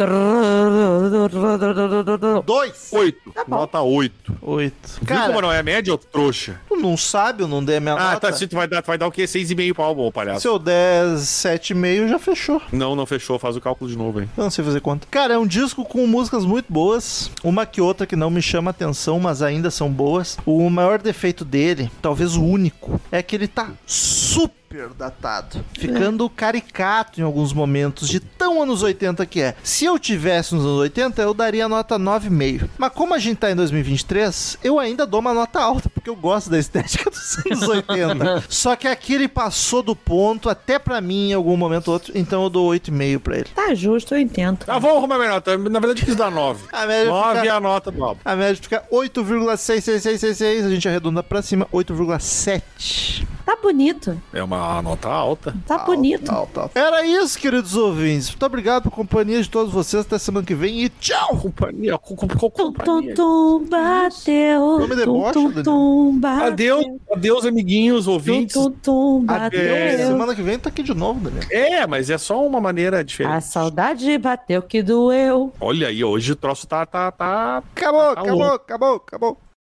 Dois. 2.44 2.88
8. 2.90 3.32
Tá 3.32 3.44
bom. 3.46 3.56
nota 3.56 3.80
8. 3.82 4.34
Oito. 4.40 4.88
Viu 4.98 5.06
Cara, 5.06 5.26
como 5.26 5.42
não 5.42 5.52
é 5.52 5.62
média, 5.62 5.92
ô 5.92 5.98
trouxa? 5.98 6.58
tu 6.68 6.76
não 6.76 6.96
sabe, 6.96 7.42
eu 7.42 7.48
não 7.48 7.62
dei 7.62 7.76
a 7.76 7.80
minha 7.80 7.94
Ah, 7.94 8.14
nota. 8.14 8.30
tá, 8.30 8.32
se 8.32 8.46
tu 8.46 8.56
vai 8.56 8.66
dar, 8.66 8.80
tu 8.82 8.86
vai 8.86 8.96
dar 8.96 9.06
o 9.06 9.12
quê? 9.12 9.24
6,5 9.24 9.74
pro 9.74 9.82
álbum, 9.84 10.06
ô 10.06 10.12
palhaço. 10.12 10.40
Se 10.40 10.48
eu 10.48 10.58
der 10.58 11.18
sete 11.18 11.70
e 11.70 11.74
meio, 11.74 12.08
já 12.08 12.18
fechou. 12.18 12.60
Não, 12.72 12.96
não 12.96 13.04
fechou, 13.04 13.38
faz 13.38 13.56
o 13.56 13.60
cálculo 13.60 13.90
de 13.90 13.96
novo 13.98 14.20
aí. 14.20 14.28
Eu 14.36 14.44
não 14.44 14.50
sei 14.50 14.64
fazer 14.64 14.80
conta. 14.80 15.06
Cara, 15.10 15.34
é 15.34 15.38
um 15.38 15.46
disco 15.46 15.84
com 15.84 16.06
músicas 16.06 16.44
muito 16.46 16.72
boas. 16.72 17.30
Uma 17.44 17.66
que 17.66 17.80
outra 17.82 18.06
que 18.06 18.16
não 18.16 18.30
me 18.30 18.40
chama 18.40 18.70
atenção, 18.70 19.20
mas 19.20 19.42
ainda 19.42 19.70
são 19.70 19.90
boas. 19.90 20.38
O 20.46 20.68
maior 20.70 20.98
defeito 20.98 21.44
dele, 21.44 21.90
talvez 22.00 22.36
o 22.36 22.42
único, 22.44 22.98
é 23.12 23.22
que 23.22 23.36
ele 23.36 23.46
tá 23.48 23.70
super 23.86 24.59
datado. 24.96 25.64
Ficando 25.76 26.30
caricato 26.30 27.20
em 27.20 27.24
alguns 27.24 27.52
momentos, 27.52 28.08
de 28.08 28.20
tão 28.20 28.62
anos 28.62 28.82
80 28.84 29.26
que 29.26 29.40
é. 29.42 29.56
Se 29.64 29.84
eu 29.84 29.98
tivesse 29.98 30.54
nos 30.54 30.64
anos 30.64 30.78
80, 30.78 31.20
eu 31.22 31.34
daria 31.34 31.68
nota 31.68 31.98
9,5. 31.98 32.68
Mas 32.78 32.92
como 32.92 33.12
a 33.12 33.18
gente 33.18 33.38
tá 33.38 33.50
em 33.50 33.56
2023, 33.56 34.58
eu 34.62 34.78
ainda 34.78 35.04
dou 35.04 35.18
uma 35.18 35.34
nota 35.34 35.58
alta, 35.60 35.90
porque 35.90 36.08
eu 36.08 36.14
gosto 36.14 36.48
da 36.50 36.58
estética 36.58 37.10
dos 37.10 37.36
anos 37.50 37.62
80. 37.68 38.44
Só 38.48 38.76
que 38.76 38.86
aqui 38.86 39.14
ele 39.14 39.26
passou 39.26 39.82
do 39.82 39.96
ponto, 39.96 40.48
até 40.48 40.78
pra 40.78 41.00
mim, 41.00 41.30
em 41.30 41.34
algum 41.34 41.56
momento 41.56 41.88
ou 41.88 41.94
outro, 41.94 42.12
então 42.14 42.44
eu 42.44 42.48
dou 42.50 42.70
8,5 42.70 43.18
pra 43.18 43.36
ele. 43.38 43.48
Tá 43.52 43.74
justo, 43.74 44.14
eu 44.14 44.20
entendo. 44.20 44.58
Tá, 44.64 44.78
vamos 44.78 44.98
arrumar 44.98 45.16
minha 45.18 45.30
nota. 45.30 45.58
Na 45.58 45.80
verdade, 45.80 46.02
eu 46.02 46.06
quis 46.06 46.16
dar 46.16 46.30
9. 46.30 46.64
A 46.72 46.86
média 46.86 47.10
9 47.10 47.34
fica- 47.40 47.46
é 47.48 47.50
a 47.50 47.60
nota 47.60 47.90
do 47.90 48.04
álbum. 48.04 48.20
A 48.24 48.36
média 48.36 48.62
fica 48.62 48.84
8,66666, 48.90 50.64
a 50.64 50.70
gente 50.70 50.88
arredonda 50.88 51.24
pra 51.24 51.42
cima, 51.42 51.66
8,7. 51.72 53.26
Tá 53.44 53.56
bonito. 53.60 54.20
É 54.32 54.42
uma 54.42 54.80
nota 54.82 55.08
alta. 55.08 55.54
Tá 55.66 55.78
bonito. 55.78 56.30
Alto, 56.30 56.60
alto. 56.60 56.76
Era 56.78 57.04
isso, 57.04 57.38
queridos 57.38 57.74
ouvintes. 57.76 58.28
Muito 58.30 58.46
obrigado 58.46 58.84
por 58.84 58.92
companhia 58.92 59.42
de 59.42 59.48
todos 59.50 59.72
vocês. 59.72 60.04
Até 60.04 60.18
semana 60.18 60.46
que 60.46 60.54
vem 60.54 60.82
e 60.84 60.88
tchau! 60.88 61.36
Companhia, 61.36 61.98
com, 61.98 62.14
com, 62.16 62.28
com 62.28 62.50
Tum, 62.50 62.50
tum, 62.50 62.72
companhia. 62.72 63.14
tum, 63.14 63.64
bateu. 63.68 64.78
Não 64.80 64.88
me 64.88 64.96
debocha, 64.96 65.32
Tum, 65.32 65.52
tum, 65.52 65.62
tum, 65.62 66.18
bateu. 66.20 66.46
Adeus, 66.46 66.86
adeus, 67.12 67.46
amiguinhos, 67.46 68.04
Tum, 68.04 68.12
ouvintes. 68.12 68.54
tum, 68.54 68.70
tum, 68.70 69.24
bateu. 69.24 69.60
Adeus. 69.60 70.00
Semana 70.08 70.34
que 70.34 70.42
vem 70.42 70.58
tá 70.58 70.68
aqui 70.68 70.82
de 70.82 70.94
novo, 70.94 71.20
Daniel. 71.20 71.44
É, 71.50 71.86
mas 71.86 72.10
é 72.10 72.18
só 72.18 72.44
uma 72.46 72.60
maneira 72.60 73.02
diferente. 73.04 73.34
A 73.34 73.40
saudade 73.40 74.16
bateu 74.18 74.62
que 74.62 74.82
doeu. 74.82 75.52
Olha 75.60 75.88
aí, 75.88 76.02
hoje 76.04 76.32
o 76.32 76.36
troço 76.36 76.66
tá, 76.66 76.84
tá, 76.86 77.10
tá. 77.10 77.62
Acabou, 77.74 78.00
Tá 78.14 78.20
acabou, 78.20 78.38
louco. 78.38 78.54
acabou, 78.64 78.94
acabou. 78.96 79.38